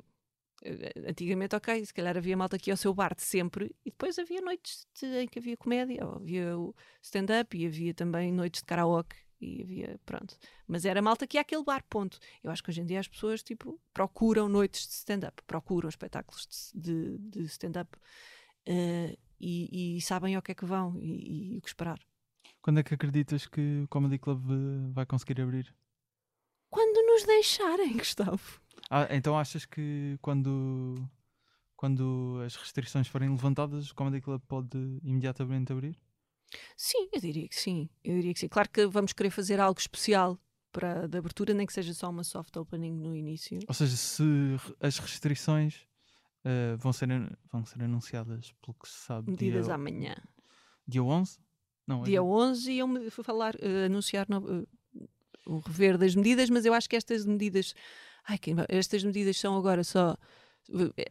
Antigamente, 1.06 1.54
ok, 1.54 1.84
se 1.84 1.92
calhar 1.92 2.16
havia 2.16 2.36
malta 2.36 2.56
aqui 2.56 2.70
ao 2.70 2.76
seu 2.76 2.92
bar 2.94 3.14
de 3.14 3.22
sempre, 3.22 3.74
e 3.84 3.90
depois 3.90 4.18
havia 4.18 4.40
noites 4.40 4.86
de- 4.98 5.22
em 5.22 5.28
que 5.28 5.38
havia 5.38 5.56
comédia, 5.56 6.02
havia 6.04 6.58
o 6.58 6.74
stand-up, 7.02 7.56
e 7.56 7.66
havia 7.66 7.92
também 7.94 8.32
noites 8.32 8.62
de 8.62 8.66
karaoke, 8.66 9.16
e 9.40 9.62
havia, 9.62 10.00
pronto. 10.06 10.38
Mas 10.66 10.84
era 10.86 11.02
malta 11.02 11.26
que 11.26 11.36
ia 11.36 11.42
àquele 11.42 11.62
bar, 11.62 11.84
ponto. 11.88 12.18
Eu 12.42 12.50
acho 12.50 12.62
que 12.64 12.70
hoje 12.70 12.80
em 12.80 12.86
dia 12.86 12.98
as 13.00 13.06
pessoas, 13.06 13.42
tipo, 13.42 13.78
procuram 13.92 14.48
noites 14.48 14.86
de 14.86 14.94
stand-up, 14.94 15.42
procuram 15.46 15.88
espetáculos 15.90 16.72
de, 16.74 17.18
de- 17.18 17.42
stand-up 17.44 17.90
eh, 18.66 19.16
e, 19.40 19.96
e 19.96 20.00
sabem 20.00 20.34
ao 20.34 20.42
que 20.42 20.52
é 20.52 20.54
que 20.54 20.64
vão 20.64 20.98
e, 21.00 21.54
e 21.54 21.58
o 21.58 21.60
que 21.60 21.68
esperar. 21.68 21.98
Quando 22.62 22.80
é 22.80 22.82
que 22.82 22.94
acreditas 22.94 23.46
que 23.46 23.82
o 23.84 23.88
Comedy 23.88 24.18
Club 24.18 24.50
eh, 24.50 24.92
vai 24.92 25.06
conseguir 25.06 25.40
abrir? 25.40 25.74
Quando 26.70 27.06
nos 27.06 27.24
deixarem, 27.24 27.94
Gustavo. 27.96 28.60
Ah, 28.90 29.08
então 29.10 29.38
achas 29.38 29.64
que 29.64 30.18
quando, 30.20 30.94
quando 31.76 32.40
as 32.44 32.56
restrições 32.56 33.08
forem 33.08 33.30
levantadas, 33.30 33.90
o 33.90 33.94
Comedy 33.94 34.20
Club 34.20 34.42
pode 34.48 34.78
imediatamente 35.02 35.72
abrir? 35.72 35.98
Sim, 36.76 37.08
eu 37.12 37.20
diria 37.20 37.48
que 37.48 37.56
sim. 37.56 37.88
Eu 38.04 38.16
diria 38.16 38.32
que 38.32 38.40
sim. 38.40 38.48
Claro 38.48 38.68
que 38.68 38.86
vamos 38.86 39.12
querer 39.12 39.30
fazer 39.30 39.60
algo 39.60 39.78
especial 39.78 40.38
para 40.72 41.06
de 41.06 41.18
abertura, 41.18 41.54
nem 41.54 41.66
que 41.66 41.72
seja 41.72 41.94
só 41.94 42.10
uma 42.10 42.22
soft 42.22 42.54
opening 42.56 42.92
no 42.92 43.16
início. 43.16 43.58
Ou 43.66 43.74
seja, 43.74 43.96
se 43.96 44.22
as 44.80 44.98
restrições 44.98 45.86
eh, 46.46 46.76
vão, 46.78 46.92
ser, 46.92 47.08
vão 47.50 47.66
ser 47.66 47.82
anunciadas, 47.82 48.52
pelo 48.62 48.74
que 48.80 48.88
se 48.88 48.94
sabe, 49.06 49.30
Medidas 49.30 49.66
dia, 49.66 49.74
amanhã. 49.74 50.14
dia 50.86 51.02
11? 51.02 51.38
Não, 51.86 52.02
é 52.02 52.04
Dia 52.06 52.22
11 52.22 52.72
iam 52.72 52.88
me 52.88 53.10
falar, 53.10 53.54
eh, 53.60 53.86
anunciar 53.86 54.26
no- 54.28 54.62
eh, 54.62 54.66
o 55.46 55.58
rever 55.58 55.98
das 55.98 56.14
medidas, 56.14 56.48
mas 56.50 56.64
eu 56.64 56.72
acho 56.74 56.88
que 56.88 56.96
estas 56.96 57.24
medidas, 57.26 57.74
ai, 58.24 58.38
que- 58.38 58.54
estas 58.68 59.02
medidas 59.04 59.36
são 59.36 59.56
agora 59.56 59.82
só 59.84 60.16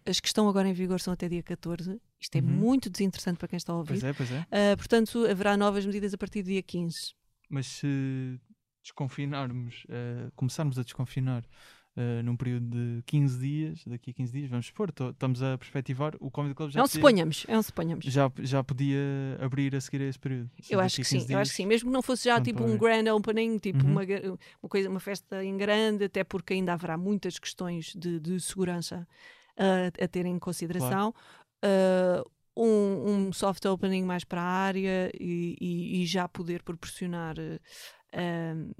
as 0.05 0.19
que 0.19 0.27
estão 0.27 0.49
agora 0.49 0.67
em 0.67 0.73
vigor 0.73 0.99
são 0.99 1.13
até 1.13 1.29
dia 1.29 1.41
14. 1.41 2.01
Isto 2.19 2.35
é 2.37 2.41
Uhum. 2.41 2.47
muito 2.47 2.89
desinteressante 2.89 3.37
para 3.39 3.47
quem 3.47 3.55
está 3.55 3.71
a 3.71 3.77
ouvir. 3.77 4.01
Pois 4.01 4.03
é, 4.03 4.13
pois 4.13 4.31
é. 4.31 4.45
Ah, 4.51 4.75
portanto, 4.75 5.25
haverá 5.25 5.55
novas 5.55 5.85
medidas 5.85 6.13
a 6.13 6.17
partir 6.17 6.43
do 6.43 6.47
dia 6.47 6.61
15. 6.61 7.13
Mas 7.49 7.65
se 7.67 8.37
desconfinarmos, 8.83 9.85
eh, 9.89 10.29
começarmos 10.35 10.77
a 10.77 10.83
desconfinar 10.83 11.45
eh, 11.97 12.21
num 12.23 12.35
período 12.35 12.67
de 12.69 13.01
15 13.05 13.39
dias, 13.39 13.83
daqui 13.87 14.11
a 14.11 14.13
15 14.13 14.31
dias, 14.33 14.49
vamos 14.49 14.65
supor, 14.67 14.89
estamos 15.11 15.41
a 15.41 15.57
perspectivar, 15.57 16.13
o 16.19 16.29
Comedy 16.29 16.53
Club 16.55 16.69
já 16.71 16.81
um 16.81 16.83
podia- 16.83 16.93
suponhamos, 17.01 17.45
é 17.47 17.57
um 17.57 17.61
suponhamos. 17.63 18.05
já, 18.05 18.31
já 18.39 18.63
podia 18.63 18.97
abrir 19.39 19.75
a 19.75 19.81
seguir 19.81 20.01
a 20.03 20.05
esse 20.09 20.19
período. 20.19 20.49
Se 20.59 20.73
Eu 20.73 20.79
acho 20.79 20.95
a 20.95 21.03
que 21.03 21.09
sim, 21.09 21.17
15 21.19 21.33
eu 21.33 21.39
acho 21.39 21.51
que 21.51 21.55
dias- 21.55 21.55
sim. 21.57 21.65
Mesmo 21.65 21.89
que 21.89 21.93
não 21.93 22.01
fosse 22.01 22.25
já 22.25 22.39
tipo 22.41 22.63
um 22.63 22.77
grand 22.77 23.13
opening, 23.13 23.57
tipo 23.57 23.83
Uhum. 23.85 23.91
uma, 23.91 24.01
uma, 24.61 24.69
coisa, 24.69 24.89
uma 24.89 24.99
festa 24.99 25.43
em 25.43 25.55
grande, 25.57 26.03
até 26.05 26.23
porque 26.23 26.53
ainda 26.53 26.73
haverá 26.73 26.97
muitas 26.97 27.39
questões 27.39 27.93
de, 27.95 28.19
de 28.19 28.39
segurança 28.39 29.07
ah, 29.57 29.91
a 30.03 30.07
ter 30.07 30.25
em 30.25 30.37
consideração. 30.37 31.13
Ah, 31.63 32.23
um, 32.57 33.27
um 33.27 33.33
soft 33.33 33.65
opening 33.65 34.03
mais 34.03 34.23
para 34.23 34.41
a 34.41 34.45
área 34.45 35.11
e, 35.19 35.57
e- 35.59 36.01
e 36.01 36.05
já 36.05 36.25
poder 36.27 36.63
proporcionar 36.63 37.35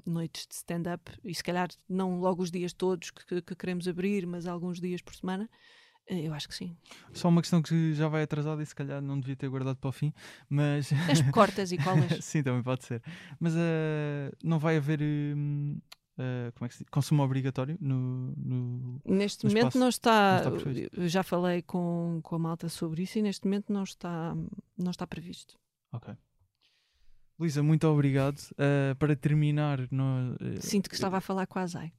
noites 0.05 0.47
de 0.47 0.55
stand-up 0.55 1.11
e 1.23 1.33
se 1.35 1.43
calhar 1.43 1.69
não 1.89 2.19
logo 2.19 2.41
os 2.43 2.51
dias 2.51 2.73
todos 2.73 3.11
que, 3.11 3.25
que- 3.25 3.41
que 3.41 3.55
queremos 3.55 3.87
abrir, 3.87 4.25
mas 4.25 4.47
alguns 4.47 4.79
dias 4.79 5.01
por 5.01 5.13
semana. 5.15 5.49
ah, 6.09 6.13
Eu 6.13 6.33
acho 6.33 6.47
que 6.47 6.55
sim. 6.55 6.75
Só 7.13 7.27
uma 7.29 7.41
questão 7.41 7.61
que 7.61 7.93
já 7.93 8.07
vai 8.07 8.23
atrasada 8.23 8.61
e 8.61 8.65
se 8.65 8.75
calhar 8.75 9.01
não 9.01 9.19
devia 9.19 9.35
ter 9.35 9.49
guardado 9.49 9.77
para 9.77 9.89
o 9.89 9.91
fim, 9.91 10.13
mas. 10.49 10.91
As 11.09 11.21
cortas 11.31 11.71
e 11.71 11.77
colas. 11.77 12.11
Sim, 12.23 12.43
também 12.43 12.63
pode 12.63 12.83
ser. 12.85 13.01
Mas 13.39 13.53
eh, 13.57 14.31
não 14.43 14.59
vai 14.59 14.77
haver 14.77 14.99
eh, 16.17 16.51
como 16.55 16.65
é 16.65 16.67
que 16.69 16.75
se 16.75 16.83
diz? 16.83 16.89
consumo 16.89 17.23
obrigatório 17.23 17.77
no, 17.81 18.33
no- 18.37 19.01
Neste 19.05 19.43
no 19.45 19.49
momento 19.51 19.77
não 19.77 19.89
está, 19.89 20.49
não 20.49 20.57
está 20.57 21.07
já 21.07 21.23
falei 21.23 21.61
com, 21.61 22.19
com 22.23 22.35
a 22.35 22.39
malta 22.39 22.69
sobre 22.69 23.03
isso 23.03 23.19
e 23.19 23.21
neste 23.21 23.45
momento 23.45 23.71
não 23.73 23.83
está, 23.83 24.33
não 24.77 24.91
está 24.91 25.05
previsto. 25.05 25.59
Ok. 25.91 26.13
Luísa, 27.37 27.61
muito 27.61 27.85
obrigado. 27.87 28.39
Eh, 28.57 28.95
para 28.97 29.15
terminar, 29.15 29.87
no, 29.91 30.35
eh, 30.39 30.61
Sinto 30.61 30.89
que 30.89 30.95
estava 30.95 31.17
a 31.17 31.21
falar 31.21 31.45
com 31.45 31.59
a 31.59 31.63
Azai. 31.63 31.91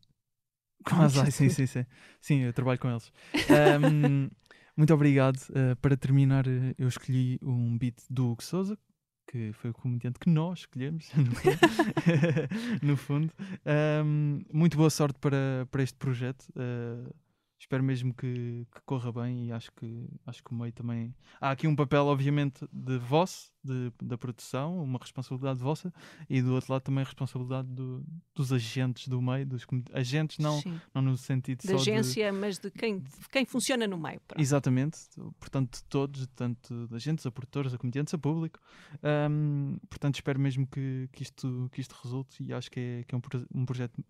Com 0.84 1.02
as 1.02 1.16
ai, 1.18 1.30
sim, 1.30 1.48
sim, 1.48 1.66
sim. 1.66 1.84
Sim, 2.20 2.40
eu 2.40 2.52
trabalho 2.52 2.78
com 2.78 2.88
eles. 2.88 3.12
Ahm, 3.50 4.30
muito 4.76 4.94
obrigado. 4.94 5.36
Uh, 5.50 5.74
para 5.80 5.96
terminar, 5.96 6.46
uh, 6.46 6.74
eu 6.78 6.88
escolhi 6.88 7.38
um 7.42 7.76
beat 7.76 7.96
do 8.08 8.30
Hugo 8.30 8.42
Souza, 8.42 8.78
que 9.26 9.52
foi 9.52 9.70
o 9.70 9.74
comediante 9.74 10.18
que 10.18 10.30
nós 10.30 10.60
escolhemos, 10.60 11.10
no 12.82 12.96
fundo. 12.96 12.96
Fundo. 12.96 13.32
Ahm, 13.64 14.42
muito 14.52 14.76
boa 14.76 14.90
sorte 14.90 15.18
para, 15.18 15.66
para 15.70 15.82
este 15.82 15.98
projeto. 15.98 16.46
Uh, 16.50 17.12
espero 17.58 17.82
mesmo 17.82 18.12
que, 18.14 18.66
que 18.72 18.80
corra 18.84 19.10
bem 19.12 19.46
e 19.46 19.52
acho 19.52 19.72
que, 19.72 20.08
acho 20.26 20.42
que 20.44 20.52
o 20.52 20.54
meio 20.54 20.72
também. 20.72 21.14
Há 21.40 21.50
aqui 21.50 21.66
um 21.66 21.74
papel, 21.74 22.04
obviamente, 22.06 22.66
de 22.72 22.98
vosso, 22.98 23.50
de- 23.64 23.90
da 24.02 24.16
produção, 24.18 24.82
uma 24.82 24.98
responsabilidade 24.98 25.58
vossa, 25.58 25.92
e 26.28 26.40
do 26.42 26.54
outro 26.54 26.72
lado 26.72 26.82
também 26.82 27.02
a 27.02 27.04
responsabilidade 27.04 27.66
do- 27.68 28.04
dos 28.34 28.52
agentes 28.52 29.08
do 29.08 29.20
meio, 29.22 29.46
dos 29.46 29.66
agentes, 29.92 30.38
não, 30.38 30.60
Sim. 30.60 30.80
não 30.94 31.02
no 31.02 31.16
sentido 31.16 31.58
Da 31.64 31.72
só 31.72 31.84
de- 31.84 31.90
agência, 31.90 32.32
mas 32.32 32.58
de 32.58 32.70
quem, 32.70 32.98
de 33.00 33.28
quem 33.32 33.44
funciona 33.44 33.86
no 33.86 33.98
meio. 33.98 34.20
pronto. 34.28 34.40
Exatamente, 34.40 34.98
portanto, 35.40 35.78
de 35.78 35.84
todos, 35.84 36.26
tanto 36.36 36.86
de 36.88 36.94
agentes, 36.94 37.24
a 37.26 37.30
produtores, 37.32 37.72
a 37.74 37.78
comediantes, 37.78 38.12
a 38.14 38.18
público. 38.18 38.60
Ahm, 39.02 39.78
portanto, 39.88 40.16
espero 40.16 40.38
mesmo 40.38 40.66
que, 40.66 41.08
que, 41.12 41.22
isto, 41.22 41.68
que 41.72 41.80
isto 41.80 41.94
resulte 42.02 42.42
e 42.44 42.52
acho 42.52 42.70
que 42.70 42.78
é, 42.80 43.04
que 43.04 43.14
é 43.14 43.18
um, 43.18 43.22
um 43.62 43.64
projeto 43.66 44.04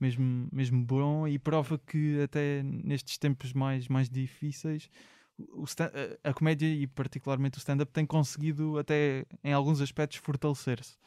mesmo, 0.00 0.48
mesmo 0.52 0.84
bom 0.84 1.28
e 1.28 1.38
prova 1.38 1.78
que 1.78 2.20
até 2.22 2.62
nestes 2.62 3.18
tempos 3.18 3.52
mais, 3.52 3.86
mais 3.88 4.08
difíceis 4.08 4.88
o 5.54 5.64
sta- 5.64 5.90
a, 6.24 6.30
a 6.30 6.34
comédia 6.34 6.66
e 6.66 6.86
particularmente 6.86 7.56
o 7.56 7.60
stand-up 7.60 7.90
tem 7.92 8.04
conseguido 8.04 8.78
até 8.78 9.24
em 9.42 9.52
alguns 9.52 9.80
aspectos 9.80 10.18
fortalecer-se. 10.18 10.98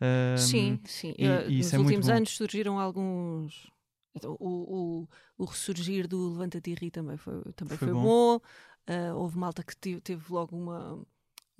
Ahm, 0.00 0.36
Sim, 0.38 0.80
sim. 0.86 1.14
e- 1.18 1.24
e 1.24 1.58
Nos 1.58 1.72
é 1.74 1.78
últimos 1.78 2.06
bom. 2.08 2.12
anos 2.14 2.30
surgiram 2.30 2.78
alguns. 2.78 3.70
então, 4.14 4.36
O, 4.40 5.02
o, 5.02 5.08
o 5.38 5.44
ressurgir 5.44 6.08
do 6.08 6.30
Levanta-te 6.30 6.70
e 6.70 6.74
Ri 6.74 6.90
também 6.90 7.16
foi, 7.16 7.42
também 7.54 7.76
Foi 7.76 7.88
foi, 7.88 7.94
bom. 7.94 8.02
bom. 8.02 8.40
Eh, 8.86 9.12
houve 9.12 9.38
malta 9.38 9.62
que 9.62 9.76
tive- 9.76 10.00
teve 10.00 10.24
logo 10.32 10.56
uma, 10.56 11.04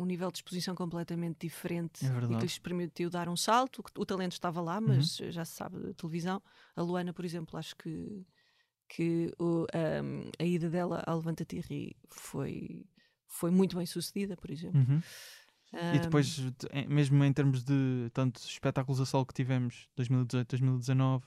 um 0.02 0.06
nível 0.06 0.30
de 0.30 0.38
exposição 0.38 0.74
completamente 0.74 1.46
diferente 1.46 2.04
É 2.04 2.32
e 2.32 2.36
que 2.36 2.42
lhes 2.42 2.58
permitiu 2.58 3.08
dar 3.10 3.28
um 3.28 3.36
salto. 3.36 3.80
O, 3.96 4.02
o 4.02 4.06
talento 4.06 4.32
estava 4.32 4.60
lá, 4.60 4.80
Uhum. 4.80 4.96
mas 4.98 5.16
já 5.16 5.44
se 5.44 5.52
sabe 5.56 5.78
da 5.80 5.94
televisão. 5.94 6.42
A 6.76 6.82
Luana, 6.82 7.12
por 7.12 7.24
exemplo, 7.24 7.58
acho 7.58 7.74
que, 7.76 8.24
que 8.88 9.32
o- 9.38 9.66
ahm, 9.74 10.30
a 10.38 10.44
ida 10.44 10.68
dela 10.68 11.02
ao 11.06 11.16
Levanta-te 11.18 11.56
e 11.56 11.60
Ri 11.60 11.96
foi, 12.08 12.84
foi 13.26 13.50
muito 13.50 13.76
bem 13.76 13.86
sucedida, 13.86 14.36
por 14.36 14.50
exemplo. 14.50 14.80
uhum. 14.80 15.00
E 15.90 15.98
Ahm, 15.98 16.00
depois, 16.00 16.36
mesmo 16.88 17.24
em 17.24 17.32
termos 17.32 17.62
de 17.64 18.10
tanto 18.12 18.40
espetáculos 18.40 19.00
a 19.00 19.06
solo 19.06 19.26
que 19.26 19.34
tivemos, 19.34 19.88
2018, 19.96 20.48
2019, 20.50 21.24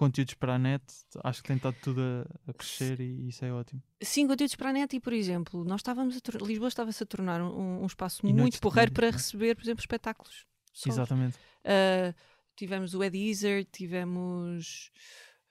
conteúdos 0.00 0.32
para 0.32 0.54
a 0.54 0.58
net, 0.58 0.82
acho 1.22 1.42
que 1.42 1.48
tem 1.48 1.56
estado 1.58 1.76
tudo 1.82 2.00
a, 2.00 2.50
a 2.50 2.54
crescer 2.54 2.98
e 3.00 3.28
isso 3.28 3.44
é 3.44 3.52
ótimo. 3.52 3.82
Sim, 4.00 4.26
conteúdos 4.26 4.56
para 4.56 4.70
a 4.70 4.72
net 4.72 4.96
e, 4.96 5.00
por 5.00 5.12
exemplo, 5.12 5.62
nós 5.62 5.80
estávamos 5.80 6.18
Lisboa 6.42 6.68
estava-se 6.68 7.02
a 7.02 7.06
tornar 7.06 7.42
um, 7.42 7.82
um 7.82 7.86
espaço 7.86 8.26
E 8.26 8.32
muito 8.32 8.58
porreiro 8.60 8.92
para 8.92 9.08
é? 9.08 9.10
receber, 9.10 9.54
por 9.54 9.62
exemplo, 9.62 9.80
espetáculos. 9.82 10.46
solos. 10.72 10.96
Exatamente. 10.96 11.38
Ah, 11.64 12.14
tivemos 12.56 12.94
o 12.94 13.04
Ed 13.04 13.14
Izzard, 13.14 13.68
tivemos. 13.70 14.90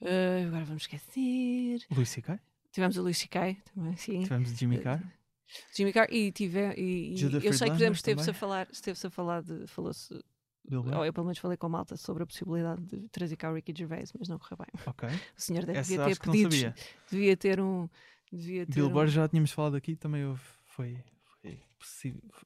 ah, 0.02 0.48
agora 0.48 0.66
vamos 0.66 0.84
esquecer. 0.84 1.86
Luís 1.92 2.10
C.K. 2.10 2.40
Tivemos 2.72 2.98
o 2.98 3.02
Luís 3.04 3.18
C.K. 3.20 3.56
também, 3.74 3.96
sim. 3.98 4.24
Tivemos 4.24 4.50
Jimmy 4.58 4.78
Eh, 4.78 4.82
Carr. 4.82 5.14
Jimmy 5.76 5.94
Carr 5.94 6.08
e, 6.12 6.32
tive, 6.32 6.60
e, 6.76 7.16
e 7.16 7.24
eu 7.46 7.54
sei 7.54 7.68
que, 7.70 7.76
por 7.76 7.82
exemplo, 7.82 7.96
esteve-se 7.96 8.30
a 8.30 8.34
falar, 8.34 8.68
esteve-se 8.72 9.06
a 9.08 9.10
falar 9.12 9.44
de. 9.44 9.68
Falou-se. 9.68 10.14
Ou 10.72 11.06
eu 11.06 11.12
pelo 11.14 11.26
menos 11.26 11.38
falei 11.40 11.58
com 11.58 11.66
a 11.66 11.70
malta 11.70 11.98
sobre 11.98 12.24
a 12.24 12.26
possibilidade 12.26 12.82
de 12.84 13.08
trazer 13.10 13.36
cá 13.36 13.52
o 13.52 13.56
Ricky 13.56 13.74
Gervais, 13.76 14.12
mas 14.18 14.28
não 14.30 14.38
correu 14.40 14.58
bem. 14.58 14.68
O 15.38 15.42
senhor 15.42 15.66
deve- 15.66 15.80
Essa 15.80 15.90
devia 15.98 16.06
ter 16.16 16.20
pedidos. 16.20 16.56
sabia. 16.56 16.76
Devia 17.10 17.38
ter 17.38 17.60
um. 17.62 17.90
Devia 18.32 18.66
ter 18.66 18.74
Bill 18.76 18.90
um- 18.90 19.08
já 19.08 19.28
tínhamos 19.28 19.52
falado 19.52 19.76
aqui, 19.76 19.96
também 19.96 20.26
houve, 20.26 20.42
foi, 20.68 21.04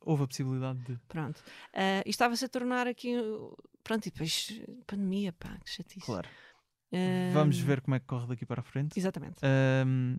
houve 0.02 0.24
a 0.24 0.28
possibilidade 0.28 0.80
de. 0.84 0.98
Pronto. 1.08 1.44
Ah, 1.74 2.02
e 2.06 2.10
estava-se 2.10 2.46
a 2.46 2.50
tornar 2.50 2.88
aqui. 2.88 3.18
uh, 3.18 3.56
Pronto, 3.84 4.06
e 4.08 4.12
depois 4.12 4.62
pandemia, 4.88 5.34
pá, 5.34 5.58
que 5.64 5.70
chatice. 5.70 6.06
Claro. 6.06 6.30
Ah, 6.94 7.32
Vamos 7.34 7.58
ver 7.60 7.82
como 7.82 7.96
é 7.96 8.00
que 8.00 8.06
corre 8.06 8.28
daqui 8.28 8.46
para 8.46 8.62
a 8.62 8.64
frente. 8.64 8.98
Exatamente. 8.98 9.36
Ahm, 9.44 10.18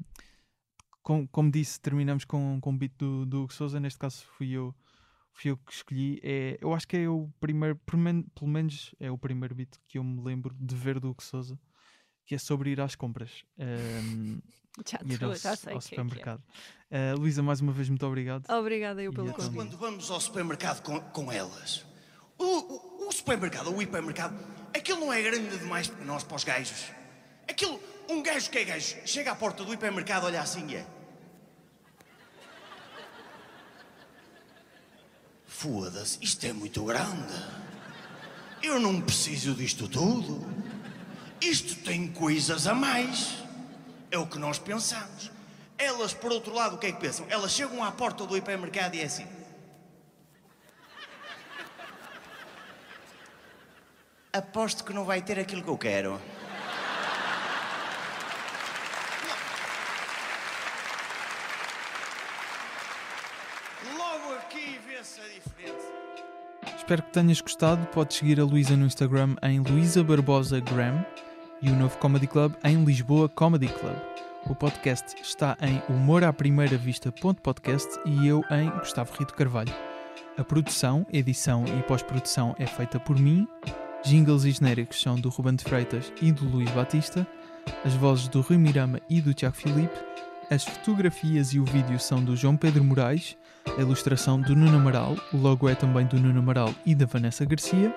com- 1.02 1.26
como 1.28 1.51
disse, 1.51 1.81
terminamos 1.81 2.24
com, 2.24 2.59
com 2.60 2.70
o 2.74 2.76
beat 2.76 2.93
do, 2.98 3.24
do 3.24 3.43
Hugo 3.44 3.52
Souza. 3.55 3.78
Neste 3.81 3.98
caso 3.98 4.24
fui 4.36 4.51
eu, 4.51 4.74
fui 5.35 5.51
eu 5.51 5.56
que 5.59 5.73
escolhi. 5.73 6.20
É, 6.23 6.56
eu 6.61 6.73
acho 6.73 6.89
que 6.89 6.97
é 6.97 7.09
o 7.09 7.28
primeiro, 7.40 7.77
pelo 7.85 8.01
men- 8.01 8.23
pelo 8.35 8.48
menos 8.51 8.94
é 8.98 9.11
o 9.11 9.19
primeiro 9.19 9.55
beat 9.55 9.77
que 9.86 9.98
eu 9.98 10.05
me 10.05 10.23
lembro 10.23 10.55
de 10.59 10.74
ver 10.74 10.98
do 10.98 11.11
Hugo 11.11 11.23
Souza, 11.23 11.59
que 12.24 12.35
é 12.35 12.39
sobre 12.39 12.70
ir 12.70 12.81
às 12.81 12.94
compras. 12.94 13.44
Ahm, 13.59 14.39
Já, 14.90 14.98
ir 15.05 15.23
ao, 15.23 15.35
já 15.36 15.55
sei 15.55 15.73
ao 15.74 15.78
que 15.78 15.85
é 15.85 15.86
é. 15.86 16.02
supermercado. 16.02 16.43
Ah, 16.90 17.15
Luísa, 17.16 17.43
mais 17.44 17.61
uma 17.61 17.70
vez, 17.73 17.89
muito 17.89 18.05
obrigado. 18.06 18.51
Obrigada 18.51 19.01
eu 19.02 19.12
pelo 19.12 19.32
convite. 19.32 19.55
Quando 19.55 19.77
vamos 19.77 20.11
ao 20.11 20.20
supermercado 20.20 20.82
com, 20.82 20.98
com 21.01 21.31
elas, 21.31 21.85
o, 22.36 22.44
o, 22.44 23.09
o 23.09 23.12
supermercado, 23.12 23.73
o 23.73 23.81
hipermercado, 23.81 24.35
aquilo 24.77 24.98
não 25.01 25.12
é 25.12 25.23
grande 25.23 25.59
demais 25.59 25.86
para 25.86 26.05
nós, 26.05 26.24
para 26.24 26.35
os 26.36 26.43
gajos. 26.43 26.90
Aquilo, 27.48 27.78
um 28.11 28.20
gajo 28.20 28.51
que 28.51 28.59
é 28.59 28.65
gajo, 28.65 28.97
chega 29.06 29.31
à 29.31 29.36
porta 29.36 29.65
do 29.65 29.73
hipermercado, 29.73 30.27
olha 30.27 30.40
assim 30.40 30.66
e 30.69 30.74
é. 30.77 30.86
Foda-se, 35.56 36.18
isto 36.20 36.44
é 36.44 36.52
muito 36.52 36.85
grande. 36.85 37.32
Eu 38.60 38.81
não 38.81 39.01
preciso 39.01 39.55
disto 39.55 39.86
tudo. 39.86 40.44
Isto 41.40 41.76
tem 41.76 42.09
coisas 42.09 42.66
a 42.66 42.74
mais. 42.74 43.36
É 44.10 44.18
o 44.18 44.26
que 44.26 44.36
nós 44.36 44.59
pensamos. 44.59 45.31
Elas, 45.78 46.12
por 46.12 46.32
outro 46.32 46.52
lado, 46.52 46.74
o 46.74 46.78
que 46.78 46.89
é 46.89 46.93
que 46.93 47.01
pensam? 47.01 47.24
Elas 47.31 47.52
chegam 47.52 47.85
à 47.85 47.93
porta 47.93 48.26
do 48.26 48.36
hipermercado 48.36 48.97
e 48.97 49.01
é 49.01 49.05
assim. 49.05 49.28
Aposto 54.32 54.82
que 54.82 54.93
não 54.93 55.05
vai 55.05 55.22
ter 55.22 55.39
aquilo 55.39 55.62
que 55.62 55.70
eu 55.70 55.78
quero. 55.78 56.20
Espero 66.85 67.02
que 67.02 67.12
tenhas 67.12 67.40
gostado. 67.40 67.86
Podes 67.86 68.19
seguir 68.19 68.39
a 68.39 68.44
Luísa 68.44 68.77
no 68.77 68.85
Instagram 68.85 69.36
em 69.43 69.59
Luísa 69.59 70.05
Barbosa 70.05 70.61
Graham 70.61 71.02
e 71.62 71.70
o 71.70 71.74
novo 71.74 71.97
Comedy 71.97 72.27
Club 72.27 72.52
em 72.62 72.85
Lisboa 72.85 73.27
Comedy 73.27 73.69
Club. 73.69 73.97
O 74.44 74.55
podcast 74.55 75.15
está 75.23 75.56
em 75.62 75.82
humoraprimeiravista.podcast 75.89 77.89
e 78.05 78.28
eu 78.28 78.43
em 78.51 78.69
Gustavo 78.81 79.15
Rito 79.19 79.32
Carvalho. 79.32 79.73
A 80.36 80.44
produção, 80.44 81.06
edição 81.11 81.65
e 81.66 81.82
pós-produção 81.85 82.55
é 82.59 82.66
feita 82.66 83.01
por 83.01 83.19
mim. 83.19 83.48
Jingles 84.05 84.44
e 84.44 84.51
genéricos 84.51 85.01
são 85.01 85.19
do 85.19 85.31
Ruben 85.31 85.55
de 85.55 85.65
Freitas 85.65 86.12
e 86.20 86.31
do 86.31 86.44
Luís 86.44 86.70
Batista. 86.73 87.27
As 87.82 87.94
vozes 87.94 88.28
do 88.28 88.43
Rui 88.43 88.59
Mirama 88.59 89.01
e 89.09 89.23
do 89.23 89.32
Tiago 89.32 89.56
Filipe. 89.56 89.98
As 90.51 90.65
fotografias 90.65 91.55
e 91.55 91.59
o 91.59 91.65
vídeo 91.65 91.98
são 91.98 92.23
do 92.23 92.36
João 92.36 92.59
Pedro 92.59 92.85
Moraes. 92.85 93.39
A 93.77 93.81
ilustração 93.81 94.41
do 94.41 94.55
Nuno 94.55 94.77
Amaral. 94.77 95.16
O 95.32 95.36
logo 95.36 95.69
é 95.69 95.74
também 95.74 96.07
do 96.07 96.19
Nuno 96.19 96.39
Amaral 96.39 96.73
e 96.86 96.95
da 96.95 97.07
Vanessa 97.07 97.45
Garcia. 97.45 97.95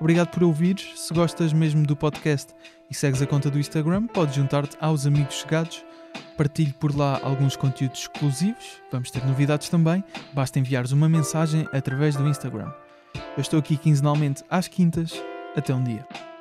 Obrigado 0.00 0.28
por 0.28 0.42
ouvires. 0.42 0.92
Se 0.96 1.14
gostas 1.14 1.52
mesmo 1.52 1.86
do 1.86 1.94
podcast 1.94 2.52
e 2.90 2.94
segues 2.94 3.22
a 3.22 3.26
conta 3.26 3.48
do 3.50 3.58
Instagram, 3.58 4.06
podes 4.08 4.34
juntar-te 4.34 4.76
aos 4.80 5.06
amigos 5.06 5.34
chegados. 5.36 5.84
Partilhe 6.36 6.72
por 6.72 6.96
lá 6.96 7.20
alguns 7.22 7.56
conteúdos 7.56 8.00
exclusivos. 8.00 8.82
Vamos 8.90 9.10
ter 9.10 9.24
novidades 9.24 9.68
também. 9.68 10.02
Basta 10.32 10.58
enviares 10.58 10.90
uma 10.90 11.08
mensagem 11.08 11.68
através 11.72 12.16
do 12.16 12.26
Instagram. 12.28 12.72
Eu 13.36 13.40
estou 13.40 13.58
aqui 13.58 13.76
quinzenalmente 13.76 14.42
às 14.50 14.66
quintas. 14.66 15.12
Até 15.54 15.72
um 15.74 15.84
dia. 15.84 16.31